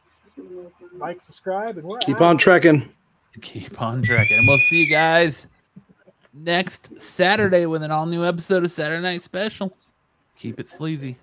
Like, 0.96 1.20
subscribe, 1.20 1.78
and 1.78 1.86
we're 1.86 1.98
Keep 1.98 2.16
out. 2.16 2.22
on 2.22 2.38
trekking. 2.38 2.88
Keep 3.40 3.80
on 3.80 4.02
trekking. 4.02 4.38
And 4.38 4.46
we'll 4.46 4.58
see 4.58 4.84
you 4.84 4.90
guys 4.90 5.48
next 6.32 7.00
Saturday 7.00 7.66
with 7.66 7.82
an 7.82 7.90
all 7.90 8.06
new 8.06 8.24
episode 8.24 8.62
of 8.64 8.70
Saturday 8.70 9.02
Night 9.02 9.22
Special. 9.22 9.76
Keep 10.36 10.60
it 10.60 10.68
sleazy. 10.68 11.16